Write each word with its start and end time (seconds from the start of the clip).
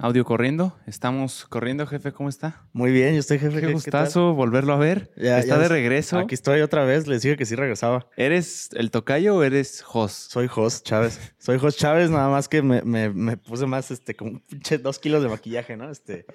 Audio 0.00 0.24
corriendo. 0.24 0.76
Estamos 0.86 1.44
corriendo, 1.46 1.84
jefe. 1.86 2.12
¿Cómo 2.12 2.28
está? 2.28 2.62
Muy 2.72 2.92
bien, 2.92 3.14
yo 3.14 3.20
estoy 3.20 3.38
jefe. 3.38 3.60
Qué 3.60 3.66
¿qué- 3.66 3.72
gustazo 3.72 4.32
volverlo 4.34 4.72
a 4.72 4.76
ver. 4.76 5.10
Ya- 5.16 5.38
está 5.40 5.54
ya 5.54 5.58
de 5.58 5.64
es- 5.64 5.70
regreso. 5.70 6.18
Aquí 6.18 6.34
estoy 6.34 6.60
otra 6.60 6.84
vez, 6.84 7.08
les 7.08 7.22
dije 7.22 7.36
que 7.36 7.44
sí 7.44 7.56
regresaba. 7.56 8.06
¿Eres 8.16 8.70
el 8.74 8.90
tocayo 8.92 9.34
o 9.36 9.42
eres 9.42 9.82
Jos? 9.82 10.12
Soy 10.12 10.46
Jos 10.46 10.84
Chávez. 10.84 11.18
Soy 11.38 11.58
Jos 11.58 11.76
Chávez, 11.76 12.10
nada 12.10 12.28
más 12.28 12.48
que 12.48 12.62
me, 12.62 12.82
me- 12.82 13.10
me 13.10 13.36
puse 13.36 13.66
más, 13.66 13.90
este, 13.90 14.14
como 14.14 14.40
pinche 14.46 14.78
dos 14.78 14.98
kilos 15.00 15.22
de 15.22 15.28
maquillaje, 15.30 15.76
¿no? 15.76 15.90
Este, 15.90 16.26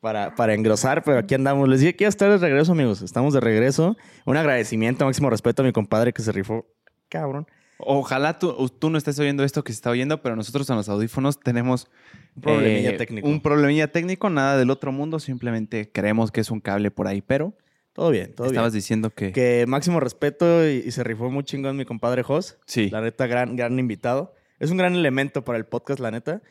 para, 0.00 0.34
para 0.34 0.54
engrosar, 0.54 1.04
pero 1.04 1.18
aquí 1.18 1.34
andamos. 1.36 1.68
Les 1.68 1.80
dije 1.80 1.94
que 1.94 2.04
ya 2.04 2.08
está 2.08 2.28
de 2.28 2.38
regreso, 2.38 2.72
amigos. 2.72 3.02
Estamos 3.02 3.34
de 3.34 3.40
regreso. 3.40 3.96
Un 4.24 4.36
agradecimiento, 4.36 5.04
máximo 5.04 5.30
respeto 5.30 5.62
a 5.62 5.64
mi 5.64 5.72
compadre 5.72 6.12
que 6.12 6.22
se 6.22 6.32
rifó. 6.32 6.66
Cabrón. 7.08 7.46
Ojalá 7.84 8.38
tú, 8.38 8.68
tú 8.78 8.90
no 8.90 8.98
estés 8.98 9.18
oyendo 9.18 9.44
esto 9.44 9.64
que 9.64 9.72
se 9.72 9.76
está 9.76 9.90
oyendo, 9.90 10.22
pero 10.22 10.36
nosotros 10.36 10.68
en 10.70 10.76
los 10.76 10.88
audífonos 10.88 11.40
tenemos 11.40 11.88
Un 12.36 12.42
problemilla 12.42 12.90
eh, 12.90 12.96
técnico. 12.96 13.28
Un 13.28 13.40
problemilla 13.40 13.88
técnico, 13.92 14.30
nada 14.30 14.56
del 14.56 14.70
otro 14.70 14.92
mundo. 14.92 15.18
Simplemente 15.18 15.90
creemos 15.90 16.30
que 16.30 16.40
es 16.40 16.50
un 16.50 16.60
cable 16.60 16.90
por 16.90 17.06
ahí, 17.08 17.22
pero 17.22 17.54
Todo 17.92 18.10
bien, 18.10 18.34
todo 18.34 18.46
estabas 18.46 18.72
bien. 18.72 18.78
diciendo 18.80 19.10
que, 19.10 19.32
Que 19.32 19.64
máximo 19.66 20.00
respeto 20.00 20.66
y, 20.68 20.82
y 20.86 20.90
se 20.92 21.02
rifó 21.04 21.30
muy 21.30 21.44
chingón 21.44 21.76
mi 21.76 21.84
compadre 21.84 22.22
Jos. 22.22 22.58
sí. 22.66 22.88
La 22.90 23.00
neta, 23.00 23.26
gran, 23.26 23.56
gran 23.56 23.78
invitado. 23.78 24.34
Es 24.58 24.70
un 24.70 24.76
gran 24.76 24.94
elemento 24.94 25.42
para 25.44 25.58
el 25.58 25.64
podcast, 25.66 26.00
la 26.00 26.10
neta. 26.10 26.42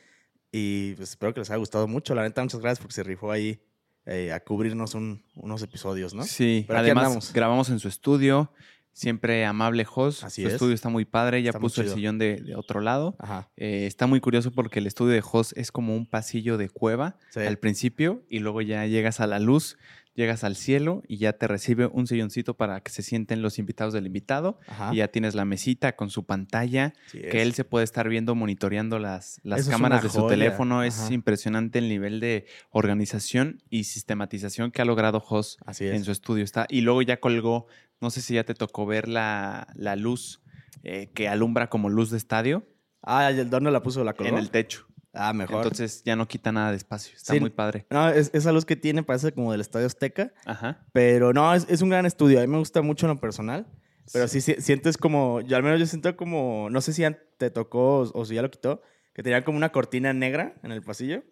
Y 0.52 0.94
pues, 0.96 1.10
espero 1.12 1.34
que 1.34 1.42
les 1.42 1.50
haya 1.52 1.58
gustado 1.58 1.88
mucho. 1.88 2.16
La 2.16 2.24
neta, 2.24 2.42
muchas 2.42 2.60
gracias 2.60 2.80
porque 2.80 2.94
se 2.96 3.04
rifó 3.04 3.32
ahí 3.32 3.62
eh, 4.06 4.32
a 4.34 4.40
cubrirnos 4.40 4.96
un- 4.96 5.24
unos 5.36 5.62
episodios, 5.62 6.16
¿no? 6.16 6.24
Sí, 6.24 6.66
Pero 6.68 6.80
además 6.80 7.32
grabamos 7.34 7.70
en 7.70 7.78
su 7.80 7.88
estudio. 7.88 8.52
Siempre 8.94 9.46
amable 9.46 9.86
Jos. 9.86 10.24
Así 10.24 10.42
su 10.42 10.48
es. 10.50 10.54
estudio 10.56 10.74
está 10.76 10.90
muy 10.90 11.06
padre. 11.06 11.42
Ya 11.42 11.52
Está 11.52 11.60
puso 11.60 11.82
el 11.82 11.90
sillón 11.90 12.18
de, 12.18 12.38
de 12.38 12.56
otro 12.56 12.82
lado. 12.82 13.16
Ajá. 13.20 13.50
Eh, 13.56 13.86
está 13.88 14.08
muy 14.08 14.20
curioso 14.20 14.52
porque 14.52 14.80
el 14.80 14.88
estudio 14.88 15.14
de 15.14 15.22
Jos 15.22 15.54
es 15.54 15.72
como 15.72 15.96
un 15.96 16.06
pasillo 16.06 16.58
de 16.58 16.70
cueva 16.70 17.18
Sí. 17.30 17.40
al 17.42 17.58
principio 17.60 18.24
y 18.30 18.40
luego 18.40 18.62
ya 18.62 18.86
llegas 18.88 19.20
a 19.22 19.28
la 19.28 19.40
luz, 19.40 19.78
llegas 20.16 20.44
al 20.44 20.58
cielo 20.58 21.02
y 21.08 21.16
ya 21.18 21.32
te 21.34 21.48
recibe 21.48 21.86
un 21.86 22.06
silloncito 22.08 22.58
para 22.58 22.82
que 22.82 22.92
se 22.92 23.02
sienten 23.04 23.42
los 23.42 23.58
invitados 23.58 23.94
del 23.94 24.06
invitado. 24.06 24.60
Ajá. 24.68 24.94
Y 24.94 24.98
ya 24.98 25.08
tienes 25.08 25.34
la 25.34 25.46
mesita 25.46 25.96
con 25.96 26.10
su 26.10 26.26
pantalla, 26.26 26.94
que 27.14 27.30
es. 27.30 27.36
él 27.36 27.54
se 27.54 27.64
puede 27.64 27.86
estar 27.86 28.10
viendo 28.10 28.36
monitoreando 28.36 29.00
las, 29.00 29.40
las 29.44 29.62
Eso 29.62 29.72
cámaras 29.72 30.04
de 30.04 30.10
su 30.10 30.20
joya. 30.20 30.30
teléfono. 30.36 30.84
Es 30.84 31.10
impresionante 31.10 31.80
el 31.80 31.88
nivel 31.88 32.20
de 32.20 32.48
organización 32.72 33.62
y 33.70 33.86
sistematización 33.86 34.72
que 34.72 34.82
ha 34.82 34.86
logrado 34.86 35.24
es. 35.70 35.80
en 35.80 36.04
su 36.04 36.12
estudio. 36.12 36.44
Está, 36.44 36.66
y 36.70 36.82
luego 36.82 37.02
ya 37.02 37.20
colgó, 37.22 37.68
no 38.02 38.10
sé 38.10 38.22
si 38.22 38.36
ya 38.36 38.44
te 38.44 38.54
tocó 38.54 38.86
ver 38.86 39.08
la, 39.08 39.68
la 39.76 39.96
luz 39.96 40.42
eh, 40.84 41.12
que 41.14 41.28
alumbra 41.28 41.70
como 41.70 41.90
luz 41.90 42.10
de 42.12 42.18
estadio 42.18 42.66
Ah, 43.02 43.32
¿y 43.32 43.40
el 43.40 43.50
dónde 43.50 43.72
la 43.72 43.82
puso? 43.82 44.04
¿La 44.04 44.14
colgó? 44.14 44.34
en 44.34 44.38
el 44.40 44.50
techo. 44.50 44.86
Ah, 45.14 45.32
mejor. 45.34 45.58
Entonces 45.64 46.04
ya 46.06 46.16
no 46.18 46.28
quita 46.28 46.52
nada 46.52 46.72
de 46.72 46.78
espacio. 46.78 47.16
Está 47.16 47.34
Sí. 47.34 47.40
muy 47.40 47.50
padre. 47.50 47.86
no, 47.90 48.10
es- 48.10 48.30
esa 48.34 48.52
luz 48.52 48.66
que 48.66 48.76
tiene 48.76 49.04
parece 49.04 49.32
como 49.32 49.52
del 49.54 49.62
Estadio 49.62 49.88
Azteca. 49.88 50.34
Ajá. 50.46 50.86
Pero 50.92 51.32
no, 51.34 51.54
es, 51.56 51.66
es 51.70 51.82
un 51.82 51.90
gran 51.90 52.06
estudio. 52.06 52.40
A 52.40 52.42
mí 52.42 52.48
me 52.48 52.58
gusta 52.58 52.82
mucho 52.82 53.06
en 53.08 53.14
lo 53.14 53.20
personal. 53.20 53.68
Pero 54.12 54.28
sí, 54.28 54.42
si- 54.42 54.56
sientes 54.62 54.98
como, 54.98 55.40
yo 55.42 55.56
al 55.56 55.64
menos 55.64 55.80
yo 55.80 55.86
siento 55.86 56.16
como, 56.18 56.68
no 56.70 56.82
sé 56.82 56.92
si 56.94 57.04
te 57.38 57.50
tocó 57.50 58.00
o, 58.02 58.20
o 58.20 58.26
si 58.26 58.36
ya 58.36 58.42
lo 58.42 58.52
quitó, 58.52 58.82
que 59.14 59.24
tenía 59.24 59.44
como 59.46 59.58
una 59.58 59.72
cortina 59.72 60.12
negra 60.14 60.56
en 60.64 60.72
el 60.74 60.82
pasillo. 60.84 61.24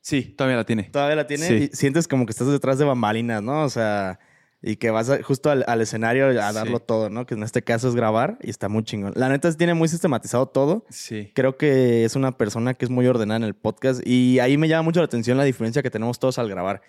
Sí, 0.00 0.22
todavía 0.22 0.56
la 0.56 0.64
tiene. 0.64 0.84
Todavía 0.84 1.16
la 1.16 1.26
tiene 1.26 1.46
Sí. 1.46 1.54
y 1.72 1.76
sientes 1.76 2.08
como 2.08 2.24
que 2.26 2.30
estás 2.32 2.48
detrás 2.48 2.78
de 2.78 2.84
bambalinas, 2.86 3.42
¿no? 3.42 3.64
O 3.64 3.68
sea, 3.68 4.18
y 4.62 4.76
que 4.76 4.90
vas 4.90 5.10
a- 5.10 5.22
justo 5.22 5.50
al, 5.50 5.64
al 5.66 5.80
escenario 5.80 6.26
a 6.28 6.52
darlo 6.52 6.78
Sí. 6.78 6.84
todo, 6.86 7.10
¿no? 7.10 7.26
Que 7.26 7.34
en 7.34 7.42
este 7.42 7.62
caso 7.62 7.88
es 7.88 7.94
grabar 7.96 8.38
y 8.42 8.50
está 8.50 8.68
muy 8.68 8.84
chingón. 8.84 9.12
La 9.16 9.28
neta 9.28 9.52
tiene 9.52 9.74
muy 9.74 9.88
sistematizado 9.88 10.46
todo. 10.46 10.84
Sí. 10.88 11.32
Creo 11.34 11.56
que 11.56 12.04
es 12.04 12.14
una 12.16 12.36
persona 12.38 12.74
que 12.74 12.84
es 12.84 12.90
muy 12.90 13.06
ordenada 13.06 13.38
en 13.38 13.44
el 13.44 13.54
podcast 13.54 14.06
y 14.06 14.38
ahí 14.38 14.56
me 14.56 14.68
llama 14.68 14.82
mucho 14.82 15.00
la 15.00 15.06
atención 15.06 15.36
la 15.36 15.44
diferencia 15.44 15.82
que 15.82 15.90
tenemos 15.90 16.18
todos 16.20 16.38
al 16.38 16.48
grabar. 16.48 16.80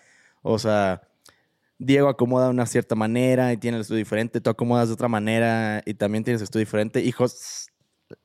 O 0.44 0.60
sea, 0.60 1.02
Diego 1.80 2.10
acomoda 2.10 2.46
de 2.46 2.52
una 2.52 2.66
cierta 2.68 2.94
manera 2.96 3.52
y 3.52 3.58
tiene 3.58 3.78
el 3.78 3.82
estudio 3.82 3.98
diferente, 4.00 4.40
tú 4.40 4.50
acomodas 4.52 4.88
de 4.90 4.94
otra 4.94 5.08
manera 5.08 5.82
y 5.86 5.96
también 5.96 6.24
tienes 6.24 6.42
estudio 6.42 6.62
diferente. 6.66 7.02
Y 7.02 7.12
Jos, 7.12 7.70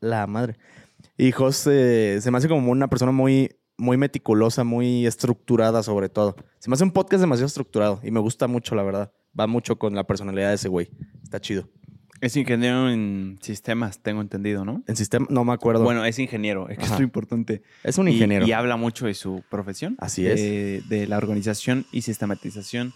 la 0.00 0.26
madre. 0.26 0.58
Y 1.16 1.32
Jos 1.32 1.66
eh, 1.68 2.18
se 2.20 2.30
me 2.30 2.38
hace 2.38 2.48
como 2.48 2.70
una 2.70 2.88
persona 2.88 3.12
muy, 3.12 3.56
muy 3.78 3.96
meticulosa, 3.96 4.64
muy 4.64 5.06
estructurada 5.06 5.82
sobre 5.82 6.08
todo. 6.08 6.36
Se 6.58 6.68
me 6.68 6.74
hace 6.74 6.84
un 6.84 6.90
podcast 6.90 7.20
demasiado 7.20 7.46
estructurado 7.46 8.00
y 8.02 8.10
me 8.10 8.20
gusta 8.20 8.46
mucho, 8.48 8.74
la 8.74 8.82
verdad. 8.82 9.12
Va 9.38 9.46
mucho 9.46 9.78
con 9.78 9.94
la 9.94 10.04
personalidad 10.04 10.48
de 10.48 10.56
ese 10.56 10.68
güey. 10.68 10.90
Está 11.22 11.40
chido. 11.40 11.68
Es 12.20 12.36
ingeniero 12.36 12.90
en 12.90 13.38
sistemas, 13.40 14.02
tengo 14.02 14.20
entendido, 14.20 14.64
¿no? 14.64 14.82
En 14.88 14.96
sistema, 14.96 15.26
no 15.30 15.44
me 15.44 15.52
acuerdo. 15.52 15.84
Bueno, 15.84 16.04
es 16.04 16.18
ingeniero, 16.18 16.68
es 16.68 16.76
que 16.76 16.84
es 16.84 16.90
lo 16.98 17.04
importante. 17.04 17.62
es 17.84 17.96
un 17.96 18.08
Y- 18.08 18.12
ingeniero. 18.14 18.44
Y, 18.44 18.50
habla 18.50 18.76
mucho 18.76 19.06
de 19.06 19.14
su 19.14 19.44
profesión. 19.48 19.94
Así 20.00 20.24
de, 20.24 20.82
De 20.88 21.06
la 21.06 21.16
organización 21.16 21.86
y 21.92 22.02
sistematización 22.02 22.92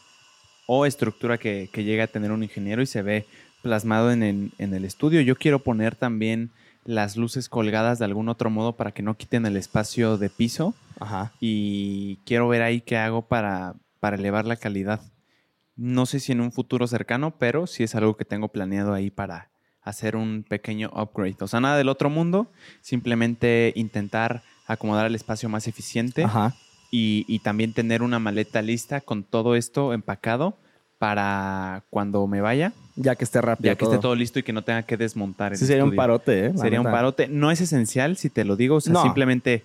o 0.67 0.87
estructura 0.87 1.39
que, 1.39 1.71
que 1.73 1.85
llega 1.85 2.05
a 2.05 2.07
tener 2.09 2.33
un 2.33 2.43
ingeniero 2.43 2.83
y 2.83 2.87
se 2.87 3.03
ve 3.03 3.27
plasmado 3.63 4.11
en, 4.11 4.25
el- 4.25 4.53
en 4.59 4.75
el 4.75 4.85
estudio. 4.85 5.21
Yo 5.21 5.37
quiero 5.37 5.61
poner 5.63 5.95
también 5.95 6.51
las 6.85 7.17
luces 7.17 7.49
colgadas 7.49 7.99
de 7.99 8.05
algún 8.05 8.29
otro 8.29 8.51
modo 8.51 8.77
para 8.77 8.93
que 8.93 9.03
no 9.03 9.17
quiten 9.17 9.47
el 9.47 9.57
espacio 9.57 10.19
de 10.19 10.31
piso 10.31 10.75
Ajá. 11.01 11.33
y 11.41 12.17
quiero 12.25 12.49
ver 12.49 12.63
ahí 12.63 12.81
qué 12.81 12.97
hago 12.97 13.23
para, 13.23 13.75
para 14.01 14.17
elevar 14.17 14.47
la 14.47 14.57
calidad. 14.57 15.01
No 15.77 16.07
sé 16.07 16.21
si 16.21 16.33
en 16.33 16.41
un 16.41 16.53
futuro 16.53 16.87
cercano, 16.87 17.37
pero 17.39 17.67
sí 17.67 17.83
es 17.83 17.95
algo 17.95 18.17
que 18.17 18.25
tengo 18.25 18.49
planeado 18.49 18.93
ahí 18.93 19.11
para 19.11 19.51
hacer 19.83 20.17
un 20.17 20.45
pequeño 20.49 20.91
upgrade. 20.95 21.37
O 21.41 21.49
sea, 21.49 21.61
nada 21.61 21.77
del 21.77 21.89
otro 21.89 22.11
mundo, 22.11 22.51
simplemente 22.81 23.73
intentar 23.75 24.43
acomodar 24.67 25.07
el 25.07 25.15
espacio 25.15 25.49
más 25.49 25.67
eficiente 25.67 26.25
Ajá. 26.25 26.55
y, 26.91 27.25
y 27.27 27.41
también 27.41 27.73
tener 27.73 28.03
una 28.03 28.19
maleta 28.19 28.63
lista 28.63 29.01
con 29.01 29.25
todo 29.25 29.57
esto 29.57 29.93
empacado 29.93 30.57
para 30.99 31.83
cuando 31.91 32.27
me 32.29 32.41
vaya, 32.41 32.73
Ya 32.97 33.15
que 33.17 33.25
esté 33.25 33.41
rápido. 33.41 33.73
ya 33.73 33.77
que 33.77 33.85
esté 33.85 33.99
todo 33.99 34.15
listo 34.15 34.39
y 34.39 34.43
que 34.43 34.53
no 34.53 34.63
tenga 34.63 34.83
que 34.83 34.97
desmontar. 34.97 35.53
el 35.53 35.59
Sí, 35.59 35.67
sería 35.67 35.83
un 35.85 35.89
estudio. 35.91 35.97
parote, 35.97 36.47
¿eh? 36.47 36.53
Sería 36.57 36.81
un 36.81 36.87
parote. 36.87 37.27
No 37.29 37.51
es 37.51 37.61
esencial, 37.61 38.17
si 38.17 38.29
te 38.31 38.45
lo 38.45 38.57
digo. 38.57 38.77
O 38.77 38.81
sea, 38.81 38.93
No. 38.93 39.03
simplemente 39.03 39.65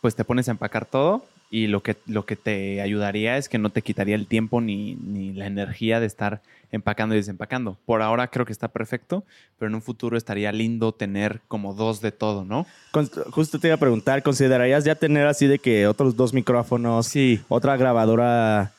pues 0.00 0.16
te 0.16 0.24
pones 0.24 0.48
a 0.48 0.52
empacar 0.52 0.84
todo 0.86 1.24
y 1.48 1.66
lo 1.68 1.82
que, 1.82 1.96
lo 2.06 2.24
que 2.26 2.34
te 2.34 2.80
ayudaría 2.80 3.36
es 3.36 3.48
que 3.48 3.58
no 3.58 3.70
te 3.70 3.82
quitaría 3.82 4.14
el 4.16 4.26
tiempo 4.26 4.60
ni, 4.60 4.94
ni 4.96 5.32
la 5.32 5.46
energía 5.46 6.00
de 6.00 6.06
estar 6.06 6.40
empacando 6.72 7.14
y 7.14 7.18
desempacando. 7.18 7.76
Por 7.84 8.00
ahora 8.02 8.26
creo 8.28 8.44
que 8.46 8.52
está 8.52 8.68
perfecto, 8.68 9.22
pero 9.58 9.68
en 9.68 9.74
un 9.76 9.82
futuro 9.82 10.16
estaría 10.16 10.50
lindo 10.50 10.92
tener 10.92 11.40
como 11.46 11.74
dos 11.74 12.00
de 12.00 12.10
todo, 12.10 12.44
¿no? 12.44 12.66
Con- 12.90 13.06
Justo 13.30 13.60
te 13.60 13.68
iba 13.68 13.74
a 13.76 13.78
preguntar, 13.78 14.22
¿considerarías 14.22 14.82
ya 14.84 14.94
tener 14.96 15.26
así 15.26 15.46
de 15.46 15.58
que 15.58 15.86
otros 15.86 16.16
dos 16.16 16.32
micrófonos, 16.32 17.06
Sí, 17.06 17.40
otra 17.48 17.76
grabadora, 17.76 18.72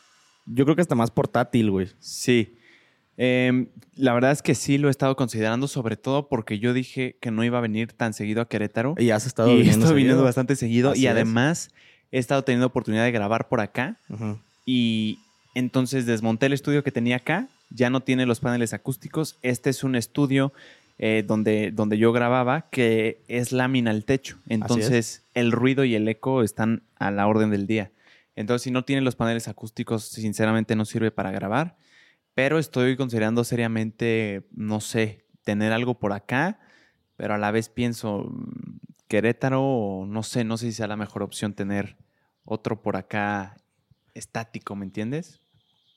yo 0.45 0.65
creo 0.65 0.75
que 0.75 0.81
hasta 0.81 0.95
más 0.95 1.11
portátil, 1.11 1.69
güey? 1.71 1.87
sí. 1.99 2.57
Em, 3.17 3.67
la 3.95 4.13
verdad 4.13 4.31
es 4.31 4.41
que 4.41 4.55
sí 4.55 4.77
lo 4.77 4.87
he 4.87 4.91
estado 4.91 5.15
considerando, 5.15 5.67
sobre 5.67 5.97
todo 5.97 6.27
porque 6.27 6.59
yo 6.59 6.73
dije 6.73 7.17
que 7.19 7.31
no 7.31 7.43
iba 7.43 7.59
a 7.59 7.61
venir 7.61 7.93
tan 7.93 8.13
seguido 8.13 8.41
a 8.41 8.47
Querétaro. 8.47 8.95
Y 8.97 9.11
has 9.11 9.25
estado 9.25 9.49
y 9.49 9.51
he 9.51 9.57
viniendo 9.57 9.79
estado 9.79 9.95
viniendo 9.95 10.23
bastante 10.23 10.55
seguido. 10.55 10.91
Así 10.91 11.01
y 11.01 11.05
es. 11.05 11.11
además 11.11 11.69
he 12.11 12.19
estado 12.19 12.43
teniendo 12.43 12.67
oportunidad 12.67 13.03
de 13.03 13.11
grabar 13.11 13.47
por 13.47 13.59
acá. 13.59 13.97
Y 14.65 15.19
entonces 15.55 16.05
desmonté 16.05 16.47
el 16.47 16.53
estudio 16.53 16.83
que 16.83 16.91
tenía 16.91 17.17
acá. 17.17 17.47
Ya 17.69 17.89
no 17.89 18.01
tiene 18.01 18.25
los 18.25 18.39
paneles 18.39 18.73
acústicos. 18.73 19.37
Este 19.41 19.69
es 19.69 19.83
un 19.83 19.95
estudio 19.95 20.53
eh, 20.99 21.23
donde, 21.25 21.71
donde 21.71 21.97
yo 21.97 22.13
grababa 22.13 22.69
que 22.69 23.19
es 23.27 23.51
lámina 23.51 23.91
al 23.91 24.05
techo. 24.05 24.37
Entonces 24.47 25.23
el 25.33 25.51
ruido 25.51 25.83
y 25.83 25.95
el 25.95 26.07
eco 26.07 26.43
están 26.43 26.83
a 26.97 27.11
la 27.11 27.27
orden 27.27 27.49
del 27.49 27.67
día. 27.67 27.91
Entonces 28.35 28.63
si 28.63 28.71
no 28.71 28.83
tiene 28.83 29.01
los 29.01 29.15
paneles 29.15 29.47
acústicos, 29.47 30.03
sinceramente 30.05 30.75
no 30.75 30.85
sirve 30.85 31.11
para 31.11 31.31
grabar. 31.31 31.75
Pero 32.35 32.57
estoy 32.59 32.95
considerando 32.97 33.43
seriamente, 33.43 34.47
no 34.51 34.79
sé, 34.81 35.25
tener 35.43 35.71
algo 35.71 35.99
por 35.99 36.13
acá. 36.13 36.59
Pero 37.15 37.35
a 37.35 37.37
la 37.37 37.51
vez 37.51 37.69
pienso, 37.69 38.23
mm, 38.31 38.77
Querétaro, 39.07 39.61
o 39.61 40.05
no 40.05 40.23
sé, 40.23 40.43
no 40.43 40.57
sé 40.57 40.67
si 40.67 40.71
sea 40.73 40.87
la 40.87 40.97
mejor 40.97 41.21
opción 41.23 41.53
tener 41.53 41.97
otro 42.43 42.81
por 42.81 42.95
acá 42.95 43.57
estático, 44.15 44.75
¿me 44.75 44.85
entiendes? 44.85 45.41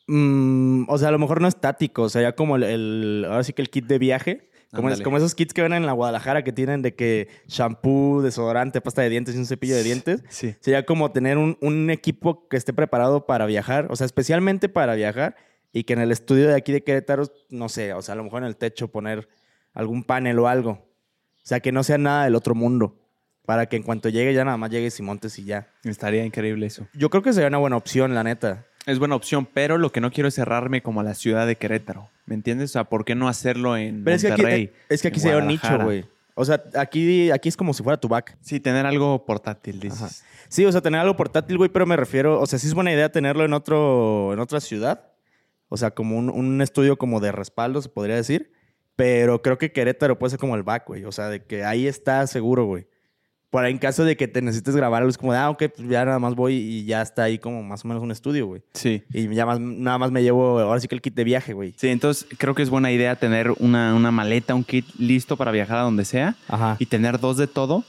Mm, 0.09 0.85
o 0.89 0.99
sea, 0.99 1.09
a 1.09 1.13
lo 1.13 1.19
mejor 1.19 1.41
no 1.41 1.49
estático, 1.49 2.09
sería 2.09 2.35
como 2.37 2.57
el, 2.57 2.63
el- 2.63 3.25
ahora 3.29 3.43
sí 3.43 3.53
que 3.53 3.63
el 3.63 3.71
kit 3.71 3.87
de 3.87 3.99
viaje. 3.99 4.51
Como, 4.73 4.89
es- 4.89 4.95
Ándale. 4.95 5.05
como 5.05 5.17
esos 5.17 5.35
kits 5.35 5.55
que 5.55 5.63
ven 5.63 5.73
en 5.73 5.87
la 5.87 5.93
Guadalajara 5.93 6.45
que 6.45 6.53
tienen 6.53 6.83
de 6.83 6.95
que 6.95 7.29
shampoo, 7.49 8.21
desodorante, 8.21 8.81
pasta 8.81 9.01
de 9.03 9.09
dientes 9.09 9.35
y 9.35 9.39
un 9.39 9.47
cepillo 9.47 9.75
de 9.75 9.83
dientes. 9.83 10.23
Sí. 10.29 10.55
Sería 10.61 10.85
como 10.85 11.13
tener 11.13 11.39
un, 11.39 11.57
un 11.63 11.89
equipo 11.91 12.47
que 12.49 12.57
esté 12.57 12.73
preparado 12.73 13.27
para 13.27 13.47
viajar, 13.47 13.87
o 13.91 13.97
sea, 13.97 14.05
especialmente 14.05 14.69
para 14.69 14.95
viajar 14.95 15.37
y 15.77 15.85
que 15.85 15.93
en 15.93 15.99
el 15.99 16.11
estudio 16.11 16.49
de 16.49 16.55
aquí 16.55 16.73
de 16.73 16.83
Querétaro, 16.83 17.31
no 17.51 17.69
sé, 17.69 17.93
o 17.93 18.01
sea, 18.01 18.15
a 18.15 18.17
lo 18.17 18.25
mejor 18.25 18.41
en 18.41 18.49
el 18.49 18.57
techo 18.57 18.89
poner 18.89 19.29
algún 19.75 20.05
panel 20.05 20.39
o 20.39 20.49
algo. 20.49 20.71
O 20.71 21.43
sea, 21.43 21.61
que 21.61 21.71
no 21.71 21.85
sea 21.85 21.99
nada 21.99 22.25
del 22.25 22.35
otro 22.35 22.55
mundo. 22.55 22.99
Para 23.45 23.67
que 23.67 23.77
en 23.77 23.83
cuanto 23.83 24.09
llegue 24.09 24.33
ya 24.33 24.43
nada 24.43 24.57
más 24.57 24.71
llegues 24.71 24.99
y 24.99 25.03
montes 25.03 25.39
y 25.39 25.45
ya. 25.45 25.69
Estaría 25.85 26.25
increíble 26.25 26.65
eso. 26.65 26.89
Yo 26.95 27.11
creo 27.11 27.23
que 27.23 27.35
sería 27.35 27.49
una 27.49 27.59
buena 27.59 27.77
opción, 27.77 28.15
la 28.15 28.25
neta. 28.25 28.65
Es 28.87 28.99
buena 28.99 29.17
opción, 29.17 29.47
pero 29.53 29.77
lo 29.77 29.93
que 29.93 30.01
no 30.01 30.11
quiero 30.11 30.29
es 30.29 30.35
cerrarme 30.37 30.83
como 30.83 31.01
a 31.01 31.05
la 31.05 31.13
ciudad 31.13 31.47
de 31.47 31.57
Querétaro. 31.57 32.09
¿Me 32.25 32.35
entiendes? 32.35 32.71
O 32.71 32.73
sea, 32.73 32.85
¿por 32.85 33.05
qué 33.05 33.15
no 33.15 33.29
hacerlo 33.29 33.77
en 33.77 34.03
Pero 34.03 34.17
es 34.17 34.23
que 34.23 34.29
aquí, 34.29 34.43
Monterrey? 34.43 34.73
es 34.89 35.03
que 35.03 35.09
aquí 35.09 35.21
sería 35.21 35.37
un 35.37 35.47
nicho, 35.47 35.79
güey. 35.79 36.07
O 36.35 36.45
sea, 36.47 36.65
aquí, 36.75 37.31
aquí 37.31 37.51
es 37.51 37.57
como 37.57 37.75
si 37.75 37.83
fuera 37.83 38.01
tu 38.01 38.09
back. 38.09 38.39
Sí, 38.41 38.61
tener 38.61 38.87
algo 38.87 39.27
portátil, 39.27 39.79
dices. 39.79 40.25
Sí, 40.49 40.65
o 40.65 40.73
sea, 40.73 40.81
tener 40.81 41.03
algo 41.03 41.17
portátil, 41.19 41.59
güey, 41.59 41.69
pero 41.69 41.85
me 41.85 41.97
refiero, 41.97 42.41
o 42.41 42.47
sea, 42.47 42.59
sí 42.59 42.67
es 42.67 42.73
buena 42.73 42.93
idea 42.93 43.13
tenerlo 43.13 43.45
en, 43.45 43.53
otro, 43.53 44.33
en 44.33 44.39
otra 44.39 44.61
ciudad. 44.61 45.13
O 45.69 45.77
sea, 45.77 45.91
como 45.93 46.17
un, 46.17 46.31
un 46.31 46.63
estudio 46.63 46.97
como 46.97 47.21
de 47.21 47.33
respaldo, 47.33 47.83
se 47.83 47.89
podría 47.89 48.17
decir. 48.17 48.53
Pero 48.97 49.43
creo 49.43 49.59
que 49.59 49.73
Querétaro 49.73 50.19
puede 50.19 50.31
ser 50.31 50.41
como 50.41 50.57
el 50.57 50.63
back, 50.63 50.87
güey. 50.87 51.05
O 51.05 51.13
sea, 51.13 51.29
de 51.29 51.45
que 51.45 51.65
ahí 51.65 51.87
está 51.87 52.27
seguro, 52.27 52.65
güey. 52.65 52.87
Para 53.51 53.69
en 53.69 53.79
caso 53.79 54.05
de 54.05 54.17
que 54.17 54.27
te 54.27 54.43
necesites 54.43 54.75
grabar 54.75 55.03
algo, 55.03 55.11
es 55.11 55.19
como 55.19 55.33
de, 55.33 55.39
ah, 55.39 55.51
ok, 55.51 55.65
pues 55.77 55.89
ya 55.89 56.05
nada 56.05 56.19
más 56.19 56.35
voy 56.35 56.55
y 56.55 56.85
ya 56.85 57.01
está 57.01 57.25
ahí 57.25 57.39
como 57.39 57.63
más 57.63 57.85
o 57.85 57.89
menos 57.89 58.03
un 58.03 58.11
estudio, 58.11 58.47
güey. 58.47 58.63
Sí. 58.75 59.05
Y 59.13 59.33
ya 59.35 59.47
más, 59.47 59.61
nada 59.61 59.99
más 59.99 60.11
me 60.11 60.23
llevo, 60.23 60.59
ahora 60.59 60.81
sí 60.81 60.89
que 60.89 60.95
el 60.95 61.01
kit 61.01 61.15
de 61.15 61.25
viaje, 61.25 61.53
güey. 61.53 61.73
Sí, 61.77 61.89
entonces 61.89 62.27
creo 62.39 62.55
que 62.55 62.63
es 62.63 62.71
buena 62.71 62.91
idea 62.91 63.17
tener 63.17 63.53
una, 63.59 63.95
una 63.95 64.11
maleta, 64.11 64.55
un 64.55 64.65
kit 64.65 64.85
listo 64.99 65.37
para 65.37 65.53
viajar 65.53 65.79
a 65.79 65.83
donde 65.83 66.05
sea. 66.05 66.35
Ajá. 66.49 66.77
Y 66.79 66.87
tener 66.87 67.21
dos 67.21 67.37
de 67.37 67.47
todo. 67.47 67.85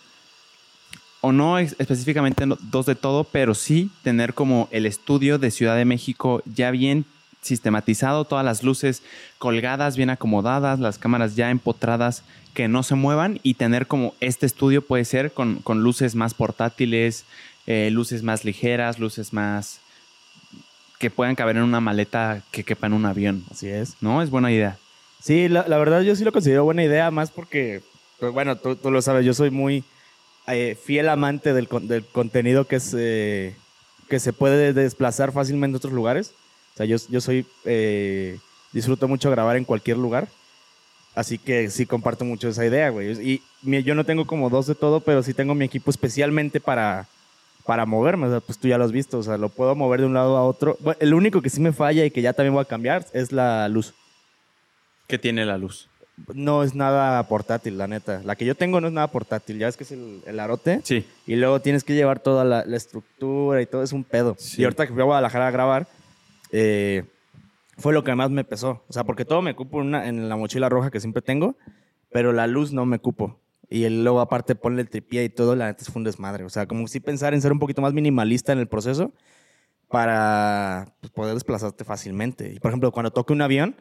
O 1.21 1.31
no 1.31 1.57
específicamente 1.57 2.45
dos 2.71 2.85
de 2.85 2.95
todo, 2.95 3.23
pero 3.23 3.55
sí 3.55 3.89
tener 4.03 4.35
como 4.35 4.69
el 4.71 4.85
estudio 4.85 5.39
de 5.39 5.49
Ciudad 5.49 5.75
de 5.75 5.85
México 5.85 6.43
ya 6.45 6.69
bien 6.69 7.05
sistematizado, 7.47 8.25
todas 8.25 8.45
las 8.45 8.63
luces 8.63 9.01
colgadas, 9.39 9.97
bien 9.97 10.09
acomodadas, 10.09 10.79
las 10.79 10.97
cámaras 10.97 11.35
ya 11.35 11.49
empotradas 11.49 12.23
que 12.53 12.67
no 12.67 12.83
se 12.83 12.95
muevan 12.95 13.39
y 13.43 13.53
tener 13.53 13.87
como 13.87 14.15
este 14.19 14.45
estudio 14.45 14.81
puede 14.81 15.05
ser 15.05 15.31
con, 15.31 15.61
luces 15.67 16.15
más 16.15 16.33
portátiles, 16.33 17.25
eh, 17.67 17.89
luces 17.91 18.23
más 18.23 18.45
ligeras, 18.45 18.99
luces 18.99 19.31
más 19.31 19.79
que 20.97 21.11
puedan 21.11 21.35
caber 21.35 21.57
en 21.57 21.63
una 21.63 21.79
maleta 21.79 22.41
que 22.51 22.63
quepa 22.63 22.87
en 22.87 22.93
un 22.93 23.05
avión. 23.05 23.43
Así 23.51 23.67
es. 23.67 23.95
¿No? 24.01 24.21
Es 24.21 24.29
buena 24.29 24.51
idea. 24.51 24.77
Sí, 25.21 25.47
la, 25.49 25.63
verdad 25.63 26.01
yo 26.01 26.15
sí 26.15 26.23
lo 26.23 26.31
considero 26.31 26.63
buena 26.63 26.83
idea, 26.83 27.11
más 27.11 27.31
porque, 27.31 27.81
pues, 28.19 28.31
bueno, 28.31 28.55
tú, 28.55 28.77
lo 28.89 29.01
sabes, 29.01 29.25
yo 29.25 29.33
soy 29.33 29.51
muy 29.51 29.83
eh, 30.47 30.77
fiel 30.81 31.09
amante 31.09 31.53
del, 31.53 31.67
contenido 31.67 32.65
que, 32.65 32.79
se, 32.79 33.55
que 34.09 34.19
se 34.19 34.33
puede 34.33 34.73
desplazar 34.73 35.31
fácilmente 35.31 35.75
a 35.75 35.77
otros 35.77 35.93
lugares. 35.93 36.33
O 36.77 36.83
sea, 36.85 36.85
yo, 36.85 36.97
yo 37.09 37.21
soy, 37.21 37.43
eh, 37.65 38.37
disfruto 38.71 39.07
mucho 39.07 39.31
grabar 39.31 39.57
en 39.57 39.65
cualquier 39.65 39.97
lugar. 39.97 40.27
Así 41.15 41.39
que 41.39 41.71
sí 41.71 41.87
comparto 41.87 42.23
mucho 42.23 42.47
esa 42.49 42.67
idea, 42.67 42.91
güey. 42.91 43.19
Y 43.19 43.41
yo 43.83 43.95
no 43.95 44.03
tengo 44.03 44.27
como 44.27 44.51
dos 44.51 44.67
de 44.67 44.75
todo, 44.75 44.99
pero 44.99 45.23
sí 45.23 45.33
tengo 45.33 45.55
mi 45.55 45.65
equipo 45.65 45.89
especialmente 45.89 46.59
para, 46.59 47.07
para 47.65 47.87
moverme. 47.87 48.27
O 48.27 48.29
sea, 48.29 48.41
pues 48.41 48.59
tú 48.59 48.67
ya 48.67 48.77
lo 48.77 48.85
has 48.85 48.91
visto. 48.91 49.17
O 49.17 49.23
sea, 49.23 49.39
lo 49.39 49.49
puedo 49.49 49.73
mover 49.73 50.01
de 50.01 50.05
un 50.05 50.13
lado 50.13 50.37
a 50.37 50.43
otro. 50.43 50.77
el 50.99 51.15
único 51.15 51.41
que 51.41 51.49
sí 51.49 51.59
me 51.61 51.73
falla 51.73 52.05
y 52.05 52.11
que 52.11 52.21
ya 52.21 52.33
también 52.33 52.53
voy 52.53 52.61
a 52.61 52.65
cambiar 52.65 53.07
es 53.11 53.31
la 53.31 53.67
luz. 53.69 53.95
¿Qué 55.07 55.17
tiene 55.17 55.43
la 55.47 55.57
luz? 55.57 55.89
No 56.35 56.61
es 56.61 56.75
nada 56.75 57.27
portátil, 57.27 57.79
la 57.79 57.87
neta. 57.87 58.21
La 58.23 58.35
que 58.35 58.45
yo 58.45 58.53
tengo 58.53 58.79
no 58.79 58.85
es 58.85 58.93
nada 58.93 59.07
portátil. 59.07 59.57
Ya 59.57 59.67
es 59.67 59.77
que 59.77 59.83
es 59.85 59.93
el, 59.93 60.39
arote. 60.39 60.81
Sí. 60.83 61.03
Y 61.25 61.37
luego 61.37 61.59
tienes 61.59 61.83
que 61.83 61.95
llevar 61.95 62.19
toda 62.19 62.45
la, 62.45 62.61
estructura 62.77 63.63
y 63.63 63.65
todo. 63.65 63.81
Es 63.81 63.91
un 63.91 64.03
pedo. 64.03 64.37
Y 64.55 64.63
ahorita 64.63 64.85
que 64.85 64.93
fui 64.93 65.01
a 65.01 65.05
Guadalajara 65.05 65.47
a 65.47 65.51
grabar, 65.51 65.87
eh, 66.51 67.03
fue 67.77 67.93
lo 67.93 68.03
que 68.03 68.15
más 68.15 68.29
me 68.29 68.43
pesó. 68.43 68.83
O 68.87 68.93
sea, 68.93 69.03
porque 69.03 69.25
todo 69.25 69.41
me 69.41 69.55
cupo 69.55 69.81
en, 69.81 70.29
la 70.29 70.35
mochila 70.35 70.69
roja 70.69 70.91
que 70.91 70.99
siempre 70.99 71.21
tengo, 71.21 71.55
pero 72.11 72.33
la 72.33 72.47
luz 72.47 72.73
no 72.73 72.85
me 72.85 72.99
cupo. 72.99 73.39
Y 73.69 73.87
luego 73.89 74.21
aparte 74.21 74.55
ponle 74.55 74.81
el 74.81 74.89
tripié 74.89 75.25
y 75.25 75.29
todo, 75.29 75.55
la 75.55 75.67
neta 75.67 75.83
fue 75.85 75.99
un 75.99 76.05
desmadre. 76.05 76.43
O 76.43 76.49
sea, 76.49 76.67
como 76.67 76.87
si 76.87 76.99
pensar 76.99 77.33
en 77.33 77.41
ser 77.41 77.51
un 77.51 77.59
poquito 77.59 77.81
más 77.81 77.93
minimalista 77.93 78.53
en 78.53 78.59
el 78.59 78.67
proceso 78.67 79.11
para 79.89 80.93
pues, 81.01 81.11
poder 81.11 81.33
desplazarte 81.33 81.83
fácilmente. 81.83 82.51
Y 82.53 82.59
por 82.59 82.71
ejemplo, 82.71 82.91
cuando 82.91 83.11
toque 83.11 83.33
un 83.33 83.41
avión, 83.41 83.75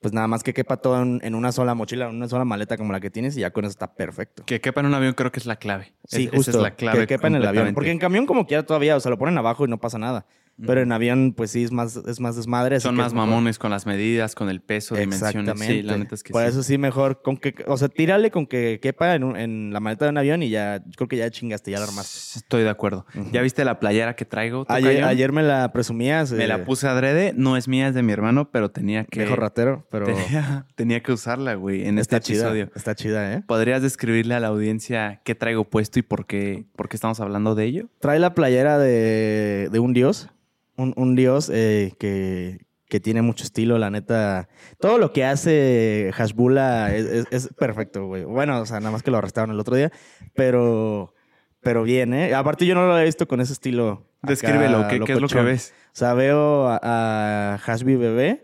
pues 0.00 0.14
nada 0.14 0.26
más 0.26 0.42
que 0.42 0.54
quepa 0.54 0.78
todo 0.78 1.02
en, 1.02 1.34
una 1.34 1.52
sola 1.52 1.74
mochila, 1.74 2.08
en 2.08 2.16
una 2.16 2.28
sola 2.28 2.44
maleta 2.44 2.76
como 2.76 2.92
la 2.92 3.00
que 3.00 3.10
tienes 3.10 3.36
y 3.36 3.40
ya 3.40 3.50
con 3.50 3.64
eso 3.64 3.70
está 3.70 3.94
perfecto. 3.94 4.44
Que 4.46 4.60
quepa 4.60 4.80
en 4.80 4.86
un 4.86 4.94
avión 4.94 5.14
creo 5.14 5.30
que 5.30 5.38
es 5.38 5.46
la 5.46 5.56
clave. 5.56 5.92
Sí, 6.04 6.26
justo. 6.26 6.50
Esa 6.50 6.58
es 6.58 6.62
la 6.62 6.70
clave. 6.72 7.00
Que 7.00 7.06
quepa 7.06 7.28
en 7.28 7.36
el 7.36 7.46
avión. 7.46 7.74
Porque 7.74 7.90
en 7.90 7.98
camión 7.98 8.26
como 8.26 8.46
quiera 8.46 8.64
todavía, 8.64 8.96
o 8.96 9.00
sea, 9.00 9.10
lo 9.10 9.18
ponen 9.18 9.38
abajo 9.38 9.64
y 9.64 9.68
no 9.68 9.78
pasa 9.78 9.98
nada. 9.98 10.26
Pero 10.66 10.80
en 10.82 10.92
avión, 10.92 11.34
pues 11.36 11.50
sí, 11.52 11.62
es 11.62 11.72
más, 11.72 11.96
es 11.96 12.20
más 12.20 12.36
desmadre. 12.36 12.80
Son 12.80 12.94
más 12.94 13.14
mamones 13.14 13.58
con 13.58 13.70
las 13.70 13.86
medidas, 13.86 14.34
con 14.34 14.48
el 14.48 14.60
peso, 14.60 14.94
dimensiones. 14.94 15.58
Sí, 15.60 15.82
la 15.82 15.96
neta 15.96 16.14
es 16.14 16.22
que 16.22 16.32
Por 16.32 16.44
eso 16.44 16.62
sí, 16.62 16.78
mejor 16.78 17.22
con 17.22 17.36
que, 17.36 17.54
o 17.66 17.76
sea, 17.76 17.88
tírale 17.88 18.30
con 18.30 18.46
que 18.46 18.78
quepa 18.80 19.14
en, 19.14 19.72
la 19.72 19.80
maleta 19.80 20.06
de 20.06 20.10
un 20.10 20.18
avión 20.18 20.42
y 20.42 20.50
ya, 20.50 20.82
creo 20.96 21.08
que 21.08 21.16
ya 21.16 21.30
chingaste, 21.30 21.70
ya 21.70 21.78
la 21.78 21.84
armaste. 21.84 22.38
Estoy 22.38 22.62
de 22.62 22.70
acuerdo. 22.70 23.06
¿Ya 23.32 23.42
viste 23.42 23.64
la 23.64 23.80
playera 23.80 24.16
que 24.16 24.24
traigo? 24.24 24.66
Ayer, 24.68 25.04
ayer, 25.04 25.32
me 25.32 25.42
la 25.42 25.72
presumías. 25.72 26.32
Me 26.32 26.46
la 26.46 26.56
eh, 26.56 26.58
puse 26.58 26.86
adrede, 26.88 27.32
no 27.36 27.56
es 27.56 27.68
mía, 27.68 27.88
es 27.88 27.94
de 27.94 28.02
mi 28.02 28.12
hermano, 28.12 28.50
pero 28.50 28.70
tenía 28.70 29.04
que... 29.04 29.20
Mejor 29.20 29.40
ratero, 29.40 29.86
pero... 29.90 30.06
Tenía, 30.74 31.02
que 31.02 31.12
usarla, 31.12 31.54
güey, 31.54 31.86
en 31.86 31.98
este 31.98 32.16
episodio. 32.16 32.70
Está 32.74 32.94
chida, 32.94 33.34
¿eh? 33.34 33.42
¿Podrías 33.46 33.82
describirle 33.82 34.34
a 34.34 34.40
la 34.40 34.48
audiencia 34.48 35.20
qué 35.24 35.34
traigo 35.34 35.64
puesto 35.64 35.98
y 35.98 36.02
por 36.02 36.26
qué, 36.26 36.66
por 36.76 36.88
qué 36.88 36.96
estamos 36.96 37.20
hablando 37.20 37.54
de 37.54 37.64
ello? 37.64 37.88
Trae 38.00 38.18
la 38.18 38.34
playera 38.34 38.78
de, 38.78 39.68
de 39.70 39.78
un 39.78 39.92
dios 39.92 40.30
un, 40.76 41.16
dios 41.16 41.50
eh, 41.52 41.92
que, 41.98 42.58
tiene 43.00 43.22
mucho 43.22 43.44
estilo, 43.44 43.78
la 43.78 43.90
neta. 43.90 44.48
Todo 44.78 44.98
lo 44.98 45.12
que 45.12 45.24
hace 45.24 46.10
Hashbula 46.14 46.94
es, 46.94 47.48
perfecto, 47.58 48.06
güey. 48.06 48.24
Bueno, 48.24 48.60
o 48.60 48.66
sea, 48.66 48.80
nada 48.80 48.92
más 48.92 49.02
que 49.02 49.10
lo 49.10 49.18
arrestaron 49.18 49.50
el 49.50 49.60
otro 49.60 49.76
día, 49.76 49.92
pero, 50.34 51.14
pero 51.60 51.82
bien, 51.82 52.14
¿eh? 52.14 52.34
Aparte, 52.34 52.66
yo 52.66 52.74
no 52.74 52.86
lo 52.86 52.98
he 52.98 53.04
visto 53.04 53.28
con 53.28 53.40
ese 53.40 53.52
estilo. 53.52 54.06
Descríbelo, 54.22 54.86
¿qué, 54.88 54.96
es 54.96 55.20
lo 55.20 55.28
que 55.28 55.42
ves? 55.42 55.74
O 55.88 55.96
sea, 55.96 56.14
veo 56.14 56.68
a, 56.68 57.54
a 57.54 57.58
Hashby 57.58 57.96
bebé 57.96 58.42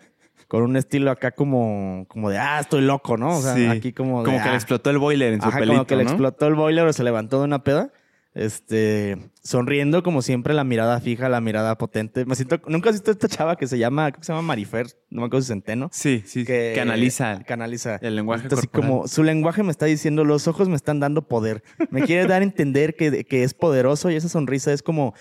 con 0.49 0.63
un 0.63 0.77
estilo 0.77 1.11
acá 1.11 1.33
como, 1.33 2.07
como 2.09 2.31
de, 2.31 2.39
ah, 2.39 2.61
estoy 2.61 2.83
loco, 2.83 3.17
¿no? 3.17 3.39
O 3.39 3.43
sea, 3.43 3.71
aquí 3.71 3.93
como 3.93 4.23
Como 4.23 4.39
que 4.39 4.45
le 4.45 4.51
ah". 4.51 4.55
explotó 4.55 4.91
el 4.91 4.99
boiler 4.99 5.33
en 5.33 5.41
su 5.41 5.49
Ajá, 5.49 5.59
pelito, 5.59 5.75
como 5.75 5.87
que 5.87 5.97
le 5.97 6.03
explotó 6.03 6.47
el 6.47 6.55
boiler 6.55 6.87
o 6.87 6.93
se 6.93 7.03
levantó 7.03 7.39
de 7.41 7.45
una 7.45 7.65
peda 7.65 7.91
este, 8.37 9.17
sonriendo 9.43 10.03
como 10.03 10.21
siempre, 10.21 10.53
la 10.53 10.63
mirada 10.63 11.01
fija, 11.01 11.31
la 11.31 11.41
mirada 11.41 11.79
potente. 11.79 12.27
Me 12.27 12.35
siento, 12.35 12.61
nunca 12.69 12.91
has 12.91 12.97
visto 12.97 13.11
esta 13.11 13.29
chava 13.29 13.57
que 13.57 13.67
se 13.67 13.79
llama, 13.79 14.13
¿cómo 14.13 14.23
se 14.23 14.33
llama? 14.33 14.43
Marifer, 14.43 14.89
no 15.09 15.23
me 15.23 15.27
acuerdo 15.29 15.43
si 15.43 15.49
Centeno. 15.49 15.89
Sí, 15.91 16.23
sí, 16.27 16.45
que, 16.45 16.73
que 16.75 16.81
analiza, 16.81 17.43
canaliza 17.45 17.97
el 17.97 18.15
lenguaje 18.15 18.49
Así 18.53 18.67
como 18.67 19.09
su 19.09 19.23
lenguaje 19.23 19.63
me 19.63 19.71
está 19.71 19.87
diciendo, 19.87 20.23
los 20.25 20.49
ojos 20.49 20.69
me 20.69 20.77
están 20.77 21.01
dando 21.01 21.27
poder. 21.27 21.63
Me 21.91 22.03
quiere 22.03 22.27
dar 22.27 22.43
a 22.43 22.45
entender 22.45 22.95
que, 22.95 23.25
que 23.25 23.43
es 23.43 23.55
poderoso 23.55 24.11
y 24.11 24.17
esa 24.17 24.29
sonrisa 24.29 24.71
es 24.71 24.83
como, 24.83 25.15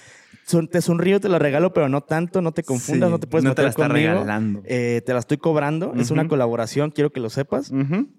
te 0.69 0.81
sonrío, 0.81 1.21
te 1.21 1.29
la 1.29 1.39
regalo, 1.39 1.71
pero 1.71 1.87
no 1.87 2.01
tanto, 2.01 2.41
no 2.41 2.51
te 2.51 2.63
confundas, 2.63 3.09
no 3.09 3.19
te 3.19 3.27
puedes 3.27 3.45
no 3.45 3.55
te 3.55 3.63
la 3.63 3.69
está 3.69 3.87
regalando. 3.87 4.61
Eh, 4.65 5.01
te 5.05 5.13
la 5.13 5.19
estoy 5.19 5.37
cobrando, 5.37 5.93
es 5.95 6.11
una 6.11 6.27
colaboración, 6.27 6.91
quiero 6.91 7.11
que 7.11 7.21
lo 7.21 7.29
sepas. 7.29 7.71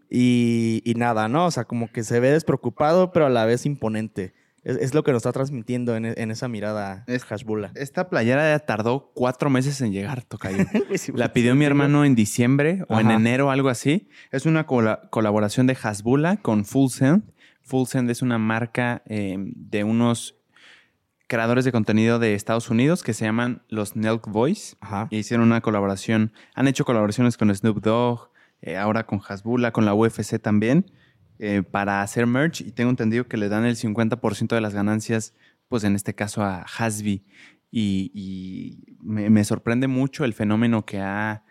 y, 0.09 0.81
y, 0.87 0.95
nada, 0.95 1.29
¿no? 1.29 1.45
O 1.45 1.51
sea, 1.51 1.65
como 1.65 1.93
que 1.93 2.03
se 2.03 2.19
ve 2.19 2.31
despreocupado, 2.31 3.13
pero 3.13 3.27
a 3.27 3.31
la 3.31 3.45
vez 3.45 3.67
imponente. 3.67 4.46
Es, 4.67 4.95
lo 4.95 5.05
que 5.05 5.13
nos 5.13 5.21
está 5.21 5.31
transmitiendo 5.31 5.95
en, 5.95 6.31
esa 6.33 6.49
mirada 6.49 7.05
es, 7.07 7.25
Hashbula. 7.25 7.71
Esta 7.77 8.09
playera 8.09 8.59
tardó 8.59 9.13
cuatro 9.15 9.49
meses 9.49 9.81
en 9.81 9.93
llegar, 9.93 10.25
Tocayo. 10.25 10.65
la 11.15 11.33
pidió 11.33 11.55
mi 11.55 11.65
hermano 11.65 12.05
en 12.05 12.17
diciembre 12.17 12.85
o 12.89 12.99
en 12.99 13.13
enero, 13.13 13.53
algo 13.53 13.69
así. 13.69 14.09
Es 14.33 14.45
una 14.45 14.67
colaboración 14.67 15.69
de 15.69 15.77
Hashbula 15.77 16.39
con 16.39 16.65
Full 16.65 16.91
Send. 16.91 17.23
Full 17.63 17.87
Send 17.87 18.11
es 18.11 18.23
una 18.23 18.39
marca 18.39 19.03
em, 19.07 19.53
de 19.55 19.85
unos 19.85 20.35
creadores 21.29 21.65
de 21.65 21.71
contenido 21.71 22.19
de 22.19 22.35
Estados 22.35 22.69
Unidos 22.69 23.05
que 23.05 23.15
se 23.15 23.25
llaman 23.25 23.63
los 23.69 23.95
Nelk 23.95 24.27
Boys. 24.27 24.77
Y 25.11 25.19
hicieron 25.19 25.47
una 25.47 25.61
colaboración. 25.61 26.33
Han 26.57 26.67
hecho 26.67 26.85
colaboraciones 26.85 27.37
con 27.37 27.55
Snoop 27.55 27.83
Dogg, 27.83 28.31
eh, 28.63 28.77
ahora 28.77 29.07
con 29.07 29.21
Hasbula, 29.27 29.71
con 29.71 29.85
la 29.85 29.95
UFC 29.95 30.41
también. 30.41 30.91
Eh, 31.39 31.63
para 31.63 32.03
hacer 32.03 32.27
merch 32.27 32.63
y 32.63 32.73
tengo 32.73 32.91
entendido 32.91 33.29
que 33.29 33.37
le 33.37 33.49
dan 33.49 33.65
el 33.65 33.77
50% 33.77 34.55
de 34.55 34.61
las 34.61 34.75
ganancias, 34.75 35.35
pues 35.69 35.85
en 35.85 35.95
este 35.95 36.15
caso 36.15 36.43
a 36.43 36.63
Hasby. 36.63 37.25
Y, 37.71 38.97
me, 39.03 39.45
sorprende 39.45 39.87
mucho 39.87 40.25
el 40.25 40.33
fenómeno 40.33 40.87
que 40.87 41.01
ha 41.01 41.45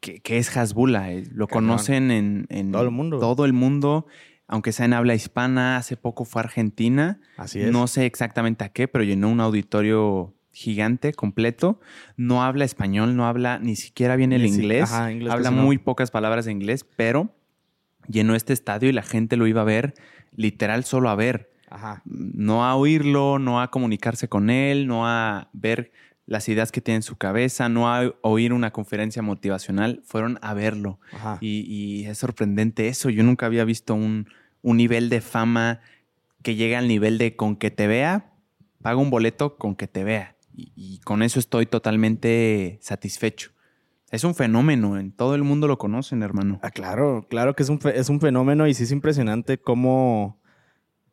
que, 0.00 0.38
es 0.38 0.56
Hasbula. 0.56 1.12
Eh, 1.12 1.24
lo 1.32 1.46
conocen 1.46 2.10
en, 2.10 2.72
todo 2.72 2.82
el 2.82 2.90
mundo. 2.90 3.18
Todo 3.20 3.44
el 3.44 3.52
mundo, 3.52 4.06
aunque 4.48 4.72
sea 4.72 4.86
en 4.86 4.94
habla 4.94 5.14
hispana. 5.14 5.76
Hace 5.76 5.96
poco 5.96 6.24
fue 6.24 6.42
a 6.42 6.44
Argentina. 6.44 7.20
Así 7.36 7.60
es. 7.60 7.70
No 7.70 7.86
sé 7.86 8.06
exactamente 8.06 8.64
a 8.64 8.70
qué, 8.70 8.88
pero 8.88 9.04
llenó 9.04 9.28
un 9.28 9.40
auditorio 9.40 10.34
gigante, 10.50 11.12
completo. 11.12 11.80
No 12.16 12.42
habla 12.42 12.64
español, 12.64 13.14
no 13.14 13.26
habla 13.26 13.58
ni 13.58 13.76
siquiera 13.76 14.16
bien 14.16 14.32
el 14.32 14.46
inglés. 14.46 14.90
habla 14.92 15.50
muy 15.50 15.78
pocas 15.78 16.10
palabras 16.10 16.46
de 16.46 16.52
inglés, 16.52 16.84
pero 16.96 17.30
llenó 18.08 18.34
este 18.34 18.52
estadio 18.52 18.88
y 18.88 18.92
la 18.92 19.02
gente 19.02 19.36
lo 19.36 19.46
iba 19.46 19.62
a 19.62 19.64
ver, 19.64 19.94
literal 20.34 20.84
solo 20.84 21.10
a 21.10 21.14
ver. 21.14 21.50
No 22.04 22.64
a 22.64 22.76
oírlo, 22.76 23.38
no 23.38 23.60
a 23.60 23.70
comunicarse 23.70 24.28
con 24.28 24.50
él, 24.50 24.86
no 24.86 25.06
a 25.06 25.50
ver 25.52 25.92
las 26.26 26.48
ideas 26.48 26.72
que 26.72 26.80
tiene 26.80 26.96
en 26.96 27.02
su 27.02 27.16
cabeza, 27.16 27.68
no 27.68 27.92
a 27.92 28.12
oír 28.22 28.52
una 28.52 28.72
conferencia 28.72 29.22
motivacional, 29.22 30.02
fueron 30.04 30.38
a 30.42 30.54
verlo. 30.54 30.98
Y, 31.40 32.04
es 32.06 32.18
sorprendente 32.18 32.88
eso. 32.88 33.10
Yo 33.10 33.22
nunca 33.22 33.46
había 33.46 33.64
visto 33.64 33.94
un, 33.94 34.28
nivel 34.62 35.08
de 35.08 35.20
fama 35.20 35.80
que 36.42 36.56
llega 36.56 36.78
al 36.78 36.88
nivel 36.88 37.18
de 37.18 37.36
con 37.36 37.56
que 37.56 37.70
te 37.70 37.86
vea, 37.86 38.32
paga 38.82 38.98
un 38.98 39.10
boleto 39.10 39.56
con 39.56 39.76
que 39.76 39.86
te 39.86 40.02
vea. 40.02 40.36
Y, 40.54 40.72
y 40.74 40.98
con 41.00 41.22
eso 41.22 41.38
estoy 41.38 41.66
totalmente 41.66 42.78
satisfecho. 42.80 43.50
Es 44.16 44.24
un 44.24 44.34
fenómeno, 44.34 44.98
en 44.98 45.12
todo 45.12 45.34
el 45.34 45.42
mundo 45.42 45.68
lo 45.68 45.76
conocen, 45.76 46.22
hermano. 46.22 46.58
Ah, 46.62 46.70
claro, 46.70 47.26
claro 47.28 47.54
que 47.54 47.62
es 47.62 47.68
un, 47.68 47.78
es 47.94 48.08
un 48.08 48.18
fenómeno 48.18 48.66
y 48.66 48.72
sí 48.72 48.84
es 48.84 48.90
impresionante 48.90 49.58
cómo 49.58 50.40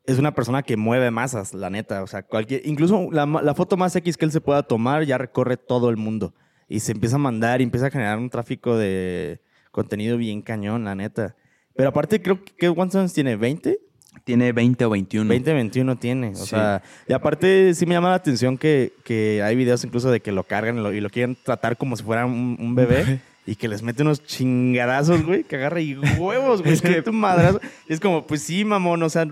es 0.06 0.20
una 0.20 0.34
persona 0.34 0.64
que 0.64 0.78
mueve 0.78 1.12
masas, 1.12 1.54
la 1.54 1.70
neta. 1.70 2.02
O 2.02 2.08
sea, 2.08 2.24
cualquier, 2.24 2.66
incluso 2.66 3.10
la, 3.12 3.26
la, 3.26 3.54
foto 3.56 3.76
más 3.76 3.94
X 3.94 4.16
que 4.16 4.24
él 4.24 4.32
se 4.32 4.40
pueda 4.40 4.64
tomar 4.64 5.04
ya 5.04 5.18
recorre 5.18 5.58
todo 5.58 5.90
el 5.90 5.98
mundo. 5.98 6.34
Y 6.70 6.80
se 6.80 6.94
empieza 6.94 7.18
a 7.18 7.20
mandar 7.20 7.60
y 7.60 7.66
empieza 7.66 7.88
a 7.88 7.92
generar 7.92 8.18
un 8.18 8.30
tráfico 8.30 8.78
de 8.78 9.42
contenido 9.72 10.16
bien 10.16 10.42
cañón, 10.42 10.86
la 10.86 10.96
neta. 10.96 11.36
Pero 11.76 11.90
aparte, 11.90 12.22
creo 12.22 12.40
que 12.42 12.72
¿cuántos 12.72 13.02
años 13.02 13.12
tiene? 13.12 13.38
¿20? 13.38 13.80
Tiene 14.24 14.54
20 14.54 14.86
o 14.86 14.90
21. 14.90 15.30
20, 15.30 15.54
21 15.54 15.96
tiene. 15.98 16.30
O 16.30 16.46
sea, 16.46 16.82
y 17.08 17.14
aparte 17.14 17.74
sí 17.74 17.86
me 17.86 17.96
llama 17.96 18.10
la 18.10 18.16
atención 18.16 18.58
que, 18.58 18.94
que 19.04 19.42
hay 19.44 19.56
videos 19.56 19.84
incluso 19.84 20.10
de 20.12 20.22
que 20.22 20.32
lo 20.32 20.44
cargan 20.44 20.78
y 20.78 21.02
lo, 21.02 21.10
quieren 21.10 21.36
tratar 21.36 21.76
como 21.78 21.98
si 21.98 22.04
fuera 22.04 22.26
un, 22.26 22.76
bebé. 22.76 23.20
y 23.46 23.56
que 23.56 23.68
les 23.68 23.82
mete 23.84 24.04
unos 24.04 24.24
chingadazos, 24.26 25.26
güey, 25.26 25.44
que 25.44 25.58
agarra 25.58 25.82
y 25.82 25.96
huevos, 25.96 26.62
güey. 26.62 26.74
es 26.76 26.82
que 26.82 27.02
tu 27.02 27.12
madrazo. 27.12 27.60
Es 27.90 28.00
como, 28.00 28.26
pues 28.26 28.44
sí, 28.44 28.64
mamón, 28.64 29.04
o 29.04 29.10
sea, 29.10 29.26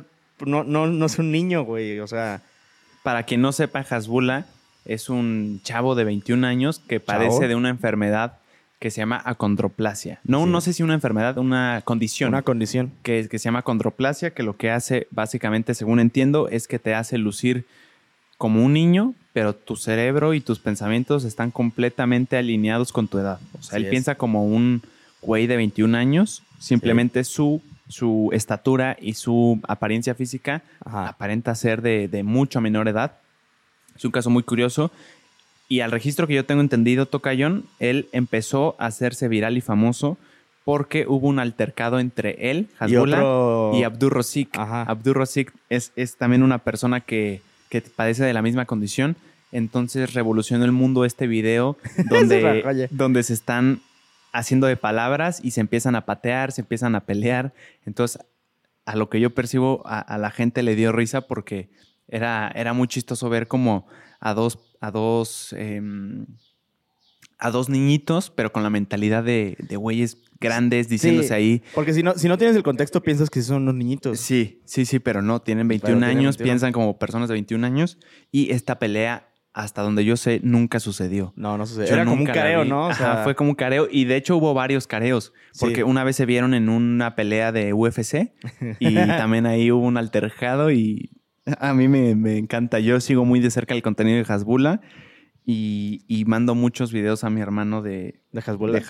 no, 0.45 0.63
no, 0.63 0.88
no 0.88 1.05
es 1.05 1.17
un 1.19 1.31
niño, 1.31 1.63
güey. 1.63 2.00
O 2.00 2.07
sea. 2.07 2.41
Para 3.03 3.24
quien 3.24 3.41
no 3.41 3.51
sepa, 3.51 3.79
Hasbula 3.89 4.45
es 4.86 5.10
un 5.10 5.60
chavo 5.63 5.95
de 5.95 6.03
21 6.03 6.45
años 6.45 6.79
que 6.79 7.00
padece 7.00 7.48
de 7.48 7.55
una 7.55 7.69
enfermedad 7.69 8.38
que 8.81 8.89
se 8.89 8.97
llama 8.97 9.21
acondroplasia. 9.23 10.19
No, 10.23 10.47
no 10.47 10.59
sé 10.59 10.73
si 10.73 10.81
una 10.81 10.95
enfermedad, 10.95 11.38
una 11.38 11.83
condición. 11.85 12.29
Una 12.29 12.41
condición. 12.41 12.91
Que, 13.03 13.27
que 13.29 13.38
se 13.38 13.45
llama 13.45 13.59
acondroplasia, 13.59 14.33
que 14.33 14.41
lo 14.41 14.57
que 14.57 14.71
hace, 14.71 15.05
básicamente, 15.11 15.75
según 15.75 16.00
entiendo, 16.00 16.50
es 16.50 16.67
que 16.67 16.79
te 16.79 16.95
hace 16.95 17.19
lucir 17.19 17.65
como 18.39 18.65
un 18.65 18.73
niño, 18.73 19.13
pero 19.33 19.53
tu 19.53 19.75
cerebro 19.75 20.33
y 20.33 20.41
tus 20.41 20.57
pensamientos 20.57 21.25
están 21.25 21.51
completamente 21.51 22.38
alineados 22.38 22.91
con 22.91 23.07
tu 23.07 23.19
edad. 23.19 23.39
O 23.59 23.61
sea, 23.61 23.77
él 23.77 23.88
piensa 23.88 24.15
como 24.15 24.47
un 24.47 24.81
güey 25.21 25.45
de 25.45 25.57
21 25.57 25.95
años, 25.95 26.41
simplemente 26.57 27.23
su, 27.23 27.61
su 27.88 28.31
estatura 28.33 28.97
y 29.00 29.13
su 29.13 29.61
apariencia 29.67 30.15
física 30.15 30.63
aparenta 30.83 31.53
ser 31.53 31.83
de, 31.83 32.07
de 32.07 32.23
mucho 32.23 32.61
menor 32.61 32.88
edad. 32.88 33.19
Es 33.95 34.03
un 34.05 34.11
caso 34.11 34.31
muy 34.31 34.41
curioso 34.41 34.91
y 35.72 35.80
al 35.80 35.92
registro 35.92 36.28
que 36.28 36.34
yo 36.34 36.46
tengo 36.46 36.60
entendido, 36.60 37.06
Tocayón, 37.06 37.63
él 37.80 38.10
empezó 38.12 38.75
a 38.78 38.88
hacerse 38.88 39.30
viral 39.30 39.56
y 39.56 39.62
famoso 39.62 40.18
porque 40.66 41.06
hubo 41.08 41.30
un 41.30 41.40
altercado 41.40 42.01
entre 42.01 42.51
él, 42.51 42.68
Hasbullah, 42.78 43.72
y, 43.74 43.84
Abdur 43.84 44.12
Rosik. 44.12 44.50
Abdur 44.58 45.16
Rosik 45.16 45.54
es, 45.70 45.94
es, 45.96 46.18
también 46.18 46.44
una 46.44 46.58
persona 46.58 47.00
que, 47.00 47.40
padece 47.96 48.25
de 48.25 48.34
la 48.34 48.42
misma 48.42 48.66
condición. 48.66 49.16
Entonces 49.54 50.13
revolucionó 50.13 50.66
el 50.66 50.74
mundo 50.74 51.06
este 51.06 51.25
video 51.25 51.78
donde, 52.10 52.90
donde 52.92 53.24
se 53.24 53.32
están 53.32 53.80
haciendo 54.34 54.68
de 54.68 54.75
palabras 54.75 55.40
y 55.42 55.51
se 55.51 55.62
empiezan 55.62 55.96
a 55.96 56.04
patear, 56.04 56.51
se 56.51 56.63
empiezan 56.63 56.96
a 56.96 57.06
pelear. 57.06 57.54
Entonces, 57.86 58.22
a 58.86 58.98
lo 58.98 59.10
que 59.10 59.22
yo 59.22 59.30
percibo, 59.30 59.84
a, 59.86 60.18
la 60.18 60.32
gente 60.32 60.63
le 60.63 60.75
dio 60.75 60.92
risa 60.92 61.22
porque 61.22 61.70
era, 62.10 62.51
era 62.56 62.74
muy 62.74 62.90
chistoso 62.90 63.30
ver 63.30 63.48
cómo 63.48 63.88
a 64.22 64.34
dos, 64.34 64.60
a 64.80 64.92
dos, 64.92 65.54
em, 65.58 66.25
a 67.38 67.51
dos 67.51 67.68
niñitos, 67.68 68.30
pero 68.30 68.54
con 68.54 68.63
la 68.63 68.70
mentalidad 68.70 69.24
de, 69.24 69.58
de 69.60 69.75
güeyes 69.75 70.18
grandes 70.40 70.88
diciéndose 70.88 71.34
ahí. 71.34 71.63
Porque 71.75 71.94
si 71.94 72.04
no, 72.04 72.13
si 72.13 72.28
no 72.28 72.38
tienes 72.38 72.56
el 72.56 72.63
contexto, 72.63 73.01
piensas 73.01 73.30
que 73.30 73.42
son 73.42 73.63
unos 73.63 73.75
niñitos. 73.75 74.20
Sí, 74.20 74.62
sí, 74.66 74.86
sí, 74.86 75.00
pero 75.00 75.22
no, 75.22 75.42
tienen 75.42 75.68
21 75.68 76.06
años, 76.06 76.38
piensan 76.38 76.72
como 76.72 76.98
personas 76.98 77.28
de 77.28 77.34
21 77.34 77.66
años 77.66 77.98
y 78.32 78.51
esta 78.51 78.80
pelea 78.80 79.28
hasta 79.54 79.82
donde 79.82 80.06
yo 80.06 80.16
sé, 80.16 80.40
nunca 80.44 80.80
sucedió. 80.80 81.34
No, 81.36 81.58
no 81.58 81.66
sucedió. 81.66 81.94
Era 81.94 82.06
como 82.06 82.22
un 82.22 82.25
careo, 82.25 82.63
¿no? 82.63 82.88
O 82.88 82.94
sea... 82.94 83.24
fue 83.24 83.36
como 83.36 83.50
un 83.50 83.56
careo. 83.56 83.88
Y 83.92 84.06
de 84.06 84.16
hecho 84.16 84.38
hubo 84.38 84.54
varios 84.54 84.88
careos. 84.88 85.34
Porque 85.60 85.84
una 85.84 86.06
vez 86.06 86.16
se 86.16 86.25
vieron 86.25 86.54
en 86.54 86.70
una 86.70 87.16
pelea 87.16 87.51
de 87.51 87.74
UFC 87.74 88.32
y 88.80 88.96
también 88.96 89.46
ahí 89.46 89.70
hubo 89.72 89.86
un 89.86 89.98
altercado 89.98 90.72
y 90.72 91.12
a 91.60 91.74
mí 91.74 91.88
me, 91.88 92.38
encanta. 92.38 92.79
Yo 92.79 93.00
sigo 93.00 93.25
muy 93.25 93.39
de 93.39 93.51
cerca 93.51 93.74
el 93.74 93.81
contenido 93.81 94.24
de 94.24 94.33
Hasbula 94.33 94.81
y, 95.45 96.24
mando 96.27 96.55
muchos 96.55 96.91
videos 96.93 97.24
a 97.24 97.29
mi 97.29 97.41
hermano 97.41 97.81
de, 97.81 98.21
de 98.31 98.39
Hasbula. 98.45 98.74
De 98.74 98.86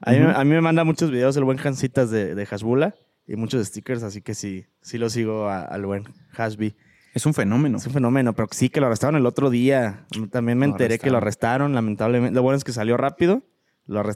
A, 0.00 0.44
mí, 0.44 0.50
me 0.50 0.60
manda 0.60 0.84
muchos 0.84 1.10
videos 1.10 1.36
el 1.36 1.44
buen 1.44 1.58
Hansitas 1.58 2.10
de, 2.10 2.34
de 2.34 2.48
Hasbula 2.50 2.94
y 3.26 3.36
muchos 3.36 3.66
stickers, 3.66 4.02
así 4.02 4.22
que 4.22 4.34
sí, 4.34 4.66
sí 4.80 4.98
lo 4.98 5.08
sigo 5.08 5.48
al 5.48 5.86
buen 5.86 6.04
Hasby. 6.36 6.74
Es 7.14 7.26
un 7.26 7.34
fenómeno. 7.34 7.78
Es 7.78 7.86
un 7.86 7.92
fenómeno, 7.92 8.34
pero 8.34 8.48
sí 8.50 8.68
que 8.70 8.80
lo 8.80 8.86
arrestaron 8.86 9.16
el 9.16 9.26
otro 9.26 9.50
día. 9.50 10.06
También 10.30 10.58
me 10.58 10.66
enteré 10.66 10.98
que 10.98 11.10
lo 11.10 11.18
arrestaron, 11.18 11.74
lamentablemente. 11.74 12.34
Lo 12.34 12.42
bueno 12.42 12.56
es 12.56 12.64
que 12.64 12.72
salió 12.72 12.96
rápido. 12.96 13.42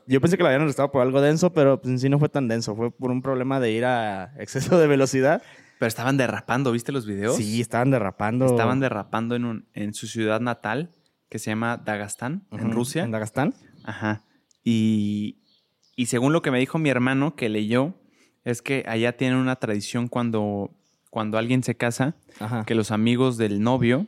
Yo 0.07 0.21
pensé 0.21 0.37
que 0.37 0.43
lo 0.43 0.49
habían 0.49 0.62
arrestado 0.62 0.93
por 0.93 1.02
algo 1.02 1.21
denso, 1.21 1.52
pero 1.52 1.81
en 1.85 1.99
sí 1.99 2.09
no 2.09 2.21
fue 2.21 2.28
tan 2.28 2.47
denso. 2.47 2.76
Fue 2.76 2.93
por 2.93 3.11
un 3.11 3.23
problema 3.23 3.59
de 3.59 3.73
ir 3.73 3.85
a 3.85 4.33
exceso 4.38 4.78
de 4.78 4.87
velocidad. 4.87 5.43
Pero 5.85 5.88
estaban 5.91 6.17
derrapando, 6.17 6.73
¿viste 6.73 6.93
los 6.93 7.05
videos? 7.05 7.37
Sí, 7.37 7.61
estaban 7.61 7.91
derrapando. 7.91 8.47
Estaban 8.47 8.81
derrapando 8.81 9.37
en, 9.37 9.45
un, 9.45 9.69
en 9.75 9.93
su 9.93 10.07
ciudad 10.07 10.41
natal, 10.41 10.88
que 11.29 11.38
se 11.38 11.50
llama 11.50 11.76
Dagastán, 11.76 12.47
en 12.53 12.73
Rusia. 12.73 13.05
¿En 13.05 13.11
Dagastán? 13.11 13.53
Ajá. 13.83 14.25
Y, 14.62 15.43
y 15.95 16.07
según 16.07 16.33
lo 16.33 16.41
que 16.41 16.50
me 16.50 16.59
dijo 16.59 16.79
mi 16.79 16.88
hermano 16.88 17.37
que 17.37 17.50
leyó, 17.50 18.00
es 18.45 18.62
que 18.62 18.83
allá 18.88 19.19
tienen 19.19 19.37
una 19.37 19.57
tradición 19.57 20.09
cuando, 20.09 20.75
cuando 21.11 21.37
alguien 21.37 21.62
se 21.62 21.76
casa, 21.76 22.17
que 22.64 22.75
los 22.75 22.91
amigos 22.91 23.37
del 23.37 23.61
novio, 23.61 24.07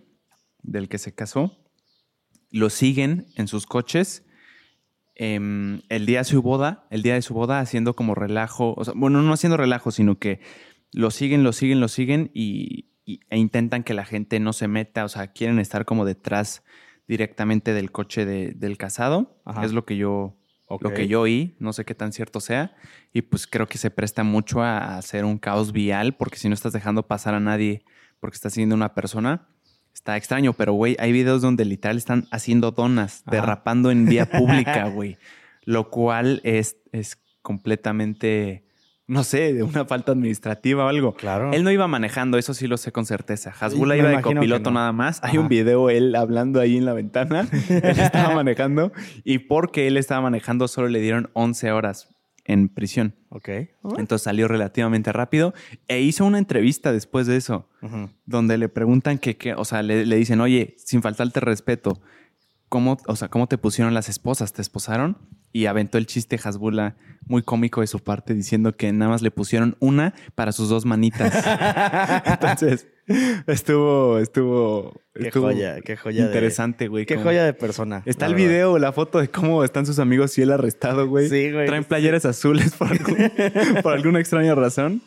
del 0.62 0.88
que 0.88 0.97
se 0.97 1.14
casó, 1.14 1.59
lo 2.50 2.71
siguen 2.71 3.26
en 3.37 3.49
sus 3.49 3.66
coches 3.66 4.25
em, 5.14 5.83
el 5.90 6.06
día 6.06 6.21
de 6.21 6.25
su 6.25 6.40
boda, 6.40 6.87
el 6.88 7.02
día 7.02 7.12
de 7.12 7.21
su 7.21 7.35
boda, 7.35 7.61
haciendo 7.61 7.95
como 7.95 8.14
relajo, 8.14 8.73
o 8.78 8.83
sea, 8.83 8.95
bueno, 8.97 9.21
no 9.21 9.35
haciendo 9.35 9.59
relajo, 9.59 9.90
sino 9.90 10.18
que 10.18 10.40
lo 10.93 11.11
siguen, 11.11 11.45
lo 11.45 11.52
siguen, 11.52 11.81
lo 11.81 11.88
siguen 11.88 12.31
y, 12.35 12.90
e 13.07 13.38
intentan 13.38 13.83
que 13.83 13.95
la 13.95 14.05
gente 14.05 14.40
no 14.40 14.52
se 14.52 14.69
meta, 14.69 15.05
o 15.05 15.09
sea, 15.09 15.28
quieren 15.28 15.59
estar 15.59 15.85
como 15.85 16.05
detrás 16.05 16.62
directamente 17.07 17.73
del 17.73 17.93
coche 17.93 18.26
del 18.26 18.76
casado. 18.78 19.40
Es 19.62 19.73
lo 19.73 19.85
que 19.85 19.97
yo 19.97 20.37
lo 20.69 20.93
que 20.93 21.07
yo 21.07 21.21
oí, 21.21 21.55
no 21.61 21.73
sé 21.73 21.85
qué 21.85 21.95
tan 21.95 22.12
cierto 22.12 22.40
sea, 22.40 22.75
y 23.12 23.23
pues 23.23 23.47
creo 23.47 23.69
que 23.69 23.78
se 23.78 23.90
presta 23.90 24.25
mucho 24.25 24.62
a 24.62 24.99
hacer 24.99 25.25
un 25.25 25.38
caos 25.38 25.73
vial, 25.73 26.16
porque 26.16 26.38
si 26.38 26.49
no 26.49 26.55
estás 26.55 26.73
dejando 26.73 27.07
pasar 27.07 27.35
a 27.35 27.40
nadie 27.40 27.85
porque 28.19 28.35
estás 28.35 28.55
siguiendo 28.55 28.75
a 28.75 28.78
una 28.78 28.95
persona, 28.95 29.49
está 29.95 30.16
extraño, 30.16 30.55
pero 30.55 30.73
güey, 30.73 30.97
hay 30.99 31.12
videos 31.12 31.43
donde 31.43 31.64
literal 31.64 31.97
están 31.97 32.26
haciendo 32.31 32.73
donas, 32.73 33.23
derrapando 33.31 33.90
en 33.90 34.07
vía 34.07 34.28
pública, 34.28 34.88
güey, 34.95 35.19
lo 35.62 35.90
cual 35.90 36.40
es, 36.43 36.76
es 36.93 37.19
completamente 37.43 38.66
no 39.08 39.22
sé, 39.22 39.54
de 39.54 39.62
una 39.62 39.84
falta 39.84 40.12
administrativa 40.12 40.84
o 40.84 40.88
algo. 40.88 41.14
Claro. 41.14 41.52
Él 41.52 41.62
no 41.62 41.70
iba 41.70 41.86
manejando, 41.86 42.38
eso 42.38 42.54
sí 42.54 42.66
lo 42.66 42.76
sé 42.76 42.90
con 42.90 43.06
certeza. 43.06 43.54
Hasbula 43.58 43.96
iba 43.96 44.08
de 44.08 44.20
copiloto 44.20 44.70
nada 44.70 44.92
más. 44.92 45.20
Hay 45.22 45.38
un 45.38 45.48
video 45.48 45.90
él 45.90 46.14
hablando 46.16 46.60
ahí 46.60 46.76
en 46.76 46.84
la 46.84 46.92
ventana. 46.92 47.48
él 47.68 48.00
estaba 48.00 48.34
manejando 48.34 48.92
y 49.22 49.38
porque 49.38 49.86
él 49.86 49.96
estaba 49.96 50.22
manejando 50.22 50.66
solo 50.66 50.88
le 50.88 51.00
dieron 51.00 51.30
11 51.34 51.72
horas 51.72 52.16
en 52.44 52.68
prisión. 52.68 53.14
Ok. 53.28 53.48
Entonces 53.98 54.22
salió 54.22 54.48
relativamente 54.48 55.12
rápido 55.12 55.54
e 55.88 56.00
hizo 56.00 56.25
una 56.25 56.38
entrevista 56.38 56.92
después 56.92 57.26
de 57.26 57.36
eso, 57.36 57.68
donde 58.25 58.58
le 58.58 58.68
preguntan 58.68 59.18
que, 59.18 59.54
o 59.56 59.64
sea, 59.64 59.82
le, 59.82 60.06
le, 60.06 60.16
dicen, 60.16 60.40
oye, 60.40 60.75
sin 60.78 61.02
faltarte 61.02 61.40
respeto, 61.40 62.00
¿cómo, 62.76 62.99
o 63.06 63.16
sea, 63.16 63.28
¿cómo 63.28 63.47
te 63.47 63.56
pusieron 63.56 63.95
las 63.95 64.11
esposas? 64.11 64.52
¿Te 64.52 64.61
esposaron? 64.61 65.16
Y 65.50 65.64
aventó 65.64 65.97
el 65.97 66.04
chiste 66.04 66.38
Hasbula 66.45 66.95
muy 67.25 67.40
cómico 67.40 67.80
de 67.80 67.87
su 67.87 68.00
parte 68.00 68.35
diciendo 68.35 68.76
que 68.76 68.92
nada 68.92 69.12
más 69.12 69.23
le 69.23 69.30
pusieron 69.30 69.78
una 69.80 70.12
para 70.35 70.52
sus 70.52 70.68
dos 70.68 70.85
manitas. 70.85 71.33
Entonces, 72.26 72.87
estuvo, 73.47 74.18
estuvo, 74.18 75.00
qué 75.14 75.30
joya, 75.30 75.80
qué 75.80 75.97
joya 75.97 76.26
interesante, 76.26 76.88
güey. 76.88 77.06
Qué 77.06 77.16
joya 77.16 77.47
de 77.47 77.54
persona. 77.54 78.02
Está 78.04 78.26
el 78.26 78.35
video, 78.35 78.78
la 78.78 78.92
foto 78.92 79.21
de 79.21 79.28
cómo 79.28 79.64
están 79.64 79.87
sus 79.87 79.99
amigos 79.99 80.37
y 80.37 80.42
él 80.42 80.52
arrestado, 80.52 81.09
güey. 81.09 81.30
Sí, 81.30 81.50
güey. 81.50 81.66
Traen 81.66 81.85
playeras 81.85 82.26
azules 82.26 82.75
por, 82.75 82.90
por 83.83 83.95
alguna 83.95 84.21
extraña 84.21 84.54
razón. 84.54 85.00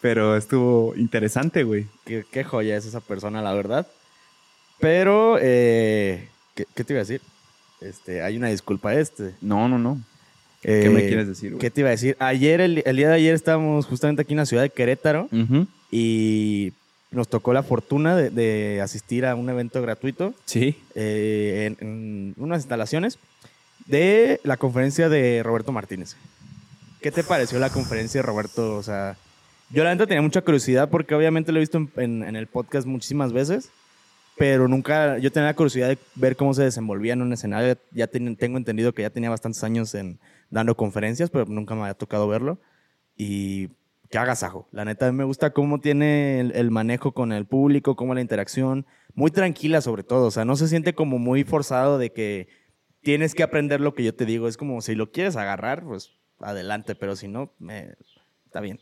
Pero 0.00 0.36
estuvo 0.36 0.94
interesante, 0.94 1.64
güey. 1.64 1.86
Qué, 2.04 2.24
qué, 2.30 2.44
joya 2.44 2.76
es 2.76 2.86
esa 2.86 3.00
persona, 3.00 3.42
la 3.42 3.52
verdad. 3.54 3.88
Pero, 4.78 5.36
eh, 5.42 6.28
¿qué, 6.58 6.66
¿qué, 6.74 6.84
te 6.84 6.92
iba 6.92 7.00
a 7.00 7.04
decir? 7.04 7.20
Este, 7.80 8.22
hay 8.22 8.36
una 8.36 8.48
disculpa 8.48 8.94
este. 8.94 9.34
No, 9.40 9.68
no, 9.68 9.78
no. 9.78 10.00
¿Qué 10.62 10.90
me 10.90 11.04
eh, 11.04 11.08
quieres 11.08 11.28
decir? 11.28 11.56
¿Qué 11.58 11.70
te 11.70 11.82
iba 11.82 11.88
a 11.88 11.92
decir? 11.92 12.16
Ayer, 12.18 12.60
el, 12.60 12.74
día 12.74 13.08
de 13.08 13.14
ayer 13.14 13.34
estábamos 13.34 13.86
justamente 13.86 14.22
aquí 14.22 14.32
en 14.32 14.38
la 14.38 14.46
ciudad 14.46 14.64
de 14.64 14.70
Querétaro 14.70 15.28
y 15.90 16.72
nos 17.12 17.28
tocó 17.28 17.52
la 17.52 17.62
fortuna 17.62 18.16
de, 18.16 18.80
asistir 18.82 19.24
a 19.24 19.36
un 19.36 19.48
evento 19.48 19.80
gratuito. 19.80 20.34
Sí. 20.46 20.76
Eh, 20.96 21.76
en, 21.80 22.34
unas 22.36 22.62
instalaciones 22.62 23.18
de 23.86 24.40
la 24.42 24.56
conferencia 24.56 25.08
de 25.08 25.42
Roberto 25.44 25.70
Martínez. 25.70 26.16
¿Qué 27.00 27.12
te 27.12 27.22
pareció 27.22 27.60
la 27.60 27.70
conferencia 27.70 28.20
de 28.20 28.26
Roberto? 28.26 28.76
O 28.76 28.82
sea, 28.82 29.16
yo 29.70 29.84
la 29.84 29.94
neta 29.94 30.08
tenía 30.08 30.22
mucha 30.22 30.42
curiosidad 30.42 30.90
porque 30.90 31.14
obviamente 31.14 31.52
lo 31.52 31.58
he 31.58 31.60
visto 31.60 31.78
en, 31.96 32.24
en 32.24 32.34
el 32.34 32.48
podcast 32.48 32.88
muchísimas 32.88 33.32
veces, 33.32 33.70
pero 34.38 34.68
nunca, 34.68 35.18
yo 35.18 35.32
tenía 35.32 35.48
la 35.48 35.56
curiosidad 35.56 35.88
de 35.88 35.98
ver 36.14 36.36
cómo 36.36 36.54
se 36.54 36.62
desenvolvía 36.62 37.12
en 37.12 37.22
un 37.22 37.32
escenario. 37.32 37.76
Ya 37.90 38.06
tengo 38.06 38.56
entendido 38.56 38.92
que 38.92 39.02
ya 39.02 39.10
tenía 39.10 39.30
bastantes 39.30 39.62
años 39.64 39.94
en, 39.94 40.20
dando 40.50 40.76
conferencias, 40.76 41.30
pero 41.30 41.44
nunca 41.46 41.74
me 41.74 41.82
había 41.82 41.94
tocado 41.94 42.28
verlo. 42.28 42.60
Y 43.16 43.70
qué 44.10 44.18
agasajo. 44.18 44.68
La 44.72 44.84
neta, 44.84 45.10
me 45.12 45.24
gusta 45.24 45.52
cómo 45.52 45.80
tiene 45.80 46.40
el, 46.40 46.70
manejo 46.70 47.12
con 47.12 47.32
el 47.32 47.46
público, 47.46 47.96
cómo 47.96 48.14
la 48.14 48.20
interacción. 48.20 48.86
Muy 49.14 49.30
tranquila 49.30 49.80
sobre 49.80 50.04
todo, 50.04 50.26
o 50.26 50.30
sea, 50.30 50.44
no 50.44 50.56
se 50.56 50.68
siente 50.68 50.94
como 50.94 51.18
muy 51.18 51.44
forzado 51.44 51.98
de 51.98 52.12
que 52.12 52.48
tienes 53.02 53.34
que 53.34 53.42
aprender 53.42 53.80
lo 53.80 53.94
que 53.94 54.04
yo 54.04 54.14
te 54.14 54.24
digo. 54.24 54.48
Es 54.48 54.56
como 54.56 54.80
si 54.80 54.94
lo 54.94 55.10
quieres 55.10 55.36
agarrar, 55.36 55.84
pues 55.84 56.12
adelante, 56.38 56.94
pero 56.94 57.16
si 57.16 57.28
no, 57.28 57.52
me, 57.58 57.96
está 58.46 58.60
bien. 58.60 58.78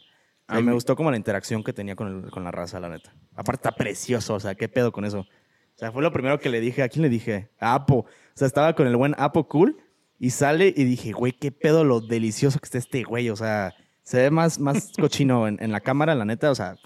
A 0.49 0.57
mí 0.57 0.63
me 0.63 0.73
gustó 0.73 0.95
como 0.95 1.11
la 1.11 1.17
interacción 1.17 1.65
que 1.65 1.73
tenía 1.73 1.97
con, 1.97 2.31
con 2.31 2.45
la 2.45 2.53
raza, 2.53 2.79
la 2.79 2.89
neta. 2.89 3.13
Aparte 3.35 3.67
está 3.67 3.73
precioso, 3.73 4.35
o 4.35 4.41
sea, 4.41 4.55
qué 4.55 4.69
pedo 4.69 4.93
con 4.93 5.05
eso. 5.05 5.27
O 5.77 5.79
sea, 5.79 5.93
fue 5.93 6.03
lo 6.03 6.11
primero 6.11 6.41
que 6.41 6.49
le 6.49 6.61
dije. 6.61 6.83
¿A 6.83 6.89
quién 6.89 7.03
le 7.03 7.11
dije? 7.11 7.51
A 7.61 7.75
Apo. 7.75 7.99
O 7.99 8.07
sea, 8.35 8.47
estaba 8.47 8.75
con 8.75 8.87
el 8.87 8.97
buen 8.97 9.15
Apo 9.19 9.47
Cool 9.47 9.77
y 10.19 10.31
sale 10.31 10.73
y 10.75 10.85
dije, 10.85 11.13
güey, 11.13 11.33
qué 11.33 11.53
pedo 11.53 11.85
lo 11.85 12.01
delicioso 12.01 12.59
que 12.59 12.65
está 12.65 12.79
este 12.79 13.03
güey. 13.03 13.29
O 13.29 13.37
sea, 13.37 13.75
se 14.03 14.17
ve 14.23 14.31
más, 14.31 14.59
más 14.59 14.93
cochino 14.99 15.47
en, 15.47 15.71
la 15.71 15.81
cámara, 15.81 16.15
la 16.15 16.25
neta. 16.25 16.51
O 16.51 16.55
sea, 16.55 16.77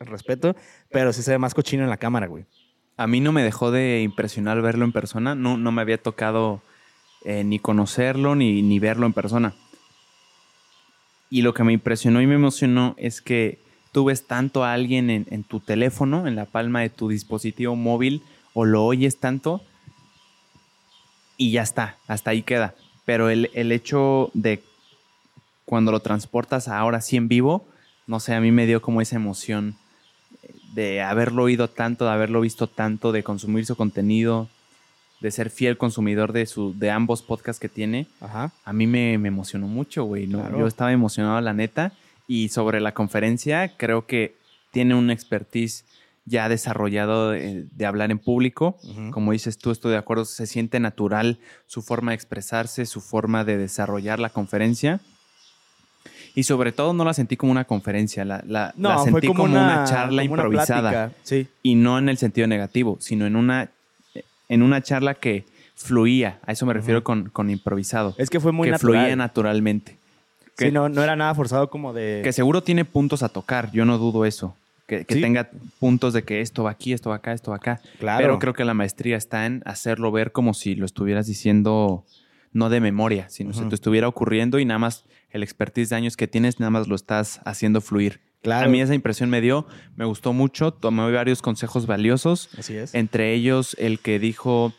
respeto, 0.00 0.54
pero 0.90 1.14
sí 1.14 1.22
se 1.22 1.30
ve 1.30 1.38
más 1.38 1.54
cochino 1.54 1.82
en 1.82 1.88
la 1.88 1.96
cámara, 1.96 2.26
güey. 2.26 2.44
A 2.98 3.06
mí 3.06 3.20
no 3.20 3.32
me 3.32 3.42
dejó 3.42 3.70
de 3.70 4.02
impresionar 4.02 4.60
verlo 4.60 4.84
en 4.84 4.92
persona. 4.92 5.34
No, 5.34 5.56
no 5.56 5.72
me 5.72 5.80
había 5.80 6.02
tocado 6.02 6.60
eh, 7.24 7.42
ni 7.42 7.58
conocerlo 7.58 8.34
ni, 8.34 8.60
ni 8.60 8.78
verlo 8.78 9.06
en 9.06 9.14
persona. 9.14 9.54
Y 11.30 11.40
lo 11.40 11.54
que 11.54 11.64
me 11.64 11.72
impresionó 11.72 12.20
y 12.20 12.26
me 12.26 12.34
emocionó 12.34 12.94
es 12.98 13.22
que 13.22 13.65
tú 13.96 14.04
ves 14.04 14.26
tanto 14.26 14.62
a 14.62 14.74
alguien 14.74 15.08
en, 15.08 15.42
tu 15.42 15.58
teléfono, 15.58 16.26
en 16.26 16.36
la 16.36 16.44
palma 16.44 16.82
de 16.82 16.90
tu 16.90 17.08
dispositivo 17.08 17.76
móvil, 17.76 18.22
o 18.52 18.66
lo 18.66 18.84
oyes 18.84 19.20
tanto, 19.20 19.62
y 21.38 21.52
ya 21.52 21.62
está, 21.62 21.96
hasta 22.06 22.28
ahí 22.32 22.42
queda. 22.42 22.74
Pero 23.06 23.30
el, 23.30 23.72
hecho 23.72 24.30
de 24.34 24.62
cuando 25.64 25.92
lo 25.92 26.00
transportas 26.00 26.68
ahora 26.68 27.00
sí 27.00 27.16
en 27.16 27.28
vivo, 27.28 27.66
no 28.06 28.20
sé, 28.20 28.34
a 28.34 28.40
mí 28.42 28.52
me 28.52 28.66
dio 28.66 28.82
como 28.82 29.00
esa 29.00 29.16
emoción 29.16 29.76
de 30.74 31.00
haberlo 31.00 31.44
oído 31.44 31.70
tanto, 31.70 32.04
de 32.04 32.10
haberlo 32.10 32.42
visto 32.42 32.66
tanto, 32.66 33.12
de 33.12 33.22
consumir 33.22 33.64
su 33.64 33.76
contenido, 33.76 34.50
de 35.22 35.30
ser 35.30 35.48
fiel 35.48 35.78
consumidor 35.78 36.34
de, 36.34 36.44
su, 36.44 36.78
de 36.78 36.90
ambos 36.90 37.22
podcasts 37.22 37.60
que 37.60 37.70
tiene. 37.70 38.08
A 38.66 38.74
mí 38.74 38.86
me, 38.86 39.14
emocionó 39.14 39.68
mucho, 39.68 40.04
güey. 40.04 40.28
Yo 40.28 40.66
estaba 40.66 40.92
emocionado, 40.92 41.40
la 41.40 41.54
neta. 41.54 41.94
Y 42.26 42.48
sobre 42.48 42.80
la 42.80 42.92
conferencia, 42.92 43.76
creo 43.76 44.06
que 44.06 44.36
tiene 44.72 44.94
un 44.94 45.10
expertise 45.10 45.84
ya 46.26 46.48
desarrollado 46.48 47.30
de, 47.30 47.86
hablar 47.86 48.10
en 48.10 48.18
público. 48.18 48.76
Como 49.12 49.32
dices 49.32 49.58
tú, 49.58 49.70
estoy 49.70 49.92
de 49.92 49.98
acuerdo, 49.98 50.24
se 50.24 50.46
siente 50.46 50.80
natural 50.80 51.38
su 51.66 51.82
forma 51.82 52.10
de 52.10 52.16
expresarse, 52.16 52.84
su 52.84 53.00
forma 53.00 53.44
de 53.44 53.56
desarrollar 53.56 54.18
la 54.18 54.30
conferencia. 54.30 55.00
Y 56.34 56.42
sobre 56.42 56.72
todo 56.72 56.92
no 56.92 57.04
la 57.04 57.14
sentí 57.14 57.36
como 57.36 57.52
una 57.52 57.64
conferencia, 57.64 58.24
la, 58.24 58.44
la, 58.46 58.74
sentí 59.02 59.28
como, 59.28 59.44
una, 59.44 59.84
charla 59.84 60.22
improvisada. 60.22 61.12
Y 61.62 61.76
no 61.76 61.98
en 61.98 62.08
el 62.10 62.18
sentido 62.18 62.46
negativo, 62.46 62.98
sino 63.00 63.24
en 63.24 63.36
una, 63.36 63.70
en 64.48 64.62
una 64.62 64.82
charla 64.82 65.14
que 65.14 65.46
fluía. 65.76 66.40
A 66.44 66.52
eso 66.52 66.66
me 66.66 66.74
refiero 66.74 67.02
con, 67.04 67.30
con, 67.30 67.48
improvisado. 67.48 68.14
Es 68.18 68.28
que 68.28 68.40
fue 68.40 68.52
muy 68.52 68.70
que 68.70 68.78
fluía 68.78 69.14
naturalmente. 69.16 69.96
Que, 70.56 70.66
sí, 70.66 70.72
no, 70.72 70.88
no 70.88 71.02
era 71.02 71.16
nada 71.16 71.34
forzado 71.34 71.68
como 71.68 71.92
de... 71.92 72.22
Que 72.24 72.32
seguro 72.32 72.62
tiene 72.62 72.84
puntos 72.84 73.22
a 73.22 73.28
tocar, 73.28 73.70
yo 73.72 73.84
no 73.84 73.98
dudo 73.98 74.24
eso. 74.24 74.56
Que, 74.86 75.04
tenga 75.04 75.50
puntos 75.80 76.12
de 76.12 76.22
que 76.22 76.40
esto 76.40 76.62
va 76.62 76.70
aquí, 76.70 76.92
esto 76.92 77.10
va 77.10 77.16
acá, 77.16 77.32
esto 77.32 77.50
va 77.50 77.56
acá. 77.56 77.80
Claro. 77.98 78.22
Pero 78.22 78.38
creo 78.38 78.54
que 78.54 78.64
la 78.64 78.72
maestría 78.72 79.16
está 79.16 79.44
en 79.44 79.62
hacerlo 79.66 80.12
ver 80.12 80.30
como 80.30 80.54
si 80.54 80.76
lo 80.76 80.86
estuvieras 80.86 81.26
diciendo 81.26 82.04
no 82.52 82.70
de 82.70 82.80
memoria, 82.80 83.28
sino 83.28 83.52
si 83.52 83.62
te 83.64 83.74
estuviera 83.74 84.08
ocurriendo 84.08 84.58
y 84.58 84.64
nada 84.64 84.78
más 84.78 85.04
el 85.30 85.42
expertise 85.42 85.90
de 85.90 85.96
años 85.96 86.16
que 86.16 86.28
tienes, 86.28 86.60
nada 86.60 86.70
más 86.70 86.88
lo 86.88 86.94
estás 86.94 87.40
haciendo 87.44 87.80
fluir. 87.80 88.20
Claro. 88.42 88.66
A 88.66 88.70
mí 88.70 88.80
esa 88.80 88.94
impresión 88.94 89.28
me 89.28 89.40
dio, 89.40 89.66
me 89.96 90.04
gustó 90.04 90.32
mucho, 90.32 90.72
tomé 90.72 91.10
varios 91.10 91.42
consejos 91.42 91.86
valiosos. 91.86 92.48
Así 92.56 92.76
es. 92.76 92.94
Entre 92.94 93.34
ellos 93.34 93.76
el 93.78 93.98
que 93.98 94.18
dijo, 94.18 94.72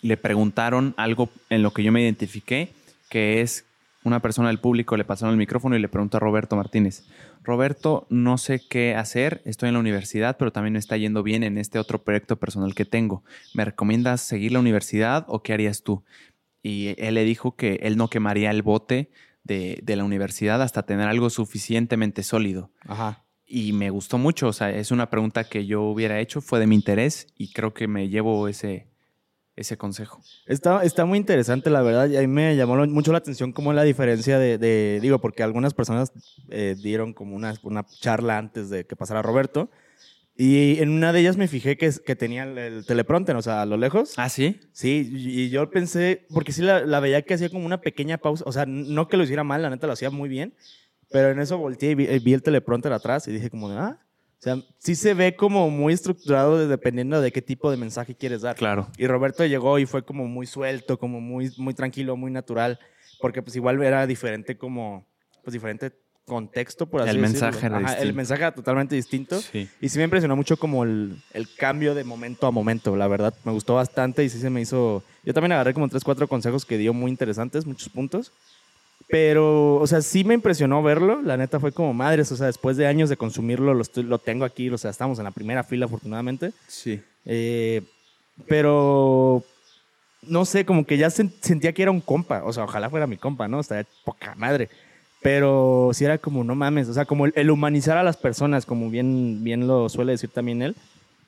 le 0.00 0.16
preguntaron 0.16 0.94
algo 0.96 1.28
en 1.50 1.62
lo 1.62 1.72
que 1.72 1.82
yo 1.82 1.92
me 1.92 2.02
identifiqué, 2.02 2.72
que 3.10 3.40
es 3.40 3.64
una 4.04 4.20
persona 4.20 4.48
del 4.48 4.60
público 4.60 4.96
le 4.96 5.04
pasaron 5.04 5.32
el 5.32 5.38
micrófono 5.38 5.76
y 5.76 5.80
le 5.80 5.88
preguntó 5.88 6.16
a 6.16 6.20
Roberto 6.20 6.56
Martínez, 6.56 7.04
Roberto, 7.42 8.06
no 8.10 8.38
sé 8.38 8.60
qué 8.68 8.94
hacer, 8.94 9.42
estoy 9.44 9.68
en 9.68 9.74
la 9.74 9.80
universidad, 9.80 10.36
pero 10.38 10.52
también 10.52 10.74
me 10.74 10.78
está 10.78 10.96
yendo 10.96 11.22
bien 11.22 11.42
en 11.42 11.58
este 11.58 11.78
otro 11.78 12.02
proyecto 12.02 12.36
personal 12.36 12.74
que 12.74 12.84
tengo. 12.84 13.24
¿Me 13.54 13.64
recomiendas 13.64 14.20
seguir 14.20 14.52
la 14.52 14.60
universidad 14.60 15.24
o 15.28 15.42
qué 15.42 15.52
harías 15.52 15.82
tú? 15.82 16.04
Y 16.62 16.94
él 16.98 17.14
le 17.14 17.24
dijo 17.24 17.56
que 17.56 17.80
él 17.82 17.96
no 17.96 18.08
quemaría 18.08 18.50
el 18.50 18.62
bote 18.62 19.10
de, 19.44 19.82
la 19.96 20.04
universidad 20.04 20.62
hasta 20.62 20.84
tener 20.84 21.08
algo 21.08 21.30
suficientemente 21.30 22.22
sólido. 22.22 22.70
Ajá. 22.86 23.24
Y 23.46 23.72
me 23.72 23.88
gustó 23.90 24.18
mucho, 24.18 24.48
o 24.48 24.52
sea, 24.52 24.70
es 24.70 24.90
una 24.90 25.08
pregunta 25.08 25.44
que 25.44 25.64
yo 25.64 25.82
hubiera 25.82 26.20
hecho, 26.20 26.42
fue 26.42 26.60
de 26.60 26.66
mi 26.66 26.74
interés 26.74 27.28
y 27.34 27.52
creo 27.52 27.72
que 27.72 27.88
me 27.88 28.10
llevo 28.10 28.46
ese, 28.46 28.88
ese 29.58 29.76
consejo. 29.76 30.22
Está, 30.46 30.84
está 30.84 31.04
muy 31.04 31.18
interesante, 31.18 31.68
la 31.68 31.82
verdad, 31.82 32.08
y 32.08 32.16
a 32.16 32.20
mí 32.20 32.28
me 32.28 32.54
llamó 32.54 32.76
mucho 32.86 33.10
la 33.10 33.18
atención 33.18 33.52
como 33.52 33.72
la 33.72 33.82
diferencia 33.82 34.38
de, 34.38 35.00
digo, 35.02 35.20
porque 35.20 35.42
algunas 35.42 35.74
personas 35.74 36.12
eh, 36.48 36.76
dieron 36.80 37.12
como 37.12 37.34
una, 37.34 37.54
una 37.62 37.84
charla 37.84 38.38
antes 38.38 38.70
de 38.70 38.86
que 38.86 38.94
pasara 38.94 39.20
Roberto, 39.20 39.68
y 40.36 40.78
en 40.80 40.90
una 40.90 41.12
de 41.12 41.18
ellas 41.18 41.36
me 41.36 41.48
fijé 41.48 41.76
que, 41.76 41.90
que 42.06 42.14
tenía 42.14 42.44
el, 42.44 42.86
teleprompter, 42.86 43.34
o 43.34 43.42
sea, 43.42 43.62
a 43.62 43.66
lo 43.66 43.76
lejos. 43.76 44.14
¿Ah, 44.16 44.28
sí? 44.28 44.60
Sí, 44.70 45.10
y 45.12 45.50
yo 45.50 45.68
pensé, 45.68 46.26
porque 46.32 46.52
sí 46.52 46.62
la, 46.62 46.86
la, 46.86 47.00
veía 47.00 47.22
que 47.22 47.34
hacía 47.34 47.50
como 47.50 47.66
una 47.66 47.80
pequeña 47.80 48.18
pausa, 48.18 48.44
o 48.46 48.52
sea, 48.52 48.64
no 48.64 49.08
que 49.08 49.16
lo 49.16 49.24
hiciera 49.24 49.42
mal, 49.42 49.62
la 49.62 49.70
neta 49.70 49.88
lo 49.88 49.94
hacía 49.94 50.10
muy 50.10 50.28
bien, 50.28 50.54
pero 51.10 51.30
en 51.30 51.40
eso 51.40 51.58
volteé 51.58 51.90
y 51.90 51.94
vi, 51.96 52.18
vi 52.20 52.32
el 52.32 52.42
teleprompter 52.42 52.92
atrás 52.92 53.26
y 53.26 53.32
dije 53.32 53.50
como, 53.50 53.68
ah, 53.70 53.98
o 54.38 54.42
sea, 54.42 54.56
sí 54.78 54.94
se 54.94 55.14
ve 55.14 55.34
como 55.34 55.68
muy 55.68 55.92
estructurado 55.92 56.68
dependiendo 56.68 57.20
de 57.20 57.32
qué 57.32 57.42
tipo 57.42 57.72
de 57.72 57.76
mensaje 57.76 58.14
quieres 58.14 58.42
dar. 58.42 58.54
Claro. 58.54 58.86
Y 58.96 59.08
Roberto 59.08 59.44
llegó 59.44 59.80
y 59.80 59.86
fue 59.86 60.04
como 60.04 60.26
muy 60.26 60.46
suelto, 60.46 60.96
como 60.96 61.20
muy, 61.20 61.50
muy 61.56 61.74
tranquilo, 61.74 62.16
muy 62.16 62.30
natural, 62.30 62.78
porque 63.20 63.42
pues 63.42 63.56
igual 63.56 63.82
era 63.82 64.06
diferente 64.06 64.56
como, 64.56 65.04
pues 65.42 65.54
diferente 65.54 65.92
contexto, 66.28 66.86
por 66.86 67.00
así 67.00 67.10
el 67.10 67.20
decirlo. 67.20 67.46
Mensaje 67.46 67.66
era 67.66 67.92
el 67.94 68.14
mensaje 68.14 68.42
era 68.42 68.54
totalmente 68.54 68.94
distinto. 68.94 69.40
Y 69.80 69.88
sí 69.88 69.98
me 69.98 70.04
impresionó 70.04 70.36
mucho 70.36 70.56
como 70.56 70.84
el, 70.84 71.20
el, 71.32 71.52
cambio 71.56 71.96
de 71.96 72.04
momento 72.04 72.46
a 72.46 72.52
momento, 72.52 72.94
la 72.94 73.08
verdad. 73.08 73.34
Me 73.44 73.50
gustó 73.50 73.74
bastante 73.74 74.22
y 74.22 74.28
sí 74.28 74.38
se 74.38 74.50
me 74.50 74.60
hizo... 74.60 75.02
Yo 75.24 75.34
también 75.34 75.52
agarré 75.52 75.74
como 75.74 75.88
tres, 75.88 76.04
cuatro 76.04 76.28
consejos 76.28 76.64
que 76.64 76.78
dio 76.78 76.94
muy 76.94 77.10
interesantes, 77.10 77.66
muchos 77.66 77.88
puntos. 77.88 78.32
Pero, 79.08 79.76
o 79.76 79.86
sea, 79.86 80.02
sí 80.02 80.22
me 80.22 80.34
impresionó 80.34 80.82
verlo. 80.82 81.22
La 81.22 81.36
neta 81.36 81.58
fue 81.58 81.72
como 81.72 81.94
madres. 81.94 82.30
O 82.30 82.36
sea, 82.36 82.46
después 82.46 82.76
de 82.76 82.86
años 82.86 83.08
de 83.08 83.16
consumirlo, 83.16 83.72
lo, 83.72 83.82
lo 84.02 84.18
tengo 84.18 84.44
aquí. 84.44 84.68
O 84.68 84.76
sea, 84.76 84.90
estamos 84.90 85.18
en 85.18 85.24
la 85.24 85.30
primera 85.30 85.64
fila, 85.64 85.86
afortunadamente. 85.86 86.52
Sí. 86.66 87.00
Eh, 87.24 87.82
pero, 88.46 89.42
no 90.22 90.44
sé, 90.44 90.66
como 90.66 90.84
que 90.84 90.98
ya 90.98 91.08
sentía 91.08 91.72
que 91.72 91.82
era 91.82 91.90
un 91.90 92.02
compa. 92.02 92.44
O 92.44 92.52
sea, 92.52 92.64
ojalá 92.64 92.90
fuera 92.90 93.06
mi 93.06 93.16
compa, 93.16 93.48
¿no? 93.48 93.60
O 93.60 93.62
sea, 93.62 93.84
poca 94.04 94.34
madre. 94.34 94.68
Pero 95.22 95.90
sí 95.94 96.04
era 96.04 96.18
como, 96.18 96.44
no 96.44 96.54
mames. 96.54 96.88
O 96.88 96.92
sea, 96.92 97.06
como 97.06 97.24
el, 97.26 97.50
humanizar 97.50 97.96
a 97.96 98.02
las 98.02 98.18
personas, 98.18 98.66
como 98.66 98.90
bien, 98.90 99.42
bien 99.42 99.66
lo 99.66 99.88
suele 99.88 100.12
decir 100.12 100.28
también 100.28 100.60
él. 100.60 100.76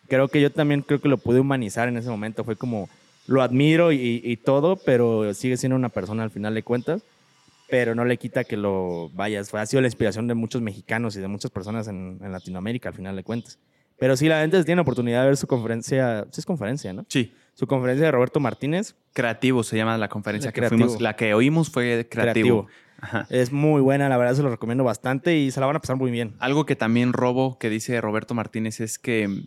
Creo 0.06 0.28
que 0.28 0.42
yo 0.42 0.52
también 0.52 0.82
creo 0.82 1.00
que 1.00 1.08
lo 1.08 1.16
pude 1.16 1.40
humanizar 1.40 1.88
en 1.88 1.96
ese 1.96 2.10
momento. 2.10 2.44
Fue 2.44 2.56
como, 2.56 2.90
lo 3.26 3.40
admiro 3.40 3.90
y, 3.90 4.20
y 4.22 4.36
todo, 4.36 4.76
pero 4.76 5.32
sigue 5.32 5.56
siendo 5.56 5.76
una 5.76 5.88
persona 5.88 6.24
al 6.24 6.30
final 6.30 6.54
de 6.54 6.62
cuentas 6.62 7.02
pero 7.70 7.94
no 7.94 8.04
le 8.04 8.18
quita 8.18 8.44
que 8.44 8.56
lo 8.56 9.10
vayas. 9.10 9.54
Ha 9.54 9.66
sido 9.66 9.80
la 9.80 9.88
inspiración 9.88 10.26
de 10.26 10.34
muchos 10.34 10.60
mexicanos 10.62 11.16
y 11.16 11.20
de 11.20 11.28
muchas 11.28 11.50
personas 11.50 11.88
en, 11.88 12.18
Latinoamérica, 12.20 12.88
al 12.88 12.94
final 12.94 13.16
de 13.16 13.22
cuentas. 13.22 13.58
Pero 13.98 14.16
sí, 14.16 14.28
la 14.28 14.40
gente 14.40 14.62
tiene 14.64 14.80
oportunidad 14.80 15.20
de 15.22 15.26
ver 15.26 15.36
su 15.36 15.46
conferencia. 15.46 16.26
Sí, 16.30 16.40
es 16.40 16.46
conferencia, 16.46 16.92
¿no? 16.92 17.04
Sí. 17.08 17.34
Su 17.54 17.66
conferencia 17.66 18.06
de 18.06 18.12
Roberto 18.12 18.40
Martínez. 18.40 18.94
Creativo 19.12 19.62
se 19.62 19.76
llama 19.76 19.96
la 19.98 20.08
conferencia 20.08 20.52
que 20.52 20.68
fuimos. 20.68 21.00
La 21.00 21.16
que 21.16 21.34
oímos 21.34 21.70
fue 21.70 22.06
Creativo. 22.10 22.66
Es 23.30 23.50
muy 23.50 23.80
buena, 23.80 24.10
la 24.10 24.18
verdad 24.18 24.34
se 24.34 24.42
lo 24.42 24.50
recomiendo 24.50 24.84
bastante 24.84 25.36
y 25.38 25.50
se 25.50 25.58
la 25.60 25.66
van 25.66 25.76
a 25.76 25.80
pasar 25.80 25.96
muy 25.96 26.10
bien. 26.10 26.34
Algo 26.38 26.66
que 26.66 26.76
también 26.76 27.14
robo 27.14 27.58
que 27.58 27.70
dice 27.70 27.98
Roberto 28.00 28.34
Martínez 28.34 28.80
es 28.80 28.98
que 28.98 29.44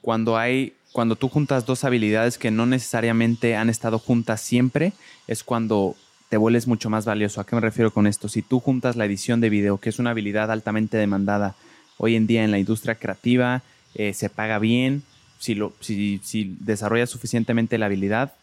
cuando 0.00 0.38
hay 0.38 0.74
cuando 0.92 1.14
tú 1.14 1.28
juntas 1.28 1.66
dos 1.66 1.84
habilidades 1.84 2.38
que 2.38 2.50
no 2.50 2.64
necesariamente 2.64 3.54
han 3.54 3.68
estado 3.68 3.98
juntas 3.98 4.40
siempre, 4.40 4.94
es 5.26 5.44
cuando 5.44 5.94
te 6.28 6.36
vuelves 6.36 6.66
mucho 6.66 6.90
más 6.90 7.04
valioso. 7.04 7.40
¿A 7.40 7.46
qué 7.46 7.54
me 7.54 7.60
refiero 7.60 7.90
con 7.90 8.06
esto? 8.06 8.28
Si 8.28 8.42
tú 8.42 8.60
juntas 8.60 8.96
la 8.96 9.04
edición 9.04 9.40
de 9.40 9.50
video, 9.50 9.78
que 9.78 9.90
es 9.90 9.98
una 9.98 10.10
habilidad 10.10 10.50
altamente 10.50 10.96
demandada 10.96 11.54
hoy 11.98 12.16
en 12.16 12.26
día 12.26 12.44
en 12.44 12.50
la 12.50 12.58
industria 12.58 12.96
creativa, 12.96 13.62
eh, 13.94 14.12
se 14.12 14.28
paga 14.28 14.58
bien, 14.58 15.02
si, 15.38 15.54
lo, 15.54 15.72
si, 15.80 16.20
si, 16.24 16.56
desarrollas 16.60 17.10
suficientemente 17.10 17.78
la 17.78 17.86
habilidad, 17.86 18.34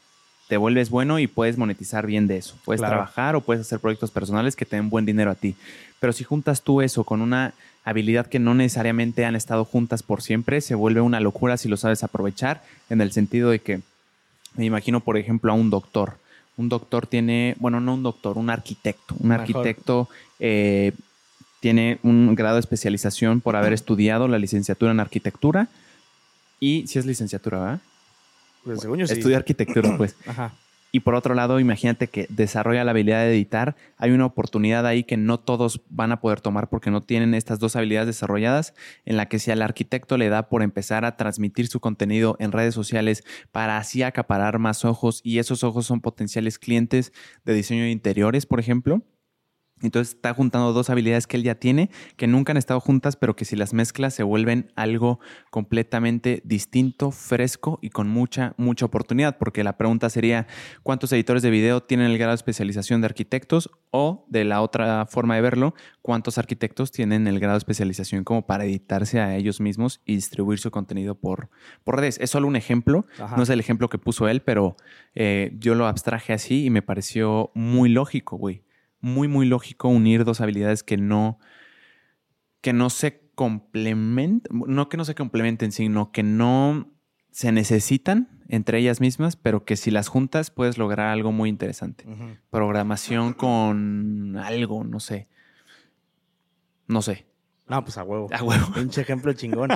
te 0.48 0.58
vuelves 0.58 0.90
bueno 0.90 1.20
y 1.20 1.28
puedes 1.28 1.58
monetizar 1.58 2.06
bien 2.06 2.28
de 2.28 2.38
eso. 2.38 2.56
Puedes 2.66 2.82
trabajar 2.82 3.36
o 3.36 3.42
puedes 3.42 3.62
hacer 3.62 3.80
proyectos 3.80 4.12
personales 4.12 4.56
que 4.56 4.66
te 4.66 4.76
den 4.76 4.90
buen 4.90 5.06
dinero 5.06 5.32
a 5.32 5.36
ti. 5.36 5.56
Pero 6.00 6.14
si 6.14 6.24
juntas 6.24 6.64
tú 6.64 6.82
eso 6.82 7.04
con 7.04 7.22
una 7.22 7.54
habilidad 7.86 8.28
que 8.28 8.40
no 8.40 8.54
necesariamente 8.54 9.26
han 9.26 9.36
estado 9.36 9.66
juntas 9.66 10.04
por 10.04 10.22
siempre, 10.22 10.62
se 10.62 10.76
vuelve 10.76 11.02
una 11.02 11.20
locura 11.20 11.58
si 11.58 11.70
lo 11.70 11.78
sabes 11.78 12.04
aprovechar, 12.04 12.64
en 12.90 13.02
el 13.02 13.12
sentido 13.12 13.50
de 13.50 13.60
que 13.60 13.82
me 14.56 14.66
imagino, 14.66 15.00
por 15.00 15.18
ejemplo, 15.18 15.52
a 15.52 15.56
un 15.56 15.70
doctor. 15.70 16.18
Un 16.58 16.70
doctor 16.70 17.08
tiene, 17.08 17.56
bueno, 17.60 17.80
no 17.80 17.96
un 17.96 18.04
doctor, 18.04 18.38
un 18.38 18.50
arquitecto. 18.50 19.16
Un 19.20 19.32
arquitecto 19.32 20.08
eh, 20.40 20.92
tiene 21.60 22.00
un 22.04 22.36
grado 22.36 22.56
de 22.56 22.60
especialización 22.60 23.42
por 23.42 23.56
haber 23.56 23.74
estudiado 23.74 24.28
la 24.28 24.38
licenciatura 24.38 24.92
en 24.92 25.00
arquitectura. 25.00 25.68
Y 26.60 26.86
si 26.88 27.00
es 27.00 27.06
licenciatura, 27.06 27.60
¿verdad? 27.60 27.82
Pues 28.64 28.82
según 28.82 29.00
yo 29.00 29.06
Estudia 29.06 29.38
arquitectura, 29.38 29.98
pues. 29.98 30.16
Ajá. 30.26 30.54
Y 30.96 31.00
por 31.00 31.16
otro 31.16 31.34
lado, 31.34 31.60
imagínate 31.60 32.06
que 32.06 32.28
desarrolla 32.30 32.84
la 32.84 32.92
habilidad 32.92 33.22
de 33.22 33.32
editar. 33.32 33.76
Hay 33.98 34.12
una 34.12 34.28
oportunidad 34.28 34.86
ahí 34.86 35.04
que 35.04 35.18
no 35.18 35.40
todos 35.40 35.82
van 35.90 36.12
a 36.12 36.22
poder 36.22 36.40
tomar 36.40 36.70
porque 36.70 36.92
no 36.92 37.02
tienen 37.02 37.34
estas 37.34 37.58
dos 37.58 37.76
habilidades 37.76 38.06
desarrolladas, 38.06 38.76
en 39.04 39.18
la 39.18 39.28
que 39.28 39.40
si 39.40 39.50
al 39.50 39.64
arquitecto 39.64 40.20
le 40.20 40.30
da 40.30 40.50
por 40.50 40.62
empezar 40.62 41.04
a 41.04 41.18
transmitir 41.18 41.66
su 41.66 41.80
contenido 41.80 42.36
en 42.38 42.52
redes 42.52 42.76
sociales 42.76 43.24
para 43.52 43.80
así 43.80 44.04
acaparar 44.04 44.60
más 44.60 44.86
ojos 44.86 45.20
y 45.24 45.40
esos 45.40 45.64
ojos 45.64 45.88
son 45.88 46.00
potenciales 46.00 46.60
clientes 46.60 47.12
de 47.44 47.56
diseño 47.56 47.86
de 47.86 47.90
interiores, 47.90 48.46
por 48.46 48.60
ejemplo, 48.60 49.02
entonces 49.88 50.16
está 50.16 50.34
juntando 50.34 50.74
dos 50.74 50.90
habilidades 50.90 51.28
que 51.28 51.38
él 51.38 51.44
ya 51.44 51.56
tiene, 51.56 51.90
que 52.16 52.28
nunca 52.28 52.52
han 52.52 52.58
estado 52.58 52.80
juntas, 52.80 53.16
pero 53.16 53.36
que 53.36 53.46
si 53.46 53.56
las 53.56 53.74
mezclas 53.74 54.14
se 54.14 54.24
vuelven 54.24 54.72
algo 54.76 55.20
completamente 55.52 56.42
distinto, 56.46 57.12
fresco 57.12 57.80
y 57.82 57.90
con 57.90 58.08
mucha, 58.08 58.54
mucha 58.58 58.86
oportunidad. 58.86 59.38
Porque 59.38 59.64
la 59.64 59.78
pregunta 59.78 60.10
sería, 60.10 60.48
¿cuántos 60.84 61.12
editores 61.12 61.44
de 61.44 61.50
video 61.50 61.84
tienen 61.84 62.10
el 62.12 62.18
grado 62.18 62.32
de 62.32 62.38
especialización 62.38 63.02
de 63.02 63.06
arquitectos? 63.06 63.70
O 63.92 64.26
de 64.30 64.44
la 64.46 64.62
otra 64.62 65.06
forma 65.06 65.36
de 65.36 65.42
verlo, 65.42 65.76
¿cuántos 66.02 66.38
arquitectos 66.38 66.92
tienen 66.92 67.28
el 67.28 67.40
grado 67.40 67.56
de 67.56 67.60
especialización 67.60 68.24
como 68.24 68.46
para 68.46 68.66
editarse 68.66 69.20
a 69.20 69.36
ellos 69.36 69.60
mismos 69.60 70.02
y 70.06 70.16
distribuir 70.16 70.60
su 70.60 70.72
contenido 70.72 71.16
por, 71.16 71.50
por 71.84 72.00
redes? 72.00 72.18
Es 72.20 72.32
solo 72.32 72.48
un 72.48 72.56
ejemplo, 72.56 73.06
no 73.36 73.44
es 73.44 73.50
el 73.50 73.60
ejemplo 73.60 73.90
que 73.90 73.98
puso 73.98 74.28
él, 74.28 74.42
pero 74.42 74.78
eh, 75.14 75.52
yo 75.60 75.76
lo 75.76 75.88
abstraje 75.88 76.34
así 76.34 76.66
y 76.66 76.70
me 76.70 76.82
pareció 76.82 77.52
muy 77.54 77.90
lógico, 77.90 78.38
güey 78.38 78.64
muy, 79.04 79.28
muy 79.28 79.46
lógico 79.46 79.90
unir 79.90 80.24
dos 80.24 80.40
habilidades 80.40 80.82
que 80.82 80.96
no, 80.96 81.38
que 82.62 82.72
no 82.72 82.90
se 82.90 83.22
complementan, 83.36 84.62
no 84.66 84.88
que 84.88 84.96
no 84.96 85.04
se 85.04 85.14
complementen, 85.14 85.74
sino 85.74 86.14
que 86.14 86.24
no 86.24 86.90
se 87.30 87.52
necesitan 87.52 88.30
entre 88.48 88.78
ellas 88.78 89.02
mismas, 89.02 89.36
pero 89.36 89.66
que 89.66 89.76
si 89.76 89.92
las 89.92 90.08
juntas 90.08 90.52
puedes 90.52 90.78
lograr 90.78 91.08
algo 91.08 91.34
muy 91.34 91.50
interesante. 91.50 92.06
Programación 92.50 93.34
con 93.34 94.38
algo, 94.38 94.86
no 94.86 95.02
sé. 95.02 95.28
No 96.88 97.02
sé. 97.02 97.26
No, 97.68 97.84
pues 97.84 97.98
a 97.98 98.04
huevo. 98.04 98.30
A 98.32 98.42
huevo. 98.42 98.68
Pinche 98.74 99.02
ejemplo 99.02 99.34
chingón. 99.34 99.70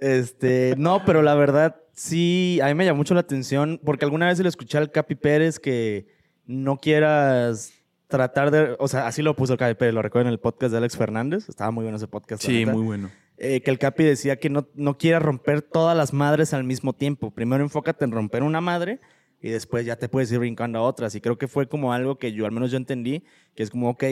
este, 0.00 0.74
no, 0.78 1.04
pero 1.04 1.20
la 1.20 1.34
verdad 1.34 1.76
sí, 1.92 2.60
a 2.62 2.68
mí 2.68 2.74
me 2.74 2.86
llamó 2.86 2.98
mucho 2.98 3.12
la 3.12 3.20
atención 3.20 3.78
porque 3.84 4.06
alguna 4.06 4.28
vez 4.28 4.38
le 4.38 4.48
escuché 4.48 4.78
al 4.78 4.90
Capi 4.90 5.16
Pérez 5.16 5.58
que 5.58 6.06
no 6.46 6.78
quieras 6.78 7.81
tratar 8.12 8.50
de, 8.50 8.76
o 8.78 8.86
sea, 8.86 9.06
así 9.06 9.22
lo 9.22 9.34
puso 9.34 9.54
el 9.54 9.76
Pérez, 9.76 9.94
lo 9.94 10.02
recuerdo 10.02 10.28
en 10.28 10.32
el 10.32 10.38
podcast 10.38 10.70
de 10.70 10.78
Alex 10.78 10.96
Fernández, 10.96 11.48
estaba 11.48 11.70
muy 11.70 11.82
bueno 11.82 11.96
ese 11.96 12.06
podcast. 12.06 12.42
Sí, 12.42 12.66
muy 12.66 12.82
bueno. 12.82 13.10
Eh, 13.38 13.62
que 13.62 13.70
el 13.70 13.78
Capi 13.78 14.04
decía 14.04 14.36
que 14.36 14.50
no, 14.50 14.68
no 14.74 14.98
quieras 14.98 15.22
romper 15.22 15.62
todas 15.62 15.96
las 15.96 16.12
madres 16.12 16.52
al 16.52 16.62
mismo 16.62 16.92
tiempo. 16.92 17.32
Primero 17.32 17.64
enfócate 17.64 18.04
en 18.04 18.12
romper 18.12 18.42
una 18.42 18.60
madre 18.60 19.00
y 19.40 19.48
después 19.48 19.86
ya 19.86 19.96
te 19.96 20.08
puedes 20.08 20.30
ir 20.30 20.38
brincando 20.38 20.78
a 20.78 20.82
otras. 20.82 21.14
Y 21.14 21.20
creo 21.20 21.38
que 21.38 21.48
fue 21.48 21.66
como 21.66 21.92
algo 21.92 22.18
que 22.18 22.32
yo, 22.32 22.44
al 22.44 22.52
menos 22.52 22.70
yo 22.70 22.76
entendí, 22.76 23.24
que 23.54 23.62
es 23.62 23.70
como, 23.70 23.88
ok, 23.88 24.04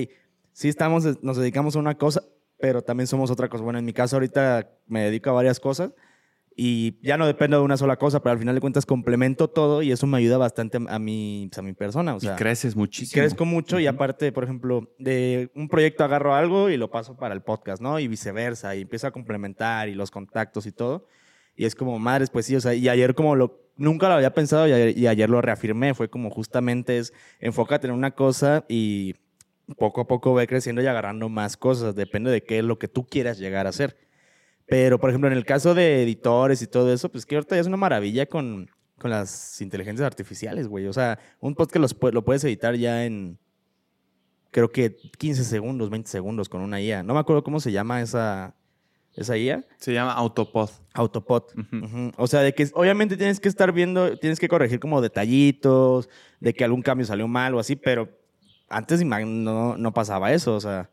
sí 0.52 0.68
estamos, 0.68 1.22
nos 1.22 1.36
dedicamos 1.36 1.76
a 1.76 1.78
una 1.78 1.96
cosa, 1.96 2.24
pero 2.58 2.82
también 2.82 3.06
somos 3.06 3.30
otra 3.30 3.48
cosa. 3.48 3.62
Bueno, 3.62 3.78
en 3.78 3.84
mi 3.84 3.92
caso 3.92 4.16
ahorita 4.16 4.70
me 4.86 5.04
dedico 5.04 5.30
a 5.30 5.34
varias 5.34 5.60
cosas 5.60 5.92
y 6.62 6.98
ya 7.00 7.16
no 7.16 7.26
dependo 7.26 7.56
de 7.56 7.62
una 7.62 7.78
sola 7.78 7.96
cosa, 7.96 8.22
pero 8.22 8.34
al 8.34 8.38
final 8.38 8.54
de 8.54 8.60
cuentas 8.60 8.84
complemento 8.84 9.48
todo 9.48 9.80
y 9.80 9.92
eso 9.92 10.06
me 10.06 10.18
ayuda 10.18 10.36
bastante 10.36 10.76
a 10.76 10.98
mi, 10.98 11.48
pues, 11.48 11.58
a 11.58 11.62
mi 11.62 11.72
persona. 11.72 12.14
O 12.14 12.20
sea, 12.20 12.34
y 12.34 12.36
creces 12.36 12.76
muchísimo. 12.76 13.18
Crezco 13.18 13.46
mucho 13.46 13.80
y 13.80 13.86
aparte, 13.86 14.30
por 14.30 14.44
ejemplo, 14.44 14.94
de 14.98 15.50
un 15.54 15.70
proyecto 15.70 16.04
agarro 16.04 16.34
algo 16.34 16.68
y 16.68 16.76
lo 16.76 16.90
paso 16.90 17.16
para 17.16 17.32
el 17.32 17.40
podcast, 17.40 17.80
¿no? 17.80 17.98
Y 17.98 18.08
viceversa, 18.08 18.76
y 18.76 18.82
empiezo 18.82 19.06
a 19.06 19.10
complementar 19.10 19.88
y 19.88 19.94
los 19.94 20.10
contactos 20.10 20.66
y 20.66 20.72
todo. 20.72 21.06
Y 21.56 21.64
es 21.64 21.74
como, 21.74 21.98
madres, 21.98 22.28
pues 22.28 22.44
sí, 22.44 22.54
o 22.54 22.60
sea, 22.60 22.74
y 22.74 22.90
ayer 22.90 23.14
como 23.14 23.36
lo, 23.36 23.70
nunca 23.78 24.08
lo 24.08 24.16
había 24.16 24.34
pensado 24.34 24.68
y 24.68 24.72
ayer, 24.72 24.98
y 24.98 25.06
ayer 25.06 25.30
lo 25.30 25.40
reafirmé, 25.40 25.94
fue 25.94 26.10
como 26.10 26.28
justamente 26.28 26.98
es, 26.98 27.14
enfócate 27.38 27.86
en 27.86 27.94
una 27.94 28.10
cosa 28.10 28.66
y 28.68 29.14
poco 29.78 30.02
a 30.02 30.06
poco 30.06 30.34
ve 30.34 30.46
creciendo 30.46 30.82
y 30.82 30.86
agarrando 30.86 31.30
más 31.30 31.56
cosas, 31.56 31.94
depende 31.94 32.30
de 32.30 32.42
qué 32.42 32.58
es 32.58 32.64
lo 32.66 32.78
que 32.78 32.86
tú 32.86 33.06
quieras 33.06 33.38
llegar 33.38 33.64
a 33.64 33.70
hacer. 33.70 34.09
Pero, 34.70 35.00
por 35.00 35.10
ejemplo, 35.10 35.28
en 35.28 35.36
el 35.36 35.44
caso 35.44 35.74
de 35.74 36.04
editores 36.04 36.62
y 36.62 36.68
todo 36.68 36.92
eso, 36.92 37.10
pues 37.10 37.26
que 37.26 37.34
ahorita 37.34 37.56
ya 37.56 37.60
es 37.60 37.66
una 37.66 37.76
maravilla 37.76 38.26
con, 38.26 38.70
con 38.98 39.10
las 39.10 39.60
inteligencias 39.60 40.06
artificiales, 40.06 40.68
güey. 40.68 40.86
O 40.86 40.92
sea, 40.92 41.18
un 41.40 41.56
podcast 41.56 42.00
lo 42.12 42.24
puedes 42.24 42.44
editar 42.44 42.76
ya 42.76 43.04
en, 43.04 43.38
creo 44.50 44.70
que 44.70 44.96
15 45.18 45.44
segundos, 45.44 45.90
20 45.90 46.08
segundos 46.08 46.48
con 46.48 46.60
una 46.60 46.80
IA. 46.80 47.02
No 47.02 47.14
me 47.14 47.20
acuerdo 47.20 47.42
cómo 47.42 47.58
se 47.58 47.72
llama 47.72 48.00
esa, 48.00 48.54
esa 49.16 49.36
IA. 49.36 49.64
Se 49.78 49.92
llama 49.92 50.12
Autopod. 50.12 50.70
Autopod. 50.94 51.44
O 52.16 52.26
sea, 52.26 52.40
de 52.42 52.54
que 52.54 52.68
obviamente 52.74 53.16
tienes 53.16 53.40
que 53.40 53.48
estar 53.48 53.72
viendo, 53.72 54.16
tienes 54.18 54.38
que 54.38 54.48
corregir 54.48 54.80
como 54.80 55.00
detallitos, 55.00 56.08
de 56.40 56.54
que 56.54 56.64
algún 56.64 56.82
cambio 56.82 57.06
salió 57.06 57.26
mal 57.26 57.54
o 57.54 57.58
así, 57.58 57.76
pero 57.76 58.08
antes 58.68 59.04
no, 59.04 59.76
no 59.76 59.92
pasaba 59.92 60.32
eso. 60.32 60.54
O 60.54 60.60
sea, 60.60 60.90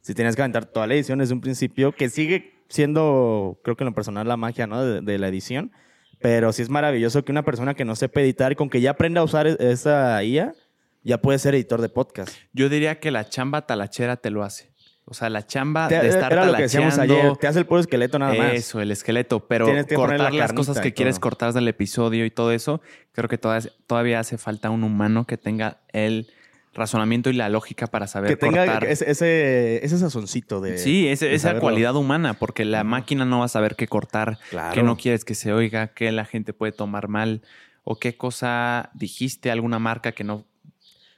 si 0.00 0.14
tenías 0.14 0.34
que 0.34 0.42
aventar 0.42 0.66
toda 0.66 0.86
la 0.86 0.94
edición 0.94 1.20
desde 1.20 1.34
un 1.34 1.40
principio, 1.40 1.92
que 1.92 2.08
sigue 2.08 2.59
siendo, 2.70 3.60
creo 3.62 3.76
que 3.76 3.84
en 3.84 3.90
lo 3.90 3.94
personal, 3.94 4.26
la 4.26 4.38
magia 4.38 4.66
¿no? 4.66 4.82
de, 4.82 5.18
la 5.18 5.28
edición. 5.28 5.72
Pero 6.20 6.52
sí 6.52 6.62
es 6.62 6.70
maravilloso 6.70 7.24
que 7.24 7.32
una 7.32 7.44
persona 7.44 7.74
que 7.74 7.84
no 7.84 7.96
sepa 7.96 8.20
editar, 8.20 8.54
con 8.56 8.70
que 8.70 8.80
ya 8.80 8.92
aprenda 8.92 9.20
a 9.20 9.24
usar 9.24 9.46
esa 9.46 10.22
IA, 10.22 10.54
ya 11.02 11.20
puede 11.20 11.38
ser 11.38 11.54
editor 11.54 11.80
de 11.80 11.88
podcast. 11.88 12.34
Yo 12.52 12.68
diría 12.68 13.00
que 13.00 13.10
la 13.10 13.28
chamba 13.28 13.66
talachera 13.66 14.16
te 14.16 14.30
lo 14.30 14.42
hace. 14.42 14.70
O 15.06 15.14
sea, 15.14 15.28
la 15.28 15.44
chamba 15.44 15.88
de 15.88 16.08
estar 16.08 16.32
era 16.32 16.44
lo 16.44 16.54
que 16.54 16.62
decíamos 16.62 16.98
ayer. 16.98 17.36
Te 17.38 17.48
hace 17.48 17.58
el 17.58 17.66
puro 17.66 17.80
esqueleto 17.80 18.18
nada 18.18 18.34
más. 18.34 18.52
Eso, 18.52 18.80
el 18.80 18.92
esqueleto. 18.92 19.48
Pero 19.48 19.66
cortar 19.94 20.32
las 20.32 20.52
cosas 20.52 20.78
que 20.80 20.94
quieres 20.94 21.18
cortar 21.18 21.52
del 21.52 21.66
episodio 21.66 22.24
y 22.24 22.30
todo 22.30 22.52
eso, 22.52 22.80
creo 23.12 23.28
que 23.28 23.38
todavía 23.38 24.20
hace 24.20 24.38
falta 24.38 24.70
un 24.70 24.84
humano 24.84 25.26
que 25.26 25.36
tenga 25.36 25.80
el 25.88 26.28
razonamiento 26.72 27.30
y 27.30 27.32
la 27.32 27.48
lógica 27.48 27.86
para 27.88 28.06
saber 28.06 28.30
que 28.30 28.36
tenga 28.36 28.78
Ese, 28.78 29.10
ese, 29.10 29.98
sazoncito 29.98 30.60
de. 30.60 30.78
Sí, 30.78 31.08
esa 31.08 31.58
cualidad 31.58 31.96
humana, 31.96 32.34
porque 32.34 32.64
la 32.64 32.84
máquina 32.84 33.24
no 33.24 33.40
va 33.40 33.46
a 33.46 33.48
saber 33.48 33.76
qué 33.76 33.88
cortar, 33.88 34.38
qué 34.72 34.82
no 34.82 34.96
quieres 34.96 35.24
que 35.24 35.34
se 35.34 35.52
oiga, 35.52 35.88
qué 35.88 36.12
la 36.12 36.24
gente 36.24 36.52
puede 36.52 36.72
tomar 36.72 37.08
mal, 37.08 37.42
o 37.84 37.98
qué 37.98 38.16
cosa 38.16 38.90
dijiste, 38.94 39.50
alguna 39.50 39.78
marca 39.78 40.12
que 40.12 40.24
no 40.24 40.46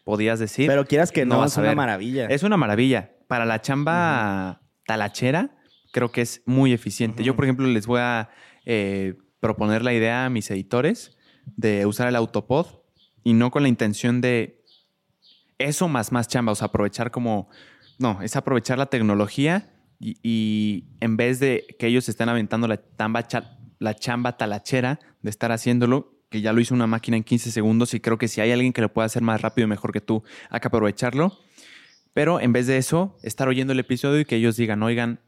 podías 0.05 0.39
decir. 0.39 0.69
Pero 0.69 0.87
quieras 0.87 1.13
que 1.13 1.25
no, 1.25 1.45
es 1.45 1.57
una 1.57 1.75
maravilla. 1.75 2.27
Es 2.27 2.43
una 2.43 2.57
maravilla. 2.57 3.11
Para 3.29 3.45
la 3.45 3.61
chamba 3.61 4.63
talachera, 4.87 5.51
creo 5.93 6.11
que 6.11 6.23
es 6.23 6.43
muy 6.47 6.73
eficiente. 6.73 7.25
Yo, 7.25 7.37
por 7.37 7.45
ejemplo, 7.45 7.67
les 7.67 7.87
voy 7.87 8.01
a 8.01 8.31
eh, 8.65 9.15
proponer 9.41 9.83
la 9.83 9.93
idea 9.93 10.27
a 10.27 10.31
mis 10.31 10.51
editores 10.51 11.17
de 11.57 11.87
usar 11.87 12.09
el 12.09 12.17
autopod 12.17 12.67
y 13.25 13.35
no 13.35 13.51
con 13.51 13.63
la 13.63 13.69
intención 13.69 14.21
de 14.21 14.62
eso 15.65 15.89
más 15.89 16.13
más 16.13 16.29
chamba, 16.29 16.53
o 16.53 16.55
sea, 16.55 16.69
aprovechar 16.69 17.11
como, 17.11 17.49
no, 17.99 18.23
es 18.23 18.37
aprovechar 18.37 18.79
la 18.79 18.87
tecnología 18.87 19.71
y, 20.01 20.85
en 21.01 21.17
vez 21.17 21.39
de 21.39 21.65
que 21.79 21.87
ellos 21.87 22.09
estén 22.09 22.29
aventando 22.29 22.67
la, 22.67 22.77
tamba, 22.77 23.27
la 23.79 23.95
chamba 23.95 24.37
talachera 24.37 24.99
de 25.23 25.31
estar 25.31 25.53
haciéndolo, 25.53 26.19
que 26.29 26.41
ya 26.41 26.53
lo 26.53 26.61
hizo 26.61 26.75
una 26.75 26.87
máquina 26.87 27.17
en 27.17 27.25
15 27.25 27.51
segundos 27.51 27.95
y 27.95 28.01
creo 28.01 28.19
que 28.19 28.27
si 28.27 28.41
hay 28.41 28.51
alguien 28.51 28.73
que 28.73 28.81
lo 28.81 28.93
pueda 28.93 29.07
hacer 29.07 29.23
más 29.23 29.41
rápido 29.43 29.67
y 29.67 29.69
mejor 29.69 29.93
que 29.93 30.01
tú, 30.01 30.25
hay 30.51 30.61
que 30.61 30.69
aprovecharlo. 30.69 31.39
Pero 32.15 32.41
en 32.41 32.53
vez 32.53 32.67
de 32.67 32.79
eso, 32.79 33.17
estar 33.23 33.49
oyendo 33.49 33.73
el 33.73 33.79
episodio 33.79 34.21
y 34.21 34.25
que 34.25 34.37
ellos 34.37 34.57
digan, 34.57 34.83
oigan, 34.83 35.21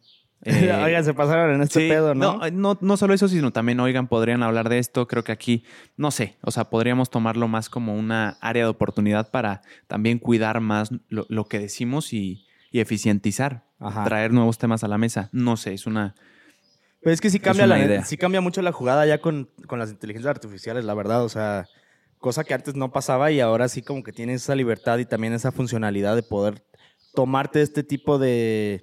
eh, 0.44 0.72
oigan, 0.84 1.04
se 1.04 1.14
pasaron 1.14 1.54
en 1.54 1.62
este 1.62 1.88
pedo, 1.88 2.14
¿no? 2.14 2.40
¿no? 2.52 2.78
¿no? 2.80 2.96
solo 2.96 3.14
eso, 3.14 3.28
sino 3.28 3.50
también, 3.50 3.80
oigan, 3.80 4.08
podrían 4.08 4.42
hablar 4.42 4.68
de 4.68 4.78
esto. 4.78 5.08
Creo 5.08 5.24
que 5.24 5.32
aquí, 5.32 5.64
no 5.96 6.10
sé, 6.10 6.36
o 6.42 6.50
sea, 6.50 6.70
podríamos 6.70 7.10
tomarlo 7.10 7.48
más 7.48 7.70
como 7.70 7.94
una 7.94 8.36
área 8.40 8.64
de 8.64 8.68
oportunidad 8.68 9.30
para 9.30 9.62
también 9.86 10.18
cuidar 10.18 10.60
más 10.60 10.90
lo, 11.08 11.44
que 11.46 11.58
decimos 11.58 12.12
y, 12.12 12.46
eficientizar, 12.72 13.64
traer 14.04 14.32
nuevos 14.32 14.58
temas 14.58 14.84
a 14.84 14.88
la 14.88 14.98
mesa. 14.98 15.28
No 15.32 15.56
sé, 15.56 15.74
es 15.74 15.86
una... 15.86 16.14
Pero 17.00 17.14
es 17.14 17.20
que 17.20 17.30
sí 17.30 17.38
cambia, 17.38 17.66
la, 17.66 18.04
sí 18.04 18.16
cambia 18.16 18.40
mucho 18.40 18.62
la 18.62 18.72
jugada 18.72 19.06
ya 19.06 19.20
con, 19.20 19.50
con 19.66 19.78
las 19.78 19.90
inteligencias 19.90 20.30
artificiales, 20.30 20.84
la 20.84 20.94
verdad. 20.94 21.22
O 21.22 21.28
sea, 21.28 21.66
cosa 22.18 22.42
que 22.42 22.54
antes 22.54 22.74
no 22.74 22.90
pasaba 22.90 23.30
y 23.30 23.40
ahora 23.40 23.68
sí 23.68 23.82
como 23.82 24.02
que 24.02 24.12
tienes 24.12 24.42
esa 24.42 24.54
libertad 24.54 24.98
y 24.98 25.04
también 25.04 25.34
esa 25.34 25.52
funcionalidad 25.52 26.16
de 26.16 26.22
poder 26.22 26.64
tomarte 27.14 27.62
este 27.62 27.84
tipo 27.84 28.18
de, 28.18 28.82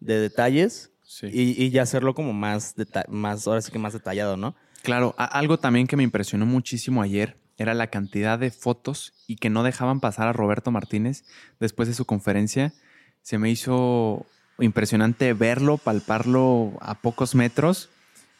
de 0.00 0.20
detalles 0.20 0.93
y, 1.22 1.66
y, 1.66 1.78
hacerlo 1.78 2.14
como 2.14 2.32
más, 2.32 2.74
más, 3.08 3.46
ahora 3.46 3.60
sí 3.60 3.70
que 3.70 3.78
más 3.78 3.92
detallado, 3.92 4.36
¿no? 4.36 4.54
Claro, 4.82 5.14
algo 5.16 5.58
también 5.58 5.86
que 5.86 5.96
me 5.96 6.02
impresionó 6.02 6.44
muchísimo 6.44 7.02
ayer 7.02 7.36
era 7.56 7.74
la 7.74 7.86
cantidad 7.86 8.38
de 8.38 8.50
fotos 8.50 9.12
y 9.26 9.36
que 9.36 9.50
no 9.50 9.62
dejaban 9.62 10.00
pasar 10.00 10.28
a 10.28 10.32
Roberto 10.32 10.70
Martínez 10.70 11.24
después 11.60 11.88
de 11.88 11.94
su 11.94 12.04
conferencia. 12.04 12.72
Se 13.22 13.38
me 13.38 13.50
hizo 13.50 14.26
impresionante 14.58 15.32
verlo, 15.32 15.78
palparlo 15.78 16.72
a 16.80 16.94
pocos 16.94 17.34
metros 17.34 17.88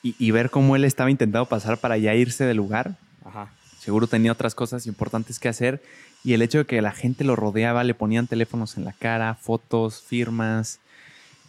y, 0.03 0.31
ver 0.33 0.51
cómo 0.51 0.77
él 0.77 0.85
estaba 0.85 1.11
intentando 1.11 1.47
pasar 1.47 1.79
para 1.79 1.97
ya 1.97 2.15
irse 2.15 2.45
del 2.45 2.59
lugar. 2.59 2.99
Ajá. 3.25 3.51
Seguro 3.79 4.07
tenía 4.07 4.33
otras 4.33 4.55
cosas 4.55 4.87
importantes 4.87 5.39
que 5.39 5.49
hacer. 5.49 5.83
Y 6.23 6.35
el 6.35 6.43
hecho 6.43 6.59
de 6.59 6.67
que 6.67 6.83
la 6.83 6.93
gente 6.93 7.25
lo 7.25 7.37
rodeaba, 7.37 7.85
le 7.85 7.95
ponían 7.95 8.27
teléfonos 8.27 8.77
en 8.77 8.85
la 8.85 8.93
cara, 8.93 9.35
fotos, 9.35 10.03
firmas, 10.03 10.81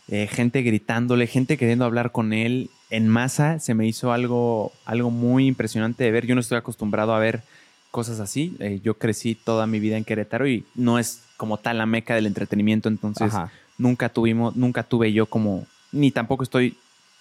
eh, 0.07 0.27
gente 0.27 0.61
gritándole, 0.61 1.27
gente 1.27 1.57
queriendo 1.57 1.85
hablar 1.85 2.11
con 2.11 2.33
él 2.33 2.69
en 2.89 3.07
masa, 3.07 3.59
se 3.59 3.73
me 3.73 3.87
hizo 3.87 4.11
algo, 4.11 4.71
algo 4.85 5.09
muy 5.09 5.47
impresionante 5.47 6.03
de 6.03 6.11
ver. 6.11 6.27
Yo 6.27 6.35
no 6.35 6.41
estoy 6.41 6.57
acostumbrado 6.57 7.13
a 7.13 7.19
ver 7.19 7.43
cosas 7.91 8.19
así. 8.19 8.55
Eh, 8.59 8.81
yo 8.83 8.95
crecí 8.95 9.35
toda 9.35 9.67
mi 9.67 9.79
vida 9.79 9.97
en 9.97 10.03
Querétaro 10.03 10.47
y 10.47 10.65
no 10.75 10.99
es 10.99 11.23
como 11.37 11.57
tal 11.57 11.77
la 11.77 11.85
meca 11.85 12.15
del 12.15 12.27
entretenimiento, 12.27 12.87
entonces 12.89 13.33
nunca 13.77 14.09
tuvimos, 14.09 14.55
nunca 14.55 14.83
tuve 14.83 15.11
yo 15.11 15.25
como, 15.25 15.65
ni 15.91 16.11
tampoco 16.11 16.43
estoy, 16.43 16.77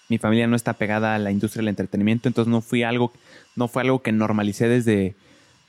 mi 0.09 0.19
familia 0.19 0.47
no 0.47 0.57
está 0.57 0.75
pegada 0.75 1.15
a 1.15 1.19
la 1.19 1.33
industria 1.33 1.61
del 1.61 1.69
entretenimiento, 1.69 2.29
entonces 2.29 2.51
no 2.51 2.61
fui 2.61 2.83
algo, 2.83 3.13
no 3.57 3.67
fue 3.67 3.83
algo 3.83 4.03
que 4.03 4.13
normalicé 4.13 4.69
desde, 4.69 5.17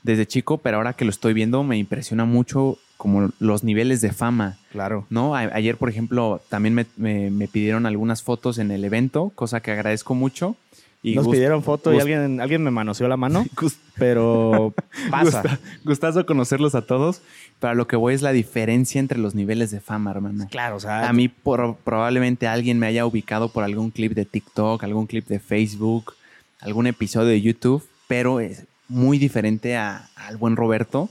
desde 0.06 0.26
chico, 0.26 0.58
pero 0.58 0.78
ahora 0.78 0.94
que 0.94 1.04
lo 1.04 1.10
estoy 1.10 1.34
viendo 1.34 1.62
me 1.64 1.76
impresiona 1.76 2.24
mucho 2.24 2.78
como 2.96 3.30
los 3.40 3.64
niveles 3.64 4.00
de 4.00 4.12
fama. 4.12 4.56
Claro. 4.70 5.06
¿No? 5.10 5.34
ayer, 5.34 5.76
por 5.76 5.90
ejemplo, 5.90 6.40
también 6.48 6.74
me, 6.74 6.86
me, 6.96 7.48
pidieron 7.48 7.84
algunas 7.84 8.22
fotos 8.22 8.58
en 8.58 8.70
el 8.70 8.84
evento, 8.84 9.32
cosa 9.34 9.60
que 9.60 9.72
agradezco 9.72 10.14
mucho. 10.14 10.56
Nos 11.02 11.28
pidieron 11.28 11.62
foto 11.62 11.92
y 11.92 12.00
alguien, 12.00 12.40
alguien 12.40 12.64
me 12.64 12.72
manoseó 12.72 13.06
la 13.06 13.16
mano, 13.16 13.44
pero 13.96 14.74
pasa. 15.10 15.60
gustazo 15.84 16.26
conocerlos 16.26 16.74
a 16.74 16.82
todos. 16.82 17.22
Para 17.60 17.74
lo 17.74 17.86
que 17.86 17.96
voy 17.96 18.14
es 18.14 18.22
la 18.22 18.32
diferencia 18.32 18.98
entre 18.98 19.18
los 19.18 19.34
niveles 19.34 19.70
de 19.70 19.80
fama, 19.80 20.10
hermano. 20.10 20.48
Claro, 20.50 20.76
o 20.76 20.80
sea. 20.80 21.08
A 21.08 21.12
mí 21.12 21.28
probablemente 21.28 22.48
alguien 22.48 22.78
me 22.78 22.86
haya 22.86 23.06
ubicado 23.06 23.50
por 23.50 23.62
algún 23.62 23.90
clip 23.90 24.14
de 24.14 24.24
TikTok, 24.24 24.82
algún 24.82 25.06
clip 25.06 25.26
de 25.28 25.38
Facebook, 25.38 26.14
algún 26.60 26.86
episodio 26.88 27.28
de 27.28 27.40
YouTube, 27.40 27.84
pero 28.08 28.40
es 28.40 28.66
muy 28.88 29.18
diferente 29.18 29.76
al 29.76 30.36
buen 30.38 30.56
Roberto, 30.56 31.08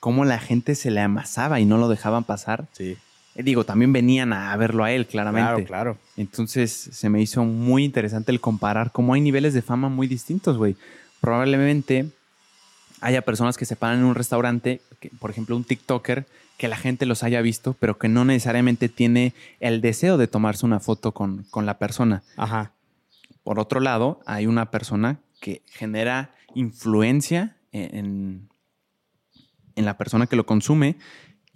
cómo 0.00 0.24
la 0.24 0.38
gente 0.38 0.74
se 0.74 0.90
le 0.90 1.00
amasaba 1.00 1.60
y 1.60 1.64
no 1.64 1.78
lo 1.78 1.88
dejaban 1.88 2.24
pasar. 2.24 2.66
Sí. 2.72 2.96
Eh, 3.34 3.42
digo, 3.42 3.64
también 3.64 3.92
venían 3.92 4.32
a 4.32 4.56
verlo 4.56 4.84
a 4.84 4.92
él, 4.92 5.06
claramente. 5.06 5.64
Claro, 5.64 5.94
claro. 5.94 5.98
Entonces 6.16 6.72
se 6.72 7.08
me 7.08 7.20
hizo 7.20 7.44
muy 7.44 7.84
interesante 7.84 8.32
el 8.32 8.40
comparar 8.40 8.92
cómo 8.92 9.14
hay 9.14 9.20
niveles 9.20 9.54
de 9.54 9.62
fama 9.62 9.88
muy 9.88 10.06
distintos, 10.06 10.56
güey. 10.56 10.76
Probablemente 11.20 12.06
haya 13.00 13.22
personas 13.22 13.56
que 13.56 13.66
se 13.66 13.76
paran 13.76 13.98
en 13.98 14.04
un 14.04 14.14
restaurante, 14.14 14.80
por 15.18 15.30
ejemplo, 15.30 15.56
un 15.56 15.64
TikToker, 15.64 16.26
que 16.56 16.68
la 16.68 16.76
gente 16.76 17.04
los 17.04 17.22
haya 17.22 17.42
visto, 17.42 17.76
pero 17.78 17.98
que 17.98 18.08
no 18.08 18.24
necesariamente 18.24 18.88
tiene 18.88 19.34
el 19.60 19.82
deseo 19.82 20.16
de 20.16 20.26
tomarse 20.26 20.64
una 20.64 20.80
foto 20.80 21.12
con, 21.12 21.44
con 21.50 21.66
la 21.66 21.78
persona. 21.78 22.22
Ajá. 22.36 22.72
Por 23.44 23.60
otro 23.60 23.80
lado, 23.80 24.20
hay 24.24 24.46
una 24.46 24.70
persona 24.70 25.18
que 25.40 25.60
genera 25.66 26.30
influencia 26.56 27.56
en, 27.72 28.48
en 29.74 29.84
la 29.84 29.96
persona 29.96 30.26
que 30.26 30.36
lo 30.36 30.46
consume 30.46 30.96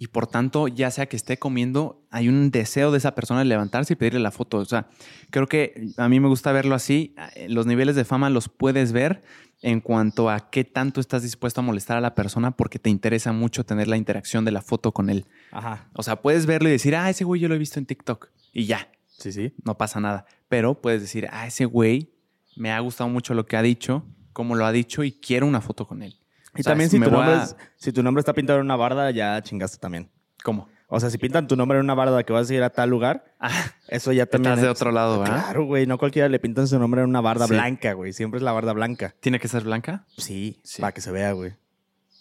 y 0.01 0.07
por 0.07 0.25
tanto, 0.25 0.67
ya 0.67 0.89
sea 0.89 1.05
que 1.05 1.15
esté 1.15 1.37
comiendo, 1.37 2.07
hay 2.09 2.27
un 2.27 2.49
deseo 2.49 2.91
de 2.91 2.97
esa 2.97 3.13
persona 3.13 3.41
de 3.41 3.45
levantarse 3.45 3.93
y 3.93 3.95
pedirle 3.95 4.19
la 4.19 4.31
foto. 4.31 4.57
O 4.57 4.65
sea, 4.65 4.87
creo 5.29 5.45
que 5.45 5.89
a 5.95 6.09
mí 6.09 6.19
me 6.19 6.27
gusta 6.27 6.51
verlo 6.51 6.73
así. 6.73 7.13
Los 7.47 7.67
niveles 7.67 7.95
de 7.95 8.03
fama 8.03 8.31
los 8.31 8.49
puedes 8.49 8.93
ver 8.93 9.21
en 9.61 9.79
cuanto 9.79 10.31
a 10.31 10.49
qué 10.49 10.63
tanto 10.63 11.01
estás 11.01 11.21
dispuesto 11.21 11.61
a 11.61 11.63
molestar 11.63 11.97
a 11.97 12.01
la 12.01 12.15
persona 12.15 12.49
porque 12.49 12.79
te 12.79 12.89
interesa 12.89 13.31
mucho 13.31 13.63
tener 13.63 13.87
la 13.87 13.95
interacción 13.95 14.43
de 14.43 14.49
la 14.49 14.63
foto 14.63 14.91
con 14.91 15.11
él. 15.11 15.27
Ajá. 15.51 15.87
O 15.93 16.01
sea, 16.01 16.15
puedes 16.15 16.47
verlo 16.47 16.67
y 16.69 16.71
decir, 16.71 16.95
ah, 16.95 17.07
ese 17.07 17.23
güey 17.23 17.39
yo 17.39 17.47
lo 17.47 17.53
he 17.53 17.59
visto 17.59 17.77
en 17.77 17.85
TikTok 17.85 18.29
y 18.53 18.65
ya. 18.65 18.89
Sí, 19.05 19.31
sí. 19.31 19.53
No 19.63 19.77
pasa 19.77 19.99
nada. 19.99 20.25
Pero 20.49 20.81
puedes 20.81 21.01
decir, 21.01 21.27
ah, 21.29 21.45
ese 21.45 21.65
güey 21.65 22.11
me 22.55 22.71
ha 22.71 22.79
gustado 22.79 23.07
mucho 23.07 23.35
lo 23.35 23.45
que 23.45 23.55
ha 23.55 23.61
dicho, 23.61 24.03
cómo 24.33 24.55
lo 24.55 24.65
ha 24.65 24.71
dicho 24.71 25.03
y 25.03 25.11
quiero 25.11 25.47
una 25.47 25.61
foto 25.61 25.87
con 25.87 26.03
él. 26.03 26.17
Y 26.55 26.63
también 26.63 26.89
si, 26.89 26.99
tu 26.99 27.09
nombre 27.09 27.39
si 27.77 27.91
tu 27.91 28.03
nombre 28.03 28.19
está 28.19 28.33
pintado 28.33 28.59
en 28.59 28.65
una 28.65 28.75
barda, 28.75 29.09
ya 29.11 29.41
chingaste 29.41 29.77
también. 29.77 30.09
¿Cómo? 30.43 30.67
O 30.93 30.99
sea, 30.99 31.09
si 31.09 31.17
pintan 31.17 31.47
tu 31.47 31.55
nombre 31.55 31.77
en 31.77 31.85
una 31.85 31.93
barda 31.93 32.21
que 32.23 32.33
vas 32.33 32.49
a 32.49 32.53
ir 32.53 32.63
a 32.63 32.69
tal 32.69 32.89
lugar, 32.89 33.23
ah, 33.39 33.49
eso 33.87 34.11
ya 34.11 34.25
también. 34.25 34.55
Estás 34.55 34.63
de 34.63 34.69
otro 34.69 34.91
lado, 34.91 35.19
¿verdad? 35.21 35.43
Claro, 35.45 35.65
güey. 35.65 35.85
No 35.85 35.97
cualquiera 35.97 36.27
le 36.27 36.37
pintan 36.37 36.67
su 36.67 36.77
nombre 36.77 37.01
en 37.01 37.07
una 37.07 37.21
barda 37.21 37.47
blanca, 37.47 37.93
güey. 37.93 38.11
Siempre 38.11 38.39
es 38.39 38.43
la 38.43 38.51
barda 38.51 38.73
blanca. 38.73 39.15
¿Tiene 39.21 39.39
que 39.39 39.47
ser 39.47 39.63
blanca? 39.63 40.05
Sí, 40.17 40.61
para 40.81 40.91
que 40.91 40.99
se 40.99 41.11
vea, 41.11 41.31
güey. 41.31 41.53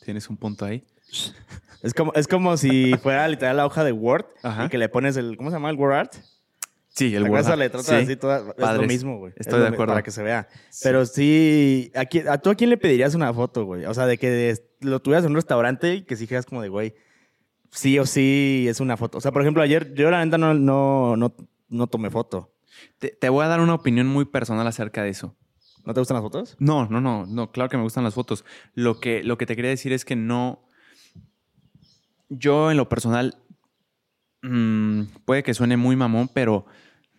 Tienes 0.05 0.31
un 0.31 0.37
punto 0.37 0.65
ahí. 0.65 0.87
Es 1.83 1.95
como, 1.95 2.13
es 2.15 2.29
como 2.29 2.57
si 2.57 2.95
fuera 3.03 3.27
literal 3.27 3.57
la 3.57 3.67
hoja 3.67 3.83
de 3.83 3.91
Word 3.91 4.27
y 4.65 4.69
que 4.69 4.79
le 4.79 4.89
pones 4.89 5.17
el. 5.17 5.37
¿Cómo 5.37 5.51
se 5.51 5.57
llama 5.57 5.71
el 5.71 5.77
Word 5.77 5.95
Art? 5.95 6.15
Sí, 7.01 7.15
el 7.17 7.31
Word. 7.31 7.57
le 7.57 7.71
trata 7.71 7.97
así 7.97 8.17
toda, 8.17 8.55
es 8.59 8.77
lo 8.77 8.83
mismo, 8.83 9.17
güey. 9.17 9.33
Estoy 9.37 9.61
de 9.61 9.69
acuerdo. 9.69 9.95
Para 9.95 10.03
que 10.03 10.11
se 10.11 10.23
vea. 10.23 10.49
Pero 10.83 11.07
sí, 11.07 11.91
¿a, 11.95 12.01
¿a 12.31 12.39
tú 12.39 12.51
a 12.51 12.55
quién 12.55 12.69
le 12.69 12.77
pedirías 12.77 13.15
una 13.15 13.33
foto, 13.33 13.65
güey? 13.65 13.87
O 13.87 13.95
sea, 13.95 14.05
de 14.05 14.19
que 14.19 14.55
lo 14.81 15.01
tuvieras 15.01 15.25
en 15.25 15.31
un 15.31 15.37
restaurante 15.37 15.95
y 15.95 16.03
que 16.03 16.15
si 16.17 16.25
dijeras 16.25 16.45
como 16.45 16.61
de, 16.61 16.69
güey, 16.69 16.95
sí 17.71 17.99
o 17.99 18.05
sí 18.05 18.67
es 18.69 18.81
una 18.81 18.99
foto. 18.99 19.17
O 19.17 19.21
sea, 19.23 19.33
por 19.33 19.41
ejemplo, 19.41 19.63
ayer 19.63 19.95
yo 19.95 20.11
la 20.11 20.23
neta 20.23 20.37
no, 20.37 20.53
no, 20.53 21.17
no, 21.17 21.35
no 21.71 21.87
tomé 21.87 22.11
foto. 22.11 22.53
Te, 22.99 23.29
voy 23.31 23.47
a 23.47 23.49
dar 23.49 23.61
una 23.61 23.73
opinión 23.73 24.07
muy 24.07 24.27
personal 24.27 24.67
acerca 24.67 25.03
de 25.03 25.09
eso. 25.09 25.35
¿No 25.87 25.95
te 25.95 26.01
gustan 26.03 26.17
las 26.17 26.23
fotos? 26.23 26.55
No, 26.59 26.87
no, 26.87 27.01
no, 27.01 27.25
no, 27.25 27.51
claro 27.51 27.71
que 27.71 27.79
me 27.79 27.83
gustan 27.83 28.05
las 28.05 28.13
fotos. 28.13 28.45
Lo 28.75 29.01
que, 29.01 29.25
lo 29.25 29.39
que 29.39 29.47
te 29.47 29.57
quería 29.57 29.71
decir 29.71 29.95
es 29.95 30.05
que 30.05 30.17
no. 30.17 30.69
Yo, 32.29 32.71
en 32.71 32.77
lo 32.77 32.91
personal, 32.91 33.39
mm, 34.43 35.05
puede 35.25 35.43
que 35.43 35.55
suene 35.55 35.79
muy 35.79 35.97
mamón, 35.97 36.29
pero 36.35 36.67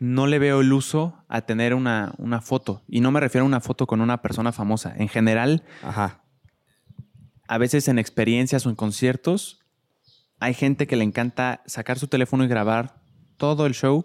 no 0.02 0.26
le 0.26 0.40
veo 0.40 0.62
el 0.62 0.74
uso 0.74 1.24
a 1.28 1.42
tener 1.42 1.76
una, 1.76 2.16
una, 2.18 2.42
foto. 2.42 2.82
Y 2.88 3.02
no 3.02 3.12
me 3.12 3.20
refiero 3.20 3.46
a 3.46 3.48
una 3.48 3.62
foto 3.62 3.86
con 3.86 4.02
una 4.02 4.24
persona 4.24 4.52
famosa. 4.52 4.96
En 4.98 5.08
general, 5.08 5.64
Ajá. 5.84 6.24
a 7.48 7.60
veces 7.60 7.88
en 7.88 8.00
experiencias 8.00 8.66
o 8.66 8.72
en 8.72 8.76
conciertos, 8.76 9.60
hay 10.40 10.56
gente 10.56 10.88
que 10.88 10.96
le 10.96 11.04
encanta 11.04 11.62
sacar 11.68 12.00
su 12.00 12.08
teléfono 12.08 12.44
y 12.44 12.48
grabar 12.48 13.00
todo 13.38 13.68
el 13.68 13.76
show. 13.76 14.04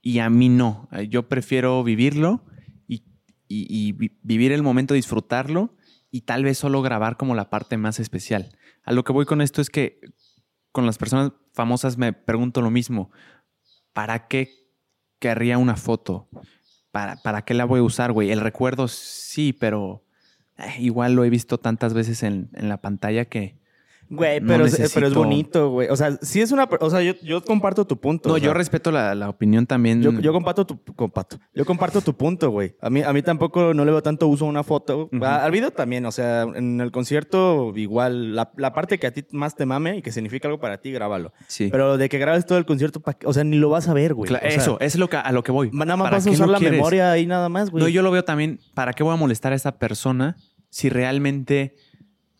Y 0.00 0.20
a 0.20 0.30
mí 0.30 0.48
no. 0.48 0.88
Yo 1.08 1.28
prefiero 1.28 1.82
vivirlo 1.82 2.44
y, 2.86 3.02
y 3.48 4.12
vivir 4.22 4.52
el 4.52 4.62
momento, 4.62 4.94
disfrutarlo 4.94 5.74
y 6.12 6.20
tal 6.20 6.44
vez 6.44 6.56
solo 6.56 6.82
grabar 6.82 7.16
como 7.16 7.34
la 7.34 7.50
parte 7.50 7.76
más 7.78 7.98
especial. 7.98 8.56
A 8.84 8.92
lo 8.92 9.02
que 9.02 9.12
voy 9.12 9.26
con 9.26 9.40
esto 9.40 9.60
es 9.60 9.70
que 9.70 9.98
con 10.70 10.86
las 10.86 10.98
personas 10.98 11.32
famosas 11.52 11.98
me 11.98 12.12
pregunto 12.12 12.62
lo 12.62 12.70
mismo. 12.70 13.10
¿Para 13.92 14.28
qué 14.28 14.67
querría 15.18 15.58
una 15.58 15.76
foto. 15.76 16.28
¿Para, 16.90 17.16
¿Para 17.16 17.42
qué 17.42 17.54
la 17.54 17.64
voy 17.64 17.80
a 17.80 17.84
usar, 17.84 18.12
güey? 18.12 18.30
El 18.30 18.40
recuerdo 18.40 18.88
sí, 18.88 19.52
pero 19.52 20.04
eh, 20.56 20.76
igual 20.78 21.14
lo 21.14 21.24
he 21.24 21.30
visto 21.30 21.58
tantas 21.58 21.94
veces 21.94 22.22
en, 22.22 22.50
en 22.54 22.68
la 22.68 22.78
pantalla 22.80 23.26
que, 23.26 23.58
Güey, 24.10 24.40
pero, 24.40 24.64
es, 24.64 24.92
pero 24.94 25.06
es 25.06 25.14
bonito, 25.14 25.70
güey. 25.70 25.88
O 25.88 25.96
sea, 25.96 26.16
sí 26.22 26.40
es 26.40 26.50
una. 26.50 26.68
O 26.80 26.90
sea, 26.90 27.02
yo, 27.02 27.12
yo 27.22 27.44
comparto 27.44 27.86
tu 27.86 27.98
punto. 27.98 28.30
No, 28.30 28.38
yo 28.38 28.54
respeto 28.54 28.90
la, 28.90 29.14
la, 29.14 29.28
opinión 29.28 29.66
también. 29.66 30.02
Yo, 30.02 30.12
yo 30.12 30.32
comparto 30.32 30.66
tu. 30.66 30.82
Comparto. 30.94 31.38
Yo 31.54 31.66
comparto 31.66 32.00
tu 32.00 32.14
punto, 32.14 32.50
güey. 32.50 32.74
A 32.80 32.88
mí, 32.88 33.02
a 33.02 33.12
mí 33.12 33.20
tampoco 33.22 33.74
no 33.74 33.84
le 33.84 33.90
veo 33.90 34.02
tanto 34.02 34.26
uso 34.28 34.46
a 34.46 34.48
una 34.48 34.62
foto. 34.62 35.10
Al 35.20 35.50
video 35.50 35.70
también, 35.70 36.06
o 36.06 36.12
sea, 36.12 36.42
en 36.42 36.80
el 36.80 36.90
concierto, 36.90 37.72
igual. 37.76 38.34
La, 38.34 38.50
la, 38.56 38.72
parte 38.72 38.98
que 38.98 39.06
a 39.06 39.12
ti 39.12 39.24
más 39.32 39.54
te 39.56 39.66
mame 39.66 39.98
y 39.98 40.02
que 40.02 40.10
significa 40.10 40.48
algo 40.48 40.60
para 40.60 40.78
ti, 40.78 40.90
grábalo. 40.90 41.32
Sí. 41.46 41.68
Pero 41.70 41.98
de 41.98 42.08
que 42.08 42.18
grabes 42.18 42.46
todo 42.46 42.56
el 42.56 42.64
concierto, 42.64 43.02
o 43.24 43.32
sea, 43.32 43.44
ni 43.44 43.58
lo 43.58 43.68
vas 43.68 43.88
a 43.88 43.94
ver, 43.94 44.14
güey. 44.14 44.32
eso, 44.42 44.78
es 44.80 44.96
lo 44.96 45.08
que, 45.10 45.16
a 45.16 45.32
lo 45.32 45.42
que 45.42 45.52
voy. 45.52 45.70
Nada 45.72 45.96
más 45.96 46.10
vas 46.10 46.26
a 46.26 46.30
usar 46.30 46.48
la 46.48 46.60
memoria 46.60 47.12
ahí 47.12 47.26
nada 47.26 47.48
más, 47.48 47.70
güey. 47.70 47.82
No, 47.82 47.88
yo 47.88 48.02
lo 48.02 48.10
veo 48.10 48.24
también. 48.24 48.60
¿Para 48.74 48.94
qué 48.94 49.02
voy 49.02 49.12
a 49.12 49.16
molestar 49.16 49.52
a 49.52 49.56
esa 49.56 49.78
persona 49.78 50.36
si 50.70 50.88
realmente 50.88 51.76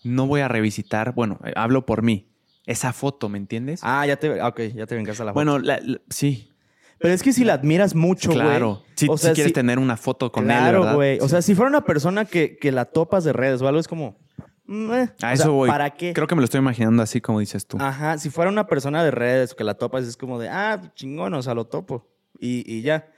no 0.04 0.26
voy 0.26 0.40
a 0.40 0.48
revisitar? 0.48 1.14
Bueno, 1.14 1.38
eh, 1.44 1.52
hablo 1.56 1.86
por 1.86 2.02
mí 2.02 2.28
esa 2.68 2.92
foto, 2.92 3.30
¿me 3.30 3.38
entiendes? 3.38 3.80
Ah, 3.82 4.06
ya 4.06 4.16
te, 4.16 4.42
ok, 4.42 4.60
ya 4.74 4.86
te 4.86 4.94
vengas 4.94 5.18
a 5.20 5.24
la 5.24 5.32
foto. 5.32 5.42
Bueno, 5.42 5.64
sí. 6.10 6.52
Pero 6.98 7.14
es 7.14 7.22
que 7.22 7.32
si 7.32 7.42
la 7.44 7.54
admiras 7.54 7.94
mucho, 7.94 8.30
güey. 8.30 8.42
Claro. 8.42 8.82
Si, 8.94 9.08
o 9.08 9.16
sea, 9.16 9.30
si 9.30 9.36
quieres 9.36 9.54
tener 9.54 9.78
una 9.78 9.96
foto 9.96 10.30
con 10.30 10.44
él, 10.44 10.48
¿verdad? 10.48 10.80
Claro, 10.80 10.96
güey. 10.96 11.18
O 11.20 11.28
sea, 11.28 11.40
si 11.40 11.54
fuera 11.54 11.70
una 11.70 11.84
persona 11.84 12.26
que, 12.26 12.58
que, 12.58 12.70
la 12.70 12.84
topas 12.84 13.24
de 13.24 13.32
redes 13.32 13.62
o 13.62 13.68
algo, 13.68 13.80
es 13.80 13.88
como... 13.88 14.18
Mm, 14.66 14.92
eh. 14.92 15.10
A 15.22 15.32
eso 15.32 15.50
voy. 15.52 15.70
¿Para 15.70 15.90
qué? 15.90 16.12
Creo 16.12 16.26
que 16.26 16.34
me 16.34 16.42
lo 16.42 16.44
estoy 16.44 16.58
imaginando 16.58 17.02
así 17.02 17.22
como 17.22 17.40
dices 17.40 17.66
tú. 17.66 17.78
Ajá. 17.80 18.18
Si 18.18 18.28
fuera 18.28 18.50
una 18.50 18.66
persona 18.66 19.02
de 19.02 19.12
redes 19.12 19.54
que 19.54 19.64
la 19.64 19.74
topas, 19.74 20.04
es 20.04 20.18
como 20.18 20.38
de, 20.38 20.50
ah, 20.50 20.92
chingón, 20.94 21.32
o 21.32 21.42
sea, 21.42 21.54
lo 21.54 21.64
topo. 21.64 22.06
Y, 22.38 22.70
y 22.70 22.82
ya. 22.82 23.10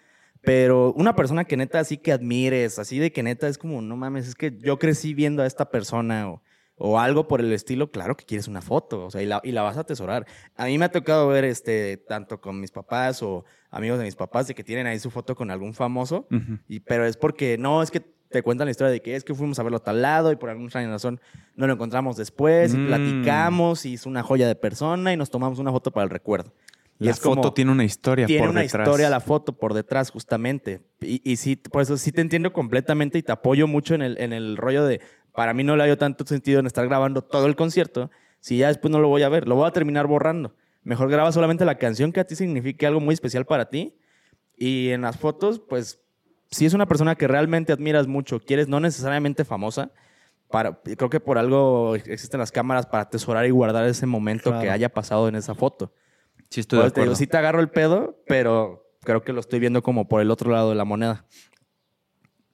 Pero 0.42 0.92
una 0.92 1.16
persona 1.16 1.44
que 1.44 1.56
neta 1.56 1.80
así 1.80 1.96
que 1.96 2.12
admires, 2.12 2.78
así 2.78 3.00
de 3.00 3.10
que 3.10 3.24
neta 3.24 3.48
es 3.48 3.58
como, 3.58 3.82
no 3.82 3.96
mames, 3.96 4.28
es 4.28 4.34
que 4.36 4.56
yo 4.60 4.78
crecí 4.78 5.12
viendo 5.12 5.42
a 5.42 5.46
esta 5.46 5.70
persona 5.70 6.30
o 6.30 6.42
o 6.82 6.98
algo 6.98 7.28
por 7.28 7.40
el 7.40 7.52
estilo, 7.52 7.90
claro 7.90 8.16
que 8.16 8.24
quieres 8.24 8.48
una 8.48 8.62
foto, 8.62 9.04
o 9.04 9.10
sea, 9.10 9.20
y 9.20 9.26
la, 9.26 9.42
y 9.44 9.52
la, 9.52 9.60
vas 9.60 9.76
a 9.76 9.80
atesorar. 9.80 10.26
A 10.56 10.64
mí 10.64 10.78
me 10.78 10.86
ha 10.86 10.90
tocado 10.90 11.28
ver, 11.28 11.44
este, 11.44 11.98
tanto 11.98 12.40
con 12.40 12.58
mis 12.58 12.70
papás 12.70 13.22
o 13.22 13.44
amigos 13.70 13.98
de 13.98 14.06
mis 14.06 14.16
papás, 14.16 14.46
de 14.46 14.54
que 14.54 14.64
tienen 14.64 14.86
ahí 14.86 14.98
su 14.98 15.10
foto 15.10 15.36
con 15.36 15.50
algún 15.50 15.74
famoso, 15.74 16.26
y, 16.68 16.80
pero 16.80 17.04
es 17.04 17.18
porque, 17.18 17.58
no, 17.58 17.82
es 17.82 17.90
que 17.90 18.00
te 18.00 18.42
cuentan 18.42 18.66
la 18.66 18.70
historia 18.70 18.90
de 18.90 19.02
que 19.02 19.14
es 19.14 19.24
que 19.24 19.34
fuimos 19.34 19.58
a 19.58 19.62
verlo 19.62 19.76
a 19.76 19.82
tal 19.82 20.00
lado 20.00 20.32
y 20.32 20.36
por 20.36 20.48
alguna 20.48 20.70
razón 20.86 21.20
no 21.54 21.66
lo 21.66 21.74
encontramos 21.74 22.16
después 22.16 22.72
y 22.72 22.78
mm. 22.78 22.86
platicamos 22.86 23.84
y 23.84 23.94
es 23.94 24.06
una 24.06 24.22
joya 24.22 24.46
de 24.48 24.54
persona 24.54 25.12
y 25.12 25.18
nos 25.18 25.30
tomamos 25.30 25.58
una 25.58 25.72
foto 25.72 25.90
para 25.90 26.04
el 26.04 26.10
recuerdo. 26.10 26.54
La 27.00 27.14
foto 27.14 27.52
tiene 27.54 27.72
una 27.72 27.84
historia 27.84 28.26
tiene 28.26 28.48
una 28.48 28.62
historia 28.62 29.08
la 29.08 29.20
foto 29.20 29.54
por 29.54 29.72
detrás, 29.72 30.10
justamente. 30.10 30.82
Y, 31.00 31.22
y, 31.24 31.36
sí, 31.36 31.56
por 31.56 31.80
eso 31.80 31.96
sí 31.96 32.12
te 32.12 32.20
entiendo 32.20 32.52
completamente 32.52 33.16
y 33.16 33.22
te 33.22 33.32
apoyo 33.32 33.66
mucho 33.66 33.94
en 33.94 34.02
el, 34.02 34.18
en 34.18 34.34
el 34.34 34.58
rollo 34.58 34.84
de, 34.84 35.00
para 35.34 35.54
mí 35.54 35.64
no 35.64 35.76
le 35.76 35.90
ha 35.90 35.96
tanto 35.96 36.26
sentido 36.26 36.60
en 36.60 36.66
estar 36.66 36.86
grabando 36.86 37.22
todo 37.22 37.46
el 37.46 37.56
concierto, 37.56 38.10
si 38.40 38.58
ya 38.58 38.68
después 38.68 38.90
no 38.90 39.00
lo 39.00 39.08
voy 39.08 39.22
a 39.22 39.28
ver, 39.28 39.46
lo 39.46 39.54
voy 39.54 39.68
a 39.68 39.72
terminar 39.72 40.06
borrando. 40.06 40.54
Mejor 40.82 41.10
graba 41.10 41.30
solamente 41.30 41.64
la 41.64 41.76
canción 41.76 42.12
que 42.12 42.20
a 42.20 42.24
ti 42.24 42.36
signifique 42.36 42.86
algo 42.86 43.00
muy 43.00 43.12
especial 43.12 43.44
para 43.44 43.68
ti. 43.68 43.96
Y 44.56 44.90
en 44.90 45.02
las 45.02 45.18
fotos, 45.18 45.60
pues, 45.60 46.00
si 46.50 46.66
es 46.66 46.74
una 46.74 46.86
persona 46.86 47.14
que 47.16 47.28
realmente 47.28 47.72
admiras 47.72 48.06
mucho, 48.06 48.40
quieres 48.40 48.68
no 48.68 48.80
necesariamente 48.80 49.44
famosa, 49.44 49.92
para, 50.48 50.80
creo 50.82 51.10
que 51.10 51.20
por 51.20 51.38
algo 51.38 51.94
existen 51.94 52.40
las 52.40 52.50
cámaras 52.50 52.86
para 52.86 53.04
atesorar 53.04 53.46
y 53.46 53.50
guardar 53.50 53.86
ese 53.86 54.06
momento 54.06 54.58
que 54.58 54.70
haya 54.70 54.88
pasado 54.88 55.28
en 55.28 55.36
esa 55.36 55.54
foto. 55.54 55.92
Sí, 56.48 56.60
estoy 56.60 56.78
de 56.78 56.86
acuerdo. 56.86 56.94
Te 56.94 57.00
digo, 57.02 57.14
sí 57.14 57.26
te 57.26 57.36
agarro 57.36 57.60
el 57.60 57.68
pedo, 57.68 58.20
pero 58.26 58.90
creo 59.04 59.22
que 59.22 59.32
lo 59.32 59.40
estoy 59.40 59.60
viendo 59.60 59.82
como 59.82 60.08
por 60.08 60.20
el 60.20 60.30
otro 60.30 60.50
lado 60.50 60.70
de 60.70 60.74
la 60.74 60.84
moneda. 60.84 61.24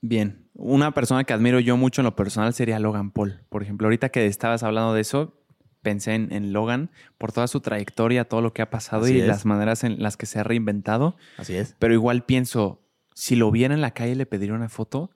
Bien. 0.09 0.49
Una 0.55 0.93
persona 0.93 1.25
que 1.25 1.33
admiro 1.33 1.61
yo 1.61 1.77
mucho 1.77 2.01
en 2.01 2.05
lo 2.05 2.17
personal 2.17 2.55
sería 2.55 2.79
Logan 2.79 3.11
Paul. 3.11 3.41
Por 3.49 3.63
ejemplo, 3.63 3.87
ahorita 3.87 4.09
que 4.09 4.27
estabas 4.27 4.63
hablando 4.63 4.95
de 4.95 5.01
eso, 5.01 5.35
pensé 5.83 6.15
en, 6.15 6.53
Logan 6.53 6.91
por 7.19 7.33
toda 7.33 7.47
su 7.49 7.61
trayectoria, 7.61 8.25
todo 8.25 8.41
lo 8.41 8.53
que 8.53 8.63
ha 8.63 8.71
pasado 8.71 9.09
y 9.09 9.21
las 9.21 9.45
maneras 9.45 9.85
en 9.85 10.03
las 10.03 10.17
que 10.17 10.27
se 10.27 10.39
ha 10.39 10.45
reinventado. 10.45 11.17
Así 11.37 11.55
es. 11.55 11.75
Pero 11.79 11.93
igual 11.93 12.25
pienso, 12.25 12.81
si 13.15 13.37
lo 13.37 13.51
viera 13.51 13.75
en 13.75 13.81
la 13.81 13.91
calle 13.93 14.13
y 14.13 14.15
le 14.15 14.27
pediría 14.27 14.55
una 14.55 14.69
foto, 14.69 15.11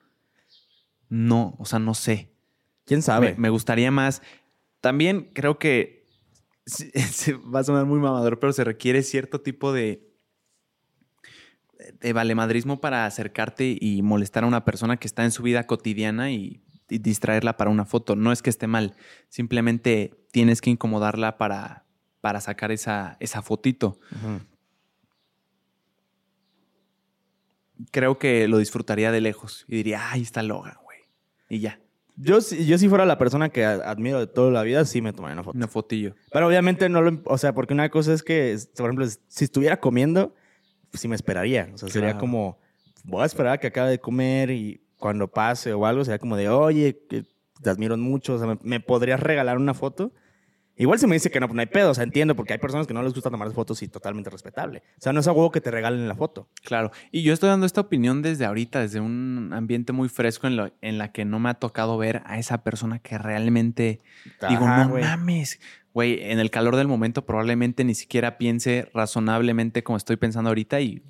no, 1.09 1.55
o 1.57 1.65
sea, 1.65 1.79
no 1.79 1.93
sé. 1.93 2.31
¿Quién 2.85 3.01
sabe? 3.01 3.35
me 3.37 3.49
gustaría 3.49 3.91
más. 3.91 4.21
También 4.81 5.29
creo 5.33 5.57
que 5.57 6.05
se 6.65 7.33
va 7.33 7.61
a 7.61 7.63
sonar 7.63 7.85
muy 7.85 7.99
mamador, 7.99 8.39
pero 8.39 8.53
se 8.53 8.63
requiere 8.63 9.03
cierto 9.03 9.41
tipo 9.41 9.73
de, 9.73 10.10
de 11.99 12.13
valemadrismo 12.13 12.81
para 12.81 13.05
acercarte 13.05 13.77
y 13.79 14.01
molestar 14.01 14.43
a 14.43 14.47
una 14.47 14.65
persona 14.65 14.97
que 14.97 15.07
está 15.07 15.23
en 15.23 15.31
su 15.31 15.43
vida 15.43 15.65
cotidiana 15.65 16.31
y, 16.31 16.61
distraerla 16.89 17.55
para 17.55 17.71
una 17.71 17.85
foto. 17.85 18.17
No 18.17 18.33
es 18.33 18.41
que 18.41 18.49
esté 18.49 18.67
mal, 18.67 18.97
simplemente 19.29 20.25
tienes 20.33 20.59
que 20.59 20.71
incomodarla 20.71 21.37
para, 21.37 21.85
para 22.19 22.41
sacar 22.41 22.69
esa, 22.73 23.15
esa 23.21 23.41
fotito. 23.41 23.97
Creo 27.91 28.19
que 28.19 28.49
lo 28.49 28.57
disfrutaría 28.57 29.09
de 29.13 29.21
lejos 29.21 29.63
y 29.69 29.77
diría, 29.77 30.11
ahí 30.11 30.21
está 30.21 30.43
Logan, 30.43 30.75
güey. 30.83 30.99
Y 31.47 31.59
ya. 31.59 31.79
Yo, 32.17 32.39
yo 32.39 32.77
si 32.77 32.89
fuera 32.89 33.05
la 33.05 33.17
persona 33.17 33.47
que 33.47 33.63
admiro 33.63 34.19
de 34.19 34.27
toda 34.27 34.51
la 34.51 34.63
vida, 34.63 34.83
sí 34.83 35.01
me 35.01 35.13
tomaría 35.13 35.35
una 35.35 35.43
foto. 35.43 35.57
Una 35.57 35.67
fotillo. 35.69 36.15
Pero 36.31 36.47
obviamente 36.47 36.89
no 36.89 37.01
lo... 37.01 37.21
O 37.23 37.37
sea, 37.37 37.53
porque 37.53 37.73
una 37.73 37.89
cosa 37.89 38.13
es 38.13 38.21
que, 38.21 38.57
por 38.75 38.87
ejemplo, 38.87 39.07
si 39.27 39.45
estuviera 39.45 39.79
comiendo, 39.79 40.35
sí 40.93 41.07
me 41.07 41.15
esperaría. 41.15 41.69
O 41.73 41.77
sea, 41.77 41.89
sería 41.89 42.17
como, 42.17 42.59
voy 43.03 43.23
a 43.23 43.25
esperar 43.25 43.53
a 43.53 43.57
que 43.57 43.67
acabe 43.67 43.91
de 43.91 43.99
comer 43.99 44.51
y 44.51 44.81
cuando 44.97 45.27
pase 45.27 45.73
o 45.73 45.85
algo, 45.85 46.05
sería 46.05 46.19
como 46.19 46.37
de, 46.37 46.49
oye, 46.49 46.99
que 47.09 47.25
te 47.61 47.69
admiro 47.69 47.97
mucho, 47.97 48.35
o 48.35 48.39
sea, 48.39 48.57
me 48.61 48.79
podrías 48.79 49.19
regalar 49.19 49.57
una 49.57 49.73
foto? 49.73 50.13
Igual 50.77 50.97
si 50.97 51.05
me 51.05 51.15
dice 51.15 51.29
que 51.29 51.39
no, 51.39 51.47
pues 51.47 51.55
no 51.55 51.61
hay 51.61 51.67
pedo, 51.67 51.91
o 51.91 51.93
sea, 51.93 52.03
entiendo, 52.03 52.35
porque 52.35 52.53
hay 52.53 52.59
personas 52.59 52.87
que 52.87 52.93
no 52.93 53.03
les 53.03 53.13
gusta 53.13 53.29
tomar 53.29 53.51
fotos 53.51 53.83
y 53.83 53.87
totalmente 53.87 54.29
respetable. 54.29 54.81
O 54.97 55.01
sea, 55.01 55.13
no 55.13 55.19
es 55.19 55.27
algo 55.27 55.51
que 55.51 55.61
te 55.61 55.69
regalen 55.69 56.07
la 56.07 56.15
foto. 56.15 56.49
Claro, 56.63 56.91
y 57.11 57.21
yo 57.23 57.33
estoy 57.33 57.49
dando 57.49 57.65
esta 57.65 57.81
opinión 57.81 58.21
desde 58.21 58.45
ahorita, 58.45 58.79
desde 58.79 58.99
un 58.99 59.51
ambiente 59.53 59.93
muy 59.93 60.09
fresco 60.09 60.47
en, 60.47 60.55
lo, 60.55 60.71
en 60.81 60.97
la 60.97 61.11
que 61.11 61.23
no 61.23 61.39
me 61.39 61.49
ha 61.49 61.55
tocado 61.55 61.97
ver 61.97 62.23
a 62.25 62.39
esa 62.39 62.63
persona 62.63 62.97
que 62.97 63.17
realmente 63.17 64.01
digo, 64.49 64.67
no 64.67 64.89
mames. 64.89 65.59
Güey, 65.93 66.19
en 66.31 66.39
el 66.39 66.49
calor 66.51 66.77
del 66.77 66.87
momento 66.87 67.25
probablemente 67.25 67.83
ni 67.83 67.95
siquiera 67.95 68.37
piense 68.37 68.89
razonablemente 68.93 69.83
como 69.83 69.97
estoy 69.97 70.15
pensando 70.15 70.49
ahorita 70.49 70.79
y 70.79 71.03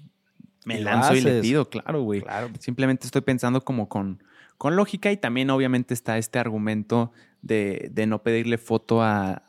me 0.66 0.80
lanzo 0.80 1.16
y 1.16 1.22
le 1.22 1.42
pido, 1.42 1.70
claro, 1.70 2.02
güey. 2.02 2.22
Claro. 2.22 2.50
Simplemente 2.60 3.06
estoy 3.06 3.22
pensando 3.22 3.62
como 3.62 3.90
con, 3.90 4.24
con 4.58 4.76
lógica 4.76 5.12
y 5.12 5.18
también 5.18 5.50
obviamente 5.50 5.94
está 5.94 6.18
este 6.18 6.40
argumento 6.40 7.12
de, 7.42 7.92
no 8.08 8.22
pedirle 8.24 8.58
foto 8.58 9.02
a, 9.02 9.44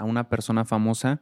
una 0.00 0.28
persona 0.28 0.64
famosa, 0.64 1.20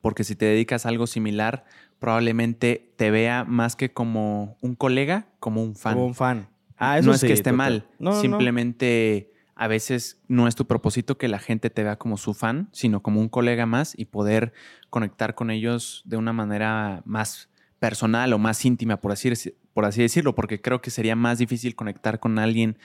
porque 0.00 0.24
si 0.24 0.36
te 0.36 0.46
dedicas 0.46 0.86
a 0.86 0.88
algo 0.88 1.06
similar, 1.06 1.64
probablemente 1.98 2.92
te 2.96 3.10
vea 3.10 3.44
más 3.44 3.76
que 3.76 3.92
como 3.92 4.56
un 4.60 4.74
colega, 4.74 5.26
como 5.40 5.62
un 5.62 5.74
fan. 5.74 5.94
Como 5.94 6.06
un 6.06 6.14
fan. 6.14 6.48
Ah, 6.76 6.98
eso 6.98 7.08
no 7.08 7.14
es 7.14 7.22
que 7.22 7.32
esté 7.32 7.52
mal, 7.52 7.86
simplemente 8.20 9.31
a 9.62 9.68
veces 9.68 10.20
no 10.26 10.48
es 10.48 10.56
tu 10.56 10.66
propósito 10.66 11.18
que 11.18 11.28
la 11.28 11.38
gente 11.38 11.70
te 11.70 11.84
vea 11.84 11.94
como 11.94 12.16
su 12.16 12.34
fan, 12.34 12.68
sino 12.72 13.00
como 13.00 13.20
un 13.20 13.28
colega 13.28 13.64
más 13.64 13.94
y 13.96 14.06
poder 14.06 14.52
conectar 14.90 15.36
con 15.36 15.52
ellos 15.52 16.02
de 16.04 16.16
una 16.16 16.32
manera 16.32 17.00
más 17.04 17.48
personal 17.78 18.32
o 18.32 18.38
más 18.38 18.64
íntima, 18.64 19.00
por 19.00 19.12
así, 19.12 19.32
por 19.72 19.84
así 19.84 20.02
decirlo, 20.02 20.34
porque 20.34 20.60
creo 20.60 20.82
que 20.82 20.90
sería 20.90 21.14
más 21.14 21.38
difícil 21.38 21.76
conectar 21.76 22.18
con 22.18 22.40
alguien 22.40 22.76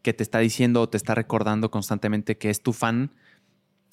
que 0.00 0.14
te 0.14 0.22
está 0.22 0.38
diciendo 0.38 0.80
o 0.80 0.88
te 0.88 0.96
está 0.96 1.14
recordando 1.14 1.70
constantemente 1.70 2.38
que 2.38 2.48
es 2.48 2.62
tu 2.62 2.72
fan, 2.72 3.12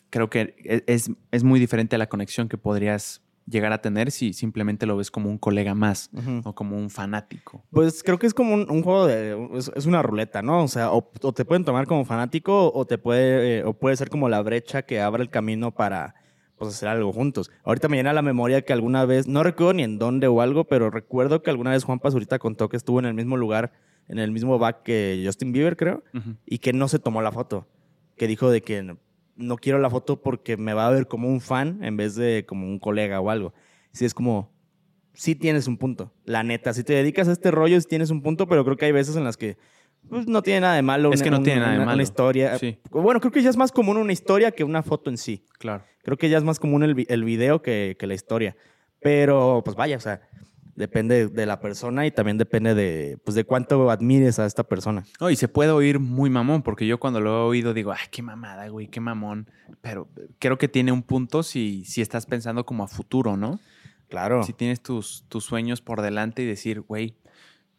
creo 0.10 0.30
que 0.30 0.56
e, 0.64 0.86
es, 0.88 1.12
es 1.32 1.44
muy 1.44 1.60
diferente 1.60 1.98
a 1.98 2.00
la 2.00 2.08
conexión 2.08 2.48
que 2.48 2.58
podrías 2.58 3.22
llegar 3.50 3.74
a 3.74 3.82
tener 3.82 4.12
si 4.12 4.34
simplemente 4.34 4.86
lo 4.86 4.98
ves 4.98 5.12
como 5.12 5.30
un 5.30 5.38
colega 5.38 5.74
más 5.76 6.10
o 6.44 6.54
como 6.54 6.78
un 6.78 6.90
fanático. 6.90 7.64
Pues 7.72 8.04
creo 8.04 8.20
que 8.20 8.28
es 8.28 8.34
como 8.34 8.54
un, 8.54 8.84
juego 8.84 9.08
de... 9.08 9.50
Es, 9.56 9.86
una 9.86 10.02
ruleta, 10.02 10.42
¿no? 10.42 10.64
O 10.64 10.68
sea, 10.68 10.92
o, 10.92 11.12
te 11.34 11.46
pueden 11.46 11.66
tomar 11.66 11.88
como 11.88 12.06
fanático 12.06 12.72
o, 12.72 12.86
te 12.86 12.98
puede, 12.98 13.60
eh, 13.60 13.64
o 13.64 13.74
puede 13.74 13.96
ser 13.98 14.10
como 14.10 14.30
la 14.30 14.42
brecha 14.42 14.84
que 14.84 15.02
abre 15.02 15.24
el 15.24 15.30
camino 15.30 15.72
para 15.72 16.16
pues, 16.58 16.76
hacer 16.76 16.90
algo 16.90 17.12
juntos. 17.12 17.52
Ahorita 17.64 17.88
me 17.88 17.98
llena 17.98 18.14
la 18.14 18.22
memoria 18.22 18.62
que 18.62 18.74
alguna 18.74 19.06
vez, 19.06 19.28
no 19.28 19.44
recuerdo 19.44 19.74
ni 19.74 19.84
en 19.84 19.98
dónde 19.98 20.28
o 20.28 20.42
algo, 20.42 20.66
pero 20.66 20.90
recuerdo 20.90 21.42
que 21.42 21.50
alguna 21.50 21.72
vez 21.72 21.84
Juan 21.84 22.00
Pazurita 22.00 22.40
contó 22.40 22.70
que 22.70 22.78
estuvo 22.78 23.00
en 23.00 23.06
el 23.06 23.14
mismo 23.14 23.38
lugar 23.38 23.72
en 24.10 24.18
el 24.18 24.32
mismo 24.32 24.60
back 24.60 24.84
que 24.84 25.22
Justin 25.24 25.52
Bieber, 25.54 25.78
creo, 25.78 26.04
y 26.46 26.58
que 26.58 26.74
no 26.74 26.88
se 26.88 27.00
tomó 27.00 27.22
la 27.22 27.32
foto. 27.32 27.68
Que 28.18 28.28
dijo 28.28 28.50
de 28.50 28.62
que 28.62 28.98
no, 29.40 29.58
quiero 29.58 29.80
la 29.80 29.90
foto 29.90 30.22
porque 30.22 30.58
me 30.58 30.74
va 30.74 30.88
a 30.88 30.92
ver 30.92 31.08
como 31.08 31.28
un 31.28 31.42
fan 31.42 31.80
en 31.84 31.98
vez 31.98 32.16
de 32.16 32.46
como 32.48 32.68
un 32.68 32.80
colega 32.80 33.20
o 33.20 33.30
algo. 33.30 33.54
Sí, 33.92 34.06
es 34.06 34.14
como, 34.14 34.52
sí 35.14 35.36
tienes 35.36 35.68
un 35.68 35.78
punto. 35.78 36.14
La 36.26 36.44
neta, 36.44 36.74
si 36.74 36.84
te 36.84 36.94
dedicas 36.94 37.28
a 37.28 37.32
este 37.32 37.50
rollo, 37.50 37.80
sí 37.80 37.88
tienes 37.88 38.10
un 38.10 38.22
punto, 38.22 38.48
pero 38.48 38.64
creo 38.64 38.78
que 38.78 38.86
hay 38.86 38.92
veces 38.92 39.16
en 39.16 39.24
las 39.24 39.38
que 39.38 39.58
pues, 40.08 40.28
no 40.28 40.44
tiene 40.44 40.62
nada 40.62 40.76
de 40.76 40.82
malo. 40.82 41.12
Es 41.12 41.24
que 41.24 41.32
no 41.32 41.42
tiene 41.42 41.62
nada 41.62 41.72
de 41.72 41.80
malo. 41.80 41.94
Una 41.94 42.04
historia. 42.04 42.58
Bueno, 42.92 43.20
creo 43.20 43.32
que 43.32 43.42
ya 43.42 43.50
es 43.50 43.58
más 43.58 43.72
común 43.72 43.98
una 43.98 44.14
historia 44.14 44.52
que 44.52 44.64
una 44.64 44.84
foto 44.84 45.10
en 45.10 45.18
sí. 45.18 45.46
Claro. 45.58 45.84
Creo 46.04 46.18
que 46.18 46.30
ya 46.30 46.38
es 46.38 46.44
más 46.44 46.60
común 46.60 46.84
el, 46.84 47.06
el 47.08 47.24
video 47.24 47.62
que, 47.62 47.96
que 47.98 48.08
la 48.08 48.14
historia. 48.14 48.56
Pero, 49.00 49.62
pues 49.64 49.78
vaya, 49.78 49.96
o 49.96 50.02
sea, 50.02 50.22
Depende 50.80 51.28
de 51.28 51.46
la 51.46 51.60
persona 51.60 52.06
y 52.06 52.12
también 52.12 52.38
depende 52.38 52.74
de, 52.74 53.18
pues, 53.26 53.36
de 53.36 53.44
cuánto 53.44 53.92
admires 53.92 54.40
a 54.40 54.46
esta 54.46 54.64
persona. 54.64 55.04
No, 55.20 55.30
y 55.30 55.36
se 55.36 55.50
puede 55.50 55.72
oír 55.72 56.00
muy 56.00 56.30
mamón, 56.30 56.64
porque 56.64 56.88
yo 56.88 57.02
cuando 57.02 57.20
lo 57.20 57.32
he 57.32 57.50
oído 57.50 57.74
digo, 57.74 57.92
ay, 57.92 58.08
qué 58.10 58.22
mamada, 58.22 58.66
güey, 58.70 58.88
qué 58.88 59.02
mamón. 59.02 59.52
Pero 59.82 60.08
creo 60.40 60.58
que 60.58 60.70
tiene 60.70 60.94
un 60.94 61.04
punto 61.04 61.44
si, 61.44 61.84
si 61.84 62.02
estás 62.02 62.26
pensando 62.26 62.66
como 62.66 62.86
a 62.86 62.88
futuro, 62.88 63.36
¿no? 63.36 63.60
Claro. 64.08 64.42
Si 64.44 64.54
tienes 64.54 64.80
tus, 64.80 65.26
tus 65.28 65.44
sueños 65.44 65.82
por 65.82 66.02
delante 66.02 66.44
y 66.44 66.46
decir, 66.46 66.80
güey, 66.80 67.18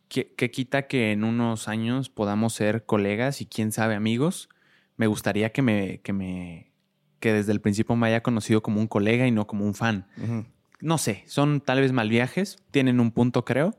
¿qué, 0.09 0.35
¿qué, 0.37 0.51
quita 0.51 0.87
que 0.87 1.13
en 1.13 1.25
unos 1.25 1.69
años 1.69 2.11
podamos 2.11 2.53
ser 2.53 2.85
colegas 2.85 3.41
y 3.41 3.47
quién 3.47 3.73
sabe 3.73 3.95
amigos? 3.95 4.51
Me 4.99 5.07
gustaría 5.07 5.53
que 5.53 5.63
me, 5.63 6.03
que 6.03 6.13
me, 6.13 6.71
que 7.19 7.33
desde 7.33 7.53
el 7.53 7.63
principio 7.63 7.97
me 7.97 8.09
haya 8.09 8.23
conocido 8.23 8.63
como 8.63 8.79
un 8.79 8.89
colega 8.89 9.27
y 9.27 9.31
no 9.31 9.47
como 9.47 9.65
un 9.65 9.73
fan 9.73 10.07
no 10.81 10.99
sé, 10.99 11.25
son 11.27 11.61
tal 11.61 11.81
vez 11.81 11.93
mal 11.93 12.09
viajes, 12.09 12.59
tienen 12.71 13.01
un 13.01 13.11
punto 13.11 13.45
creo. 13.45 13.77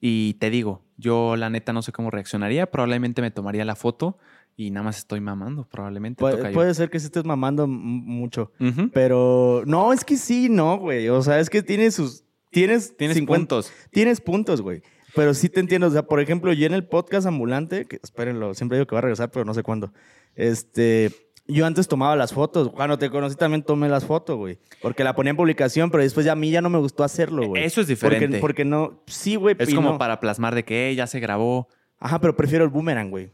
Y 0.00 0.34
te 0.34 0.50
digo, 0.50 0.82
yo 0.96 1.36
la 1.36 1.48
neta 1.48 1.72
no 1.72 1.80
sé 1.82 1.92
cómo 1.92 2.10
reaccionaría, 2.10 2.70
probablemente 2.70 3.22
me 3.22 3.30
tomaría 3.30 3.64
la 3.64 3.76
foto 3.76 4.18
y 4.56 4.70
nada 4.70 4.84
más 4.84 4.98
estoy 4.98 5.20
mamando, 5.20 5.66
probablemente. 5.68 6.22
puede 6.52 6.74
ser 6.74 6.90
que 6.90 7.00
se 7.00 7.06
estés 7.06 7.24
mamando 7.24 7.66
mucho, 7.66 8.52
pero 8.92 9.62
no, 9.66 9.92
es 9.92 10.04
que 10.04 10.16
sí, 10.16 10.48
no, 10.48 10.78
güey. 10.78 11.08
O 11.08 11.22
sea, 11.22 11.40
es 11.40 11.50
que 11.50 11.62
tienes 11.62 11.94
sus... 11.94 12.24
Tienes, 12.50 12.96
tienes 12.98 13.18
puntos. 13.22 13.72
Tienes 13.90 14.20
puntos, 14.20 14.60
güey. 14.60 14.82
Pero 15.14 15.32
sí 15.32 15.48
te 15.48 15.60
entiendo. 15.60 15.86
O 15.86 15.90
sea, 15.90 16.02
por 16.02 16.20
ejemplo, 16.20 16.52
yo 16.52 16.66
en 16.66 16.74
el 16.74 16.86
podcast 16.86 17.26
ambulante, 17.26 17.86
que 17.86 17.98
espérenlo, 18.02 18.52
siempre 18.52 18.76
digo 18.76 18.86
que 18.86 18.94
va 18.94 18.98
a 18.98 19.02
regresar, 19.02 19.30
pero 19.30 19.46
no 19.46 19.54
sé 19.54 19.62
cuándo. 19.62 19.92
Este, 20.34 21.10
yo 21.46 21.66
antes 21.66 21.88
tomaba 21.88 22.14
las 22.16 22.32
fotos. 22.32 22.70
Cuando 22.70 22.98
te 22.98 23.10
conocí 23.10 23.36
también 23.36 23.62
tomé 23.62 23.88
las 23.88 24.04
fotos, 24.04 24.36
güey. 24.36 24.58
Porque 24.80 25.02
la 25.02 25.14
ponía 25.14 25.30
en 25.30 25.36
publicación, 25.36 25.90
pero 25.90 26.02
después 26.02 26.24
ya 26.24 26.32
a 26.32 26.36
mí 26.36 26.50
ya 26.50 26.60
no 26.60 26.70
me 26.70 26.78
gustó 26.78 27.04
hacerlo, 27.04 27.48
güey. 27.48 27.64
Eso 27.64 27.80
es 27.80 27.88
diferente. 27.88 28.38
Porque, 28.38 28.64
no... 28.64 29.02
Sí, 29.06 29.36
güey. 29.36 29.56
Es 29.58 29.74
como 29.74 29.98
para 29.98 30.20
plasmar 30.20 30.54
de 30.54 30.64
que 30.64 30.94
ya 30.94 31.06
se 31.06 31.20
grabó. 31.20 31.68
Ajá, 31.98 32.20
pero 32.20 32.36
prefiero 32.36 32.64
el 32.64 32.70
boomerang, 32.70 33.10
güey. 33.10 33.32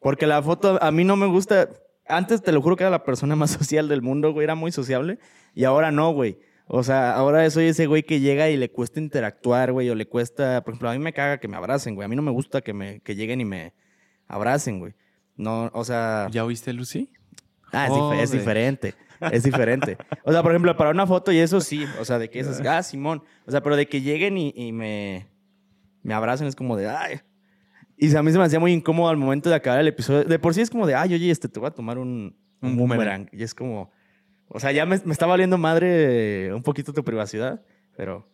Porque 0.00 0.26
la 0.26 0.42
foto 0.42 0.78
a 0.82 0.90
mí 0.90 1.04
no 1.04 1.16
me 1.16 1.26
gusta... 1.26 1.68
Antes 2.08 2.42
te 2.42 2.52
lo 2.52 2.62
juro 2.62 2.76
que 2.76 2.84
era 2.84 2.90
la 2.90 3.04
persona 3.04 3.36
más 3.36 3.50
social 3.58 3.88
del 3.88 4.00
mundo, 4.00 4.32
güey. 4.32 4.44
Era 4.44 4.54
muy 4.54 4.72
sociable. 4.72 5.18
Y 5.54 5.64
ahora 5.64 5.90
no, 5.90 6.12
güey. 6.12 6.38
O 6.68 6.82
sea, 6.82 7.14
ahora 7.14 7.48
soy 7.50 7.66
ese 7.66 7.86
güey 7.86 8.02
que 8.02 8.18
llega 8.20 8.48
y 8.48 8.56
le 8.56 8.70
cuesta 8.70 8.98
interactuar, 8.98 9.72
güey. 9.72 9.90
O 9.90 9.94
le 9.94 10.08
cuesta... 10.08 10.62
Por 10.64 10.72
ejemplo, 10.72 10.88
a 10.88 10.92
mí 10.94 10.98
me 10.98 11.12
caga 11.12 11.38
que 11.38 11.48
me 11.48 11.56
abracen, 11.56 11.94
güey. 11.94 12.06
A 12.06 12.08
mí 12.08 12.16
no 12.16 12.22
me 12.22 12.30
gusta 12.30 12.62
que, 12.62 12.72
me, 12.72 13.00
que 13.00 13.14
lleguen 13.14 13.42
y 13.42 13.44
me 13.44 13.74
abracen, 14.26 14.78
güey. 14.78 14.94
No, 15.36 15.70
o 15.74 15.84
sea... 15.84 16.28
¿Ya 16.30 16.44
oíste, 16.44 16.72
Lucy? 16.72 17.10
Ah, 17.72 18.14
es, 18.20 18.30
diferente. 18.30 18.94
Es 19.32 19.42
diferente. 19.42 19.96
O 20.24 20.32
sea, 20.32 20.42
por 20.42 20.52
ejemplo, 20.52 20.76
para 20.76 20.90
una 20.90 21.06
foto 21.06 21.32
y 21.32 21.38
eso 21.38 21.60
sí. 21.60 21.84
O 22.00 22.04
sea, 22.04 22.18
de 22.18 22.30
que 22.30 22.40
es, 22.40 22.60
ah, 22.60 22.82
Simón. 22.82 23.22
O 23.46 23.50
sea, 23.50 23.62
pero 23.62 23.76
de 23.76 23.86
que 23.86 24.00
lleguen 24.00 24.36
y, 24.38 24.72
me, 24.72 25.26
me 26.02 26.14
abracen 26.14 26.46
es 26.46 26.56
como 26.56 26.76
de, 26.76 26.88
ay. 26.88 27.20
Y 27.96 28.14
a 28.14 28.22
mí 28.22 28.30
se 28.30 28.38
me 28.38 28.44
hacía 28.44 28.60
muy 28.60 28.72
incómodo 28.72 29.08
al 29.08 29.16
momento 29.16 29.48
de 29.48 29.56
acabar 29.56 29.80
el 29.80 29.88
episodio. 29.88 30.24
De 30.24 30.38
por 30.38 30.54
sí 30.54 30.60
es 30.60 30.70
como 30.70 30.86
de, 30.86 30.94
ay, 30.94 31.14
oye, 31.14 31.30
este, 31.30 31.48
te 31.48 31.58
voy 31.58 31.68
a 31.68 31.72
tomar 31.72 31.98
un, 31.98 32.36
un, 32.60 32.76
boomerang. 32.76 33.28
Y 33.32 33.42
es 33.42 33.54
como, 33.54 33.90
o 34.48 34.60
sea, 34.60 34.72
ya 34.72 34.84
me, 34.84 35.00
me 35.04 35.12
está 35.12 35.26
valiendo 35.26 35.56
madre 35.58 36.52
un 36.52 36.62
poquito 36.62 36.92
tu 36.92 37.04
privacidad, 37.04 37.62
pero... 37.96 38.28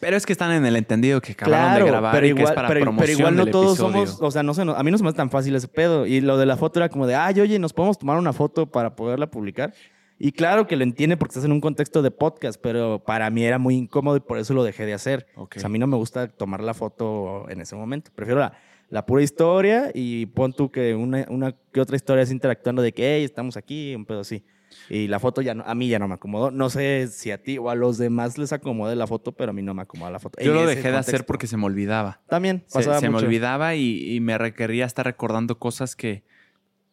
Pero 0.00 0.16
es 0.16 0.26
que 0.26 0.32
están 0.32 0.52
en 0.52 0.66
el 0.66 0.76
entendido 0.76 1.20
que 1.20 1.32
acabaron 1.32 1.84
de 1.84 1.90
grabar 1.90 2.14
pero 2.14 2.26
igual, 2.26 2.44
es 2.44 2.52
para 2.52 2.68
pero, 2.68 2.94
pero 2.96 3.12
igual 3.12 3.36
no 3.36 3.46
todos 3.46 3.78
somos, 3.78 4.18
o 4.20 4.30
sea, 4.30 4.42
no 4.42 4.54
sé, 4.54 4.62
a 4.62 4.82
mí 4.82 4.90
no 4.90 4.98
se 4.98 5.04
me 5.04 5.10
hace 5.10 5.16
tan 5.16 5.30
fácil 5.30 5.54
ese 5.54 5.68
pedo. 5.68 6.06
Y 6.06 6.20
lo 6.20 6.36
de 6.36 6.46
la 6.46 6.56
foto 6.56 6.80
era 6.80 6.88
como 6.88 7.06
de, 7.06 7.14
ay, 7.14 7.40
oye, 7.40 7.58
¿nos 7.58 7.72
podemos 7.72 7.98
tomar 7.98 8.18
una 8.18 8.32
foto 8.32 8.66
para 8.66 8.96
poderla 8.96 9.30
publicar? 9.30 9.72
Y 10.18 10.32
claro 10.32 10.66
que 10.66 10.76
lo 10.76 10.82
entiende 10.82 11.16
porque 11.16 11.30
estás 11.30 11.44
en 11.44 11.52
un 11.52 11.60
contexto 11.60 12.02
de 12.02 12.10
podcast, 12.10 12.60
pero 12.60 13.02
para 13.04 13.30
mí 13.30 13.44
era 13.44 13.58
muy 13.58 13.76
incómodo 13.76 14.16
y 14.16 14.20
por 14.20 14.38
eso 14.38 14.52
lo 14.52 14.64
dejé 14.64 14.84
de 14.84 14.94
hacer. 14.94 15.28
O 15.36 15.48
sea, 15.54 15.66
a 15.66 15.68
mí 15.68 15.78
no 15.78 15.86
me 15.86 15.96
gusta 15.96 16.26
tomar 16.26 16.62
la 16.62 16.74
foto 16.74 17.48
en 17.48 17.60
ese 17.60 17.76
momento. 17.76 18.10
Prefiero 18.14 18.40
la, 18.40 18.52
la 18.90 19.06
pura 19.06 19.22
historia 19.22 19.90
y 19.94 20.26
pon 20.26 20.52
tú 20.52 20.70
que 20.70 20.96
una, 20.96 21.24
una 21.28 21.54
que 21.72 21.80
otra 21.80 21.94
historia 21.94 22.22
es 22.22 22.32
interactuando 22.32 22.82
de 22.82 22.92
que, 22.92 23.16
hey, 23.16 23.24
estamos 23.24 23.56
aquí, 23.56 23.94
un 23.94 24.04
pedo 24.04 24.20
así. 24.20 24.44
Y 24.90 25.08
la 25.08 25.18
foto 25.18 25.42
ya 25.42 25.54
no, 25.54 25.64
a 25.66 25.74
mí 25.74 25.88
ya 25.88 25.98
no 25.98 26.08
me 26.08 26.14
acomodó. 26.14 26.50
No 26.50 26.70
sé 26.70 27.08
si 27.08 27.30
a 27.30 27.42
ti 27.42 27.58
o 27.58 27.70
a 27.70 27.74
los 27.74 27.98
demás 27.98 28.38
les 28.38 28.52
acomode 28.52 28.96
la 28.96 29.06
foto, 29.06 29.32
pero 29.32 29.50
a 29.50 29.52
mí 29.52 29.62
no 29.62 29.74
me 29.74 29.82
acomoda 29.82 30.10
la 30.10 30.18
foto. 30.18 30.42
Yo 30.42 30.54
lo 30.54 30.66
dejé 30.66 30.90
de 30.90 30.96
hacer 30.96 31.26
porque 31.26 31.46
se 31.46 31.56
me 31.56 31.66
olvidaba. 31.66 32.20
También 32.28 32.64
pasaba 32.72 33.00
Se, 33.00 33.08
me 33.10 33.16
olvidaba 33.16 33.74
y, 33.74 34.18
me 34.20 34.38
requería 34.38 34.84
estar 34.84 35.06
recordando 35.06 35.58
cosas 35.58 35.96
que 35.96 36.24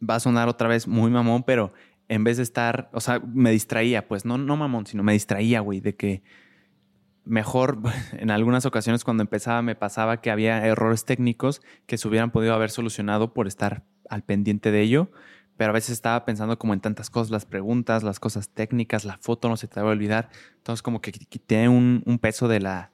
va 0.08 0.16
a 0.16 0.20
sonar 0.20 0.48
otra 0.48 0.68
vez 0.68 0.88
muy 0.88 1.10
mamón, 1.10 1.44
pero 1.44 1.74
en 2.08 2.24
vez 2.24 2.38
de 2.38 2.44
estar, 2.44 2.90
o 2.94 3.00
sea, 3.00 3.20
me 3.20 3.52
distraía, 3.52 4.08
pues 4.08 4.26
no, 4.26 4.38
no 4.38 4.58
mamón, 4.58 4.86
sino 4.86 5.04
me 5.04 5.14
distraía, 5.14 5.62
güey, 5.62 5.80
de 5.80 5.96
que 5.96 6.22
mejor 7.24 7.80
en 8.14 8.32
algunas 8.32 8.66
ocasiones 8.66 9.04
cuando 9.04 9.24
empezaba 9.24 9.62
me 9.62 9.76
pasaba 9.76 10.22
que 10.22 10.32
había 10.32 10.66
errores 10.66 11.06
técnicos 11.06 11.62
que 11.88 11.98
se 11.98 12.08
hubieran 12.08 12.32
podido 12.32 12.54
haber 12.54 12.70
solucionado 12.70 13.34
por 13.34 13.48
estar 13.48 13.84
al 14.10 14.24
pendiente 14.24 14.72
de 14.72 14.82
ello 14.82 15.12
pero 15.58 15.70
a 15.70 15.74
veces 15.74 15.92
estaba 15.92 16.26
pensando 16.26 16.58
como 16.60 16.74
en 16.74 16.82
tantas 16.82 17.10
cosas, 17.10 17.32
las 17.32 17.46
preguntas, 17.46 18.04
las 18.04 18.20
cosas 18.20 18.50
técnicas, 18.50 19.06
la 19.06 19.18
foto 19.18 19.48
no 19.50 19.58
se 19.58 19.68
te 19.68 19.80
va 19.82 19.90
a 19.90 19.92
olvidar. 19.92 20.30
Entonces 20.58 20.82
como 20.82 21.02
que 21.02 21.12
quité 21.12 21.70
un, 21.70 22.20
peso 22.22 22.48
de, 22.48 22.60
la, 22.60 22.92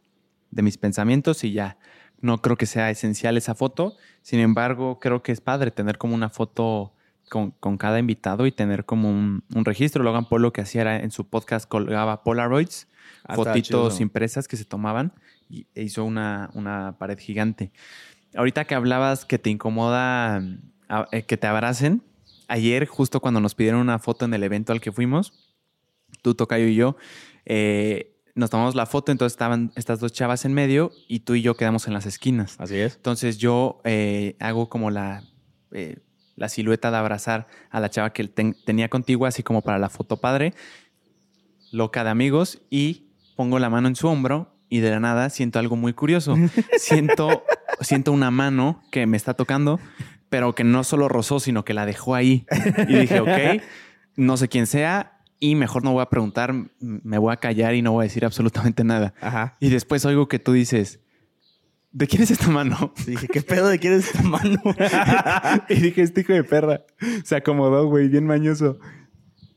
de 0.52 0.62
mis 0.62 0.78
pensamientos 0.78 1.44
y 1.44 1.54
ya 1.54 1.78
no 2.20 2.42
creo 2.42 2.58
que 2.58 2.68
sea 2.68 2.92
esencial 2.92 3.38
esa 3.38 3.56
foto. 3.56 3.96
Sin 4.22 4.40
embargo, 4.40 5.00
creo 5.00 5.24
que 5.24 5.32
es 5.32 5.42
padre 5.42 5.72
tener 5.72 5.98
como 5.98 6.14
una 6.14 6.30
foto 6.30 6.94
con, 7.30 7.78
cada 7.78 7.98
invitado 7.98 8.46
y 8.46 8.52
tener 8.52 8.86
como 8.86 9.10
un, 9.10 9.44
registro. 9.66 10.04
Logan 10.04 10.26
Paul 10.26 10.44
lo 10.44 10.54
que 10.54 10.62
hacía 10.62 10.82
era 10.82 10.98
en 10.98 11.12
su 11.12 11.28
podcast 11.28 11.68
colgaba 11.68 12.24
Polaroids, 12.24 12.88
ah, 13.24 13.36
fotitos 13.36 14.02
impresas 14.02 14.48
que 14.48 14.58
se 14.58 14.66
tomaban 14.66 15.14
y 15.50 15.66
e 15.74 15.84
hizo 15.84 16.04
una, 16.04 16.52
una 16.54 16.98
pared 17.00 17.18
gigante. 17.18 17.72
Ahorita 18.36 18.66
que 18.66 18.76
hablabas 18.76 19.26
que 19.26 19.40
te 19.40 19.50
incomoda 19.50 20.42
eh, 21.12 21.24
que 21.24 21.38
te 21.38 21.48
abracen, 21.48 22.04
ayer, 22.52 22.86
justo 22.86 23.22
cuando 23.22 23.40
nos 23.40 23.56
pidieron 23.56 23.80
una 23.80 23.98
foto 23.98 24.26
en 24.26 24.34
el 24.34 24.44
evento 24.44 24.74
al 24.74 24.82
que 24.82 24.92
fuimos, 24.92 25.34
tú, 26.22 26.36
Tocayo 26.36 26.68
y 26.68 26.76
yo, 26.76 26.98
eh, 27.46 28.18
nos 28.36 28.50
tomamos 28.50 28.76
la 28.76 28.86
foto, 28.86 29.12
entonces 29.12 29.34
estaban 29.34 29.72
estas 29.76 30.00
dos 30.00 30.12
chavas 30.12 30.46
en 30.46 30.54
medio 30.54 30.92
y 31.08 31.22
tú 31.22 31.36
y 31.36 31.42
yo 31.42 31.56
quedamos 31.56 31.88
en 31.88 31.94
las 31.94 32.06
esquinas. 32.06 32.56
Así 32.60 32.78
es. 32.78 32.96
Entonces 32.96 33.38
yo 33.38 33.82
eh, 33.84 34.36
hago 34.40 34.70
como 34.70 34.92
la, 34.92 35.24
eh, 35.72 36.00
la 36.36 36.50
silueta 36.50 36.92
de 36.92 36.98
abrazar 36.98 37.48
a 37.70 37.80
la 37.80 37.90
chava 37.90 38.12
que 38.12 38.28
tenía 38.28 38.90
contigo, 38.90 39.26
así 39.26 39.44
como 39.44 39.62
para 39.62 39.80
la 39.80 39.90
foto 39.90 40.18
padre, 40.18 40.54
loca 41.72 42.04
de 42.04 42.10
amigos, 42.10 42.62
y 42.70 43.08
pongo 43.36 43.60
la 43.60 43.70
mano 43.70 43.88
en 43.88 43.96
su 43.96 44.08
hombro 44.08 44.54
y 44.70 44.80
de 44.80 44.92
la 44.92 45.00
nada 45.00 45.30
siento 45.30 45.60
algo 45.60 45.76
muy 45.78 45.94
curioso. 45.94 46.36
siento, 46.78 47.44
siento 47.80 48.12
una 48.12 48.30
mano 48.30 48.82
que 48.92 49.06
me 49.08 49.18
está 49.18 49.34
tocando 49.34 49.80
pero 50.32 50.56
que 50.56 50.64
no 50.64 50.86
solo 50.86 51.10
rozó, 51.10 51.42
sino 51.42 51.66
que 51.66 51.74
la 51.74 51.86
dejó 51.86 52.16
ahí. 52.16 52.46
Y 52.88 52.96
dije, 52.96 53.20
ok, 53.20 53.62
no 54.16 54.38
sé 54.38 54.48
quién 54.48 54.66
sea 54.66 55.20
y 55.42 55.56
mejor 55.56 55.84
no 55.84 55.92
voy 55.92 56.02
a 56.02 56.06
preguntar, 56.06 56.54
me 56.80 57.18
voy 57.18 57.34
a 57.34 57.36
callar 57.36 57.76
y 57.76 57.82
no 57.82 57.92
voy 57.92 58.04
a 58.04 58.08
decir 58.08 58.24
absolutamente 58.24 58.86
nada. 58.86 59.14
Ajá. 59.20 59.58
Y 59.60 59.70
después 59.70 60.06
oigo 60.06 60.30
que 60.30 60.40
tú 60.40 60.54
dices, 60.54 61.02
¿de 61.92 62.08
quién 62.08 62.22
es 62.22 62.32
esta 62.32 62.48
mano? 62.48 62.94
dije, 63.06 63.28
¿qué 63.28 63.42
pedo 63.42 63.68
de 63.68 63.78
quién 63.78 63.92
es 63.92 64.06
esta 64.06 64.22
mano? 64.22 64.62
y 65.70 65.82
dije, 65.82 66.02
este 66.02 66.22
hijo 66.22 66.32
de 66.32 66.46
perra. 66.46 66.86
Se 67.26 67.36
acomodó, 67.36 67.88
güey, 67.88 68.08
bien 68.08 68.26
mañoso. 68.26 68.80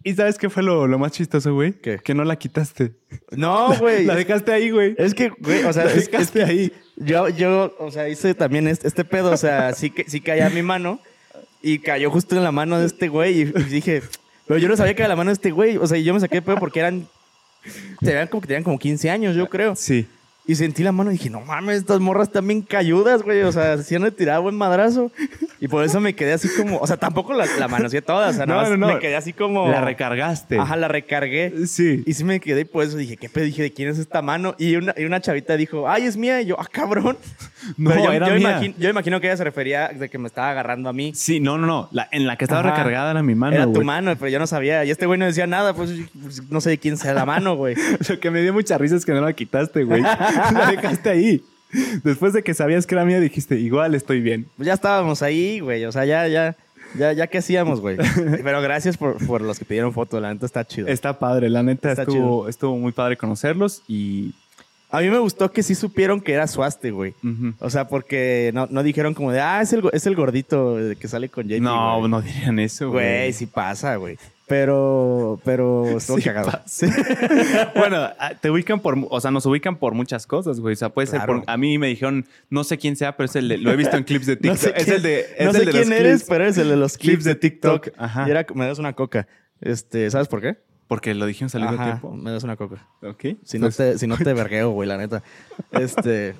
¿Y 0.07 0.15
sabes 0.15 0.37
qué 0.37 0.51
fue 0.51 0.63
lo, 0.63 0.87
más 0.99 1.13
chistoso, 1.13 1.55
güey? 1.55 1.73
¿Qué? 1.73 1.99
Que 1.99 2.13
no 2.13 2.25
la 2.25 2.37
quitaste. 2.37 2.93
No, 3.31 3.75
güey. 3.79 4.05
la 4.07 4.15
dejaste 4.15 4.53
ahí, 4.53 4.71
güey. 4.71 4.95
Es 4.99 5.15
que, 5.15 5.31
güey, 5.31 5.65
o 5.65 5.73
sea, 5.73 5.87
la 5.87 5.95
dejaste 5.95 6.45
ahí. 6.45 6.73
Yo, 6.97 7.31
yo, 7.31 7.75
o 7.79 7.91
sea, 7.91 8.07
hice 8.11 8.35
también 8.35 8.69
este, 8.69 8.87
este 8.87 9.05
pedo, 9.07 9.33
o 9.33 9.37
sea, 9.39 9.73
sí, 9.73 9.89
que, 9.89 10.05
sí 10.09 10.21
caía 10.21 10.51
mi 10.51 10.63
mano 10.63 11.01
y 11.63 11.79
cayó 11.79 12.11
justo 12.11 12.37
en 12.37 12.45
la 12.45 12.53
mano 12.53 12.79
de 12.79 12.85
este 12.85 13.09
güey 13.09 13.41
y, 13.41 13.45
dije, 13.45 14.03
pero 14.47 14.61
yo 14.61 14.69
no 14.69 14.77
sabía 14.77 14.95
que 14.95 15.01
era 15.01 15.09
la 15.09 15.17
mano 15.17 15.31
de 15.31 15.35
este 15.35 15.51
güey. 15.51 15.79
O 15.79 15.87
sea, 15.87 15.99
yo 15.99 16.13
me 16.13 16.21
saqué 16.21 16.37
de 16.37 16.43
pedo 16.43 16.59
porque 16.59 16.81
eran, 16.81 17.09
tenían 18.01 18.29
como 18.29 18.43
que 18.43 18.49
tenían 18.49 18.63
como 18.63 18.79
15 18.79 19.09
años, 19.09 19.35
yo 19.35 19.49
creo. 19.49 19.75
Sí. 19.75 20.07
Y 20.47 20.57
sentí 20.57 20.83
la 20.83 20.93
mano 20.93 21.11
y 21.11 21.15
dije, 21.15 21.31
no 21.31 21.41
mames, 21.41 21.79
estas 21.79 22.01
morras 22.01 22.31
también 22.31 22.61
cayudas, 22.61 23.23
güey. 23.23 23.43
O 23.43 23.53
sea, 23.53 23.79
si 23.79 23.95
han 23.95 24.11
tirado 24.13 24.43
buen 24.43 24.55
madrazo. 24.55 25.11
Y 25.59 25.69
por 25.69 25.83
eso 25.85 26.01
me 26.01 26.15
quedé 26.15 26.35
así 26.35 26.49
como, 26.55 26.77
o 26.79 26.87
sea, 26.87 26.99
tampoco 26.99 27.33
la, 27.33 27.47
la 27.59 27.67
manoseé 27.67 28.03
toda, 28.03 28.29
o 28.29 28.33
sea, 28.35 28.45
no, 28.45 28.63
no, 28.69 28.77
no, 28.77 28.89
me 28.89 28.99
quedé 28.99 29.17
así 29.17 29.33
como. 29.33 29.69
La 29.69 29.81
recargaste. 29.81 30.59
Ajá, 30.59 30.77
la 30.77 30.89
recargué. 30.89 31.67
Sí. 31.67 32.03
Y 32.05 32.13
sí 32.13 32.25
me 32.25 32.41
quedé 32.41 32.63
y 32.63 32.65
por 32.67 32.85
eso 32.85 32.99
dije, 32.99 33.17
¿qué 33.17 33.31
pedo? 33.31 33.47
Dije, 33.47 33.63
¿de 33.63 33.73
quién 33.73 33.89
es 33.89 33.99
esta 33.99 34.21
mano? 34.21 34.55
Y 34.59 34.77
una, 34.77 34.95
y 34.99 35.05
una 35.05 35.23
chavita 35.23 35.57
dijo, 35.57 35.89
ay, 35.89 36.05
es 36.05 36.19
mía. 36.19 36.43
Y 36.43 36.47
yo, 36.47 36.61
ah, 36.61 36.67
cabrón. 36.71 37.17
No, 37.79 37.95
yo, 37.95 38.13
era 38.13 38.29
yo, 38.29 38.35
mía. 38.35 38.51
Imagino, 38.51 38.75
yo 38.77 38.91
imagino 38.91 39.21
que 39.23 39.29
ella 39.29 39.39
se 39.39 39.45
refería 39.45 39.89
de 39.89 40.11
que 40.11 40.19
me 40.19 40.27
estaba 40.27 40.51
agarrando 40.51 40.91
a 40.91 40.93
mí. 40.93 41.13
Sí, 41.15 41.41
no, 41.41 41.57
no, 41.57 41.67
no. 41.67 41.89
La, 41.93 42.09
en 42.13 42.27
la 42.27 42.37
que 42.37 42.45
estaba 42.45 42.61
recargada 42.61 43.13
era 43.13 43.23
mi 43.23 43.35
mano. 43.35 43.57
Era 43.57 43.73
tu 43.73 43.83
mano, 43.83 44.15
pero 44.19 44.29
yo 44.29 44.39
no 44.39 44.47
sabía. 44.47 44.85
Y 44.85 44.91
este 44.91 45.07
güey 45.07 45.19
no 45.19 45.25
decía 45.25 45.47
nada, 45.47 45.73
pues, 45.73 45.91
pues 46.23 46.43
no 46.51 46.61
sé 46.61 46.69
de 46.69 46.79
quién 46.79 46.99
sea 46.99 47.15
la 47.15 47.25
mano, 47.25 47.57
güey. 47.57 47.75
Lo 48.09 48.21
que 48.21 48.31
me 48.31 48.43
dio 48.43 48.53
mucha 48.53 48.77
risa 48.77 48.97
es 48.97 49.07
que 49.07 49.13
no 49.13 49.23
la 49.23 49.33
quitaste, 49.33 49.85
güey. 49.85 50.03
la 50.53 50.71
dejaste 50.71 51.11
ahí. 51.11 51.45
Después 52.05 52.33
de 52.33 52.43
que 52.43 52.55
sabías 52.55 52.87
que 52.87 52.95
era 52.95 53.05
mía, 53.05 53.21
dijiste, 53.21 53.57
igual 53.57 53.95
estoy 53.95 54.21
bien. 54.21 54.47
Pues 54.57 54.67
ya 54.67 54.75
estábamos 54.75 55.23
ahí, 55.23 55.61
güey. 55.61 55.85
O 55.85 55.93
sea, 55.93 56.05
ya, 56.05 56.27
ya. 56.29 56.57
Ya, 56.97 57.13
ya 57.13 57.27
que 57.27 57.39
hacíamos, 57.39 57.81
güey. 57.81 57.97
Pero 58.45 58.63
gracias 58.63 58.97
por, 58.97 59.25
por, 59.27 59.41
los 59.41 59.59
que 59.59 59.65
pidieron 59.65 59.93
foto. 59.93 60.21
La 60.21 60.33
neta 60.33 60.47
está 60.47 60.65
chido. 60.65 60.87
Está 60.87 61.19
padre. 61.19 61.51
La 61.51 61.65
neta 61.65 61.91
estuvo, 61.91 62.49
estuvo 62.49 62.77
muy 62.77 62.93
padre 62.93 63.17
conocerlos 63.17 63.83
y 63.89 64.33
a 64.95 65.01
mí 65.01 65.11
me 65.11 65.19
gustó 65.19 65.51
que 65.51 65.65
sí 65.65 65.75
supieron 65.75 66.21
que 66.21 66.33
era 66.33 66.47
Suaste, 66.47 66.93
güey. 66.93 67.15
O 67.59 67.69
sea, 67.69 67.89
porque 67.89 68.53
no, 68.55 68.69
no, 68.71 68.85
dijeron 68.85 69.13
como 69.13 69.33
de, 69.33 69.41
ah, 69.41 69.61
es 69.61 69.73
el, 69.73 69.83
es 69.93 70.07
el 70.07 70.15
gordito 70.15 70.77
que 71.01 71.09
sale 71.09 71.29
con. 71.29 71.49
No, 71.49 72.07
no 72.07 72.23
dirían 72.23 72.61
eso, 72.61 72.91
güey. 72.91 73.05
Güey, 73.05 73.33
sí 73.33 73.47
pasa, 73.47 73.97
güey. 73.97 74.17
Pero, 74.47 75.41
pero 75.45 75.89
estuvo 75.97 76.19
cagado. 76.23 76.51
bueno, 77.75 77.97
ah, 78.19 78.33
te 78.41 78.51
ubican 78.51 78.81
por, 78.81 78.99
o 79.09 79.21
sea, 79.21 79.31
nos 79.31 79.47
ubican 79.47 79.77
por 79.77 79.95
muchas 79.95 80.27
cosas, 80.27 80.61
güey. 80.61 80.75
O 80.75 80.77
sea, 80.77 80.91
puede 80.91 81.07
ser 81.07 81.25
por, 81.25 81.43
a 81.47 81.57
mí 81.57 81.79
me 81.79 81.89
dijeron, 81.89 82.27
no 82.51 82.65
sé 82.65 82.79
quién 82.79 82.97
sea, 82.97 83.17
pero 83.17 83.27
es 83.27 83.37
el 83.37 83.49
de, 83.49 83.59
lo 83.59 83.71
he 83.73 83.77
visto 83.77 83.97
en 83.97 84.05
clips 84.05 84.27
de 84.27 84.37
TikTok. 84.37 84.63
no 84.63 84.75
sé 84.75 84.75
es 84.77 84.89
el 84.89 85.03
de, 85.03 85.27
no 85.45 85.53
sé 85.53 85.67
quién 85.67 85.93
eres, 85.93 86.25
pero 86.29 86.47
es 86.47 86.59
el 86.59 86.69
de 86.69 86.77
los 86.77 86.99
clips, 86.99 87.25
de 87.25 87.35
TikTok. 87.35 87.89
Ajá. 87.97 88.29
Y 88.29 88.31
era, 88.31 88.47
me 88.55 88.67
das 88.67 88.79
una 88.79 88.93
coca. 88.93 89.27
Este, 89.61 90.11
¿sabes 90.11 90.29
por 90.29 90.43
qué? 90.43 90.59
Porque 90.89 91.15
lo 91.15 91.25
dijimos 91.25 91.55
al 91.55 91.63
mismo 91.63 91.83
tiempo. 91.83 92.15
Me 92.15 92.31
das 92.31 92.45
una 92.45 92.57
coca. 92.57 92.87
Ok. 93.03 93.25
Si 93.43 93.59
no, 93.59 93.67
pues 93.67 93.77
te, 93.79 93.99
si 93.99 94.07
no 94.07 94.19
te 94.19 94.35
vergueo, 94.35 94.71
güey, 94.71 94.87
la 94.87 94.99
neta. 94.99 95.23
Este. 95.73 96.35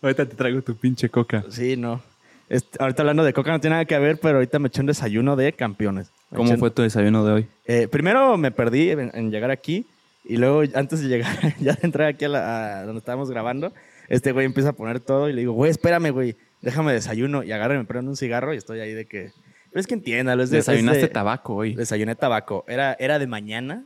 ahorita 0.00 0.26
te 0.26 0.36
traigo 0.36 0.62
tu 0.62 0.76
pinche 0.76 1.08
coca. 1.08 1.44
Sí, 1.50 1.76
no. 1.76 2.00
Este, 2.48 2.78
ahorita 2.80 3.02
hablando 3.02 3.24
de 3.24 3.32
coca 3.32 3.52
no 3.52 3.60
tiene 3.60 3.74
nada 3.74 3.84
que 3.84 3.98
ver, 3.98 4.18
pero 4.20 4.36
ahorita 4.36 4.58
me 4.58 4.68
eché 4.68 4.80
un 4.80 4.86
desayuno 4.86 5.36
de 5.36 5.52
campeones. 5.52 6.10
¿Cómo 6.34 6.56
fue 6.56 6.70
tu 6.70 6.82
desayuno 6.82 7.24
de 7.24 7.32
hoy? 7.32 7.46
Eh, 7.66 7.88
primero 7.88 8.36
me 8.36 8.50
perdí 8.50 8.90
en, 8.90 9.30
llegar 9.30 9.50
aquí 9.50 9.86
y 10.24 10.36
luego 10.36 10.62
antes 10.74 11.00
de 11.00 11.08
llegar, 11.08 11.36
ya 11.60 11.74
de 11.74 11.80
entrar 11.82 12.08
aquí 12.08 12.24
a, 12.24 12.84
donde 12.84 12.98
estábamos 12.98 13.30
grabando, 13.30 13.72
este 14.08 14.32
güey 14.32 14.46
empieza 14.46 14.70
a 14.70 14.72
poner 14.72 15.00
todo 15.00 15.28
y 15.28 15.32
le 15.32 15.40
digo, 15.40 15.52
güey, 15.52 15.70
espérame, 15.70 16.10
güey, 16.10 16.36
déjame 16.62 16.92
desayuno. 16.92 17.42
Y 17.42 17.52
agarra 17.52 17.74
y 17.74 17.78
me 17.78 17.84
prendo 17.84 18.10
un 18.10 18.16
cigarro 18.16 18.54
y 18.54 18.56
estoy 18.56 18.80
ahí 18.80 18.92
de 18.92 19.06
que 19.06 19.32
pero 19.70 19.80
es 19.80 19.86
que 19.86 19.94
entiéndalo. 19.94 20.42
Es 20.42 20.50
de, 20.50 20.58
Desayunaste 20.58 21.08
tabaco 21.08 21.56
hoy. 21.56 21.74
Desayuné 21.74 22.14
tabaco. 22.14 22.64
Era, 22.68 22.96
era 22.98 23.18
de 23.18 23.26
mañana 23.26 23.84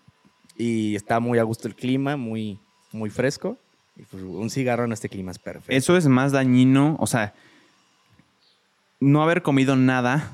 y 0.57 0.95
está 0.95 1.21
muy 1.21 1.39
a 1.39 1.43
gusto 1.43 1.69
el 1.69 1.75
clima, 1.75 2.17
muy, 2.17 2.59
muy 2.93 3.11
fresco. 3.11 3.59
Y 3.97 4.05
pues 4.05 4.23
un 4.23 4.49
cigarro 4.49 4.85
en 4.85 4.93
este 4.93 5.09
clima 5.09 5.33
es 5.33 5.39
perfecto. 5.39 5.73
Eso 5.73 5.97
es 5.97 6.07
más 6.07 6.33
dañino, 6.33 6.97
o 6.99 7.07
sea, 7.07 7.35
no 9.03 9.23
haber 9.23 9.43
comido 9.43 9.75
nada 9.75 10.31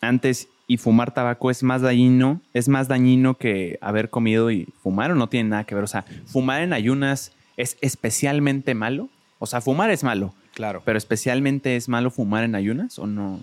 antes 0.00 0.48
y 0.66 0.78
fumar 0.78 1.12
tabaco 1.12 1.50
es 1.50 1.62
más 1.62 1.82
dañino, 1.82 2.40
es 2.54 2.68
más 2.68 2.88
dañino 2.88 3.34
que 3.34 3.78
haber 3.82 4.08
comido 4.08 4.50
y 4.50 4.66
fumar 4.82 5.10
o 5.10 5.14
no 5.14 5.28
tiene 5.28 5.50
nada 5.50 5.64
que 5.64 5.74
ver. 5.74 5.84
O 5.84 5.88
sea, 5.88 6.04
fumar 6.26 6.62
en 6.62 6.72
ayunas 6.72 7.32
es 7.56 7.76
especialmente 7.82 8.74
malo. 8.74 9.10
O 9.38 9.46
sea, 9.46 9.60
fumar 9.60 9.90
es 9.90 10.02
malo. 10.02 10.34
Claro. 10.54 10.82
Pero 10.84 10.96
especialmente 10.96 11.76
es 11.76 11.88
malo 11.88 12.10
fumar 12.10 12.44
en 12.44 12.54
ayunas 12.54 12.98
o 12.98 13.06
no. 13.06 13.40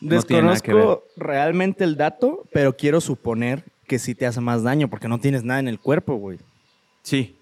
Desconozco 0.00 1.04
realmente 1.16 1.84
el 1.84 1.96
dato, 1.96 2.44
pero 2.52 2.76
quiero 2.76 3.00
suponer 3.00 3.64
que 3.86 3.98
sí 3.98 4.14
te 4.14 4.26
hace 4.26 4.40
más 4.40 4.62
daño 4.62 4.88
porque 4.88 5.08
no 5.08 5.18
tienes 5.18 5.44
nada 5.44 5.60
en 5.60 5.68
el 5.68 5.78
cuerpo, 5.78 6.16
güey. 6.16 6.38
Sí, 7.02 7.36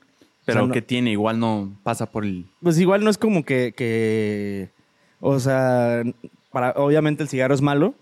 pero 0.45 0.71
que 0.71 0.83
tiene, 0.83 1.11
igual 1.11 1.39
no 1.41 1.73
pasa 1.83 2.07
por 2.07 2.25
el... 2.25 2.47
Pues 2.63 2.79
igual 2.79 3.03
no 3.03 3.11
es 3.11 3.19
como 3.19 3.45
que, 3.45 3.73
que... 3.77 4.71
O 5.21 5.39
sea, 5.39 6.03
para, 6.51 6.73
obviamente 6.73 7.23
el 7.23 7.29
cigarro 7.29 7.55
es 7.55 7.61
malo, 7.61 7.95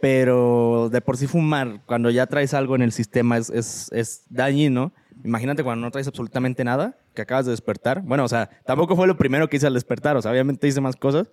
pero 0.00 0.88
de 0.90 1.00
por 1.00 1.16
sí 1.16 1.26
fumar, 1.26 1.80
cuando 1.86 2.10
ya 2.10 2.26
traes 2.26 2.54
algo 2.54 2.74
en 2.74 2.82
el 2.82 2.92
sistema 2.92 3.36
es, 3.36 3.50
es, 3.50 3.90
es 3.92 4.22
dañino. 4.30 4.92
Imagínate 5.24 5.62
cuando 5.62 5.84
no 5.84 5.90
traes 5.90 6.08
absolutamente 6.08 6.64
nada, 6.64 6.96
que 7.14 7.22
acabas 7.22 7.44
de 7.44 7.50
despertar. 7.50 8.02
Bueno, 8.02 8.24
o 8.24 8.28
sea, 8.28 8.48
tampoco 8.64 8.96
fue 8.96 9.06
lo 9.06 9.18
primero 9.18 9.48
que 9.48 9.58
hice 9.58 9.66
al 9.66 9.74
despertar, 9.74 10.16
o 10.16 10.22
sea, 10.22 10.30
obviamente 10.30 10.66
hice 10.66 10.80
más 10.80 10.96
cosas, 10.96 11.28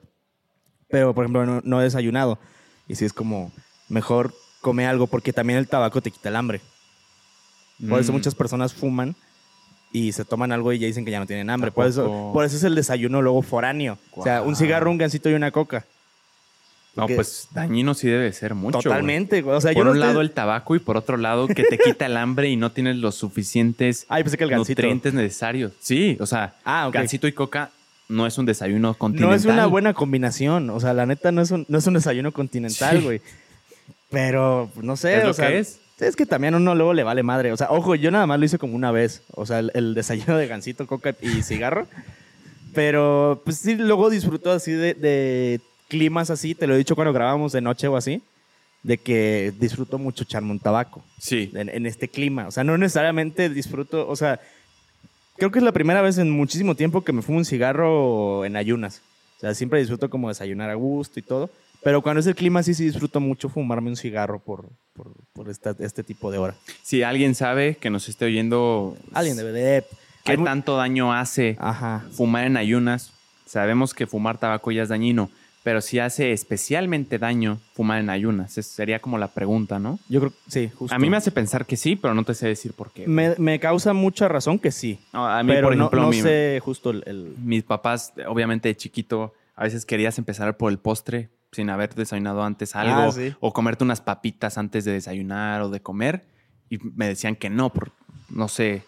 pero 0.89 1.13
por 1.13 1.25
ejemplo 1.25 1.61
no, 1.63 1.81
he 1.81 1.83
desayunado. 1.83 2.39
Y 2.87 2.95
si 2.95 3.05
es 3.05 3.13
como, 3.13 3.51
mejor 3.89 4.33
come 4.61 4.85
algo 4.85 5.07
porque 5.07 5.33
también 5.33 5.59
el 5.59 5.67
tabaco 5.67 6.01
te 6.01 6.11
quita 6.11 6.29
el 6.29 6.35
hambre. 6.35 6.61
Por 7.87 7.99
eso 7.99 8.11
mm. 8.11 8.15
muchas 8.15 8.35
personas 8.35 8.73
fuman 8.73 9.15
y 9.91 10.11
se 10.11 10.25
toman 10.25 10.51
algo 10.51 10.73
y 10.73 10.79
ya 10.79 10.87
dicen 10.87 11.05
que 11.05 11.11
ya 11.11 11.19
no 11.19 11.25
tienen 11.25 11.49
hambre. 11.49 11.71
Por 11.71 11.87
eso, 11.87 12.31
por 12.33 12.45
eso 12.45 12.57
es 12.57 12.63
el 12.63 12.75
desayuno 12.75 13.21
luego 13.21 13.41
foráneo. 13.41 13.97
O 14.11 14.23
sea, 14.23 14.41
un 14.41 14.55
cigarro, 14.55 14.91
un 14.91 14.97
gansito 14.97 15.29
y 15.29 15.33
una 15.33 15.51
coca. 15.51 15.85
No, 16.95 17.07
pues 17.07 17.49
dañino 17.51 17.93
sí 17.93 18.07
debe 18.07 18.33
ser 18.33 18.55
mucho. 18.55 18.79
Totalmente, 18.79 19.43
O 19.43 19.61
sea, 19.61 19.71
por 19.73 19.87
un 19.87 19.99
lado 19.99 20.19
el 20.19 20.31
tabaco 20.31 20.75
y 20.75 20.79
por 20.79 20.97
otro 20.97 21.17
lado 21.17 21.47
que 21.47 21.63
te 21.63 21.77
quita 21.77 22.07
el 22.07 22.17
hambre 22.17 22.49
y 22.49 22.55
no 22.55 22.71
tienes 22.71 22.95
los 22.95 23.13
suficientes 23.13 24.07
nutrientes 24.09 25.13
necesarios. 25.13 25.73
Sí, 25.79 26.17
o 26.19 26.25
sea, 26.25 26.55
ah, 26.65 26.89
gansito 26.91 27.27
y 27.27 27.33
coca 27.33 27.69
no 28.09 28.25
es 28.25 28.37
un 28.37 28.45
desayuno 28.45 28.93
continental. 28.95 29.29
No 29.29 29.35
es 29.35 29.45
una 29.45 29.67
buena 29.67 29.93
combinación. 29.93 30.69
O 30.69 30.79
sea, 30.79 30.93
la 30.93 31.05
neta 31.05 31.31
no 31.31 31.41
es 31.41 31.51
un, 31.51 31.65
no 31.67 31.77
es 31.77 31.85
un 31.85 31.93
desayuno 31.93 32.31
continental, 32.31 33.01
güey. 33.01 33.21
Pero, 34.09 34.71
no 34.81 34.95
sé. 34.95 35.17
¿Es 35.17 35.23
lo 35.25 35.33
que 35.33 35.59
es? 35.59 35.79
Es 35.99 36.15
que 36.15 36.25
también 36.25 36.55
uno 36.55 36.75
luego 36.75 36.93
le 36.93 37.03
vale 37.03 37.23
madre. 37.23 37.51
O 37.51 37.57
sea, 37.57 37.71
ojo, 37.71 37.95
yo 37.95 38.11
nada 38.11 38.27
más 38.27 38.39
lo 38.39 38.45
hice 38.45 38.59
como 38.59 38.75
una 38.75 38.91
vez. 38.91 39.23
O 39.33 39.45
sea, 39.45 39.59
el, 39.59 39.93
desayuno 39.93 40.37
de 40.37 40.47
gansito, 40.47 40.85
coca 40.85 41.15
y 41.21 41.41
cigarro. 41.41 41.87
Pero, 42.73 43.41
pues 43.43 43.57
sí, 43.57 43.75
luego 43.75 44.09
disfruto 44.09 44.51
así 44.51 44.71
de 44.71 45.59
climas 45.87 46.29
así, 46.29 46.55
te 46.55 46.67
lo 46.67 46.75
he 46.75 46.77
dicho 46.77 46.95
cuando 46.95 47.13
grabamos 47.13 47.51
de 47.51 47.61
noche 47.61 47.87
o 47.87 47.95
así, 47.95 48.21
de 48.83 48.97
que 48.97 49.53
disfruto 49.59 49.97
mucho 49.97 50.23
echarme 50.23 50.51
un 50.51 50.59
tabaco. 50.59 51.03
Sí. 51.19 51.51
En, 51.53 51.85
este 51.85 52.07
clima. 52.07 52.47
O 52.47 52.51
sea, 52.51 52.63
no 52.63 52.77
necesariamente 52.77 53.49
disfruto, 53.49 54.07
o 54.07 54.15
sea, 54.15 54.39
creo 55.37 55.51
que 55.51 55.59
es 55.59 55.65
la 55.65 55.71
primera 55.71 56.01
vez 56.01 56.17
en 56.17 56.29
muchísimo 56.29 56.75
tiempo 56.75 57.03
que 57.03 57.13
me 57.13 57.21
fumo 57.21 57.39
un 57.39 57.45
cigarro 57.45 58.45
en 58.45 58.55
ayunas. 58.55 59.01
O 59.37 59.39
sea, 59.41 59.53
siempre 59.53 59.79
disfruto 59.79 60.09
como 60.09 60.29
desayunar 60.29 60.69
a 60.69 60.75
gusto 60.75 61.19
y 61.19 61.23
todo. 61.23 61.49
Pero 61.83 62.01
cuando 62.01 62.19
es 62.19 62.27
el 62.27 62.35
clima, 62.35 62.63
sí, 62.63 62.73
sí 62.73 62.85
disfruto 62.85 63.19
mucho 63.19 63.49
fumarme 63.49 63.89
un 63.89 63.95
cigarro 63.95 64.39
por, 64.39 64.69
por, 65.33 65.49
este 65.49 66.03
tipo 66.03 66.31
de 66.31 66.37
hora. 66.37 66.55
Si 66.83 67.03
alguien 67.03 67.35
sabe 67.35 67.75
que 67.75 67.89
nos 67.89 68.09
esté 68.09 68.25
oyendo. 68.25 68.97
Alguien 69.13 69.37
debe 69.37 69.51
de. 69.51 69.85
¿Qué 70.23 70.37
tanto 70.37 70.75
daño 70.75 71.13
hace 71.13 71.57
fumar 72.11 72.45
en 72.45 72.57
ayunas? 72.57 73.13
Sabemos 73.45 73.93
que 73.93 74.07
fumar 74.07 74.37
tabaco 74.37 74.71
ya 74.71 74.83
es 74.83 74.89
dañino 74.89 75.29
pero 75.67 75.81
si 75.81 75.99
hace 75.99 76.31
especialmente 76.31 77.19
daño 77.19 77.59
fumar 77.73 77.99
en 77.99 78.09
ayunas. 78.09 78.57
Esa 78.57 78.73
sería 78.73 78.99
como 78.99 79.17
la 79.17 79.27
pregunta, 79.27 79.79
¿no? 79.79 79.99
Yo 80.07 80.21
creo 80.21 80.31
que 80.31 80.37
sí, 80.47 80.71
justo. 80.73 80.95
A 80.95 80.97
mí 80.97 81.09
me 81.09 81.17
hace 81.17 81.29
pensar 81.29 81.65
que 81.65 81.75
sí, 81.75 81.97
pero 81.97 82.13
no 82.13 82.23
te 82.23 82.35
sé 82.35 82.47
decir 82.47 82.71
por 82.71 82.89
qué. 82.91 83.05
Me, 83.05 83.59
causa 83.59 83.91
mucha 83.91 84.29
razón 84.29 84.59
que 84.59 84.71
sí. 84.71 84.97
a 85.11 85.43
mí, 85.43 85.51
por 85.61 85.73
ejemplo, 85.73 86.03
no, 86.03 86.13
sé 86.13 86.61
justo 86.63 86.91
el, 86.91 87.35
Mis 87.43 87.63
papás, 87.63 88.13
obviamente 88.29 88.69
de 88.69 88.77
chiquito, 88.77 89.33
a 89.57 89.65
veces 89.65 89.85
querías 89.85 90.17
empezar 90.17 90.55
por 90.55 90.71
el 90.71 90.77
postre 90.77 91.27
sin 91.51 91.69
haber 91.69 91.93
desayunado 91.95 92.43
antes 92.43 92.75
algo. 92.75 93.11
Ah, 93.11 93.37
o 93.39 93.53
comerte 93.53 93.83
unas 93.83 94.01
papitas 94.01 94.57
antes 94.57 94.85
de 94.85 94.93
desayunar 94.93 95.61
o 95.61 95.69
de 95.69 95.81
comer. 95.81 96.25
Y 96.69 96.79
me 96.95 97.07
decían 97.07 97.35
que 97.35 97.49
no, 97.49 97.71
por, 97.71 97.91
no 98.29 98.47
sé, 98.47 98.83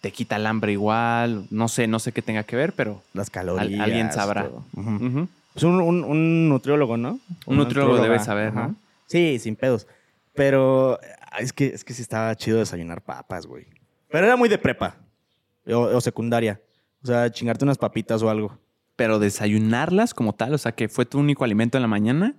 te 0.00 0.12
quita 0.12 0.36
el 0.36 0.46
hambre 0.46 0.72
igual. 0.72 1.46
No 1.50 1.68
sé, 1.68 1.86
no 1.86 1.98
sé 1.98 2.12
qué 2.12 2.22
tenga 2.22 2.44
que 2.44 2.56
ver, 2.56 2.74
pero... 2.74 3.02
Las 3.14 3.30
calorías. 3.30 3.80
alguien 3.80 4.12
sabrá. 4.12 4.50
Es 5.54 5.62
un, 5.62 5.80
un, 5.80 6.48
nutriólogo, 6.48 6.96
¿no? 6.96 7.20
Un, 7.46 7.56
nutriólogo 7.56 8.02
debe 8.02 8.18
saber, 8.18 8.52
¿no? 8.52 8.74
Sí, 9.06 9.38
sin 9.38 9.56
pedos. 9.56 9.86
Pero 10.34 10.98
es 11.38 11.52
que, 11.52 11.66
es 11.66 11.84
que 11.84 11.94
sí 11.94 12.02
estaba 12.02 12.34
chido 12.34 12.58
desayunar 12.58 13.00
papas, 13.00 13.46
güey. 13.46 13.66
Pero 14.10 14.26
era 14.26 14.36
muy 14.36 14.48
de 14.48 14.58
prepa 14.58 14.96
o, 15.66 16.00
secundaria. 16.00 16.60
O 17.02 17.06
sea, 17.06 17.30
chingarte 17.30 17.64
unas 17.64 17.78
papitas 17.78 18.22
o 18.22 18.30
algo. 18.30 18.58
Pero 18.96 19.18
desayunarlas 19.18 20.14
como 20.14 20.34
tal, 20.34 20.54
o 20.54 20.58
sea, 20.58 20.72
que 20.72 20.88
fue 20.88 21.06
tu 21.06 21.18
único 21.18 21.44
alimento 21.44 21.78
en 21.78 21.82
la 21.82 21.88
mañana 21.88 22.36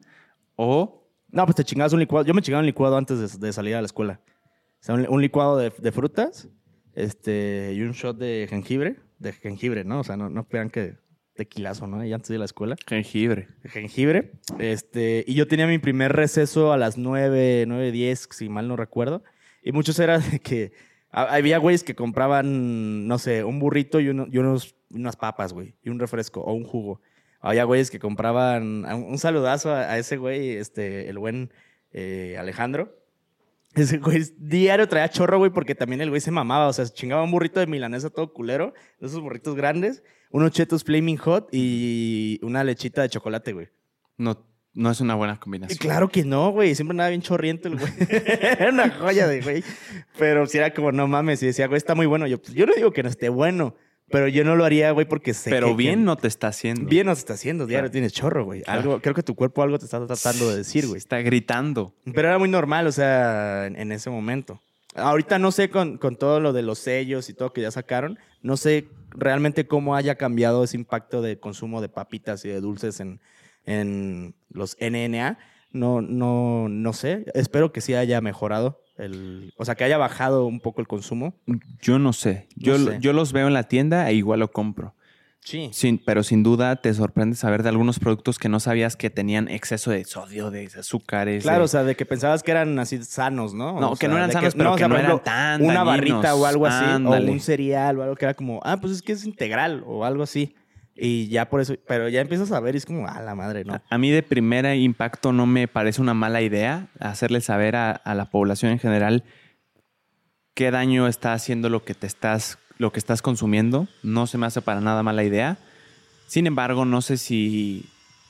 o... 0.56 1.02
No, 1.30 1.44
pues 1.46 1.56
te 1.56 1.66
chingabas 1.66 1.92
un 1.92 2.00
licuado. 2.00 2.26
Yo 2.26 2.34
me 2.34 2.42
chingaba 2.42 2.62
un 2.62 2.66
licuado 2.66 2.96
antes 2.96 3.40
de, 3.40 3.52
salir 3.52 3.76
a 3.76 3.82
la 3.82 3.88
escuela. 3.88 4.22
O 4.80 4.86
sea, 4.86 4.96
un, 4.96 5.22
licuado 5.22 5.58
de, 5.58 5.92
frutas 5.92 6.48
este, 6.94 7.74
y 7.76 7.82
un 7.82 7.92
shot 7.92 8.18
de 8.18 8.48
jengibre. 8.50 9.02
De 9.20 9.34
jengibre, 9.34 9.84
¿no? 9.84 10.00
O 10.00 10.04
sea, 10.06 10.16
no, 10.16 10.30
no 10.30 10.42
esperan 10.42 10.70
que 10.70 10.96
tequilazo, 11.36 11.86
¿no? 11.88 12.04
Y 12.04 12.14
antes 12.14 12.30
de 12.30 12.38
la 12.40 12.46
escuela. 12.46 12.76
Jengibre. 12.88 13.50
Jengibre. 13.66 14.32
Este, 14.58 15.24
y 15.28 15.36
yo 15.36 15.48
tenía 15.48 15.68
mi 15.68 15.78
primer 15.78 16.14
receso 16.14 16.72
a 16.72 16.78
las 16.78 16.98
9, 16.98 17.66
9, 17.68 17.92
10, 17.92 18.30
si 18.32 18.50
mal 18.50 18.68
no 18.68 18.76
recuerdo. 18.76 19.24
Y 19.62 19.72
muchos 19.72 20.00
eran 20.00 20.22
de 20.32 20.40
que 20.40 20.72
había 21.12 21.60
güeyes 21.60 21.84
que 21.84 21.96
compraban, 21.96 23.08
no 23.08 23.20
sé, 23.20 23.44
un 23.44 23.60
burrito 23.60 24.00
y, 24.00 24.10
uno, 24.10 24.28
y 24.32 24.38
unos, 24.38 24.75
unas 24.90 25.16
papas, 25.16 25.54
güey, 25.54 25.76
y 25.84 25.90
un 25.90 26.00
refresco 26.00 26.42
o 26.42 26.54
un 26.54 26.64
jugo. 26.64 27.02
Había 27.42 27.64
güeyes 27.64 27.92
que 27.92 28.00
compraban, 28.00 28.86
un 28.86 29.18
saludazo 29.18 29.74
a, 29.74 29.98
ese 29.98 30.18
güey, 30.18 30.52
este, 30.52 31.10
el 31.10 31.20
buen 31.20 31.52
eh, 31.92 32.38
Alejandro. 32.40 32.98
Ese 33.76 33.98
güey 33.98 34.24
diario 34.38 34.88
traía 34.88 35.10
chorro, 35.10 35.38
güey, 35.38 35.52
porque 35.52 35.76
también 35.76 36.02
el 36.02 36.10
güey 36.10 36.22
se 36.22 36.32
mamaba. 36.32 36.68
O 36.68 36.74
sea, 36.74 36.86
se 36.86 36.94
chingaba 36.94 37.24
un 37.24 37.32
burrito 37.32 37.60
de 37.60 37.68
milanesa 37.68 38.10
todo 38.10 38.34
culero, 38.34 38.74
de 39.00 39.08
esos 39.08 39.22
burritos 39.22 39.56
grandes 39.56 40.02
unos 40.36 40.52
chetos 40.52 40.84
Flaming 40.84 41.16
Hot 41.16 41.48
y 41.54 42.42
una 42.44 42.62
lechita 42.64 43.02
de 43.02 43.08
chocolate, 43.08 43.54
güey. 43.54 43.70
No, 44.18 44.46
no 44.74 44.92
es 44.92 45.00
una 45.00 45.16
buena 45.16 45.40
combinación. 45.40 45.78
Claro 45.78 46.10
que 46.10 46.26
no, 46.26 46.52
güey. 46.52 46.76
Siempre 46.76 46.92
andaba 46.92 47.10
bien 47.10 47.22
chorriento 47.22 47.70
el 47.70 47.78
güey. 47.78 47.94
era 48.10 48.70
una 48.70 48.90
joya 48.90 49.28
de 49.28 49.40
güey. 49.40 49.64
Pero 50.20 50.46
si 50.46 50.58
era 50.58 50.74
como, 50.74 50.92
no 50.92 51.08
mames. 51.08 51.42
Y 51.42 51.46
decía, 51.46 51.68
güey, 51.68 51.78
está 51.78 51.96
muy 51.96 52.06
bueno. 52.06 52.28
Yo, 52.28 52.42
pues, 52.42 52.54
yo 52.54 52.66
no 52.66 52.74
digo 52.74 52.92
que 52.92 53.02
no 53.02 53.08
esté 53.08 53.30
bueno. 53.30 53.76
Pero 54.12 54.28
yo 54.28 54.44
no 54.44 54.56
lo 54.56 54.66
haría, 54.66 54.92
güey, 54.92 55.08
porque 55.08 55.34
sé 55.34 55.50
Pero 55.50 55.76
bien 55.76 56.06
no 56.06 56.16
te 56.16 56.28
está 56.28 56.48
haciendo. 56.48 56.88
Bien 56.88 57.08
no 57.08 57.14
te 57.14 57.20
está 57.20 57.34
haciendo. 57.34 57.66
Diario 57.66 57.90
tienes 57.90 58.14
chorro, 58.14 58.46
güey. 58.46 58.62
Algo, 58.68 59.02
creo 59.02 59.16
que 59.16 59.24
tu 59.24 59.36
cuerpo 59.36 59.64
algo 59.64 59.80
te 59.80 59.86
está 59.86 60.06
tratando 60.06 60.50
de 60.50 60.58
decir, 60.58 60.86
güey. 60.86 60.98
Está 60.98 61.20
gritando. 61.22 61.94
Pero 62.14 62.28
era 62.28 62.38
muy 62.38 62.50
normal, 62.50 62.86
o 62.86 62.92
sea, 62.92 63.66
en, 63.66 63.92
ese 63.92 64.10
momento. 64.10 64.62
Ahorita 64.94 65.40
no 65.40 65.52
sé 65.52 65.70
con, 65.70 65.98
con 65.98 66.16
todo 66.18 66.40
lo 66.40 66.54
de 66.54 66.62
los 66.62 66.80
sellos 66.80 67.30
y 67.30 67.34
todo 67.34 67.52
que 67.52 67.62
ya 67.62 67.72
sacaron. 67.72 68.20
No 68.42 68.58
sé 68.58 68.88
realmente 69.10 69.68
cómo 69.68 69.96
haya 69.96 70.16
cambiado 70.16 70.64
ese 70.64 70.78
impacto 70.78 71.22
de 71.22 71.40
consumo 71.40 71.82
de 71.82 71.90
papitas 71.90 72.46
y 72.46 72.50
de 72.50 72.62
dulces 72.62 73.00
en, 73.00 73.20
en 73.66 74.36
los 74.50 74.78
NNA. 74.80 75.40
No, 75.72 76.02
no, 76.02 76.70
no 76.70 76.94
sé. 76.94 77.26
Espero 77.34 77.74
que 77.74 77.82
sí 77.82 77.96
haya 77.96 78.22
mejorado. 78.22 78.85
El, 78.98 79.54
o 79.58 79.66
sea, 79.66 79.76
que 79.76 79.84
haya 79.84 79.98
bajado 79.98 80.46
un 80.46 80.60
poco 80.60 80.82
el 80.82 80.88
consumo. 80.88 81.36
Yo 81.82 82.00
no 82.00 82.14
sé. 82.14 82.48
Yo, 82.56 82.98
yo 83.00 83.14
los 83.14 83.34
veo 83.34 83.48
en 83.48 83.54
la 83.54 83.64
tienda 83.64 84.10
e 84.10 84.14
igual 84.14 84.40
lo 84.40 84.52
compro. 84.52 84.96
Sí. 85.46 86.02
pero 86.06 86.24
sin 86.24 86.42
duda 86.42 86.76
te 86.78 86.92
sorprende 86.96 87.36
saber 87.36 87.62
de 87.62 87.70
algunos 87.70 88.00
productos 88.00 88.40
que 88.40 88.50
no 88.50 88.60
sabías 88.60 88.96
que 88.96 89.12
tenían 89.12 89.48
exceso 89.48 89.92
de 89.92 90.04
sodio, 90.04 90.50
de 90.50 90.66
azúcares. 90.66 91.44
Claro, 91.44 91.66
o 91.66 91.68
sea, 91.68 91.84
de 91.84 91.96
que 91.96 92.04
pensabas 92.04 92.42
que 92.42 92.50
eran 92.50 92.80
así 92.80 93.04
sanos, 93.04 93.54
¿no? 93.54 93.80
No, 93.80 93.96
que 93.96 94.08
no 94.08 94.18
eran 94.18 94.32
sanos, 94.32 94.56
pero 94.56 94.76
que 94.76 94.88
no 94.88 94.98
eran 94.98 95.24
tan 95.24 95.62
Una 95.62 95.84
barrita 95.84 96.34
o 96.34 96.48
algo 96.48 96.66
así, 96.66 96.84
o 96.84 97.12
un 97.12 97.40
cereal 97.40 98.00
o 98.00 98.04
algo 98.04 98.16
que 98.16 98.26
era 98.26 98.34
como, 98.34 98.60
ah, 98.64 98.78
pues 98.82 98.94
es 98.94 99.02
que 99.04 99.12
es 99.12 99.24
integral 99.24 99.84
o 99.86 100.04
algo 100.04 100.24
así. 100.24 100.56
Y 100.96 101.28
ya 101.28 101.50
por 101.50 101.60
eso, 101.60 101.76
pero 101.88 102.08
ya 102.08 102.22
empiezas 102.22 102.52
a 102.54 102.60
ver 102.62 102.76
y 102.76 102.78
es 102.78 102.86
como, 102.86 103.06
ah, 103.08 103.22
la 103.22 103.36
madre, 103.36 103.66
¿no? 103.66 103.82
A, 103.90 103.98
mí 103.98 104.12
de 104.12 104.24
primera 104.24 104.76
impacto 104.76 105.34
no 105.34 105.46
me 105.46 105.68
parece 105.68 106.02
una 106.02 106.14
mala 106.14 106.42
idea 106.42 106.88
hacerle 107.00 107.42
saber 107.42 107.76
a, 107.76 107.92
a 107.92 108.16
la 108.16 108.26
población 108.26 108.72
en 108.72 108.80
general 108.80 109.26
qué 110.54 110.72
daño 110.72 111.08
está 111.08 111.34
haciendo 111.34 111.70
lo 111.70 111.84
que 111.84 111.96
te 111.96 112.08
estás 112.08 112.58
lo 112.78 112.92
que 112.92 113.00
estás 113.00 113.22
consumiendo. 113.22 113.88
No 114.04 114.28
se 114.28 114.38
me 114.38 114.46
hace 114.46 114.62
para 114.62 114.82
nada 114.82 115.04
mala 115.04 115.24
idea. 115.24 115.58
Sin 116.28 116.48
embargo, 116.48 116.86
no 116.86 117.02
sé 117.02 117.18
si 117.18 117.86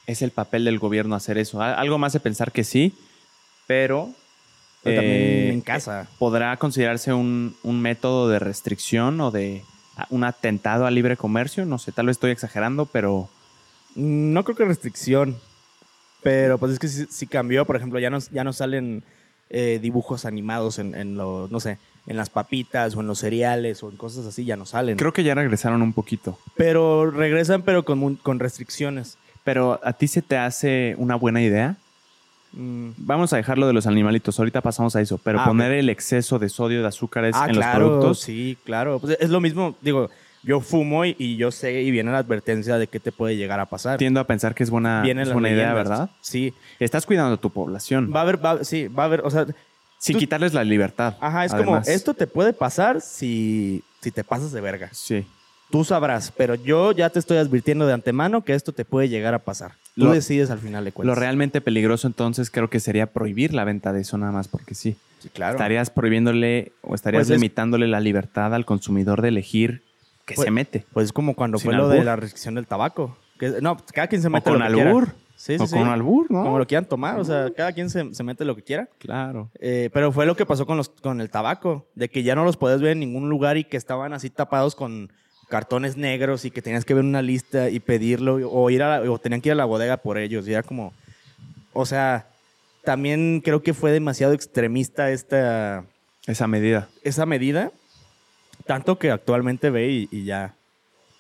es 0.08 0.22
el 0.22 0.32
papel 0.32 0.66
del 0.66 0.80
gobierno 0.80 1.16
hacer 1.16 1.38
eso. 1.38 1.62
Algo 1.62 1.98
más 1.98 2.14
de 2.14 2.20
pensar 2.20 2.52
que 2.52 2.64
sí, 2.64 2.94
pero, 3.68 4.14
también 4.84 5.06
eh, 5.06 5.50
en 5.54 5.62
casa. 5.62 6.08
¿Podrá 6.20 6.56
considerarse 6.58 7.14
un, 7.14 7.56
método 7.64 8.30
de 8.30 8.40
restricción 8.40 9.20
o 9.22 9.32
de 9.32 9.64
un 10.10 10.24
atentado 10.24 10.86
al 10.86 10.96
libre 10.96 11.18
comercio? 11.18 11.66
No 11.66 11.78
sé, 11.78 11.92
tal 11.92 12.08
vez 12.08 12.16
estoy 12.16 12.32
exagerando, 12.32 12.86
pero... 12.86 13.30
No 13.96 14.44
creo 14.44 14.58
que 14.58 14.66
restricción, 14.66 15.38
pero 16.22 16.58
pues 16.58 16.74
es 16.74 16.80
que 16.80 16.88
si, 16.90 17.28
cambió. 17.28 17.66
Por 17.66 17.78
ejemplo, 17.78 17.98
ya 17.98 18.10
no, 18.10 18.20
ya 18.20 18.44
no 18.44 18.52
salen 18.52 19.04
eh, 19.50 19.80
dibujos 19.82 20.26
animados 20.26 20.80
en, 20.80 20.96
en 20.96 21.16
los, 21.16 21.50
no 21.50 21.62
sé, 21.62 21.78
en 22.08 22.18
las 22.18 22.30
papitas 22.30 22.96
o 22.96 23.02
en 23.02 23.08
los 23.08 23.20
cereales 23.20 23.84
o 23.84 23.90
en 23.90 23.98
cosas 23.98 24.26
así 24.26 24.46
ya 24.46 24.58
no 24.58 24.66
salen. 24.66 24.98
Creo 24.98 25.14
que 25.14 25.24
ya 25.24 25.36
regresaron 25.36 25.82
un 25.82 25.94
poquito. 25.94 26.38
Pero 26.56 27.10
regresan 27.10 27.62
pero 27.64 27.86
con, 27.86 28.16
con 28.18 28.40
restricciones. 28.40 29.18
Pero 29.44 29.80
¿a 29.84 29.94
ti 29.94 30.08
se 30.08 30.22
te 30.22 30.38
hace 30.38 30.96
una 30.98 31.16
buena 31.16 31.42
idea? 31.42 31.78
Mm. 32.56 32.92
Vamos 32.98 33.34
a 33.34 33.38
dejarlo 33.38 33.68
de 33.68 33.74
los 33.74 33.86
animalitos, 33.86 34.40
ahorita 34.40 34.62
pasamos 34.62 34.96
a 34.96 35.02
eso, 35.02 35.20
pero 35.24 35.40
Ah, 35.42 35.46
poner 35.46 35.72
el 35.74 35.90
exceso 35.90 36.40
de 36.40 36.50
sodio, 36.50 36.82
de 36.82 36.88
azúcares 36.88 37.36
Ah, 37.38 37.48
en 37.48 37.56
claro, 37.56 37.80
los 37.80 37.90
productos. 37.90 38.20
sí, 38.22 38.58
claro. 38.64 39.00
Pues 39.00 39.18
es 39.20 39.30
lo 39.30 39.42
mismo, 39.42 39.76
digo, 39.82 40.10
yo 40.44 40.62
fumo 40.62 41.04
y, 41.06 41.16
y 41.20 41.38
yo 41.38 41.52
sé 41.52 41.82
y 41.82 41.92
viene 41.92 42.12
la 42.12 42.20
advertencia 42.20 42.78
de 42.78 42.88
qué 42.88 43.00
te 43.00 43.12
puede 43.12 43.36
llegar 43.36 43.60
a 43.60 43.66
pasar. 43.66 43.98
Tiendo 43.98 44.20
a 44.20 44.24
pensar 44.28 44.54
que 44.56 44.64
es 44.64 44.70
buena, 44.70 45.04
es 45.06 45.34
buena 45.34 45.50
idea. 45.50 45.74
¿verdad? 45.74 46.10
Sí. 46.22 46.54
Estás 46.80 47.06
cuidando 47.06 47.34
a 47.34 47.38
tu 47.38 47.50
población 47.50 48.12
Va 48.16 48.20
a 48.20 48.24
haber, 48.24 48.44
va- 48.46 48.64
sí, 48.64 48.88
va 48.88 49.04
a 49.04 49.06
haber, 49.08 49.22
o 49.22 49.30
sea, 49.32 49.46
sin 49.98 50.14
tú- 50.14 50.20
quitarles 50.20 50.54
la 50.54 50.64
libertad. 50.64 51.16
ajá, 51.20 51.46
es 51.46 51.54
además. 51.54 51.86
como, 51.86 51.96
esto 51.96 52.14
te 52.14 52.28
puede 52.28 52.54
pasar 52.54 53.02
si, 53.02 53.84
si 54.02 54.12
te 54.12 54.24
pasas 54.24 54.52
de 54.52 54.62
verga. 54.62 54.90
Sí. 54.94 55.26
Tú 55.72 55.84
sabrás, 55.84 56.32
pero 56.36 56.56
yo 56.56 56.92
ya 56.92 57.10
te 57.10 57.20
estoy 57.20 57.38
advirtiendo 57.38 57.86
de 57.88 57.94
antemano 57.94 58.44
que 58.44 58.54
esto 58.54 58.72
te 58.72 58.86
puede 58.86 59.10
llegar 59.10 59.34
a 59.34 59.40
pasar. 59.40 59.74
Tú 59.96 60.06
Lo- 60.06 60.12
decides 60.12 60.50
al 60.52 60.60
final 60.60 60.86
de 60.86 60.92
cuentas. 60.92 61.16
Lo 61.16 61.20
realmente 61.20 61.60
peligroso 61.62 62.08
entonces 62.08 62.52
creo 62.52 62.70
que 62.70 62.80
sería 62.80 63.08
prohibir 63.08 63.54
la 63.54 63.64
venta 63.64 63.92
de 63.94 64.02
eso 64.02 64.18
nada 64.18 64.32
más 64.32 64.48
porque 64.48 64.76
sí. 64.76 64.96
Sí, 65.20 65.30
claro. 65.30 65.54
Estarías 65.54 65.90
prohibiéndole 65.90 66.72
o 66.82 66.94
estarías 66.96 67.22
Pues 67.22 67.30
es- 67.32 67.36
limitándole 67.42 67.88
la 67.88 68.00
libertad 68.00 68.54
al 68.54 68.66
consumidor 68.66 69.22
de 69.22 69.30
elegir 69.30 69.82
qué 70.26 70.36
Pues- 70.36 70.46
se 70.46 70.52
mete. 70.52 70.86
Pues 70.94 71.06
es 71.06 71.14
como 71.14 71.34
cuando 71.36 71.58
Sin 71.58 71.66
fue 71.72 71.76
lo 71.76 71.88
de 71.90 72.04
la 72.04 72.16
restricción 72.16 72.56
del 72.56 72.68
tabaco. 72.68 73.18
Que, 73.40 73.56
no, 73.62 73.78
cada 73.94 74.08
quien 74.08 74.22
se 74.22 74.28
O 74.28 74.32
mete 74.32 74.50
con 74.50 74.60
lo 74.60 74.68
que 74.68 74.74
quiera. 74.74 74.90
albur. 74.90 75.10
Sí, 75.38 75.58
sí, 75.58 75.64
o 75.64 75.68
con 75.68 75.90
albur, 75.90 76.32
¿no? 76.32 76.44
Como 76.44 76.58
lo 76.60 76.66
quieran 76.66 76.86
tomar, 76.86 77.20
o 77.20 77.26
sea, 77.26 77.50
cada 77.54 77.74
quien 77.74 77.90
se, 77.90 78.14
se 78.14 78.24
mete 78.24 78.46
lo 78.46 78.56
que 78.56 78.62
quiera. 78.64 78.88
Claro. 79.00 79.50
Eh, 79.60 79.90
pero 79.94 80.14
fue 80.14 80.26
lo 80.26 80.36
que 80.38 80.46
pasó 80.46 80.66
con, 80.66 80.78
los, 80.78 80.88
con 80.88 81.20
el 81.20 81.30
tabaco, 81.30 81.86
de 81.96 82.08
que 82.10 82.24
ya 82.24 82.36
no 82.36 82.46
los 82.46 82.56
podías 82.56 82.80
ver 82.82 82.92
en 82.92 83.02
ningún 83.02 83.28
lugar 83.30 83.58
y 83.58 83.66
que 83.66 83.76
estaban 83.76 84.14
así 84.14 84.30
tapados 84.30 84.76
con 84.76 85.12
cartones 85.50 85.98
negros 85.98 86.46
y 86.46 86.52
que 86.52 86.62
tenías 86.62 86.86
que 86.86 86.94
ver 86.94 87.04
una 87.04 87.22
lista 87.22 87.70
y 87.70 87.80
pedirlo 87.80 88.36
o 88.50 88.70
ir 88.70 88.82
a 88.84 89.00
la- 89.00 89.12
o 89.12 89.20
tenían 89.20 89.42
que 89.42 89.50
ir 89.50 89.54
a 89.54 89.56
la 89.56 89.66
bodega 89.66 89.98
por 89.98 90.18
ellos. 90.18 90.48
Y 90.48 90.52
era 90.54 90.64
como, 90.64 90.94
o 91.74 91.86
sea, 91.86 92.28
también 92.84 93.42
creo 93.44 93.62
que 93.64 93.74
fue 93.74 93.92
demasiado 93.92 94.34
extremista 94.34 95.12
esta, 95.12 95.86
Esa 96.28 96.48
medida. 96.48 96.88
esa 97.04 97.26
medida, 97.26 97.72
tanto 98.66 98.98
que 98.98 99.12
actualmente 99.12 99.70
ve 99.70 99.90
y, 99.92 100.08
y 100.12 100.24
ya 100.26 100.56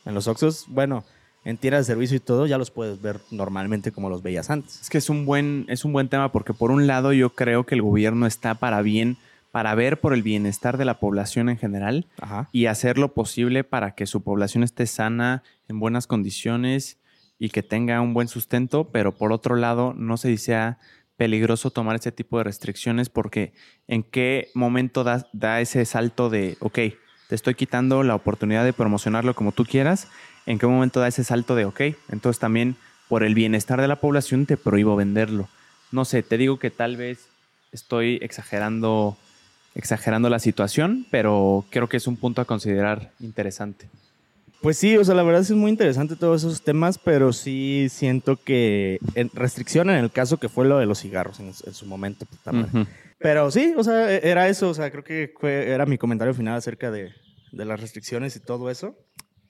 en 0.06 0.14
los 0.14 0.28
Oxxos, 0.28 0.66
bueno, 0.68 1.04
en 1.44 1.58
tiendas 1.58 1.86
de 1.86 1.94
servicio 1.94 2.18
y 2.18 2.20
todo, 2.20 2.48
ya 2.48 2.58
los 2.58 2.72
puedes 2.72 3.02
ver 3.02 3.20
normalmente 3.32 3.92
como 3.92 4.10
los 4.10 4.24
veías 4.24 4.50
antes. 4.50 4.82
Es 4.82 4.90
que 4.90 4.98
es 4.98 5.10
un 5.10 5.26
buen, 5.26 5.66
es 5.68 5.86
un 5.86 5.94
buen 5.94 6.10
tema 6.10 6.32
porque 6.32 6.54
por 6.54 6.72
un 6.72 6.88
lado 6.88 7.14
yo 7.14 7.32
creo 7.32 7.66
que 7.66 7.76
el 7.76 7.82
gobierno 7.84 8.26
está 8.26 8.56
para 8.56 8.82
bien, 8.82 9.18
para 9.56 9.74
ver 9.74 10.02
por 10.02 10.14
el 10.14 10.22
bienestar 10.22 10.78
de 10.78 10.84
la 10.84 11.00
población 11.00 11.48
en 11.48 11.58
general 11.58 12.08
Ajá. 12.20 12.50
y 12.52 12.66
hacer 12.66 12.98
lo 12.98 13.14
posible 13.14 13.64
para 13.64 13.96
que 13.96 14.06
su 14.06 14.22
población 14.22 14.64
esté 14.64 14.86
sana, 14.86 15.44
en 15.70 15.80
buenas 15.80 16.08
condiciones 16.08 16.98
y 17.40 17.48
que 17.48 17.64
tenga 17.64 18.02
un 18.02 18.14
buen 18.14 18.28
sustento, 18.28 18.90
pero 18.92 19.16
por 19.16 19.32
otro 19.32 19.56
lado 19.56 19.94
no 19.96 20.18
se 20.18 20.36
sea 20.36 20.78
peligroso 21.16 21.72
tomar 21.72 21.96
ese 21.96 22.12
tipo 22.12 22.38
de 22.38 22.44
restricciones 22.44 23.08
porque 23.08 23.54
en 23.88 24.04
qué 24.04 24.50
momento 24.56 25.06
da, 25.06 25.26
da 25.32 25.62
ese 25.62 25.86
salto 25.86 26.30
de, 26.30 26.58
ok, 26.60 26.76
te 27.30 27.36
estoy 27.36 27.56
quitando 27.56 28.04
la 28.04 28.16
oportunidad 28.16 28.66
de 28.66 28.74
promocionarlo 28.74 29.36
como 29.36 29.54
tú 29.54 29.64
quieras, 29.64 30.10
en 30.46 30.60
qué 30.60 30.68
momento 30.68 31.00
da 31.00 31.08
ese 31.08 31.24
salto 31.24 31.56
de, 31.56 31.64
ok, 31.64 31.80
entonces 32.10 32.40
también 32.42 32.76
por 33.08 33.24
el 33.24 33.36
bienestar 33.36 33.80
de 33.80 33.88
la 33.88 34.02
población 34.02 34.48
te 34.48 34.58
prohíbo 34.58 34.98
venderlo. 34.98 35.48
No 35.94 36.04
sé, 36.04 36.24
te 36.24 36.38
digo 36.38 36.60
que 36.60 36.72
tal 36.72 36.98
vez 36.98 37.30
estoy 37.72 38.20
exagerando 38.22 39.18
exagerando 39.76 40.30
la 40.30 40.40
situación, 40.40 41.06
pero 41.12 41.66
creo 41.70 41.88
que 41.88 41.98
es 41.98 42.08
un 42.08 42.16
punto 42.18 42.42
a 42.42 42.46
considerar 42.46 43.12
interesante. 43.20 43.88
Pues 44.62 44.78
sí, 44.78 44.98
o 44.98 45.04
sea, 45.04 45.14
la 45.14 45.22
verdad 45.22 45.42
es 45.42 45.52
muy 45.52 45.70
interesante 45.70 46.16
todos 46.16 46.42
esos 46.44 46.64
temas, 46.64 46.98
pero 46.98 47.34
sí 47.34 47.88
siento 47.92 48.38
que 48.38 48.98
en 49.14 49.30
restricción 49.34 49.90
en 49.92 49.98
el 49.98 50.12
caso 50.12 50.38
que 50.38 50.50
fue 50.50 50.66
lo 50.66 50.80
de 50.80 50.88
los 50.88 51.00
cigarros 51.02 51.40
en, 51.40 51.48
en 51.48 51.74
su 51.74 51.86
momento. 51.86 52.26
puta 52.26 52.52
madre. 52.52 52.88
Pero 53.20 53.52
sí, 53.52 53.74
o 53.78 53.84
sea, 53.84 54.12
e- 54.12 54.28
era 54.28 54.48
eso, 54.50 54.70
o 54.70 54.74
sea, 54.74 54.90
creo 54.90 55.04
que 55.04 55.32
fue- 55.40 55.70
era 55.70 55.86
mi 55.86 55.98
comentario 56.00 56.34
final 56.34 56.56
acerca 56.56 56.90
de, 56.90 57.12
de 57.52 57.66
las 57.66 57.80
restricciones 57.80 58.36
y 58.36 58.40
todo 58.40 58.72
eso. 58.72 58.96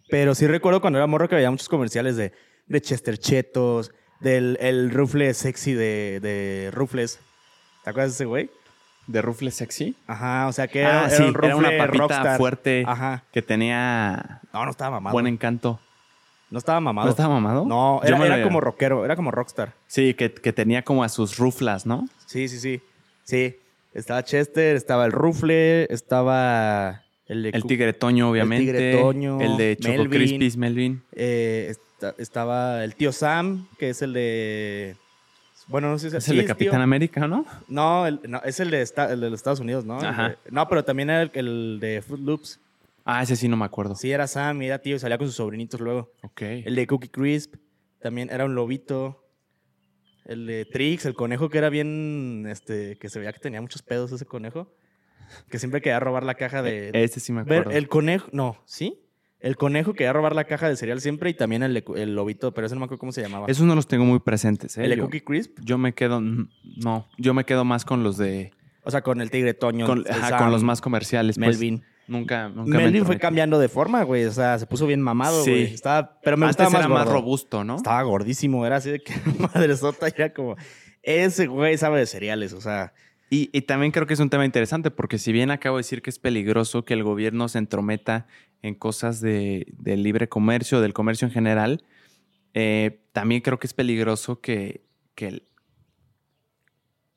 Pero 0.09 0.35
sí 0.35 0.47
recuerdo 0.47 0.81
cuando 0.81 0.99
era 0.99 1.07
morro 1.07 1.29
que 1.29 1.35
había 1.35 1.49
muchos 1.51 1.69
comerciales 1.69 2.17
de, 2.17 2.33
de 2.67 2.81
Chester 2.81 3.17
Chetos, 3.17 3.91
del 4.19 4.57
el 4.59 4.91
rufle 4.91 5.33
sexy 5.33 5.73
de, 5.73 6.19
de 6.21 6.71
Rufles. 6.73 7.19
¿Te 7.83 7.89
acuerdas 7.91 8.11
de 8.11 8.15
ese 8.15 8.25
güey? 8.25 8.49
¿De 9.07 9.21
rufle 9.21 9.51
sexy? 9.51 9.95
Ajá, 10.07 10.47
o 10.47 10.51
sea, 10.53 10.67
que 10.67 10.79
era, 10.81 11.03
ah, 11.03 11.07
era 11.07 11.17
sí, 11.17 11.23
un 11.23 11.35
era 11.43 11.55
una 11.55 11.69
papita 11.77 11.97
rockstar. 11.99 12.37
fuerte 12.37 12.83
Ajá. 12.87 13.23
que 13.31 13.41
tenía 13.41 14.41
No, 14.53 14.65
no 14.65 14.71
estaba 14.71 14.91
mamado. 14.91 15.13
buen 15.13 15.27
encanto. 15.27 15.79
No 16.49 16.59
estaba 16.59 16.79
mamado. 16.79 17.05
¿No 17.05 17.11
estaba 17.11 17.33
mamado? 17.33 17.65
No, 17.65 18.01
era, 18.03 18.23
era 18.25 18.43
como 18.43 18.61
rockero, 18.61 19.03
era 19.05 19.15
como 19.15 19.31
rockstar. 19.31 19.73
Sí, 19.87 20.13
que, 20.13 20.31
que 20.31 20.53
tenía 20.53 20.83
como 20.83 21.03
a 21.03 21.09
sus 21.09 21.37
ruflas, 21.37 21.85
¿no? 21.85 22.07
Sí, 22.25 22.47
sí, 22.47 22.59
sí. 22.59 22.81
Sí. 23.23 23.57
Estaba 23.93 24.23
Chester, 24.23 24.75
estaba 24.75 25.05
el 25.05 25.11
Rufle, 25.11 25.85
estaba 25.91 27.03
el 27.27 27.43
de 27.43 27.49
El 27.49 27.63
tigre 27.63 27.93
Toño, 27.93 28.29
obviamente. 28.29 28.65
Tigre 28.65 28.97
Toño, 29.01 29.39
El 29.39 29.57
de 29.57 29.77
Choco 29.77 29.97
Melvin. 29.97 30.09
Crispies, 30.11 30.57
Melvin. 30.57 31.01
eh, 31.13 31.67
esta- 31.69 32.13
estaba 32.17 32.83
el 32.83 32.93
tío 32.95 33.11
Sam, 33.11 33.67
que 33.79 33.89
es 33.91 34.01
el 34.01 34.13
de. 34.13 34.95
Bueno, 35.67 35.89
no 35.89 35.97
sé 35.97 36.11
si 36.11 36.17
Es 36.17 36.27
el 36.29 36.37
de 36.37 36.43
tío. 36.43 36.47
Capitán 36.49 36.81
América, 36.81 37.27
¿no? 37.27 37.45
No, 37.67 38.05
el- 38.05 38.19
no, 38.27 38.41
es 38.43 38.59
el 38.59 38.69
de, 38.69 38.81
esta- 38.81 39.11
el 39.11 39.19
de 39.21 39.29
los 39.31 39.39
Estados 39.39 39.59
Unidos, 39.59 39.83
¿no? 39.85 39.99
Ajá. 39.99 40.29
de- 40.29 40.37
no, 40.51 40.67
pero 40.67 40.83
también 40.85 41.09
era 41.09 41.23
el, 41.23 41.31
el 41.33 41.77
de 41.79 42.01
Fruit 42.01 42.23
Loops. 42.23 42.59
Ah, 43.03 43.21
ese 43.23 43.35
sí 43.35 43.47
no 43.47 43.57
me 43.57 43.65
acuerdo. 43.65 43.95
Sí, 43.95 44.11
era 44.11 44.27
Sam 44.27 44.61
era 44.63 44.79
tío 44.79 44.97
salía 44.99 45.17
con 45.17 45.27
sus 45.27 45.35
sobrinitos 45.35 45.79
luego. 45.79 46.11
Ok. 46.23 46.41
El 46.41 46.75
de 46.75 46.87
Cookie 46.87 47.09
Crisp 47.09 47.55
también 47.99 48.29
era 48.31 48.45
un 48.45 48.55
lobito. 48.55 49.21
El 50.25 50.47
de 50.47 50.65
Trix, 50.65 51.05
el 51.05 51.13
conejo 51.13 51.49
que 51.49 51.59
era 51.59 51.69
bien, 51.69 52.45
este, 52.49 52.97
que 52.97 53.09
se 53.09 53.19
veía 53.19 53.31
que 53.31 53.37
tenía 53.39 53.61
muchos 53.61 53.83
pedos 53.83 54.11
ese 54.11 54.25
conejo. 54.25 54.73
Que 55.49 55.59
siempre 55.59 55.81
quería 55.81 55.99
robar 55.99 56.23
la 56.23 56.33
caja 56.35 56.63
de... 56.63 56.89
Ese 56.93 57.19
sí 57.19 57.31
me 57.31 57.43
Ver, 57.43 57.59
acuerdo. 57.61 57.77
el 57.77 57.87
conejo, 57.87 58.27
no, 58.31 58.57
¿sí? 58.65 58.99
El 59.39 59.57
conejo 59.57 59.93
quería 59.93 60.13
robar 60.13 60.33
la 60.33 60.45
caja 60.45 60.67
de 60.69 60.75
cereal 60.75 61.01
siempre 61.01 61.29
y 61.29 61.33
también 61.33 61.61
el, 61.61 61.83
el 61.95 62.15
lobito, 62.15 62.53
pero 62.53 62.65
ese 62.67 62.75
no 62.75 62.79
me 62.79 62.85
acuerdo 62.85 62.99
cómo 62.99 63.11
se 63.11 63.21
llamaba. 63.21 63.45
Esos 63.47 63.65
no 63.65 63.75
los 63.75 63.87
tengo 63.87 64.05
muy 64.05 64.19
presentes, 64.19 64.77
¿eh? 64.77 64.83
el 64.85 64.89
de 64.91 64.97
Yo- 64.97 65.03
Cookie 65.03 65.21
Crisp, 65.21 65.59
Yo 65.63 65.77
me 65.77 65.93
quedo, 65.93 66.19
no, 66.21 67.07
yo 67.17 67.33
me 67.33 67.43
quedo 67.43 67.63
más 67.65 67.85
con 67.85 68.03
los 68.03 68.17
de, 68.17 68.51
o 68.83 68.91
sea, 68.91 69.01
con 69.01 69.21
el 69.21 69.29
tigre 69.29 69.53
Toño. 69.53 69.85
con, 69.85 70.03
ajá, 70.09 70.29
Sam, 70.29 70.39
con 70.39 70.51
los 70.51 70.63
más 70.63 70.81
comerciales. 70.81 71.37
pues. 71.37 71.47
Melvin. 71.59 71.83
nunca, 72.07 72.49
nunca 72.49 72.77
me 72.77 72.83
Melvin 72.85 73.05
fue 73.05 73.19
cambiando 73.19 73.59
de 73.59 73.67
forma, 73.69 74.03
güey. 74.03 74.25
O 74.25 74.31
sea, 74.31 74.57
se 74.57 74.65
puso 74.65 74.87
bien 74.87 75.01
mamado, 75.01 75.43
Sí. 75.43 75.51
güey. 75.51 75.63
Estaba, 75.73 76.19
pero 76.23 76.37
me 76.37 76.45
Antes 76.47 76.65
gustaba 76.65 76.69
más 76.83 76.85
era 76.85 77.05
más 77.05 77.07
robusto, 77.13 77.63
¿no? 77.63 77.75
Estaba 77.75 78.01
gordísimo, 78.03 78.65
era 78.65 78.77
así 78.77 78.89
de 78.91 79.01
que 79.01 79.13
madresota, 79.53 80.07
era 80.07 80.33
como, 80.33 80.55
ese 81.03 81.45
güey 81.47 81.77
sabe 81.77 81.99
de 81.99 82.05
cereales, 82.07 82.53
o 82.53 82.61
sea, 82.61 82.93
Y, 83.29 83.49
y 83.53 83.61
también 83.63 83.91
creo 83.91 84.05
que 84.07 84.13
es 84.13 84.19
un 84.19 84.29
tema 84.29 84.45
interesante 84.45 84.91
porque 84.91 85.17
si 85.17 85.31
bien 85.31 85.49
acabo 85.51 85.77
de 85.77 85.81
decir 85.81 86.01
que 86.03 86.09
es 86.11 86.19
peligroso 86.19 86.85
que 86.85 86.93
el 86.93 87.03
gobierno 87.03 87.47
se 87.47 87.57
entrometa 87.57 88.27
en 88.65 88.73
cosas 88.75 89.21
de, 89.21 89.67
del 89.77 90.01
libre 90.01 90.27
comercio, 90.27 90.81
del 90.81 90.93
comercio 90.93 91.27
en 91.27 91.33
general, 91.33 91.83
eh, 92.55 93.05
también 93.11 93.41
creo 93.41 93.59
que 93.59 93.67
es 93.67 93.73
peligroso 93.73 94.41
que, 94.41 94.83
que, 95.13 95.43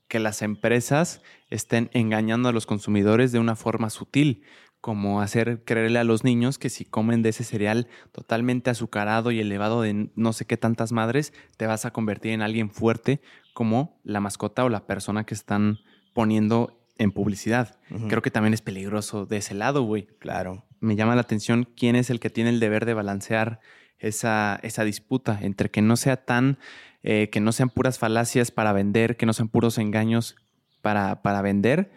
que 0.09 0.19
las 0.19 0.43
empresas 0.43 1.23
estén 1.49 1.89
engañando 1.95 2.51
a 2.51 2.53
los 2.53 2.67
consumidores 2.67 3.33
de 3.33 3.39
una 3.39 3.57
forma 3.57 3.89
sutil, 3.89 4.43
como 4.83 5.23
hacer 5.23 5.65
creerle 5.65 5.99
a 5.99 6.05
los 6.05 6.23
niños 6.23 6.59
que 6.59 6.69
si 6.69 6.85
comen 6.85 7.23
de 7.23 7.31
ese 7.31 7.45
cereal 7.45 7.89
totalmente 8.13 8.69
azucarado 8.69 9.31
y 9.31 9.41
elevado 9.41 9.81
de 9.81 10.11
no 10.15 10.33
sé 10.35 10.45
qué 10.45 10.59
tantas 10.59 10.93
madres, 10.93 11.33
te 11.57 11.67
vas 11.67 11.87
a 11.87 11.93
convertir 11.93 12.33
en 12.33 12.43
alguien 12.43 12.71
fuerte 12.71 13.21
como 13.55 13.99
la 14.05 14.21
mascota 14.21 14.65
o 14.65 14.69
la 14.69 14.87
persona 14.87 15.25
que 15.25 15.35
están 15.35 15.79
poniendo 16.13 16.78
en 16.99 17.13
publicidad. 17.13 17.79
Creo 18.09 18.23
que 18.23 18.31
también 18.31 18.53
es 18.55 18.61
peligroso 18.61 19.25
de 19.25 19.39
ese 19.39 19.55
lado, 19.55 19.83
güey. 19.83 20.07
claro. 20.19 20.65
Me 20.81 20.95
llama 20.95 21.17
la 21.17 21.23
atención 21.23 21.69
quién 21.77 21.97
es 21.97 22.09
el 22.09 22.21
que 22.21 22.31
tiene 22.31 22.51
el 22.51 22.61
deber 22.61 22.87
de 22.87 22.95
balancear 22.95 23.59
esa, 23.99 24.61
esa 24.63 24.85
disputa 24.85 25.39
entre 25.43 25.71
que 25.71 25.83
no 25.83 25.97
sea 25.97 26.25
tan, 26.25 26.59
eh, 27.03 27.31
que 27.33 27.41
no 27.41 27.51
sean 27.51 27.69
puras 27.69 27.99
falacias 27.99 28.53
para 28.53 28.73
vender, 28.73 29.17
que 29.17 29.27
no 29.27 29.33
sean 29.33 29.49
puros 29.49 29.79
engaños 29.79 30.37
para, 30.81 31.23
para 31.23 31.43
vender, 31.43 31.91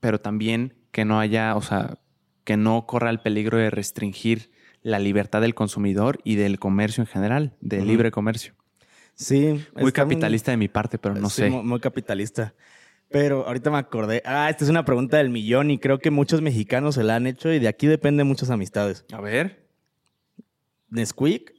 pero 0.00 0.20
también 0.20 0.74
que 0.90 1.04
no 1.04 1.20
haya, 1.20 1.54
o 1.54 1.62
sea, 1.62 1.98
que 2.42 2.56
no 2.56 2.86
corra 2.86 3.10
el 3.10 3.20
peligro 3.20 3.58
de 3.58 3.70
restringir 3.70 4.50
la 4.82 4.98
libertad 4.98 5.40
del 5.40 5.54
consumidor 5.54 6.20
y 6.24 6.36
del 6.36 6.58
comercio 6.58 7.02
en 7.02 7.08
general, 7.08 7.56
del 7.60 7.86
libre 7.86 8.10
comercio. 8.10 8.54
Sí. 9.14 9.64
Muy 9.74 9.92
capitalista 9.92 10.50
de 10.50 10.56
mi 10.56 10.68
parte, 10.68 10.98
pero 10.98 11.14
no 11.14 11.30
sí, 11.30 11.42
sé. 11.42 11.50
Muy, 11.50 11.64
muy 11.64 11.80
capitalista. 11.80 12.54
Pero 13.08 13.46
ahorita 13.46 13.70
me 13.70 13.78
acordé, 13.78 14.20
ah, 14.24 14.50
esta 14.50 14.64
es 14.64 14.70
una 14.70 14.84
pregunta 14.84 15.16
del 15.18 15.30
millón 15.30 15.70
y 15.70 15.78
creo 15.78 15.98
que 16.00 16.10
muchos 16.10 16.42
mexicanos 16.42 16.96
se 16.96 17.04
la 17.04 17.16
han 17.16 17.26
hecho 17.26 17.52
y 17.52 17.58
de 17.60 17.68
aquí 17.68 17.86
dependen 17.86 18.26
muchas 18.26 18.50
amistades. 18.50 19.04
A 19.12 19.20
ver. 19.20 19.64
¿Nesquik 20.90 21.52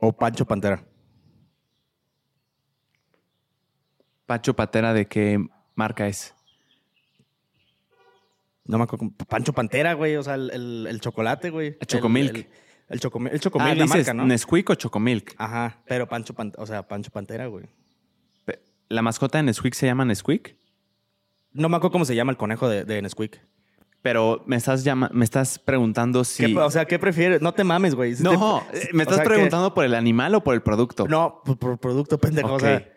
o 0.00 0.16
Pancho 0.16 0.46
Pantera? 0.46 0.84
Pacho 4.26 4.54
Patera, 4.54 4.92
¿de 4.92 5.06
qué 5.06 5.38
marca 5.74 6.06
es? 6.06 6.34
No 8.64 8.76
me 8.76 8.84
acuerdo. 8.84 9.10
Pancho 9.28 9.52
Pantera, 9.54 9.94
güey, 9.94 10.16
o 10.16 10.22
sea, 10.22 10.34
el, 10.34 10.50
el- 10.50 10.86
el 10.88 11.00
chocolate, 11.00 11.48
güey. 11.50 11.76
El 11.80 11.86
Chocomilk. 11.86 12.34
El, 12.36 12.46
el, 12.88 13.00
Chocomilk, 13.00 13.32
el 13.34 13.40
Chocomilk, 13.40 13.70
ah, 13.70 13.74
la 13.74 13.82
dices 13.84 13.96
marca, 13.98 14.14
¿no? 14.14 14.26
Nesquik 14.26 14.68
o 14.70 14.74
Chocomilk. 14.74 15.34
Ajá, 15.38 15.82
pero 15.86 16.06
Pancho 16.06 16.34
Pantera, 16.34 16.62
o 16.62 16.66
sea, 16.66 16.86
Pancho 16.86 17.10
Pantera, 17.10 17.46
güey. 17.46 17.66
¿La 18.88 19.02
mascota 19.02 19.38
de 19.38 19.44
Nesquik 19.44 19.74
se 19.74 19.86
llama 19.86 20.04
Nesquik? 20.04 20.56
No 21.52 21.68
me 21.68 21.76
acuerdo 21.76 21.92
cómo 21.92 22.04
se 22.04 22.14
llama 22.14 22.32
el 22.32 22.38
conejo 22.38 22.68
de, 22.68 22.84
de 22.84 23.02
Nesquik. 23.02 23.40
Pero 24.00 24.44
me 24.46 24.56
estás, 24.56 24.84
llama 24.84 25.10
me 25.12 25.24
estás 25.24 25.58
preguntando 25.58 26.22
si... 26.24 26.46
¿Qué- 26.46 26.56
o 26.58 26.70
sea, 26.70 26.84
¿qué 26.86 26.98
prefieres? 26.98 27.42
No 27.42 27.52
te 27.52 27.64
mames, 27.64 27.94
güey. 27.94 28.14
Si 28.14 28.22
no, 28.22 28.62
te- 28.70 28.78
eh, 28.78 28.88
me 28.92 29.00
o 29.00 29.02
estás 29.02 29.20
que- 29.20 29.24
preguntando 29.28 29.74
por 29.74 29.84
el 29.84 29.94
animal 29.94 30.34
o 30.36 30.42
por 30.44 30.54
el 30.54 30.62
producto. 30.62 31.06
No, 31.08 31.42
por, 31.44 31.58
por 31.58 31.78
producto, 31.78 32.16
pendejo. 32.18 32.52
o 32.52 32.54
Ok. 32.54 32.60
sea, 32.60 32.88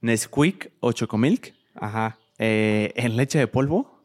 Nesquik 0.00 0.72
o 0.80 0.92
Chocomilk 0.92 1.54
ajá. 1.76 2.18
eh, 2.38 2.92
en 2.96 3.16
leche 3.16 3.38
de 3.38 3.46
polvo. 3.46 4.02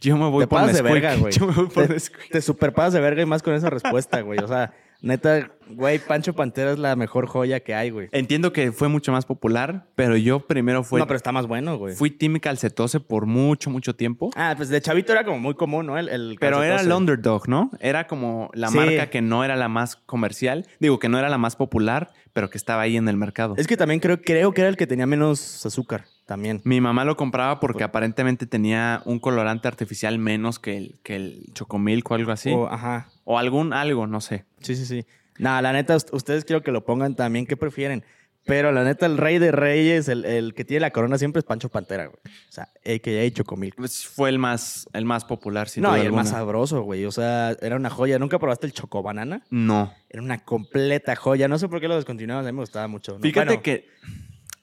Yo 0.00 0.16
me 0.16 0.28
voy 0.30 0.44
Te 0.44 0.48
por 0.48 0.62
Nesquik. 0.62 0.82
verga, 0.84 1.16
güey. 1.16 1.32
Yo 1.38 1.46
me 1.46 1.52
voy 1.52 1.66
por 1.68 1.86
Te, 1.86 1.94
Nesquik. 1.94 2.30
te 2.30 2.40
superpasas 2.40 2.92
de 2.94 3.00
verga 3.00 3.22
y 3.22 3.26
más 3.26 3.42
con 3.42 3.54
esa 3.54 3.70
respuesta, 3.70 4.20
güey. 4.20 4.38
O 4.40 4.48
sea, 4.48 4.72
neta, 5.02 5.50
güey, 5.68 5.98
Pancho 5.98 6.32
Pantera 6.34 6.72
es 6.72 6.78
la 6.78 6.96
mejor 6.96 7.26
joya 7.26 7.60
que 7.60 7.74
hay, 7.74 7.90
güey. 7.90 8.08
Entiendo 8.12 8.52
que 8.52 8.72
fue 8.72 8.88
mucho 8.88 9.12
más 9.12 9.26
popular, 9.26 9.86
pero 9.94 10.16
yo 10.16 10.40
primero 10.46 10.82
fui, 10.84 11.00
no, 11.00 11.06
pero 11.06 11.16
está 11.16 11.32
más 11.32 11.46
bueno, 11.46 11.76
güey. 11.76 11.94
fui 11.94 12.10
Team 12.10 12.38
Calcetose 12.38 13.00
por 13.00 13.26
mucho, 13.26 13.68
mucho 13.68 13.94
tiempo. 13.94 14.30
Ah, 14.36 14.54
pues 14.56 14.68
de 14.68 14.80
chavito 14.80 15.12
era 15.12 15.24
como 15.24 15.38
muy 15.38 15.54
común, 15.54 15.86
¿no? 15.86 15.98
El, 15.98 16.08
el 16.08 16.36
Pero 16.40 16.62
era 16.62 16.80
el 16.80 16.90
underdog, 16.92 17.48
¿no? 17.48 17.70
Era 17.80 18.06
como 18.06 18.50
la 18.54 18.68
Sí. 18.68 18.76
marca 18.76 19.10
que 19.10 19.20
no 19.20 19.44
era 19.44 19.56
la 19.56 19.68
más 19.68 19.96
comercial. 19.96 20.66
Digo, 20.80 20.98
que 20.98 21.08
no 21.08 21.18
era 21.18 21.28
la 21.28 21.38
más 21.38 21.56
popular, 21.56 22.10
pero 22.32 22.48
que 22.48 22.56
estaba 22.56 22.82
ahí 22.82 22.96
en 22.96 23.08
el 23.08 23.16
mercado. 23.16 23.54
Es 23.58 23.66
que 23.66 23.76
también 23.76 24.00
creo, 24.00 24.22
creo 24.22 24.54
que 24.54 24.62
era 24.62 24.70
el 24.70 24.76
que 24.76 24.86
tenía 24.86 25.06
menos 25.06 25.66
azúcar, 25.66 26.04
también. 26.26 26.60
Mi 26.64 26.80
mamá 26.80 27.04
lo 27.04 27.16
compraba 27.16 27.60
porque 27.60 27.84
aparentemente 27.84 28.46
tenía 28.46 29.02
un 29.04 29.18
colorante 29.18 29.68
artificial 29.68 30.18
menos 30.18 30.58
que 30.58 30.76
el, 30.76 30.98
que 31.02 31.16
el 31.16 31.44
chocomilk 31.54 32.10
o 32.10 32.14
algo 32.14 32.32
así. 32.32 32.50
O- 32.50 32.62
O, 32.62 32.68
ajá. 32.68 33.08
algún 33.26 33.72
algo, 33.72 34.06
no 34.06 34.20
sé. 34.20 34.44
Sí, 34.60 34.76
sí, 34.76 34.86
sí. 34.86 35.06
Nada, 35.38 35.62
la 35.62 35.72
neta, 35.72 35.96
ust- 35.96 36.12
ustedes 36.12 36.44
quiero 36.44 36.62
que 36.62 36.72
lo 36.72 36.84
pongan 36.84 37.14
también, 37.16 37.46
¿qué 37.46 37.56
prefieren? 37.56 38.04
Pero 38.44 38.72
la 38.72 38.82
neta, 38.82 39.06
el 39.06 39.18
rey 39.18 39.38
de 39.38 39.52
reyes, 39.52 40.08
el, 40.08 40.24
el 40.24 40.52
que 40.54 40.64
tiene 40.64 40.80
la 40.80 40.90
corona 40.90 41.16
siempre 41.16 41.38
es 41.38 41.44
Pancho 41.44 41.68
Pantera, 41.68 42.06
güey. 42.06 42.16
O 42.48 42.52
sea, 42.52 42.64
a.k.a. 42.84 43.30
Chocomilk. 43.30 43.76
Pues 43.76 44.04
fue 44.04 44.30
el 44.30 44.40
más, 44.40 44.88
el 44.92 45.04
más 45.04 45.24
popular, 45.24 45.68
sin 45.68 45.84
no, 45.84 45.90
duda 45.90 45.98
y 45.98 46.00
el 46.00 46.06
alguna. 46.06 46.22
más 46.24 46.30
sabroso, 46.32 46.82
güey. 46.82 47.04
O 47.04 47.12
sea, 47.12 47.56
era 47.62 47.76
una 47.76 47.88
joya. 47.88 48.18
¿Nunca 48.18 48.40
probaste 48.40 48.66
el 48.66 48.72
chocobanana? 48.72 49.44
No. 49.50 49.94
Era 50.10 50.22
una 50.22 50.38
completa 50.44 51.14
joya. 51.14 51.46
No 51.46 51.56
sé 51.56 51.68
por 51.68 51.80
qué 51.80 51.86
lo 51.86 51.94
descontinuaron, 51.94 52.44
a 52.44 52.50
mí 52.50 52.56
me 52.56 52.62
gustaba 52.62 52.88
mucho. 52.88 53.12
¿no? 53.12 53.20
Fíjate 53.20 53.46
Bueno, 53.46 53.62
que 53.62 53.86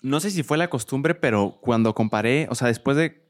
no 0.01 0.19
sé 0.19 0.31
si 0.31 0.43
fue 0.43 0.57
la 0.57 0.69
costumbre, 0.69 1.15
pero 1.15 1.57
cuando 1.61 1.93
comparé, 1.93 2.47
o 2.49 2.55
sea, 2.55 2.67
después 2.67 2.97
de 2.97 3.27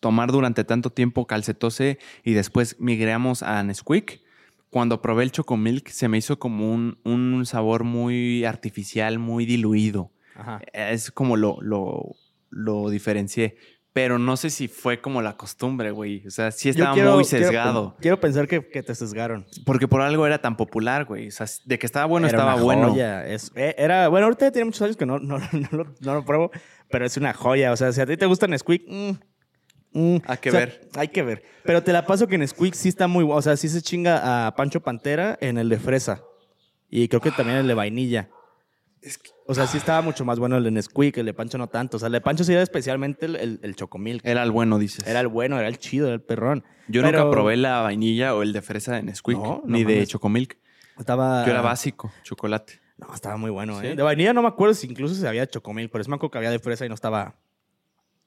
tomar 0.00 0.32
durante 0.32 0.64
tanto 0.64 0.90
tiempo 0.90 1.26
calcetose 1.26 1.98
y 2.24 2.32
después 2.34 2.76
migramos 2.78 3.42
a 3.42 3.62
Nesquik, 3.62 4.22
cuando 4.70 5.00
probé 5.00 5.22
el 5.22 5.30
chocomilk 5.30 5.88
se 5.88 6.08
me 6.08 6.18
hizo 6.18 6.38
como 6.38 6.72
un, 6.72 6.98
un 7.04 7.46
sabor 7.46 7.84
muy 7.84 8.44
artificial, 8.44 9.18
muy 9.18 9.46
diluido. 9.46 10.10
Ajá. 10.34 10.60
Es 10.72 11.10
como 11.10 11.36
lo, 11.36 11.58
lo, 11.60 12.16
lo 12.50 12.90
diferencié. 12.90 13.56
Pero 13.94 14.18
no 14.18 14.36
sé 14.36 14.50
si 14.50 14.66
fue 14.66 15.00
como 15.00 15.22
la 15.22 15.36
costumbre, 15.36 15.92
güey. 15.92 16.26
O 16.26 16.30
sea, 16.30 16.50
sí 16.50 16.68
estaba 16.68 16.92
quiero- 16.94 17.14
muy 17.14 17.24
sesgado. 17.24 17.96
Quiero, 18.00 18.18
pensar 18.18 18.48
que, 18.48 18.68
que 18.68 18.82
te 18.82 18.92
sesgaron. 18.94 19.46
Porque 19.64 19.86
por 19.88 20.00
algo 20.02 20.26
era 20.26 20.38
tan 20.40 20.56
popular, 20.56 21.04
güey. 21.04 21.28
O 21.28 21.30
sea, 21.30 21.46
de 21.64 21.78
que 21.78 21.86
estaba 21.86 22.04
bueno, 22.04 22.26
Era 22.26 22.36
estaba 22.38 22.54
una 22.56 22.62
bueno. 22.64 22.90
joya. 22.90 23.24
Es- 23.26 23.52
eh, 23.54 23.72
era, 23.78 24.08
bueno, 24.08 24.26
ahorita 24.26 24.46
ya 24.46 24.50
tiene 24.50 24.64
muchos 24.66 24.82
años 24.82 24.96
que 24.96 25.06
no, 25.06 25.20
no, 25.20 25.38
no 25.52 25.68
lo, 25.70 25.94
no 26.00 26.14
lo 26.14 26.24
pruebo, 26.24 26.50
pero 26.90 27.06
es 27.06 27.16
una 27.16 27.32
joya. 27.32 27.70
O 27.72 27.76
sea, 27.76 27.92
si 27.92 28.00
a 28.00 28.06
ti 28.06 28.16
te 28.16 28.26
gusta 28.26 28.48
Nesquik, 28.48 28.82
mm, 28.88 29.10
mm, 29.92 30.16
Hay 30.26 30.36
que 30.38 30.48
o 30.48 30.52
sea, 30.52 30.60
ver. 30.62 30.88
Hay 30.96 31.08
que 31.08 31.22
ver. 31.22 31.44
Pero 31.62 31.84
te 31.84 31.92
la 31.92 32.04
paso 32.04 32.26
que 32.26 32.36
Nesquik 32.36 32.74
sí 32.74 32.88
está 32.88 33.06
muy 33.06 33.22
bueno. 33.22 33.38
O 33.38 33.42
sea, 33.42 33.56
sí 33.56 33.68
se 33.68 33.80
chinga 33.80 34.48
a 34.48 34.56
Pancho 34.56 34.80
Pantera 34.80 35.38
en 35.40 35.56
el 35.56 35.68
de 35.68 35.78
fresa. 35.78 36.20
Y 36.90 37.06
creo 37.06 37.20
que 37.20 37.30
también 37.30 37.58
el 37.58 37.68
de 37.68 37.74
vainilla. 37.74 38.28
O 39.46 39.54
sea, 39.54 39.66
sí 39.66 39.76
estaba 39.76 40.00
mucho 40.00 40.24
más 40.24 40.38
bueno 40.38 40.56
el 40.56 40.64
de 40.64 40.70
Nesquik, 40.70 41.18
el 41.18 41.26
de 41.26 41.34
Pancho 41.34 41.58
no 41.58 41.68
tanto. 41.68 41.96
O 41.96 42.00
sea, 42.00 42.06
el 42.06 42.12
de 42.12 42.20
Pancho 42.20 42.44
sí 42.44 42.52
era 42.52 42.62
especialmente 42.62 43.26
el, 43.26 43.36
el, 43.36 43.60
el 43.62 43.76
Chocomilk. 43.76 44.24
Era 44.24 44.42
el 44.42 44.50
bueno, 44.50 44.78
dices. 44.78 45.06
Era 45.06 45.20
el 45.20 45.28
bueno, 45.28 45.58
era 45.58 45.68
el 45.68 45.78
chido, 45.78 46.06
era 46.06 46.14
el 46.14 46.22
perrón. 46.22 46.64
Yo 46.88 47.02
Pero 47.02 47.18
nunca 47.18 47.30
probé 47.30 47.56
la 47.56 47.80
vainilla 47.82 48.34
o 48.34 48.42
el 48.42 48.52
de 48.52 48.62
fresa 48.62 48.94
de 48.94 49.02
Nesquik, 49.02 49.36
No, 49.36 49.62
no 49.64 49.76
ni 49.76 49.84
de 49.84 49.94
mames. 49.94 50.08
chocomilk. 50.08 50.56
Estaba... 50.98 51.44
Yo 51.44 51.50
era 51.50 51.60
básico, 51.60 52.12
chocolate. 52.22 52.80
No, 52.96 53.12
estaba 53.12 53.36
muy 53.36 53.50
bueno, 53.50 53.80
¿Sí? 53.80 53.88
¿eh? 53.88 53.96
De 53.96 54.02
vainilla 54.02 54.32
no 54.32 54.40
me 54.42 54.48
acuerdo 54.48 54.72
si 54.74 54.86
incluso 54.86 55.14
si 55.14 55.26
había 55.26 55.46
chocomil, 55.46 55.90
pero 55.90 56.00
es 56.02 56.08
me 56.08 56.14
acuerdo 56.14 56.30
que 56.30 56.38
había 56.38 56.50
de 56.50 56.58
fresa 56.60 56.86
y 56.86 56.88
no 56.88 56.94
estaba. 56.94 57.34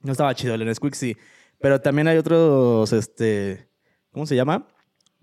No 0.01 0.11
estaba 0.11 0.35
chido. 0.35 0.53
El 0.53 0.65
Nesquik 0.65 0.93
sí. 0.93 1.15
Pero 1.59 1.81
también 1.81 2.07
hay 2.07 2.17
otros, 2.17 2.91
este. 2.93 3.69
¿Cómo 4.11 4.25
se 4.27 4.35
llama? 4.35 4.67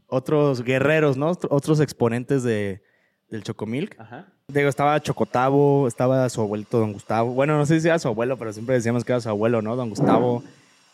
Otros 0.06 0.62
guerreros, 0.64 1.16
¿no? 1.16 1.28
Otro- 1.30 1.48
Otros 1.52 1.80
exponentes 1.80 2.42
de, 2.42 2.82
del 3.28 3.42
chocomilk. 3.44 4.00
Ajá. 4.00 4.32
Digo, 4.52 4.68
estaba 4.68 5.00
Chocotavo, 5.00 5.88
estaba 5.88 6.28
su 6.28 6.42
abuelito 6.42 6.78
Don 6.78 6.92
Gustavo. 6.92 7.32
Bueno, 7.32 7.56
no 7.56 7.64
sé 7.64 7.80
si 7.80 7.88
era 7.88 7.98
su 7.98 8.08
abuelo, 8.08 8.36
pero 8.36 8.52
siempre 8.52 8.74
decíamos 8.74 9.02
que 9.02 9.12
era 9.12 9.20
su 9.22 9.30
abuelo, 9.30 9.62
¿no? 9.62 9.74
Don 9.74 9.88
Gustavo. 9.88 10.44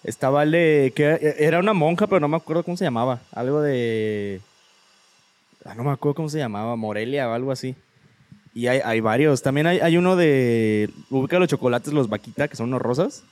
Estaba 0.05 0.45
el 0.45 0.53
de- 0.53 0.93
que 0.95 1.35
era 1.37 1.59
una 1.59 1.73
monja, 1.73 2.07
pero 2.07 2.21
no 2.21 2.29
me 2.29 2.37
acuerdo 2.37 2.63
cómo 2.63 2.77
se 2.77 2.85
llamaba. 2.85 3.19
Algo 3.33 3.61
de. 3.61 4.41
Ah, 5.65 5.75
no 5.75 5.83
me 5.83 5.91
acuerdo 5.91 6.15
cómo 6.15 6.29
se 6.29 6.39
llamaba, 6.39 6.77
Morelia 6.77 7.29
o 7.29 7.33
algo 7.33 7.51
así. 7.51 7.75
Y 8.55 8.69
hay, 8.69 8.81
hay 8.85 9.01
varios. 9.01 9.43
También 9.43 9.67
hay, 9.67 9.81
hay 9.81 9.97
uno 9.97 10.15
de. 10.15 10.89
Ubica 11.11 11.41
los 11.41 11.49
chocolates, 11.49 11.93
los 11.93 12.09
vaquita, 12.09 12.47
que 12.47 12.55
son 12.57 12.69
unos 12.69 12.81
rosas. 12.81 13.25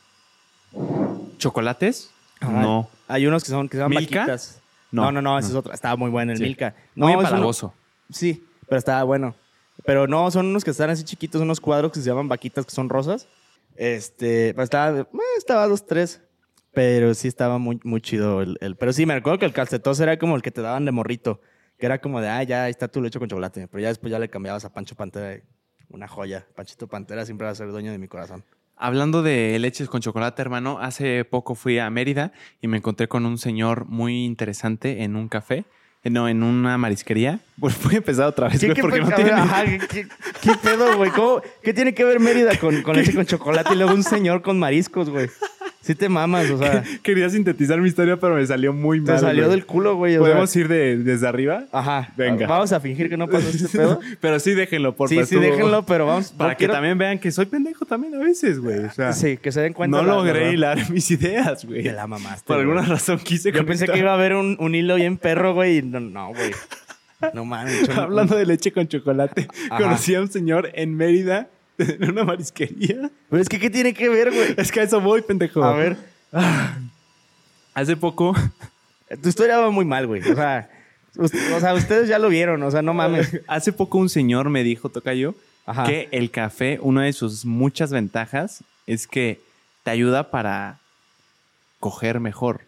¿Chocolates? 1.39 2.11
Ajá. 2.41 2.61
No. 2.61 2.89
Hay 3.07 3.25
unos 3.29 3.45
que 3.45 3.51
son, 3.51 3.69
que 3.69 3.79
son 3.79 3.89
¿Milka? 3.91 4.19
vaquitas. 4.21 4.61
No, 4.91 5.05
No, 5.05 5.13
no, 5.13 5.23
no, 5.23 5.39
ese 5.39 5.51
es 5.51 5.55
otro. 5.55 5.73
Estaba 5.73 5.95
muy 5.95 6.11
bueno 6.11 6.33
el 6.33 6.39
Sí. 6.39 6.43
Milka. 6.45 6.75
Muy 6.97 7.13
No, 7.13 7.21
empalagoso. 7.21 7.73
Sí, 8.11 8.45
pero 8.69 8.81
estaba 8.81 9.05
bueno. 9.05 9.35
Pero 9.89 10.07
no, 10.07 10.31
son 10.31 10.49
unos 10.49 10.65
que 10.65 10.71
están 10.71 10.91
así 10.91 11.03
chiquitos, 11.03 11.41
unos 11.41 11.61
cuadros 11.61 11.93
que 11.93 12.01
se 12.01 12.11
llaman 12.11 12.29
vaquitas 12.29 12.67
que 12.67 12.73
son 12.73 12.91
rosas. 12.91 13.27
Este, 13.75 14.53
pero 14.53 14.65
estaba, 14.65 15.01
eh, 15.01 15.07
estaba 15.39 15.67
dos, 15.67 15.87
tres. 15.87 16.21
Pero 16.75 17.15
sí 17.15 17.27
estaba 17.27 17.57
muy, 17.57 17.81
muy 17.85 18.03
chido 18.03 18.43
el, 18.43 18.77
Pero 18.79 18.93
sí, 18.93 19.07
me 19.07 19.15
recuerdo 19.15 19.39
que 19.39 19.47
el 19.47 19.55
calcetos 19.55 19.99
era 20.01 20.19
como 20.19 20.37
el 20.37 20.43
que 20.43 20.51
te 20.51 20.61
daban 20.61 20.85
de 20.85 20.93
morrito. 20.93 21.41
Que 21.79 21.87
era 21.87 22.03
como 22.03 22.21
de, 22.21 22.29
ah, 22.29 22.43
ya 22.43 22.69
está 22.69 22.89
tu 22.89 23.01
leche 23.01 23.19
con 23.19 23.29
chocolate. 23.29 23.67
Pero 23.67 23.81
ya 23.81 23.89
después 23.89 24.11
ya 24.11 24.19
le 24.19 24.29
cambiabas 24.29 24.67
a 24.67 24.75
Pancho 24.75 24.95
Pantera. 24.95 25.43
Una 25.89 26.07
joya. 26.07 26.47
Panchito 26.55 26.87
Pantera 26.87 27.25
siempre 27.25 27.47
va 27.47 27.53
a 27.53 27.55
ser 27.55 27.71
dueño 27.71 27.91
de 27.91 27.97
mi 27.97 28.09
corazón. 28.09 28.45
Hablando 28.77 29.23
de 29.23 29.59
leches 29.59 29.89
con 29.89 30.03
chocolate, 30.03 30.43
hermano, 30.43 30.81
hace 30.81 31.25
poco 31.25 31.55
fui 31.55 31.79
a 31.79 31.89
Mérida 31.89 32.33
y 32.61 32.69
me 32.69 32.77
encontré 32.77 33.09
con 33.09 33.25
un 33.25 33.39
señor 33.39 33.87
muy 33.87 34.27
interesante 34.27 35.03
en 35.03 35.17
un 35.17 35.31
café. 35.31 35.65
Eh, 36.05 36.11
No, 36.11 36.29
en 36.29 36.43
una 36.43 36.77
marisquería. 36.79 37.41
Pues 37.61 37.75
voy 37.83 37.95
a 37.95 37.99
empezar 37.99 38.27
otra 38.27 38.49
vez, 38.49 38.63
güey, 38.65 38.81
porque 38.81 39.01
no 39.01 39.11
tiene... 39.11 39.33
ajá, 39.33 39.65
¿qué, 39.65 39.79
qué- 39.89 40.07
qué 40.43 40.53
pedo, 40.63 40.97
güey? 40.97 41.11
¿Cómo- 41.11 41.43
¿Qué 41.61 41.75
tiene 41.75 41.93
que 41.93 42.05
ver 42.05 42.21
Mérida 42.21 42.57
con, 42.57 42.83
con 42.83 42.95
leche 42.97 43.13
con 43.13 43.27
chocolate 43.27 43.75
y 43.75 43.77
luego 43.79 43.95
un 43.95 44.05
señor 44.05 44.41
con 44.43 44.61
mariscos, 44.61 45.11
güey? 45.11 45.29
Sí 45.89 45.95
te 45.95 46.11
mamas, 46.11 46.51
o 46.51 46.59
sea... 46.59 46.85
Quería 47.03 47.31
sintetizar 47.31 47.81
mi 47.81 47.89
historia, 47.89 48.19
pero 48.19 48.35
me 48.35 48.47
salió 48.47 48.75
muy 48.75 49.03
Te 49.03 49.19
salió 49.19 49.49
del 49.49 49.65
culo, 49.65 49.97
güey. 49.97 50.17
o 50.19 50.21
¿Podemos 50.21 50.51
sea. 50.51 50.61
ir 50.61 50.69
de- 50.69 50.99
desde 50.99 51.27
arriba? 51.27 51.65
Ajá. 51.73 52.13
Venga. 52.15 52.47
Vamos 52.47 52.73
a 52.73 52.79
fingir 52.81 53.09
que 53.09 53.17
no 53.17 53.27
pasó 53.27 53.49
este 53.49 53.69
pedo. 53.79 53.99
pero 54.21 54.39
sí 54.39 54.53
déjenlo, 54.53 54.95
por 54.95 55.09
sí, 55.09 55.15
favor. 55.15 55.29
sí, 55.31 55.37
déjenlo, 55.37 55.87
pero 55.87 56.05
vamos. 56.05 56.31
Para 56.37 56.51
que 56.53 56.59
quiero- 56.59 56.75
también 56.75 56.99
vean 56.99 57.19
que 57.19 57.31
soy 57.31 57.47
pendejo 57.47 57.87
también 57.87 58.15
a 58.17 58.19
veces, 58.19 58.61
güey. 58.61 58.81
O 58.81 58.91
sea, 58.93 59.15
Sí, 59.15 59.39
que 59.39 59.51
se 59.51 59.63
den 59.63 59.73
cuenta. 59.73 59.97
no 59.97 60.07
la- 60.07 60.15
logré 60.17 60.45
la- 60.49 60.53
hilar 60.53 60.91
mis 60.91 61.11
ideas, 61.11 61.65
güey. 61.65 61.83
Te 61.85 61.93
la 61.93 62.07
mamaste. 62.07 62.45
Por 62.47 62.57
güey. 62.59 62.69
alguna 62.69 62.83
razón 62.87 63.19
quise 63.19 63.51
Yo 63.51 63.65
pensé 63.65 63.87
que 63.87 63.99
iba 63.99 64.11
a 64.11 64.15
haber 64.15 64.35
un, 64.35 64.59
un 64.61 64.75
hilo 64.75 64.97
bien 64.97 65.17
perro, 65.17 65.55
güey. 65.55 65.79
y 65.79 65.83
No, 65.83 66.01
no, 66.01 66.29
güey. 66.35 66.51
No 67.33 67.47
mames. 67.47 67.89
Hablando 67.89 68.37
de 68.37 68.45
leche 68.45 68.73
con 68.73 68.87
chocolate, 68.89 69.49
Ajá. 69.71 69.83
conocí 69.83 70.15
a 70.15 70.21
un 70.21 70.31
señor 70.31 70.71
en 70.75 70.95
Mérida, 70.95 71.49
en 72.01 72.11
una 72.11 72.25
marisquería. 72.25 73.11
Pero 73.31 73.43
es 73.43 73.49
que, 73.49 73.59
¿qué 73.59 73.71
tiene 73.71 73.95
que 73.95 74.09
ver, 74.09 74.31
güey? 74.33 74.55
Es 74.57 74.71
que 74.73 74.81
a 74.81 74.83
eso 74.83 75.01
voy, 75.01 75.23
pendejo. 75.23 75.63
A 75.65 75.73
ver. 75.75 75.97
Hace 77.75 77.97
poco, 77.97 78.35
Tu 79.23 79.29
historia 79.29 79.59
va 79.59 79.71
muy 79.71 79.85
mal, 79.85 80.07
güey. 80.07 80.21
O 80.23 80.35
sea, 80.35 80.69
us- 81.17 81.33
o 81.55 81.61
sea, 81.61 81.75
ustedes 81.75 82.09
ya 82.09 82.19
lo 82.19 82.29
vieron. 82.29 82.63
O 82.63 82.71
sea, 82.71 82.83
no 82.83 82.93
mames. 82.95 83.41
hace 83.47 83.73
poco 83.73 83.99
un 83.99 84.09
señor 84.09 84.51
me 84.51 84.63
dijo, 84.65 84.89
Tocayo, 84.89 85.35
Ajá. 85.65 85.85
que 85.85 86.09
el 86.13 86.31
café, 86.31 86.79
una 86.83 87.05
de 87.05 87.13
sus 87.13 87.45
muchas 87.45 87.91
ventajas 87.93 88.63
es 88.87 89.07
que 89.07 89.41
te 89.85 89.91
ayuda 89.91 90.31
para 90.31 90.79
coger 91.81 92.21
mejor, 92.21 92.63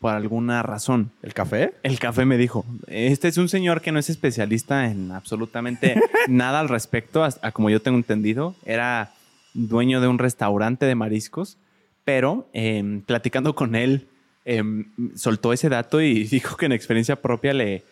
por 0.00 0.14
alguna 0.14 0.62
razón. 0.62 1.12
¿El 1.22 1.34
café? 1.34 1.74
El 1.82 1.98
café 1.98 2.24
me 2.24 2.38
dijo, 2.38 2.64
este 2.86 3.28
es 3.28 3.36
un 3.36 3.48
señor 3.50 3.82
que 3.82 3.92
no 3.92 3.98
es 3.98 4.08
especialista 4.08 4.86
en 4.86 5.12
absolutamente 5.12 6.00
nada 6.28 6.60
al 6.60 6.70
respecto, 6.70 7.22
a, 7.22 7.52
como 7.52 7.68
yo 7.68 7.82
tengo 7.82 7.98
entendido, 7.98 8.56
era 8.64 9.12
dueño 9.52 10.00
de 10.00 10.08
un 10.08 10.18
restaurante 10.18 10.86
de 10.86 10.94
mariscos, 10.94 11.58
pero 12.04 12.48
em, 12.54 13.02
platicando 13.02 13.54
con 13.54 13.74
él, 13.74 14.08
em, 14.46 14.86
soltó 15.14 15.52
ese 15.52 15.68
dato 15.68 16.00
y 16.00 16.24
dijo 16.30 16.56
que 16.56 16.66
en 16.66 16.72
experiencia 16.72 17.16
propia 17.16 17.52
le, 17.52 17.84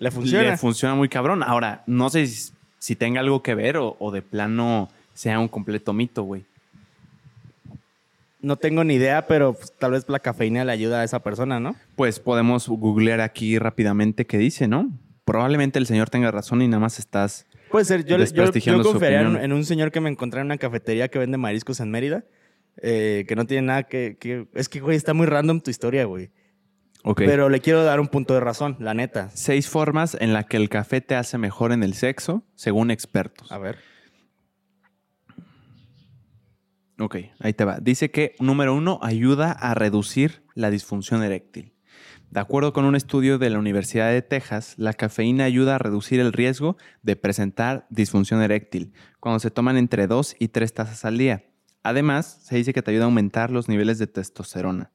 ¿Le 0.00 0.10
funciona? 0.10 0.50
le 0.50 0.58
funciona 0.58 0.96
muy 0.96 1.08
cabrón. 1.08 1.44
Ahora, 1.44 1.84
no 1.86 2.10
sé 2.10 2.26
si, 2.26 2.52
si 2.80 2.96
tenga 2.96 3.20
algo 3.20 3.44
que 3.44 3.54
ver 3.54 3.76
o, 3.76 3.96
o 4.00 4.10
de 4.10 4.22
plano 4.22 4.90
sea 5.14 5.38
un 5.38 5.46
completo 5.46 5.92
mito, 5.92 6.24
güey. 6.24 6.44
No 8.42 8.56
tengo 8.56 8.84
ni 8.84 8.94
idea, 8.94 9.26
pero 9.26 9.54
pues, 9.54 9.72
tal 9.78 9.92
vez 9.92 10.04
la 10.08 10.18
cafeína 10.18 10.64
le 10.64 10.72
ayuda 10.72 11.00
a 11.00 11.04
esa 11.04 11.22
persona, 11.22 11.60
¿no? 11.60 11.74
Pues 11.96 12.20
podemos 12.20 12.68
googlear 12.68 13.20
aquí 13.20 13.58
rápidamente 13.58 14.26
qué 14.26 14.38
dice, 14.38 14.68
¿no? 14.68 14.90
Probablemente 15.24 15.78
el 15.78 15.86
señor 15.86 16.10
tenga 16.10 16.30
razón 16.30 16.62
y 16.62 16.68
nada 16.68 16.80
más 16.80 16.98
estás 16.98 17.46
Puede 17.72 17.86
ser. 17.86 18.04
Yo, 18.04 18.18
yo, 18.18 18.52
yo 18.52 18.82
confiaría 18.82 19.22
en, 19.22 19.52
un 19.52 19.64
señor 19.64 19.90
que 19.90 20.00
me 20.00 20.10
encontré 20.10 20.40
en 20.40 20.46
una 20.46 20.58
cafetería 20.58 21.08
que 21.08 21.18
vende 21.18 21.38
mariscos 21.38 21.80
en 21.80 21.90
Mérida. 21.90 22.24
Eh, 22.82 23.24
que 23.26 23.34
no 23.34 23.46
tiene 23.46 23.66
nada 23.66 23.82
que, 23.82 24.16
que... 24.18 24.46
Es 24.54 24.68
que, 24.68 24.80
güey, 24.80 24.96
está 24.96 25.14
muy 25.14 25.26
random 25.26 25.60
tu 25.60 25.70
historia, 25.70 26.04
güey. 26.04 26.30
Pero 27.16 27.48
le 27.48 27.60
quiero 27.60 27.82
dar 27.82 27.98
un 27.98 28.08
punto 28.08 28.34
de 28.34 28.40
razón, 28.40 28.76
la 28.78 28.94
neta. 28.94 29.30
Seis 29.34 29.68
formas 29.68 30.16
en 30.20 30.32
las 30.32 30.46
que 30.46 30.56
el 30.56 30.68
café 30.68 31.00
te 31.00 31.16
hace 31.16 31.36
mejor 31.36 31.72
en 31.72 31.82
el 31.82 31.94
sexo, 31.94 32.44
según 32.54 32.90
expertos. 32.90 33.50
A 33.50 33.58
ver. 33.58 33.78
Ok, 37.02 37.16
ahí 37.40 37.52
te 37.52 37.64
va. 37.64 37.78
Dice 37.80 38.12
que, 38.12 38.36
número 38.38 38.76
uno, 38.76 39.00
ayuda 39.02 39.50
a 39.50 39.74
reducir 39.74 40.44
la 40.54 40.70
disfunción 40.70 41.24
eréctil. 41.24 41.74
De 42.30 42.38
acuerdo 42.38 42.72
con 42.72 42.84
un 42.84 42.94
estudio 42.94 43.38
de 43.38 43.50
la 43.50 43.58
Universidad 43.58 44.10
de 44.12 44.22
Texas, 44.22 44.74
la 44.76 44.92
cafeína 44.92 45.42
ayuda 45.42 45.74
a 45.74 45.78
reducir 45.78 46.20
el 46.20 46.32
riesgo 46.32 46.76
de 47.02 47.16
presentar 47.16 47.88
disfunción 47.90 48.40
eréctil 48.40 48.92
cuando 49.18 49.40
se 49.40 49.50
toman 49.50 49.76
entre 49.76 50.06
dos 50.06 50.36
y 50.38 50.48
tres 50.48 50.74
tazas 50.74 51.04
al 51.04 51.18
día. 51.18 51.44
Además, 51.82 52.38
se 52.44 52.54
dice 52.54 52.72
que 52.72 52.82
te 52.82 52.92
ayuda 52.92 53.02
a 53.02 53.06
aumentar 53.06 53.50
los 53.50 53.68
niveles 53.68 53.98
de 53.98 54.06
testosterona. 54.06 54.92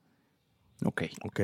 Ok. 0.86 1.04
Ok. 1.26 1.42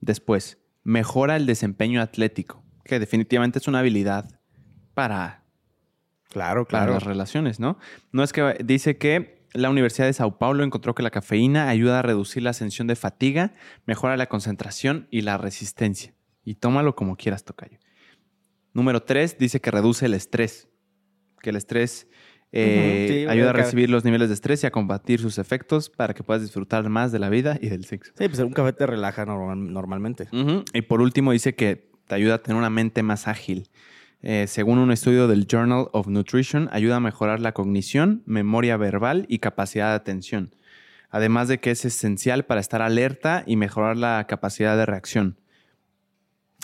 Después, 0.00 0.58
mejora 0.84 1.34
el 1.34 1.44
desempeño 1.44 2.00
atlético, 2.00 2.62
que 2.84 3.00
definitivamente 3.00 3.58
es 3.58 3.66
una 3.66 3.80
habilidad 3.80 4.40
para, 4.94 5.44
claro, 6.30 6.66
claro. 6.66 6.92
las 6.92 7.02
relaciones, 7.02 7.58
¿no? 7.58 7.78
No 8.12 8.22
es 8.22 8.32
que 8.32 8.58
dice 8.64 8.96
que 8.96 9.37
la 9.52 9.70
Universidad 9.70 10.06
de 10.06 10.12
Sao 10.12 10.38
Paulo 10.38 10.64
encontró 10.64 10.94
que 10.94 11.02
la 11.02 11.10
cafeína 11.10 11.68
ayuda 11.68 12.00
a 12.00 12.02
reducir 12.02 12.42
la 12.42 12.52
sensación 12.52 12.86
de 12.86 12.96
fatiga, 12.96 13.52
mejora 13.86 14.16
la 14.16 14.26
concentración 14.26 15.08
y 15.10 15.22
la 15.22 15.38
resistencia. 15.38 16.14
Y 16.44 16.54
tómalo 16.54 16.94
como 16.94 17.16
quieras, 17.16 17.44
Tocayo. 17.44 17.78
Número 18.72 19.02
tres, 19.02 19.38
dice 19.38 19.60
que 19.60 19.70
reduce 19.70 20.06
el 20.06 20.14
estrés. 20.14 20.68
Que 21.40 21.50
el 21.50 21.56
estrés 21.56 22.08
eh, 22.52 23.26
ayuda 23.28 23.50
a 23.50 23.52
recibir 23.52 23.90
los 23.90 24.04
niveles 24.04 24.28
de 24.28 24.34
estrés 24.34 24.62
y 24.64 24.66
a 24.66 24.70
combatir 24.70 25.20
sus 25.20 25.38
efectos 25.38 25.90
para 25.90 26.14
que 26.14 26.22
puedas 26.22 26.42
disfrutar 26.42 26.88
más 26.88 27.12
de 27.12 27.18
la 27.18 27.28
vida 27.28 27.58
y 27.60 27.68
del 27.68 27.84
sexo. 27.84 28.12
Sí, 28.16 28.28
pues 28.28 28.38
un 28.38 28.52
café 28.52 28.72
te 28.72 28.86
relaja 28.86 29.26
normalmente. 29.26 30.28
Y 30.72 30.82
por 30.82 31.00
último 31.00 31.32
dice 31.32 31.54
que 31.54 31.90
te 32.06 32.14
ayuda 32.14 32.36
a 32.36 32.38
tener 32.42 32.58
una 32.58 32.70
mente 32.70 33.02
más 33.02 33.28
ágil. 33.28 33.68
Eh, 34.22 34.46
según 34.48 34.78
un 34.78 34.90
estudio 34.90 35.28
del 35.28 35.46
Journal 35.46 35.88
of 35.92 36.08
Nutrition, 36.08 36.68
ayuda 36.72 36.96
a 36.96 37.00
mejorar 37.00 37.40
la 37.40 37.52
cognición, 37.52 38.22
memoria 38.26 38.76
verbal 38.76 39.26
y 39.28 39.38
capacidad 39.38 39.90
de 39.90 39.94
atención. 39.94 40.54
Además 41.10 41.48
de 41.48 41.58
que 41.58 41.70
es 41.70 41.84
esencial 41.84 42.44
para 42.44 42.60
estar 42.60 42.82
alerta 42.82 43.44
y 43.46 43.56
mejorar 43.56 43.96
la 43.96 44.26
capacidad 44.28 44.76
de 44.76 44.86
reacción. 44.86 45.38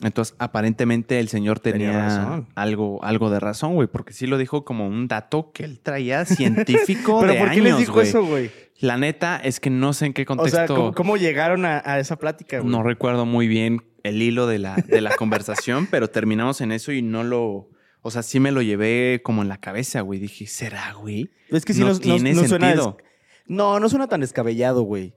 Entonces, 0.03 0.35
aparentemente 0.41 1.21
el 1.21 1.29
señor 1.29 1.61
tenía, 1.61 2.45
algo, 2.57 3.03
algo 3.05 3.31
de 3.31 3.39
razón, 3.39 3.75
güey, 3.75 3.87
porque 3.87 4.13
sí 4.13 4.27
lo 4.27 4.39
dijo 4.39 4.65
como 4.65 4.89
un 4.89 5.07
dato 5.07 5.53
que 5.53 5.63
él 5.65 5.79
traía 5.79 6.25
científico 6.25 7.21
¿Pero 7.25 7.39
por 7.39 7.51
qué 7.53 7.61
les 7.61 7.79
dijo 7.79 8.01
eso, 8.01 8.25
güey? 8.25 8.51
La 8.81 8.99
neta 8.99 9.37
es 9.37 9.61
que 9.61 9.71
no 9.71 9.93
sé 9.93 10.07
en 10.07 10.13
qué 10.13 10.27
contexto. 10.27 10.65
O 10.65 10.87
sea, 10.89 10.95
¿cómo, 10.95 11.17
llegaron 11.17 11.65
a, 11.65 11.99
esa 12.01 12.17
plática, 12.17 12.59
güey? 12.59 12.71
No 12.71 12.83
recuerdo 12.83 13.25
muy 13.25 13.47
bien 13.47 13.85
el 14.05 14.23
hilo 14.23 14.47
de 14.47 14.61
la, 14.61 14.77
de 14.77 15.01
la 15.01 15.17
conversación, 15.17 15.87
pero 15.91 16.09
terminamos 16.09 16.61
en 16.61 16.71
eso 16.71 16.93
y 16.93 17.03
no 17.03 17.25
lo. 17.25 17.71
O 18.03 18.11
sea, 18.11 18.23
sí 18.23 18.39
me 18.39 18.53
lo 18.53 18.63
llevé 18.63 19.23
como 19.25 19.43
en 19.43 19.49
la 19.49 19.59
cabeza, 19.59 20.03
güey. 20.03 20.21
Dije, 20.21 20.47
¿será, 20.47 20.93
güey? 20.93 21.33
Es 21.49 21.65
que 21.65 21.73
si 21.73 21.81
no, 21.81 21.99
tiene 21.99 22.35
sentido. 22.35 22.99
no, 23.47 23.81
no 23.81 23.89
suena 23.89 24.07
tan 24.07 24.21
descabellado, 24.21 24.83
güey. 24.83 25.15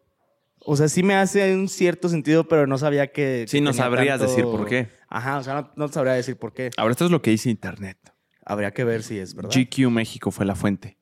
O 0.60 0.76
sea, 0.76 0.88
sí 0.88 1.04
me 1.04 1.16
hace 1.16 1.54
un 1.54 1.68
cierto 1.68 2.10
sentido, 2.10 2.48
pero 2.48 2.66
no 2.66 2.78
sabía 2.78 3.08
que. 3.12 3.46
Sí, 3.48 3.62
no 3.62 3.74
sabrías 3.74 4.20
decir 4.20 4.46
por 4.46 4.66
qué. 4.66 4.88
Ajá, 5.10 5.38
o 5.38 5.44
sea, 5.44 5.72
no, 5.76 5.88
sabría 5.90 6.14
decir 6.14 6.38
por 6.38 6.54
qué. 6.54 6.72
Ahora, 6.78 6.92
esto 6.92 7.06
es 7.06 7.12
lo 7.12 7.22
que 7.22 7.32
dice 7.32 7.50
Internet. 7.50 7.98
Habría 8.46 8.72
que 8.72 8.86
ver 8.86 9.04
si 9.04 9.20
es 9.20 9.36
verdad. 9.36 9.52
GQ 9.54 9.90
México 9.90 10.32
fue 10.32 10.46
la 10.46 10.56
fuente. 10.56 10.98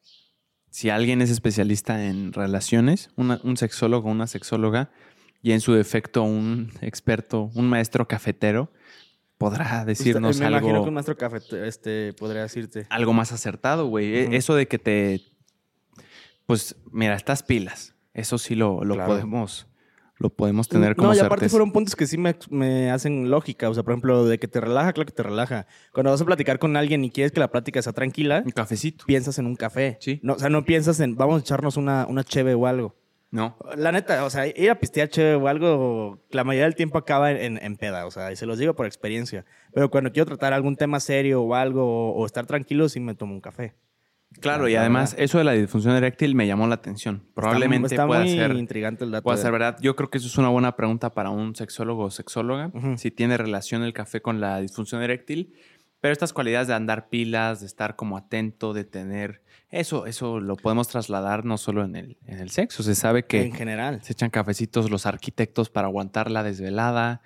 Si 0.72 0.90
alguien 0.90 1.22
es 1.22 1.30
especialista 1.30 2.06
en 2.06 2.34
relaciones, 2.34 3.10
un 3.16 3.58
sexólogo, 3.58 4.10
una 4.10 4.28
sexóloga, 4.28 4.92
y 5.46 5.52
en 5.52 5.62
su 5.62 5.74
defecto 5.74 6.24
un 6.24 6.72
experto, 6.82 7.52
un 7.54 7.70
maestro 7.70 8.08
cafetero, 8.08 8.72
podrá 9.38 9.86
decirnos 9.86 10.40
me 10.40 10.48
algo. 10.48 10.58
Imagino 10.58 10.82
que 10.82 10.88
un 10.88 10.94
maestro 10.96 11.16
cafetero 11.16 11.64
este, 11.66 12.14
podría 12.14 12.42
decirte. 12.42 12.88
Algo 12.90 13.14
más 13.14 13.32
acertado, 13.32 13.86
güey. 13.86 14.16
E, 14.16 14.38
eso 14.38 14.56
de 14.56 14.68
que 14.68 14.80
te. 14.80 15.22
Pues, 16.48 16.76
mira, 16.92 17.14
estas 17.14 17.44
pilas 17.44 17.96
eso 18.16 18.40
sí 18.40 18.56
lo, 18.56 18.80
podemos 19.06 19.68
lo 20.18 20.32
podemos 20.32 20.68
tener 20.68 20.96
como 20.96 21.10
No, 21.10 21.16
y 21.16 21.20
aparte 21.20 21.48
fueron 21.48 21.72
puntos 21.72 21.96
que 21.96 22.08
sí 22.08 22.18
me, 22.18 22.90
hacen 22.90 23.30
lógica. 23.30 23.70
O 23.70 23.74
sea, 23.76 23.84
por 23.84 23.94
ejemplo, 23.94 24.26
de 24.26 24.40
que 24.40 24.48
te 24.48 24.60
relaja, 24.62 24.94
claro 24.94 25.06
que 25.06 25.14
te 25.14 25.22
relaja. 25.22 25.68
Cuando 25.94 26.10
vas 26.10 26.22
a 26.22 26.26
platicar 26.26 26.58
con 26.58 26.76
alguien 26.76 27.04
y 27.04 27.12
quieres 27.12 27.32
que 27.32 27.40
la 27.40 27.52
plática 27.52 27.84
sea 27.84 27.94
tranquila... 27.94 28.42
Un 28.44 28.52
cafecito. 28.52 29.06
Piensas 29.06 29.38
en 29.38 29.46
un 29.46 29.56
café. 29.56 29.98
Sí. 30.00 30.22
No, 30.24 30.34
o 30.34 30.40
sea, 30.40 30.50
no 30.50 30.66
piensas 30.66 31.00
en, 31.02 31.16
vamos 31.16 31.36
a 31.36 31.40
echarnos 31.42 31.78
una, 31.78 32.08
una 32.08 32.24
cheve 32.24 32.56
o 32.56 32.66
algo. 32.66 32.96
No. 33.36 33.58
La 33.76 33.92
neta, 33.92 34.24
o 34.24 34.30
sea, 34.30 34.48
ir 34.48 34.72
a 34.72 34.80
pistear 34.80 35.10
cheve 35.10 35.36
o 35.36 35.50
algo, 35.50 36.24
la 36.30 36.46
mayoría 36.46 36.64
del 36.64 36.76
tiempo 36.76 36.98
acaba 36.98 37.32
en, 37.32 37.62
en, 37.62 37.76
peda. 37.76 38.06
O 38.06 38.12
sea, 38.12 38.32
y 38.32 38.38
se 38.38 38.46
los 38.46 38.58
digo 38.58 38.76
por 38.76 38.86
experiencia. 38.86 39.44
Pero 39.74 39.92
cuando 39.92 40.14
quiero 40.14 40.26
tratar 40.26 40.54
algún 40.54 40.78
tema 40.78 41.02
serio 41.02 41.42
o 41.42 41.54
algo, 41.54 42.14
o 42.14 42.26
estar 42.26 42.46
tranquilo, 42.46 42.88
sí 42.88 43.02
me 43.02 43.14
tomo 43.14 43.34
un 43.34 43.42
café. 43.42 43.76
Claro, 44.40 44.70
y 44.70 44.76
además 44.76 45.16
eso 45.18 45.38
de 45.38 45.44
la 45.44 45.52
disfunción 45.52 45.96
eréctil 45.96 46.34
me 46.34 46.48
llamó 46.48 46.66
la 46.68 46.76
atención. 46.76 47.24
Probablemente 47.34 47.88
está, 47.88 48.08
pueda 48.08 48.22
muy 48.22 48.30
ser 48.30 48.52
intrigante 48.54 49.04
el 49.04 49.12
dato. 49.12 49.24
Puede 49.24 49.38
ser 49.38 49.52
verdad. 49.52 49.78
Yo 49.82 49.98
creo 49.98 50.10
que 50.10 50.18
eso 50.18 50.28
es 50.28 50.38
una 50.38 50.48
buena 50.48 50.78
pregunta 50.78 51.10
para 51.10 51.30
un 51.30 51.56
sexólogo 51.56 52.06
o 52.06 52.12
sexóloga, 52.12 52.72
si 52.96 53.12
tiene 53.12 53.36
relación 53.38 53.84
el 53.84 53.92
café 53.92 54.22
con 54.22 54.40
la 54.40 54.62
disfunción 54.62 55.04
eréctil. 55.04 55.54
Pero 56.00 56.14
estas 56.14 56.32
cualidades 56.32 56.70
de 56.70 56.74
andar 56.74 57.10
pilas, 57.10 57.60
de 57.60 57.66
estar 57.66 57.98
como 57.98 58.16
atento, 58.16 58.74
de 58.74 58.86
tener 58.86 59.42
eso, 59.80 60.06
eso 60.06 60.40
lo 60.40 60.56
podemos 60.56 60.88
trasladar 60.88 61.46
no 61.46 61.58
solo 61.58 61.84
en 61.84 61.96
el, 61.96 62.18
en 62.26 62.40
el 62.40 62.50
sexo. 62.50 62.84
Se 62.84 62.96
sabe 62.96 63.26
que 63.26 63.44
en 63.44 63.54
general 63.54 64.02
se 64.04 64.14
echan 64.14 64.30
cafecitos 64.30 64.90
los 64.90 65.06
arquitectos 65.06 65.70
para 65.70 65.88
aguantar 65.88 66.32
la 66.32 66.44
desvelada. 66.44 67.22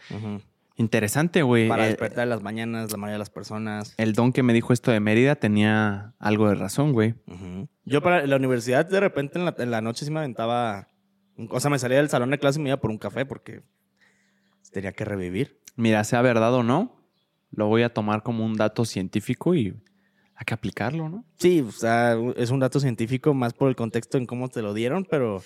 Interesante, 0.75 1.41
güey. 1.41 1.67
Para 1.67 1.85
eh, 1.85 1.89
despertar 1.89 2.27
las 2.27 2.41
mañanas, 2.41 2.91
la 2.91 2.97
mayoría 2.97 3.15
de 3.15 3.19
las 3.19 3.29
personas. 3.29 3.93
El 3.97 4.13
don 4.13 4.31
que 4.31 4.43
me 4.43 4.53
dijo 4.53 4.71
esto 4.71 4.91
de 4.91 4.99
Mérida 4.99 5.35
tenía 5.35 6.13
algo 6.19 6.47
de 6.47 6.55
razón, 6.55 6.93
güey. 6.93 7.15
Yo 7.83 8.01
para 8.01 8.25
la 8.25 8.35
universidad, 8.37 8.85
de 8.85 8.99
repente 8.99 9.39
en 9.39 9.71
la, 9.71 9.81
noche 9.81 10.05
sí 10.05 10.11
me 10.11 10.19
aventaba. 10.19 10.87
O 11.49 11.59
sea, 11.59 11.69
me 11.69 11.79
salía 11.79 11.97
del 11.97 12.09
salón 12.09 12.29
de 12.31 12.39
clase 12.39 12.59
y 12.59 12.63
me 12.63 12.69
iba 12.69 12.77
por 12.77 12.91
un 12.91 12.97
café 12.97 13.25
porque 13.25 13.61
tenía 14.71 14.93
que 14.93 15.03
revivir. 15.03 15.59
Mira, 15.75 16.03
sea 16.03 16.21
verdad 16.21 16.53
o 16.53 16.63
no, 16.63 17.03
lo 17.51 17.67
voy 17.67 17.83
a 17.83 17.93
tomar 17.93 18.23
como 18.23 18.45
un 18.45 18.55
dato 18.55 18.85
científico 18.85 19.55
y 19.55 19.75
hay 20.39 20.45
que 20.45 20.53
aplicarlo, 20.53 21.09
¿no? 21.09 21.25
Sí, 21.37 21.59
o 21.59 21.71
sea, 21.71 22.17
es 22.37 22.49
un 22.49 22.61
dato 22.61 22.79
científico 22.79 23.33
más 23.33 23.53
por 23.53 23.67
el 23.67 23.75
contexto 23.75 24.17
en 24.17 24.25
cómo 24.25 24.47
te 24.47 24.61
lo 24.61 24.73
dieron, 24.73 25.03
pero, 25.03 25.43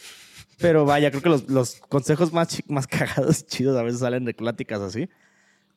pero 0.60 0.86
vaya, 0.86 1.10
creo 1.10 1.24
que 1.24 1.30
los, 1.30 1.50
los 1.50 1.78
consejos 1.90 2.32
más, 2.32 2.62
más 2.68 2.86
cagados 2.88 3.48
chidos 3.48 3.76
a 3.76 3.82
veces 3.82 4.02
salen 4.02 4.24
de 4.24 4.36
pláticas 4.36 4.82
así. 4.82 5.10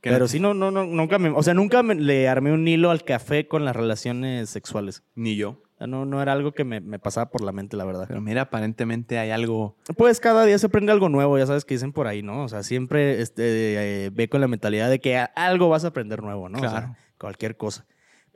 Pero 0.02 0.28
sí, 0.28 0.38
no, 0.38 0.52
no, 0.52 0.70
no, 0.70 0.84
nunca 0.84 1.18
me, 1.18 1.30
o 1.30 1.42
sea, 1.42 1.54
nunca 1.54 1.82
le 1.82 2.28
armé 2.28 2.52
un 2.52 2.68
hilo 2.68 2.90
al 2.90 3.04
café 3.04 3.48
con 3.48 3.64
las 3.64 3.74
relaciones 3.74 4.50
sexuales. 4.50 5.02
Ni 5.14 5.34
yo. 5.34 5.62
No, 5.80 6.04
no 6.04 6.22
era 6.22 6.32
algo 6.32 6.52
que 6.52 6.64
me, 6.64 6.80
pasaba 6.98 7.30
por 7.30 7.42
la 7.42 7.52
mente, 7.52 7.76
la 7.76 7.84
verdad. 7.86 8.04
Pero 8.06 8.20
mira, 8.20 8.42
aparentemente 8.42 9.18
hay 9.18 9.30
algo. 9.30 9.76
Pues 9.96 10.20
cada 10.20 10.44
día 10.44 10.58
se 10.58 10.66
aprende 10.66 10.92
algo 10.92 11.08
nuevo, 11.08 11.38
ya 11.38 11.46
sabes 11.46 11.64
que 11.64 11.74
dicen 11.74 11.92
por 11.92 12.06
ahí, 12.06 12.22
¿no? 12.22 12.44
O 12.44 12.48
sea, 12.48 12.62
siempre 12.62 13.20
este, 13.20 14.04
eh, 14.04 14.10
ve 14.10 14.28
con 14.28 14.42
la 14.42 14.46
mentalidad 14.46 14.90
de 14.90 15.00
que 15.00 15.16
algo 15.34 15.68
vas 15.68 15.84
a 15.84 15.88
aprender 15.88 16.22
nuevo, 16.22 16.48
¿no? 16.48 16.58
Claro. 16.58 16.76
O 16.76 16.80
sea, 16.80 16.98
cualquier 17.18 17.56
cosa. 17.56 17.84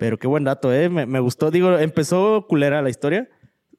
Pero 0.01 0.18
qué 0.18 0.26
buen 0.26 0.44
dato, 0.44 0.72
¿eh? 0.72 0.88
Me, 0.88 1.20
gustó. 1.20 1.51
Digo, 1.51 1.76
empezó 1.78 2.46
culera 2.48 2.80
la 2.80 2.88
historia, 2.88 3.28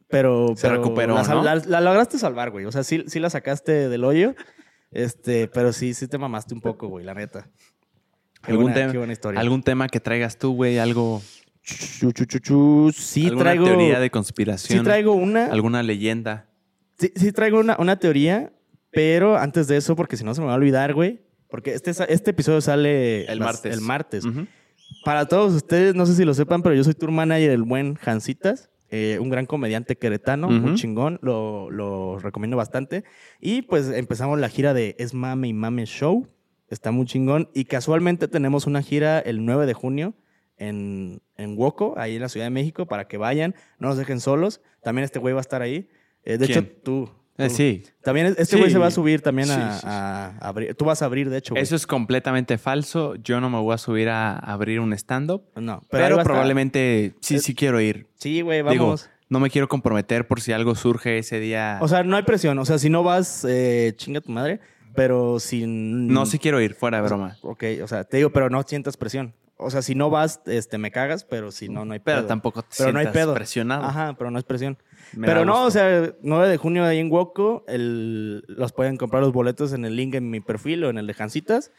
pero. 0.07 0.53
Se 0.55 0.69
recuperó. 0.69 1.15
La, 1.15 1.55
la, 1.55 1.81
lograste 1.81 2.19
salvar, 2.19 2.51
güey. 2.51 2.65
O 2.65 2.71
sea, 2.71 2.83
sí, 2.83 3.03
sí 3.07 3.19
la 3.19 3.31
sacaste 3.31 3.89
del 3.89 4.03
hoyo. 4.03 4.35
Este, 4.91 5.47
pero 5.47 5.73
sí, 5.73 5.95
sí 5.95 6.07
te 6.07 6.19
mamaste 6.19 6.53
un 6.53 6.61
poco, 6.61 6.87
güey, 6.89 7.03
la 7.03 7.15
neta. 7.15 7.49
¿Algún, 8.43 8.71
tema, 8.71 8.93
¿Algún 9.35 9.63
tema 9.63 9.87
que 9.87 9.99
traigas 9.99 10.37
tú, 10.37 10.53
güey? 10.53 10.77
Algo. 10.77 11.23
sí 11.63 13.31
traigo. 13.31 13.65
teoría 13.65 13.99
de 13.99 14.11
conspiración? 14.11 14.79
Sí 14.79 14.83
traigo 14.83 15.13
una. 15.13 15.47
¿Alguna 15.47 15.81
leyenda? 15.81 16.51
Sí, 16.99 17.11
sí 17.15 17.31
traigo 17.31 17.59
una, 17.59 17.77
una 17.79 17.97
teoría, 17.97 18.53
pero 18.91 19.37
antes 19.39 19.67
de 19.67 19.77
eso, 19.77 19.95
porque 19.95 20.17
si 20.17 20.23
no 20.23 20.35
se 20.35 20.41
me 20.41 20.47
va 20.47 20.53
a 20.53 20.57
olvidar, 20.57 20.93
güey. 20.93 21.21
Porque 21.49 21.73
este, 21.73 21.91
este 22.09 22.29
episodio 22.29 22.61
sale 22.61 23.25
el 23.25 23.39
martes. 23.39 23.73
El 23.73 23.81
martes. 23.81 24.23
Para 25.03 25.27
todos 25.27 25.53
ustedes, 25.53 25.95
no 25.95 26.05
sé 26.05 26.15
si 26.15 26.25
lo 26.25 26.33
sepan, 26.33 26.61
pero 26.61 26.75
yo 26.75 26.83
soy 26.83 26.93
tour 26.93 27.11
manager 27.11 27.49
del 27.49 27.63
buen 27.63 27.95
Jancitas. 27.95 28.69
Eh, 28.89 29.19
un 29.21 29.29
gran 29.29 29.45
comediante 29.45 29.97
queretano, 29.97 30.49
muy 30.49 30.75
chingón, 30.75 31.17
lo, 31.21 31.71
lo, 31.71 32.19
recomiendo 32.19 32.57
bastante. 32.57 33.05
Y 33.39 33.61
pues 33.61 33.89
empezamos 33.89 34.37
la 34.37 34.49
gira 34.49 34.73
de 34.73 34.97
Es 34.99 35.13
Mame 35.13 35.47
y 35.47 35.53
Mame 35.53 35.85
Show, 35.85 36.27
Está 36.71 36.91
muy 36.91 37.05
chingón. 37.05 37.49
Y 37.53 37.65
casualmente 37.65 38.29
tenemos 38.29 38.65
una 38.65 38.81
gira 38.81 39.19
el 39.19 39.45
9 39.45 39.65
de 39.65 39.73
junio 39.73 40.13
en, 40.57 41.21
en 41.35 41.57
Woco, 41.57 41.93
ahí 41.97 42.15
en 42.15 42.21
la 42.21 42.29
Ciudad 42.29 42.45
de 42.45 42.49
México, 42.49 42.85
para 42.85 43.09
que 43.09 43.17
vayan, 43.17 43.55
no 43.77 43.89
nos 43.89 43.97
dejen 43.97 44.21
solos. 44.21 44.61
También 44.81 45.03
este 45.03 45.19
güey 45.19 45.33
va 45.33 45.41
a 45.41 45.41
estar 45.41 45.61
ahí. 45.61 45.89
Eh, 46.23 46.37
de 46.37 46.45
hecho, 46.45 46.65
tú. 46.65 47.09
Eh, 47.37 47.49
sí. 47.49 47.83
También 48.03 48.27
este 48.27 48.45
Sí. 48.45 48.57
güey 48.59 48.69
se 48.71 48.77
va 48.77 48.87
a 48.87 48.91
subir 48.91 49.21
también 49.21 49.47
Sí, 49.47 49.53
a, 49.57 49.73
sí, 49.73 49.79
sí. 49.81 49.85
a 49.87 50.37
abrir. 50.41 50.75
Tú 50.75 50.85
vas 50.85 51.01
a 51.01 51.05
abrir, 51.05 51.29
de 51.29 51.37
hecho. 51.37 51.53
güey. 51.53 51.63
Eso 51.63 51.75
es 51.75 51.87
completamente 51.87 52.57
falso. 52.57 53.15
Yo 53.15 53.39
no 53.41 53.49
me 53.49 53.57
voy 53.59 53.73
a 53.73 53.77
subir 53.77 54.09
a 54.09 54.35
abrir 54.37 54.79
un 54.79 54.93
stand-up. 54.93 55.43
No, 55.55 55.81
Pero, 55.89 56.09
estar. 56.09 56.23
probablemente 56.25 57.15
sí, 57.21 57.39
sí 57.39 57.55
quiero 57.55 57.79
ir. 57.81 58.07
Sí, 58.15 58.41
güey, 58.41 58.61
Digo, 58.69 58.85
vamos. 58.85 59.09
no 59.29 59.39
me 59.39 59.49
quiero 59.49 59.67
comprometer 59.67 60.27
por 60.27 60.41
si 60.41 60.51
algo 60.51 60.75
surge 60.75 61.17
ese 61.19 61.39
día. 61.39 61.79
o 61.81 61.87
sea, 61.87 62.03
no 62.03 62.15
hay 62.17 62.23
presión. 62.23 62.59
O 62.59 62.65
sea, 62.65 62.77
si 62.77 62.89
no 62.89 63.01
vas, 63.03 63.45
eh, 63.47 63.93
chinga 63.95 64.21
tu 64.21 64.31
madre. 64.31 64.59
Pero 64.93 65.39
si. 65.39 65.63
no, 65.67 66.25
sí 66.25 66.37
quiero 66.37 66.59
ir, 66.59 66.73
fuera 66.75 66.97
de 67.01 67.07
broma. 67.07 67.37
Ok, 67.43 67.63
o 67.81 67.87
sea, 67.87 68.03
te 68.03 68.17
digo, 68.17 68.29
pero 68.31 68.49
no 68.49 68.61
sientas 68.63 68.97
presión. 68.97 69.33
O 69.55 69.69
sea, 69.69 69.81
si 69.83 69.93
no 69.95 70.09
vas, 70.09 70.41
este, 70.47 70.77
me 70.79 70.91
cagas, 70.91 71.23
pero 71.23 71.51
si 71.51 71.69
no, 71.69 71.85
no 71.85 71.93
hay 71.93 71.99
pedo. 71.99 72.15
Pero 72.17 72.27
tampoco 72.27 72.63
te 72.63 72.69
Pero 72.79 72.91
no 72.91 72.99
hay 72.99 73.07
pedo. 73.07 73.33
presionado. 73.33 73.83
Ajá, 73.85 74.15
pero 74.17 74.31
no 74.31 74.39
es 74.39 74.43
presión. 74.43 74.77
Me 75.15 75.27
pero 75.27 75.45
no, 75.45 75.65
o 75.65 75.71
sea, 75.71 76.13
9 76.21 76.47
de 76.47 76.57
junio 76.57 76.85
ahí 76.85 76.99
en 76.99 77.11
Woco, 77.11 77.63
el, 77.67 78.43
los 78.47 78.71
pueden 78.71 78.97
comprar 78.97 79.21
los 79.21 79.33
boletos 79.33 79.73
en 79.73 79.85
el 79.85 79.95
link 79.95 80.15
en 80.15 80.29
mi 80.29 80.39
perfil 80.39 80.83
o 80.85 80.89
en 80.89 80.97
el 80.97 81.07
de 81.07 81.13
Jancitas. 81.13 81.71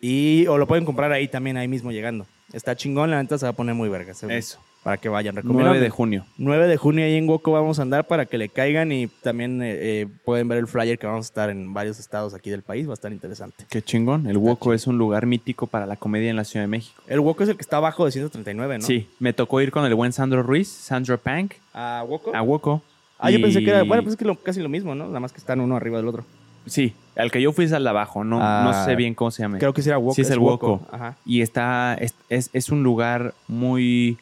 Y, 0.00 0.46
o 0.48 0.58
lo 0.58 0.66
pueden 0.66 0.84
comprar 0.84 1.12
ahí 1.12 1.28
también, 1.28 1.56
ahí 1.56 1.68
mismo 1.68 1.90
llegando. 1.92 2.26
Está 2.52 2.76
chingón, 2.76 3.10
la 3.10 3.22
neta 3.22 3.38
se 3.38 3.46
va 3.46 3.50
a 3.50 3.54
poner 3.54 3.74
muy 3.74 3.88
verga. 3.88 4.14
seguro. 4.14 4.36
Eso. 4.36 4.60
Para 4.84 4.98
que 4.98 5.08
vayan, 5.08 5.34
recomiendo. 5.34 5.64
9 5.64 5.80
de 5.80 5.90
junio. 5.90 6.24
9 6.38 6.68
de 6.68 6.76
junio 6.76 7.04
ahí 7.04 7.16
en 7.16 7.28
Woco 7.28 7.50
vamos 7.50 7.80
a 7.80 7.82
andar 7.82 8.06
para 8.06 8.24
que 8.26 8.38
le 8.38 8.48
caigan 8.48 8.92
y 8.92 9.08
también 9.08 9.60
eh, 9.60 9.74
eh, 10.02 10.06
pueden 10.24 10.46
ver 10.46 10.58
el 10.58 10.68
flyer 10.68 10.96
que 10.96 11.08
vamos 11.08 11.26
a 11.26 11.28
estar 11.28 11.50
en 11.50 11.74
varios 11.74 11.98
estados 11.98 12.34
aquí 12.34 12.50
del 12.50 12.62
país. 12.62 12.86
Va 12.86 12.92
a 12.92 12.94
estar 12.94 13.10
interesante. 13.12 13.64
Qué 13.68 13.82
chingón. 13.82 14.28
El 14.28 14.36
Woco 14.38 14.72
es 14.72 14.86
un 14.86 14.96
lugar 14.96 15.26
mítico 15.26 15.66
para 15.66 15.86
la 15.86 15.96
comedia 15.96 16.30
en 16.30 16.36
la 16.36 16.44
Ciudad 16.44 16.62
de 16.62 16.68
México. 16.68 17.02
El 17.08 17.18
Woco 17.18 17.42
es 17.42 17.48
el 17.48 17.56
que 17.56 17.62
está 17.62 17.78
abajo 17.78 18.04
de 18.04 18.12
139, 18.12 18.78
¿no? 18.78 18.84
Sí, 18.86 19.08
me 19.18 19.32
tocó 19.32 19.60
ir 19.60 19.72
con 19.72 19.84
el 19.84 19.94
buen 19.96 20.12
Sandro 20.12 20.44
Ruiz, 20.44 20.68
Sandro 20.68 21.18
Pank, 21.18 21.54
¿A 21.72 22.04
Woco? 22.06 22.32
a 22.36 22.42
Woco. 22.42 22.80
Ah, 23.18 23.30
yo 23.32 23.40
pensé 23.40 23.64
que 23.64 23.70
era. 23.70 23.82
Bueno, 23.82 24.04
pues 24.04 24.12
es 24.12 24.18
que 24.18 24.24
lo- 24.26 24.36
casi 24.36 24.60
lo 24.60 24.68
mismo, 24.68 24.94
¿no? 24.94 25.06
Nada 25.08 25.18
más 25.20 25.32
que 25.32 25.38
están 25.38 25.58
uno 25.60 25.74
arriba 25.74 25.96
del 25.96 26.06
otro. 26.06 26.24
Sí, 26.66 26.94
al 27.16 27.30
que 27.30 27.40
yo 27.40 27.52
fui 27.52 27.64
es 27.64 27.72
al 27.72 27.84
de 27.84 27.90
abajo, 27.90 28.24
no, 28.24 28.38
Ah, 28.40 28.62
no 28.64 28.84
sé 28.84 28.96
bien 28.96 29.14
cómo 29.14 29.30
se 29.30 29.42
llama. 29.42 29.58
Creo 29.58 29.72
que 29.72 29.82
sí 29.82 29.88
era 29.88 29.98
Woco. 29.98 30.14
Sí, 30.14 30.22
es 30.22 30.30
el 30.30 30.38
Woco. 30.38 30.86
Y 31.24 31.40
está, 31.40 31.94
es, 31.94 32.14
es, 32.28 32.50
es 32.52 32.68
un 32.70 32.82
lugar 32.82 33.34
muy 33.48 34.18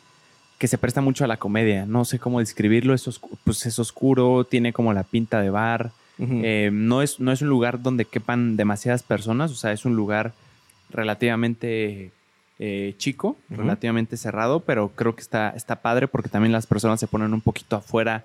que 0.58 0.68
se 0.68 0.78
presta 0.78 1.00
mucho 1.00 1.24
a 1.24 1.26
la 1.26 1.36
comedia. 1.36 1.84
No 1.86 2.04
sé 2.04 2.18
cómo 2.18 2.38
describirlo. 2.38 2.94
Es, 2.94 3.20
pues 3.44 3.66
es 3.66 3.78
oscuro, 3.78 4.44
tiene 4.44 4.72
como 4.72 4.92
la 4.92 5.02
pinta 5.02 5.40
de 5.40 5.50
bar. 5.50 5.90
Eh, 6.18 6.70
no, 6.72 7.02
es, 7.02 7.18
no 7.18 7.32
es 7.32 7.42
un 7.42 7.48
lugar 7.48 7.82
donde 7.82 8.04
quepan 8.04 8.56
demasiadas 8.56 9.02
personas. 9.02 9.50
O 9.50 9.56
sea, 9.56 9.72
es 9.72 9.84
un 9.84 9.96
lugar 9.96 10.32
relativamente 10.90 12.12
eh, 12.60 12.94
chico, 12.98 13.36
relativamente 13.50 14.16
cerrado, 14.16 14.60
pero 14.60 14.90
creo 14.94 15.16
que 15.16 15.22
está, 15.22 15.50
está 15.50 15.82
padre 15.82 16.06
porque 16.06 16.28
también 16.28 16.52
las 16.52 16.66
personas 16.66 17.00
se 17.00 17.08
ponen 17.08 17.34
un 17.34 17.40
poquito 17.40 17.76
afuera 17.76 18.24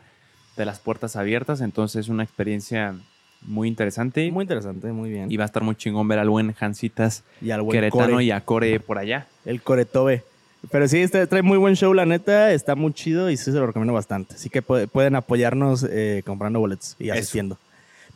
de 0.56 0.66
las 0.66 0.80
puertas 0.80 1.16
abiertas. 1.16 1.62
Entonces 1.62 2.02
es 2.06 2.10
una 2.10 2.24
experiencia 2.24 2.96
muy 3.42 3.68
interesante. 3.68 4.30
Muy 4.32 4.44
interesante, 4.44 4.92
muy 4.92 5.10
bien. 5.10 5.32
y 5.32 5.38
va 5.38 5.44
a 5.44 5.46
estar 5.46 5.64
muy 5.64 5.76
chingón 5.76 6.08
ver 6.08 6.20
al 6.20 6.30
buen 6.30 6.54
Jancitas 6.54 7.24
Y 7.42 7.52
al 7.52 7.62
buen 7.62 7.76
Queretano 7.78 8.12
Core, 8.12 8.24
y 8.24 8.32
a 8.32 8.42
Core 8.42 8.80
por 8.80 8.98
allá. 8.98 9.28
el 9.46 9.62
Coretobe. 9.62 10.24
Pero 10.72 10.88
sí, 10.90 11.00
este, 11.00 11.26
trae 11.26 11.42
muy 11.42 11.58
buen 11.58 11.76
show, 11.76 11.94
la 11.94 12.06
neta. 12.06 12.52
Está 12.52 12.76
muy 12.76 12.92
chido 12.94 13.30
y 13.30 13.38
sí 13.38 13.46
se 13.46 13.58
lo 13.58 13.66
recomiendo 13.68 13.94
bastante. 13.94 14.36
Así 14.36 14.50
que 14.50 14.62
puede- 14.62 14.88
pueden 14.88 15.16
apoyarnos 15.16 15.88
eh, 15.90 16.22
comprando 16.26 16.60
boletos 16.60 16.96
y 17.00 17.06
Eso. 17.06 17.14
asistiendo. 17.14 17.58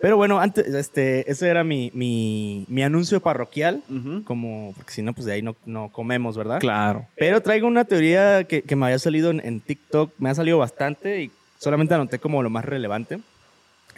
Pero 0.01 0.17
bueno, 0.17 0.41
antes, 0.41 0.67
este, 0.67 1.31
ese 1.31 1.47
era 1.47 1.63
mi, 1.63 1.89
mi, 1.93 2.65
mi 2.67 2.83
anuncio 2.83 3.21
parroquial. 3.21 3.81
Como, 4.25 4.73
porque 4.75 4.91
si 4.91 5.01
no, 5.01 5.13
pues 5.13 5.25
de 5.25 5.31
ahí 5.31 5.41
no, 5.41 5.55
no 5.65 5.87
comemos, 5.93 6.35
¿verdad? 6.35 6.59
Claro. 6.59 7.05
Pero 7.15 7.39
traigo 7.41 7.67
una 7.67 7.85
teoría 7.85 8.43
que, 8.43 8.63
que 8.63 8.75
me 8.75 8.87
había 8.87 8.99
salido 8.99 9.31
en, 9.31 9.39
en 9.45 9.61
TikTok, 9.61 10.11
me 10.19 10.29
ha 10.29 10.35
salido 10.35 10.57
bastante 10.57 11.21
y 11.23 11.31
solamente 11.57 11.93
anoté 11.93 12.19
como 12.19 12.43
lo 12.43 12.49
más 12.49 12.65
relevante. 12.65 13.19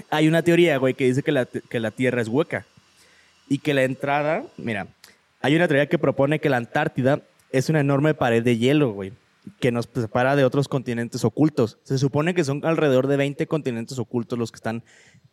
Hay 0.10 0.28
una 0.28 0.41
teoría, 0.41 0.78
güey, 0.78 0.93
que 0.93 1.06
dice 1.06 1.24
que 1.24 1.32
la, 1.32 1.46
que 1.46 1.80
la 1.80 1.91
Tierra 1.91 2.22
es 2.22 2.28
hueca 2.28 2.66
y 3.48 3.60
que 3.60 3.74
la 3.74 3.84
entrada, 3.84 4.43
mira, 4.58 4.88
hay 5.41 5.56
una 5.56 5.68
teoría 5.68 5.88
que 5.88 6.00
propone 6.00 6.39
que 6.39 6.50
la 6.50 6.58
Antártida 6.58 7.22
es 7.52 7.70
una 7.70 7.80
enorme 7.80 8.14
pared 8.14 8.43
de 8.43 8.58
hielo, 8.58 8.91
güey, 8.91 9.14
que 9.60 9.72
nos 9.72 9.89
separa 9.93 10.36
de 10.36 10.43
otros 10.43 10.68
continentes 10.68 11.24
ocultos. 11.24 11.78
Se 11.84 11.98
supone 11.98 12.34
que 12.34 12.43
son 12.43 12.66
alrededor 12.66 13.08
de 13.08 13.18
20 13.18 13.48
continentes 13.48 14.00
ocultos 14.00 14.39
los 14.39 14.52
que 14.52 14.58
están 14.58 14.84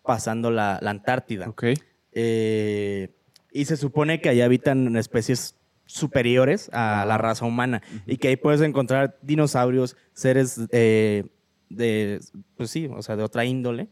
pasando 0.03 0.51
la, 0.51 0.79
la 0.83 0.91
Antártida. 0.91 1.49
Ok. 1.49 1.65
Eh, 2.13 3.09
y 3.53 3.65
se 3.65 3.77
supone 3.77 4.21
que 4.21 4.29
allá 4.29 4.45
habitan 4.45 4.97
especies 4.97 5.57
superiores 5.87 6.71
a 6.73 7.05
la 7.07 7.19
raza 7.19 7.45
humana 7.45 7.83
y 8.07 8.17
que 8.17 8.29
ahí 8.29 8.37
puedes 8.37 8.61
encontrar 8.63 9.19
dinosaurios, 9.23 9.97
seres 10.15 10.61
eh, 10.71 11.25
de, 11.69 12.21
pues 12.57 12.71
sí, 12.71 12.89
o 12.91 13.03
sea, 13.03 13.17
de 13.17 13.23
otra 13.23 13.45
índole, 13.45 13.89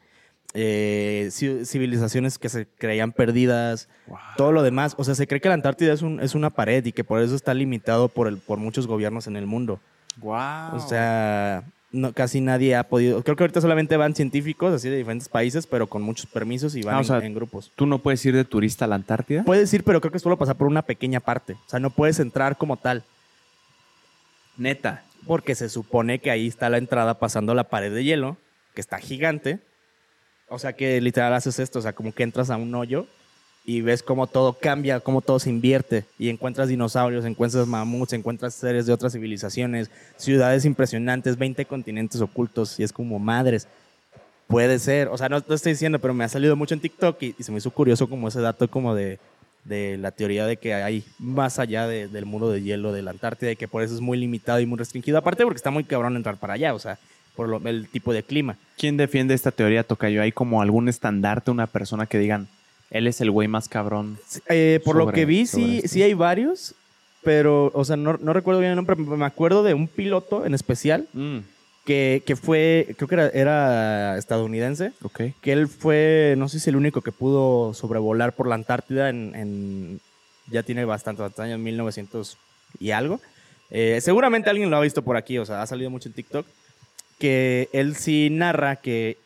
eh, 0.55 1.29
ci- 1.31 1.65
civilizaciones 1.65 2.39
que 2.39 2.49
se 2.49 2.67
creían 2.67 3.13
perdidas, 3.13 3.89
todo 4.37 4.53
lo 4.53 4.63
demás. 4.63 4.95
O 4.99 5.05
sea, 5.05 5.15
se 5.15 5.27
cree 5.27 5.41
que 5.41 5.49
la 5.49 5.55
Antártida 5.55 5.93
es, 5.93 6.03
un- 6.03 6.21
es 6.21 6.35
una 6.35 6.51
pared 6.51 6.85
y 6.85 6.93
que 6.93 7.05
por 7.05 7.21
eso 7.23 7.35
está 7.35 7.55
limitado 7.55 8.09
por, 8.09 8.27
el, 8.29 8.39
por 8.39 8.59
muchos 8.59 8.87
gobiernos 8.87 9.27
en 9.27 9.37
el 9.37 9.47
mundo. 9.47 9.81
Wow. 10.19 10.75
O 10.75 10.81
sea, 10.81 11.63
no, 11.93 12.13
casi 12.13 12.41
nadie 12.41 12.75
ha 12.77 12.85
podido. 12.89 13.23
Creo 13.23 13.37
que 13.37 13.45
ahorita 13.45 13.61
solamente 13.61 13.97
van 13.97 14.15
científicos, 14.15 14.75
así 14.75 14.89
de 14.89 14.97
diferentes 14.97 15.29
países, 15.29 15.67
pero 15.67 15.87
con 15.87 16.03
muchos 16.03 16.27
permisos 16.27 16.75
y 16.75 16.83
van 16.83 16.95
Ah, 16.97 16.99
o 16.99 17.01
en- 17.01 17.07
sea, 17.07 17.19
en 17.19 17.35
grupos. 17.35 17.71
¿Tú 17.77 17.87
no 17.87 17.99
puedes 17.99 18.25
ir 18.27 18.35
de 18.35 18.45
turista 18.45 18.85
a 18.85 18.89
la 18.89 18.97
Antártida? 18.97 19.45
Puedes 19.45 19.73
ir, 19.73 19.85
pero 19.85 20.01
creo 20.01 20.13
que 20.13 20.19
solo 20.19 20.37
pasar 20.37 20.57
por 20.57 20.67
una 20.67 20.83
pequeña 20.83 21.21
parte. 21.21 21.53
O 21.55 21.69
sea, 21.69 21.79
no 21.81 21.91
puedes 21.91 22.19
entrar 22.19 22.57
como 22.59 22.77
tal. 22.77 23.05
Neta. 24.57 25.05
Porque 25.27 25.55
se 25.55 25.69
supone 25.69 26.19
que 26.19 26.31
ahí 26.31 26.47
está 26.47 26.71
la 26.71 26.79
entrada 26.79 27.19
pasando 27.19 27.55
la 27.55 27.65
pared 27.65 27.93
de 27.95 28.05
hielo, 28.05 28.37
que 28.75 28.81
está 28.81 28.99
gigante. 28.99 29.61
O 30.51 30.59
sea 30.59 30.73
que 30.75 31.01
literal 31.01 31.33
haces 31.33 31.59
esto, 31.59 31.79
o 31.79 31.83
sea, 31.83 31.93
como 31.93 32.13
que 32.13 32.23
entras 32.23 32.51
a 32.51 32.57
un 32.57 32.75
hoyo 32.75 33.07
y 33.65 33.83
ves 33.83 34.03
cómo 34.03 34.27
todo 34.27 34.55
cambia, 34.55 35.01
cómo 35.01 35.21
todo 35.21 35.39
se 35.39 35.49
invierte. 35.51 36.05
Y 36.19 36.29
encuentras 36.29 36.69
dinosaurios, 36.69 37.25
encuentras 37.25 37.67
mamuts, 37.67 38.13
encuentras 38.15 38.55
seres 38.55 38.87
de 38.87 38.93
otras 38.93 39.13
civilizaciones, 39.13 39.91
ciudades 40.17 40.65
impresionantes, 40.65 41.39
20 41.39 41.65
continentes 41.67 42.21
ocultos. 42.21 42.81
Y 42.81 42.83
es 42.83 42.93
como 42.93 43.19
madres. 43.19 43.69
Puede 44.49 44.81
ser, 44.81 45.07
o 45.09 45.17
sea, 45.17 45.29
no 45.29 45.41
lo 45.47 45.55
estoy 45.55 45.73
diciendo, 45.73 46.01
pero 46.01 46.13
me 46.15 46.25
ha 46.25 46.29
salido 46.29 46.57
mucho 46.57 46.75
en 46.75 46.81
TikTok 46.81 47.23
y, 47.23 47.35
y 47.39 47.43
se 47.45 47.53
me 47.53 47.59
hizo 47.59 47.71
curioso 47.71 48.09
como 48.09 48.27
ese 48.27 48.41
dato 48.41 48.69
como 48.69 48.97
de, 48.97 49.21
de 49.65 49.97
la 49.99 50.11
teoría 50.11 50.45
de 50.47 50.57
que 50.57 50.75
hay 50.75 51.05
más 51.21 51.61
allá 51.61 51.87
de- 51.87 52.09
del 52.09 52.27
muro 52.27 52.49
de 52.49 52.61
hielo 52.61 52.93
de 52.93 53.03
la 53.03 53.13
Antártida 53.13 53.53
y 53.53 53.57
que 53.57 53.69
por 53.69 53.85
eso 53.85 53.95
es 53.95 54.01
muy 54.01 54.19
limitado 54.19 54.59
y 54.59 54.67
muy 54.67 54.79
restringido. 54.79 55.19
Aparte 55.19 55.45
porque 55.45 55.59
está 55.59 55.71
muy 55.71 55.85
cabrón 55.85 56.17
entrar 56.17 56.37
para 56.39 56.55
allá, 56.55 56.75
o 56.75 56.81
sea, 56.81 56.99
por 57.37 57.49
lo- 57.49 57.61
el 57.69 57.89
tipo 57.89 58.13
de 58.13 58.23
clima. 58.23 58.57
¿Quién 58.77 58.97
defiende 58.97 59.35
esta 59.35 59.51
teoría, 59.51 59.83
Tocayo? 59.83 60.23
¿Hay 60.23 60.33
como 60.33 60.63
algún 60.63 60.89
estandarte, 60.89 61.51
una 61.51 61.67
persona 61.67 62.07
que 62.07 62.19
digan, 62.19 62.49
él 62.91 63.07
es 63.07 63.21
el 63.21 63.31
güey 63.31 63.49
más 63.49 63.69
cabrón? 63.69 64.19
Eh, 64.49 64.81
por 64.85 64.97
lo 64.97 65.11
que 65.13 65.25
vi, 65.25 65.47
sí, 65.47 65.79
esto. 65.79 65.89
sí 65.89 66.03
hay 66.03 66.15
varios, 66.15 66.75
pero, 67.23 67.71
o 67.75 67.85
sea, 67.85 67.97
no, 67.97 68.17
no 68.21 68.33
recuerdo 68.33 68.61
bien 68.61 68.71
el 68.71 68.77
nombre, 68.77 68.97
pero 68.97 69.17
me 69.17 69.27
acuerdo 69.27 69.63
de 69.63 69.75
un 69.75 69.87
piloto 69.89 70.45
en 70.47 70.55
especial 70.55 71.07
que, 71.85 72.23
que 72.27 72.37
fue, 72.37 72.95
creo 72.97 73.09
que 73.09 73.15
era, 73.15 73.29
era 73.29 74.19
estadounidense, 74.19 74.93
que 75.41 75.53
él 75.53 75.69
fue, 75.69 76.35
no 76.39 76.49
sé 76.49 76.61
si 76.61 76.71
el 76.71 76.77
único 76.77 77.01
que 77.03 77.13
pudo 77.13 77.75
sobrevolar 77.75 78.33
por 78.35 78.47
la 78.49 78.55
Antártida 78.55 79.09
en, 79.11 79.35
en- 79.35 80.01
ya 80.51 80.63
tiene 80.63 80.85
bastantes 80.85 81.21
bastantes 81.21 81.45
años, 81.53 81.61
1900 81.61 82.37
y 82.81 82.91
algo. 82.91 83.21
Eh, 83.71 84.01
seguramente 84.01 84.51
alguien 84.51 84.69
lo 84.69 84.77
ha 84.77 84.81
visto 84.81 85.03
por 85.03 85.17
aquí, 85.17 85.39
o 85.39 85.45
sea, 85.47 85.63
ha 85.63 85.67
salido 85.67 85.91
mucho 85.91 86.09
en 86.09 86.15
TikTok, 86.15 86.45
que 87.21 87.69
él 87.73 87.95
sí 87.95 88.31
narra 88.31 88.77
que, 88.77 89.19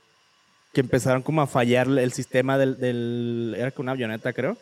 que 0.75 0.81
empezaron 0.81 1.23
como 1.23 1.41
a 1.41 1.47
fallar 1.47 1.87
el 1.87 2.13
sistema 2.13 2.59
del, 2.59 2.79
del, 2.79 3.55
era 3.57 3.71
que 3.71 3.81
una 3.81 3.93
avioneta 3.93 4.35
creo, 4.35 4.59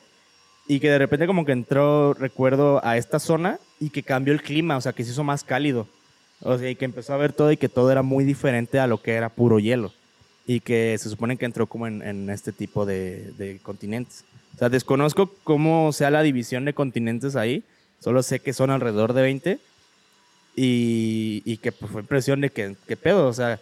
y 0.68 0.78
que 0.78 0.91
de 0.91 0.99
repente 0.99 1.26
como 1.26 1.45
que 1.45 1.53
entró, 1.53 2.14
recuerdo, 2.14 2.85
a 2.85 2.97
esta 2.97 3.18
zona 3.18 3.59
y 3.80 3.91
que 3.91 4.03
cambió 4.03 4.33
el 4.33 4.43
clima, 4.43 4.76
o 4.76 4.80
sea, 4.80 4.93
que 4.93 5.03
se 5.03 5.11
hizo 5.11 5.24
más 5.24 5.43
cálido. 5.43 5.89
O 6.43 6.59
sea, 6.59 6.70
y 6.70 6.76
que 6.76 6.85
empezó 6.85 7.14
a 7.14 7.16
ver 7.16 7.33
todo 7.33 7.51
y 7.51 7.57
que 7.57 7.68
todo 7.68 7.91
era 7.91 8.03
muy 8.03 8.24
diferente 8.24 8.78
a 8.78 8.87
lo 8.87 9.01
que 9.01 9.14
era 9.14 9.28
puro 9.28 9.59
hielo. 9.59 9.93
Y 10.47 10.61
que 10.61 10.97
se 10.99 11.09
supone 11.09 11.37
que 11.37 11.47
entró 11.47 11.66
como 11.66 11.87
en, 11.87 12.28
este 12.30 12.53
tipo 12.53 12.85
de, 12.85 13.33
de 13.39 13.59
continentes. 13.62 14.24
O 14.55 14.59
sea, 14.59 14.68
desconozco 14.68 15.33
cómo 15.45 15.93
sea 15.93 16.11
la 16.11 16.22
división 16.22 16.64
de 16.64 16.74
continentes 16.74 17.37
ahí. 17.37 17.64
Solo 18.01 18.22
sé 18.22 18.41
que 18.41 18.53
son 18.53 18.70
alrededor 18.70 19.12
de 19.14 19.22
20. 19.22 19.59
Y, 20.55 21.42
y 21.44 21.57
que 21.59 21.72
pues, 21.72 21.90
fue 21.90 22.03
impresión 22.03 22.40
de 22.40 22.50
que, 22.50 22.96
pedo, 22.96 23.26
o 23.26 23.32
sea, 23.32 23.59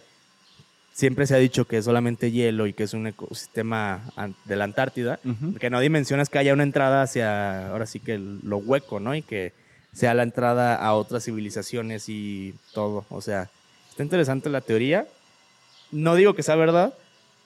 siempre 0.93 1.25
se 1.25 1.35
ha 1.35 1.37
dicho 1.37 1.65
que 1.65 1.77
es 1.77 1.85
solamente 1.85 2.31
hielo 2.31 2.67
y 2.67 2.73
que 2.73 2.83
es 2.83 2.93
un 2.93 3.07
ecosistema 3.07 4.03
de 4.45 4.55
la 4.55 4.65
Antártida. 4.65 5.19
Ujú. 5.23 5.55
Que 5.55 5.69
no 5.69 5.79
dimensionas 5.79 6.29
que 6.29 6.39
haya 6.39 6.53
una 6.53 6.63
entrada 6.63 7.01
hacia, 7.01 7.69
ahora 7.69 7.85
sí 7.85 7.99
que 7.99 8.17
lo 8.17 8.57
hueco, 8.57 8.99
¿no? 8.99 9.15
Y 9.15 9.21
que 9.21 9.53
sea 9.93 10.13
la 10.13 10.23
entrada 10.23 10.75
a 10.75 10.93
otras 10.93 11.25
civilizaciones 11.25 12.07
y 12.07 12.55
todo. 12.73 13.05
O 13.09 13.21
sea, 13.21 13.49
está 13.89 14.03
interesante 14.03 14.49
la 14.49 14.61
teoría. 14.61 15.07
No 15.91 16.15
digo 16.15 16.33
que 16.33 16.43
sea 16.43 16.55
verdad, 16.55 16.93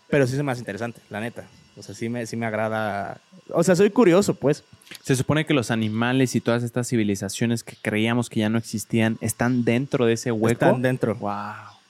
pero 0.09 0.27
sí 0.27 0.35
es 0.35 0.43
más 0.43 0.59
interesante, 0.59 1.01
la 1.09 1.19
neta. 1.19 1.47
O 1.77 1.83
sea, 1.83 1.93
sí 1.93 2.09
me, 2.09 2.25
sí 2.25 2.35
me 2.37 2.45
agrada. 2.45 3.17
O 3.49 3.63
sea, 3.63 3.75
soy 3.75 3.89
curioso, 3.89 4.35
pues. 4.35 4.63
Se 5.03 5.15
supone 5.15 5.45
que 5.45 5.53
los 5.53 5.71
animales 5.71 6.35
y 6.35 6.41
todas 6.41 6.63
estas 6.63 6.87
civilizaciones 6.87 7.63
que 7.63 7.75
creíamos 7.81 8.29
que 8.29 8.41
ya 8.41 8.49
no 8.49 8.57
existían 8.57 9.17
están 9.21 9.65
dentro 9.65 10.05
de 10.05 10.13
ese 10.13 10.31
hueco. 10.31 10.65
Están 10.65 10.81
dentro. 10.81 11.15
Wow. 11.15 11.31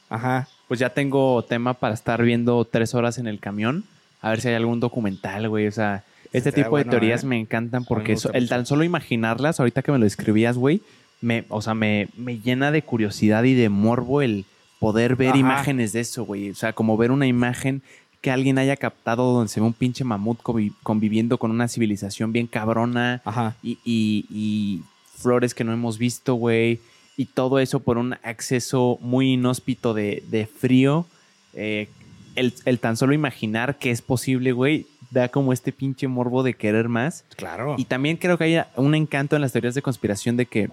Ajá. 0.10 0.48
Pues 0.68 0.80
ya 0.80 0.90
tengo 0.90 1.44
tema 1.44 1.76
para 1.76 1.94
estar 1.94 2.22
viendo 2.24 2.66
tres 2.66 2.96
horas 2.96 3.18
en 3.18 3.28
el 3.28 3.40
camión 3.40 3.84
A 4.22 4.30
ver 4.32 4.42
si 4.42 4.48
hay 4.48 4.56
algún 4.56 4.80
documental, 4.80 5.48
güey. 5.50 5.68
O 5.68 5.72
sea, 5.72 6.04
este 6.34 6.52
tipo 6.52 6.78
de 6.78 6.86
teorías 6.86 7.24
¿eh? 7.24 7.28
me 7.28 7.40
encantan 7.40 7.86
porque 7.86 8.18
el 8.34 8.50
tan 8.50 8.66
solo 8.66 8.84
imaginarlas, 8.84 9.60
ahorita 9.60 9.82
que 9.82 9.92
me 9.92 10.00
lo 10.00 10.06
escribías, 10.06 10.58
güey, 10.58 10.82
me, 11.22 11.46
o 11.50 11.62
sea, 11.62 11.76
me, 11.76 12.08
me 12.18 12.40
llena 12.40 12.72
de 12.72 12.82
curiosidad 12.82 13.44
y 13.44 13.54
de 13.54 13.70
morbo 13.70 14.22
el 14.22 14.46
poder 14.80 15.16
ver 15.16 15.30
Ajá. 15.30 15.38
imágenes 15.38 15.94
de 15.94 16.02
eso, 16.02 16.26
güey. 16.26 16.50
O 16.50 16.56
sea, 16.56 16.74
como 16.74 16.98
ver 16.98 17.12
una 17.12 17.28
imagen 17.28 17.82
que 18.26 18.32
alguien 18.32 18.58
haya 18.58 18.76
captado 18.76 19.34
donde 19.34 19.50
se 19.50 19.60
ve 19.60 19.68
un 19.68 19.74
pinche 19.74 20.04
mamut 20.04 20.42
convi- 20.42 20.74
conviviendo 20.82 21.38
con 21.38 21.52
una 21.52 21.68
civilización 21.68 22.32
bien 22.34 22.48
cabrona 22.48 23.22
Ajá. 23.24 23.56
y, 23.62 23.78
y- 23.86 24.26
y 24.32 24.82
flores 25.16 25.54
que 25.54 25.64
no 25.64 25.72
hemos 25.72 26.00
visto, 26.00 26.34
güey. 26.34 26.80
Y 27.18 27.26
todo 27.26 27.60
eso 27.60 27.82
por 27.82 28.00
un 28.00 28.16
acceso 28.24 28.98
muy 29.00 29.34
inhóspito 29.34 29.94
de, 29.94 30.24
de 30.32 30.48
frío. 30.48 31.06
Eh, 31.54 31.88
el, 32.36 32.56
el 32.66 32.80
tan 32.80 32.98
solo 32.98 33.14
imaginar 33.14 33.78
que 33.78 33.92
es 33.92 34.02
posible, 34.02 34.54
güey, 34.54 34.88
da 35.12 35.30
como 35.30 35.54
este 35.54 35.72
pinche 35.72 36.08
morbo 36.08 36.42
de 36.42 36.56
querer 36.56 36.90
más. 36.90 37.26
Claro. 37.36 37.76
Y 37.78 37.86
también 37.86 38.18
creo 38.18 38.40
que 38.40 38.46
hay 38.46 38.58
un 38.76 38.96
encanto 38.96 39.36
en 39.36 39.44
las 39.44 39.52
teorías 39.52 39.76
de 39.76 39.84
conspiración 39.84 40.36
de 40.36 40.48
que 40.48 40.70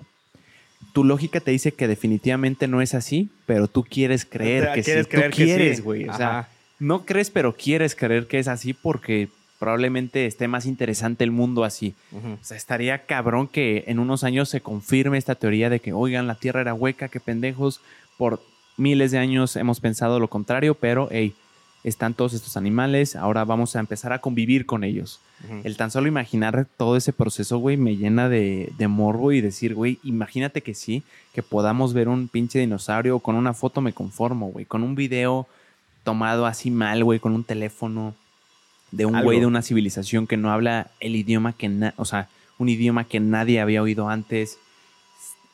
tu 0.95 1.05
lógica 1.05 1.39
te 1.41 1.51
dice 1.51 1.73
que 1.73 1.87
definitivamente 1.87 2.67
no 2.67 2.81
es 2.81 2.95
así, 2.95 3.29
pero 3.45 3.69
tú 3.69 3.85
quieres 3.85 4.25
creer 4.25 4.69
Te- 4.69 4.73
que 4.77 4.83
quieres 4.85 5.05
sí. 5.05 5.11
creer 5.11 5.31
tú 5.31 5.37
que 5.37 5.45
quieres, 5.45 5.77
sí. 5.77 5.83
güey. 5.83 6.09
O 6.09 6.17
sea. 6.17 6.49
No 6.83 7.07
crees, 7.07 7.31
pero 7.31 7.55
quieres 7.55 7.95
creer 7.95 8.27
que 8.27 8.41
es 8.41 8.49
así 8.49 8.75
porque 8.75 9.29
probablemente 9.61 10.27
esté 10.27 10.49
más 10.49 10.67
interesante 10.67 11.23
el 11.23 11.31
mundo 11.31 11.63
así. 11.63 11.95
O 12.13 12.45
sea, 12.45 12.57
estaría 12.57 13.07
cabrón 13.07 13.47
que 13.47 13.85
en 13.87 14.01
unos 14.01 14.25
años 14.25 14.49
se 14.49 14.61
confirme 14.61 15.17
esta 15.17 15.37
teoría 15.37 15.71
de 15.71 15.79
que, 15.79 15.93
oigan, 15.93 16.27
la 16.27 16.35
Tierra 16.35 16.61
era 16.61 16.75
hueca, 16.75 17.09
qué 17.09 17.21
pendejos. 17.21 17.81
Por 18.19 18.43
miles 18.77 19.13
de 19.13 19.19
años 19.19 19.55
hemos 19.55 19.79
pensado 19.79 20.19
lo 20.19 20.27
contrario, 20.27 20.75
pero, 20.75 21.07
hey, 21.13 21.35
están 21.85 22.15
todos 22.15 22.33
estos 22.33 22.57
animales, 22.57 23.15
ahora 23.15 23.45
vamos 23.45 23.77
a 23.77 23.81
empezar 23.81 24.13
a 24.13 24.21
convivir 24.21 24.67
con 24.67 24.83
ellos. 24.83 25.21
El 25.63 25.77
tan 25.77 25.93
solo 25.93 26.09
imaginar 26.09 26.67
todo 26.77 26.97
ese 26.97 27.13
proceso, 27.13 27.59
güey, 27.59 27.77
me 27.77 27.97
llena 27.97 28.29
de, 28.29 28.73
de 28.77 28.89
morbo 28.89 29.31
y 29.31 29.41
decir, 29.41 29.75
güey, 29.75 30.01
imagínate 30.03 30.63
que 30.63 30.75
sí, 30.75 31.05
que 31.33 31.43
podamos 31.43 31.95
ver 31.95 32.09
un 32.09 32.27
pinche 32.27 32.59
dinosaurio, 32.59 33.21
con 33.21 33.37
una 33.37 33.55
foto 33.55 33.81
me 33.81 33.93
conformo, 33.93 34.49
güey, 34.49 34.65
con 34.65 34.83
un 34.83 34.97
video 34.97 35.47
tomado 36.05 36.47
así 36.47 36.71
mal, 36.71 37.05
güey, 37.05 37.19
con 37.21 37.35
un 37.35 37.45
teléfono 37.45 38.15
de 38.91 39.07
un 39.07 39.17
Algo. 39.17 39.27
güey 39.29 39.41
de 39.41 39.47
una 39.47 39.63
civilización 39.63 40.27
que 40.27 40.37
no 40.37 40.53
habla 40.53 40.89
el 41.01 41.17
idioma 41.17 41.53
que, 41.55 41.69
na- 41.69 41.95
o 41.97 42.05
sea, 42.05 42.29
un 42.59 42.69
idioma 42.69 43.05
que 43.05 43.21
nadie 43.21 43.61
había 43.61 43.83
oído 43.83 44.09
antes. 44.09 44.59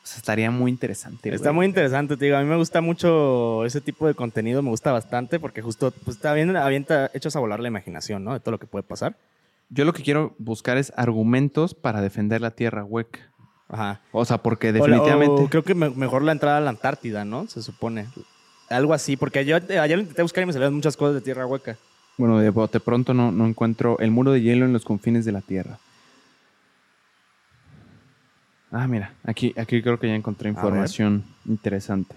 O 0.03 0.07
sea, 0.11 0.17
estaría 0.17 0.49
muy 0.51 0.71
interesante. 0.71 1.29
Está 1.33 1.49
güey. 1.49 1.55
muy 1.57 1.65
interesante, 1.67 2.17
te 2.17 2.25
digo. 2.25 2.37
A 2.37 2.41
mí 2.41 2.47
me 2.47 2.55
gusta 2.55 2.81
mucho 2.81 3.63
ese 3.65 3.79
tipo 3.81 4.07
de 4.07 4.15
contenido, 4.15 4.61
me 4.61 4.69
gusta 4.69 4.91
bastante 4.91 5.39
porque 5.39 5.61
justo 5.61 5.91
pues, 6.03 6.17
está 6.17 6.33
bien, 6.33 6.55
avienta, 6.57 7.11
echas 7.13 7.35
a 7.35 7.39
volar 7.39 7.59
la 7.59 7.67
imaginación, 7.67 8.23
¿no? 8.23 8.33
De 8.33 8.39
todo 8.39 8.51
lo 8.51 8.59
que 8.59 8.67
puede 8.67 8.83
pasar. 8.83 9.15
Yo 9.69 9.85
lo 9.85 9.93
que 9.93 10.01
quiero 10.01 10.33
buscar 10.39 10.77
es 10.77 10.91
argumentos 10.97 11.75
para 11.75 12.01
defender 12.01 12.41
la 12.41 12.51
Tierra 12.51 12.83
hueca. 12.83 13.19
Ajá. 13.67 14.01
O 14.11 14.25
sea, 14.25 14.39
porque 14.39 14.69
O 14.69 14.71
la- 14.73 14.79
definitivamente... 14.79 15.43
o 15.43 15.47
creo 15.47 15.63
que 15.63 15.75
me- 15.75 15.91
mejor 15.91 16.23
la 16.23 16.31
entrada 16.31 16.57
a 16.57 16.61
la 16.61 16.71
Antártida, 16.71 17.23
¿no? 17.23 17.47
Se 17.47 17.61
supone. 17.61 18.07
Algo 18.69 18.93
así, 18.93 19.17
porque 19.17 19.45
yo 19.45 19.57
eh, 19.57 19.79
ayer 19.79 19.99
intenté 19.99 20.21
buscar 20.21 20.43
y 20.43 20.45
me 20.47 20.53
salieron 20.53 20.75
muchas 20.75 20.95
cosas 20.95 21.15
de 21.15 21.21
tierra 21.21 21.45
hueca. 21.45 21.77
Bueno, 22.17 22.37
de 22.39 22.49
bote 22.49 22.79
pronto 22.81 23.13
no, 23.13 23.31
no 23.31 23.47
encuentro 23.47 23.97
el 23.99 24.11
muro 24.11 24.33
de 24.33 24.41
hielo 24.41 24.65
en 24.65 24.73
los 24.73 24.83
confines 24.83 25.23
de 25.23 25.31
la 25.31 25.39
Tierra. 25.39 25.79
Ah, 28.71 28.87
mira, 28.87 29.13
aquí, 29.23 29.53
aquí 29.57 29.81
creo 29.81 29.97
que 29.99 30.07
ya 30.07 30.15
encontré 30.15 30.49
información 30.49 31.23
interesante. 31.45 32.15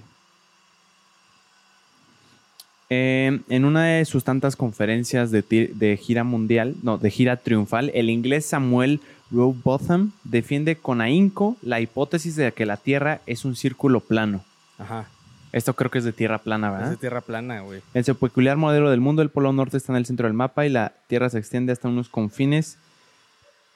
Eh, 2.90 3.40
en 3.48 3.64
una 3.64 3.84
de 3.84 4.04
sus 4.04 4.24
tantas 4.24 4.56
conferencias 4.56 5.30
de, 5.30 5.42
de 5.72 5.96
gira 5.96 6.24
mundial, 6.24 6.74
no, 6.82 6.98
de 6.98 7.10
gira 7.10 7.36
triunfal, 7.36 7.90
el 7.94 8.10
inglés 8.10 8.44
Samuel 8.44 9.00
Rowbotham 9.30 10.12
defiende 10.24 10.76
con 10.76 11.00
ahínco 11.00 11.56
la 11.62 11.80
hipótesis 11.80 12.34
de 12.34 12.50
que 12.52 12.66
la 12.66 12.76
Tierra 12.76 13.20
es 13.26 13.44
un 13.44 13.54
círculo 13.54 14.00
plano. 14.00 14.44
Ajá. 14.78 15.06
Esto 15.52 15.74
creo 15.74 15.90
que 15.90 15.98
es 15.98 16.04
de 16.04 16.12
tierra 16.12 16.38
plana, 16.38 16.68
Es 16.68 16.72
¿verdad? 16.74 16.90
de 16.90 16.96
tierra 16.96 17.20
plana, 17.20 17.60
güey. 17.60 17.82
En 17.92 18.04
su 18.04 18.16
peculiar 18.16 18.56
modelo 18.56 18.90
del 18.90 19.00
mundo, 19.00 19.20
el 19.22 19.28
polo 19.28 19.52
norte 19.52 19.76
está 19.76 19.92
en 19.92 19.98
el 19.98 20.06
centro 20.06 20.26
del 20.26 20.32
mapa 20.34 20.64
y 20.64 20.70
la 20.70 20.92
Tierra 21.08 21.28
se 21.28 21.38
extiende 21.38 21.72
hasta 21.72 21.88
unos 21.88 22.08
confines 22.08 22.78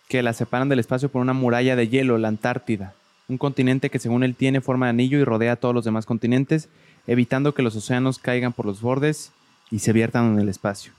que 0.08 0.22
la 0.22 0.32
separan 0.32 0.68
del 0.70 0.78
espacio 0.78 1.08
por 1.10 1.20
una 1.20 1.34
muralla 1.34 1.76
de 1.76 1.88
hielo, 1.88 2.16
la 2.16 2.28
Antártida. 2.28 2.94
Un 3.28 3.36
continente 3.38 3.90
que 3.90 3.98
según 3.98 4.22
él 4.22 4.34
tiene 4.34 4.60
forma 4.60 4.86
de 4.86 4.90
anillo 4.90 5.18
y 5.18 5.24
rodea 5.24 5.52
a 5.52 5.56
todos 5.56 5.74
los 5.74 5.84
demás 5.84 6.06
continentes, 6.06 6.68
evitando 7.06 7.52
que 7.54 7.62
los 7.62 7.76
océanos 7.76 8.18
caigan 8.18 8.52
por 8.54 8.64
los 8.66 8.80
bordes 8.80 9.32
y 9.70 9.80
se 9.80 9.92
viertan 9.92 10.32
en 10.32 10.38
el 10.40 10.48
espacio. 10.48 10.92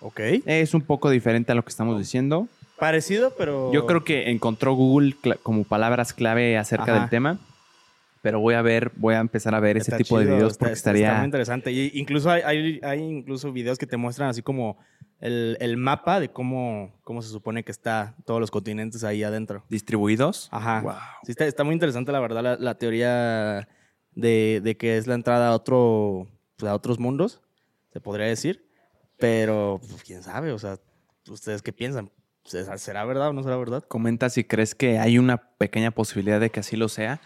Ok. 0.00 0.20
Es 0.46 0.74
un 0.74 0.82
poco 0.82 1.10
diferente 1.10 1.52
a 1.52 1.54
lo 1.54 1.62
que 1.62 1.68
estamos 1.70 1.98
diciendo. 1.98 2.48
Parecido, 2.78 3.32
pero. 3.36 3.72
Yo 3.72 3.86
creo 3.86 4.04
que 4.04 4.30
encontró 4.30 4.72
Google 4.74 5.14
como 5.42 5.64
palabras 5.64 6.12
clave 6.12 6.56
acerca 6.58 6.92
Ajá. 6.92 7.00
del 7.00 7.08
tema, 7.10 7.38
pero 8.22 8.40
voy 8.40 8.54
a 8.54 8.62
ver, 8.62 8.92
voy 8.96 9.14
a 9.14 9.18
empezar 9.18 9.54
a 9.54 9.60
ver 9.60 9.76
ese 9.76 9.90
Está 9.90 9.96
tipo 9.98 10.18
de 10.18 10.24
chido, 10.26 10.36
videos 10.36 10.52
está- 10.52 10.58
porque 10.66 10.72
está- 10.74 10.90
Está 10.90 10.98
estaría 10.98 11.18
muy 11.18 11.24
interesante. 11.26 11.72
Y 11.72 11.90
incluso 11.94 12.30
hay, 12.30 12.42
hay, 12.44 12.80
hay 12.82 13.00
incluso 13.00 13.52
videos 13.52 13.78
que 13.78 13.86
te 13.86 13.96
muestran 13.96 14.28
así 14.28 14.42
como 14.42 14.78
el, 15.20 15.56
el 15.60 15.76
mapa 15.76 16.20
de 16.20 16.30
cómo, 16.30 16.98
cómo 17.02 17.22
se 17.22 17.28
supone 17.30 17.62
que 17.64 17.72
está 17.72 18.14
todos 18.24 18.40
los 18.40 18.50
continentes 18.50 19.04
ahí 19.04 19.22
adentro. 19.22 19.64
distribuidos. 19.68 20.48
Ajá. 20.50 20.80
Wow. 20.82 20.94
Sí, 21.24 21.32
está, 21.32 21.46
está 21.46 21.64
muy 21.64 21.74
interesante, 21.74 22.12
la 22.12 22.20
verdad, 22.20 22.42
la, 22.42 22.56
la 22.56 22.74
teoría 22.78 23.68
de, 24.14 24.60
de 24.62 24.76
que 24.76 24.96
es 24.96 25.06
la 25.06 25.14
entrada 25.14 25.48
a 25.48 25.54
otro, 25.54 26.26
pues, 26.56 26.70
a 26.70 26.74
otros 26.74 26.98
mundos, 26.98 27.40
se 27.92 28.00
podría 28.00 28.26
decir. 28.26 28.66
Pero, 29.18 29.80
pues, 29.88 30.02
quién 30.02 30.22
sabe, 30.22 30.52
o 30.52 30.58
sea, 30.58 30.78
¿ustedes 31.28 31.60
qué 31.62 31.72
piensan? 31.72 32.10
¿Será 32.44 32.78
será 32.78 33.04
verdad 33.04 33.28
o 33.28 33.32
no 33.34 33.42
será 33.42 33.56
verdad? 33.58 33.84
Comenta 33.86 34.30
si 34.30 34.44
crees 34.44 34.74
que 34.74 34.98
hay 34.98 35.18
una 35.18 35.36
pequeña 35.58 35.90
posibilidad 35.90 36.40
de 36.40 36.48
que 36.50 36.60
así 36.60 36.76
lo 36.76 36.88
sea, 36.88 37.20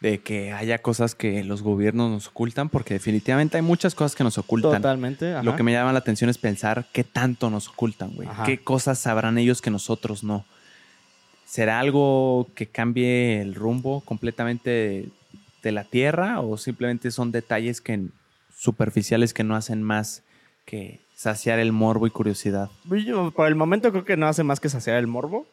de 0.00 0.18
que 0.18 0.52
haya 0.52 0.78
cosas 0.78 1.14
que 1.14 1.42
los 1.42 1.62
gobiernos 1.62 2.10
nos 2.10 2.28
ocultan, 2.28 2.68
porque 2.68 2.94
definitivamente 2.94 3.56
hay 3.56 3.62
muchas 3.62 3.94
cosas 3.94 4.14
que 4.14 4.24
nos 4.24 4.38
ocultan. 4.38 4.80
Totalmente. 4.80 5.34
ajá. 5.34 5.42
Lo 5.42 5.56
que 5.56 5.62
me 5.62 5.72
llama 5.72 5.92
la 5.92 5.98
atención 5.98 6.30
es 6.30 6.38
pensar 6.38 6.86
qué 6.92 7.02
tanto 7.04 7.50
nos 7.50 7.68
ocultan, 7.68 8.14
güey. 8.14 8.28
Ajá. 8.28 8.44
¿Qué 8.44 8.58
cosas 8.58 8.98
sabrán 8.98 9.38
ellos 9.38 9.60
que 9.60 9.70
nosotros 9.70 10.22
no? 10.22 10.44
¿Será 11.44 11.80
algo 11.80 12.48
que 12.54 12.66
cambie 12.66 13.40
el 13.40 13.54
rumbo 13.54 14.02
completamente 14.02 14.70
de, 14.70 15.08
de 15.62 15.72
la 15.72 15.84
Tierra 15.84 16.40
o 16.40 16.58
simplemente 16.58 17.10
son 17.10 17.32
detalles 17.32 17.80
que 17.80 18.06
superficiales 18.56 19.34
que 19.34 19.44
no 19.44 19.56
hacen 19.56 19.82
más 19.82 20.22
que 20.64 21.00
saciar 21.16 21.58
el 21.58 21.72
morbo 21.72 22.06
y 22.06 22.10
curiosidad? 22.10 22.70
Pues 22.88 23.04
yo, 23.04 23.32
por 23.32 23.48
el 23.48 23.56
momento 23.56 23.90
creo 23.90 24.04
que 24.04 24.16
no 24.16 24.28
hace 24.28 24.44
más 24.44 24.60
que 24.60 24.68
saciar 24.68 24.98
el 24.98 25.06
morbo. 25.06 25.46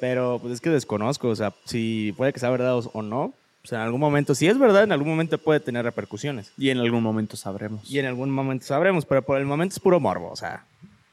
Pero 0.00 0.40
pues 0.40 0.54
es 0.54 0.60
que 0.60 0.68
desconozco, 0.68 1.28
o 1.28 1.36
sea, 1.36 1.54
si 1.64 2.12
puede 2.16 2.32
que 2.32 2.40
sea 2.40 2.50
verdad 2.50 2.76
o 2.92 3.02
no. 3.02 3.32
O 3.64 3.68
sea, 3.68 3.78
en 3.78 3.84
algún 3.84 4.00
momento, 4.00 4.34
si 4.34 4.48
es 4.48 4.58
verdad, 4.58 4.82
en 4.84 4.92
algún 4.92 5.08
momento 5.10 5.38
puede 5.38 5.60
tener 5.60 5.84
repercusiones. 5.84 6.52
Y 6.58 6.70
en 6.70 6.78
algún 6.78 7.02
momento 7.02 7.36
sabremos. 7.36 7.88
Y 7.90 7.98
en 8.00 8.06
algún 8.06 8.30
momento 8.30 8.66
sabremos, 8.66 9.06
pero 9.06 9.22
por 9.22 9.38
el 9.38 9.44
momento 9.46 9.74
es 9.74 9.80
puro 9.80 10.00
morbo, 10.00 10.30
o 10.30 10.36
sea, 10.36 10.64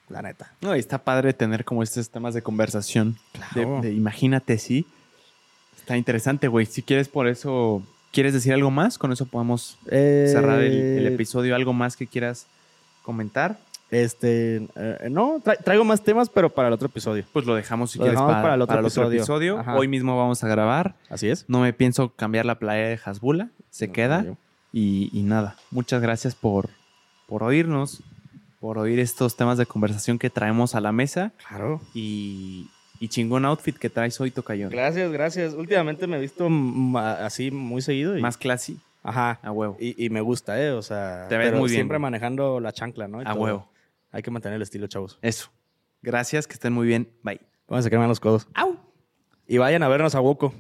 la 0.10 0.24
neta. 0.24 0.52
No, 0.62 0.76
y 0.76 0.80
está 0.80 0.98
padre 0.98 1.34
tener 1.34 1.64
como 1.64 1.84
estos 1.84 2.10
temas 2.10 2.34
de 2.34 2.42
conversación. 2.42 3.18
Claro. 3.34 3.82
De, 3.82 3.90
de 3.90 3.94
imagínate, 3.94 4.58
sí. 4.58 4.88
Está 5.78 5.96
interesante, 5.96 6.48
güey. 6.48 6.66
Si 6.66 6.82
quieres 6.82 7.08
por 7.08 7.28
eso, 7.28 7.84
¿quieres 8.12 8.34
decir 8.34 8.54
algo 8.54 8.72
más? 8.72 8.98
Con 8.98 9.12
eso 9.12 9.28
podemos 9.28 9.78
cerrar 9.88 10.62
el, 10.62 10.72
el 10.74 11.06
Eh, 11.08 11.14
episodio. 11.14 11.56
¿Algo 11.56 11.74
más 11.74 11.96
que 11.98 12.08
quieras 12.08 12.48
comentar? 13.04 13.60
Este, 13.92 14.68
eh, 14.76 15.08
no, 15.10 15.40
tra- 15.40 15.58
traigo 15.64 15.84
más 15.84 16.04
temas, 16.04 16.30
pero 16.30 16.50
para 16.50 16.68
el 16.68 16.74
otro 16.74 16.88
episodio. 16.88 17.26
Pues 17.34 17.46
lo 17.46 17.56
dejamos 17.56 17.92
si 17.92 17.98
Lo 17.98 18.04
quieres 18.04 18.18
dejamos 18.18 18.34
para, 18.34 18.42
para 18.44 18.56
el 18.56 18.62
otro 18.62 18.76
para 18.76 19.16
episodio. 19.16 19.64
Hoy 19.76 19.88
mismo 19.88 20.18
vamos 20.18 20.44
a 20.44 20.48
grabar. 20.48 20.96
Así 21.10 21.28
es. 21.30 21.46
No 21.48 21.62
me 21.62 21.74
pienso 21.74 22.10
cambiar 22.10 22.46
la 22.46 22.60
playa 22.60 22.88
de 22.90 23.00
Hasbula. 23.04 23.50
Se 23.72 23.92
queda. 23.92 24.26
Y, 24.72 25.10
y 25.12 25.24
nada, 25.24 25.56
muchas 25.72 26.00
gracias 26.02 26.36
por, 26.36 26.70
por 27.28 27.42
oírnos, 27.42 28.04
por 28.60 28.78
oír 28.78 29.00
estos 29.00 29.36
temas 29.36 29.58
de 29.58 29.66
conversación 29.66 30.20
que 30.20 30.30
traemos 30.30 30.76
a 30.76 30.82
la 30.82 30.92
mesa. 30.92 31.32
Claro. 31.48 31.82
Y, 31.96 32.68
y 33.00 33.08
chingón 33.08 33.46
outfit 33.46 33.76
que 33.76 33.90
traes 33.90 34.22
hoy, 34.22 34.30
Tocayo. 34.30 34.70
Gracias, 34.70 35.12
gracias. 35.12 35.54
Últimamente 35.56 36.06
me 36.06 36.18
he 36.18 36.22
visto 36.22 36.48
así 37.00 37.50
muy 37.50 37.82
seguido. 37.82 38.16
Y, 38.16 38.22
Más 38.22 38.38
classy, 38.38 38.78
Ajá. 39.02 39.40
a 39.42 39.52
huevo. 39.52 39.76
Y, 39.80 40.06
y 40.06 40.12
me 40.12 40.22
gusta, 40.22 40.62
¿eh? 40.62 40.70
O 40.74 40.84
sea, 40.84 41.26
Te 41.30 41.38
ves 41.38 41.48
pero 41.48 41.58
muy 41.58 41.70
bien, 41.70 41.78
siempre 41.80 41.98
manejando 41.98 42.60
la 42.60 42.72
chancla, 42.72 43.08
¿no? 43.08 43.24
Y 43.24 43.26
A 43.26 43.32
todo. 43.34 43.42
huevo. 43.42 43.70
Hay 44.12 44.22
que 44.22 44.32
mantener 44.32 44.56
el 44.56 44.62
estilo, 44.62 44.88
chavos. 44.88 45.20
Eso. 45.22 45.52
Gracias, 46.02 46.48
que 46.48 46.54
estén 46.54 46.74
muy 46.74 46.88
bien. 46.88 47.12
Bye. 47.24 47.42
Vamos 47.68 47.82
a 47.82 47.84
sacarme 47.84 48.08
los 48.08 48.20
codos. 48.20 48.48
¡Au! 48.56 48.78
Y 49.48 49.58
vayan 49.58 49.84
a 49.84 49.88
vernos 49.88 50.16
a 50.16 50.22
Woco. 50.22 50.54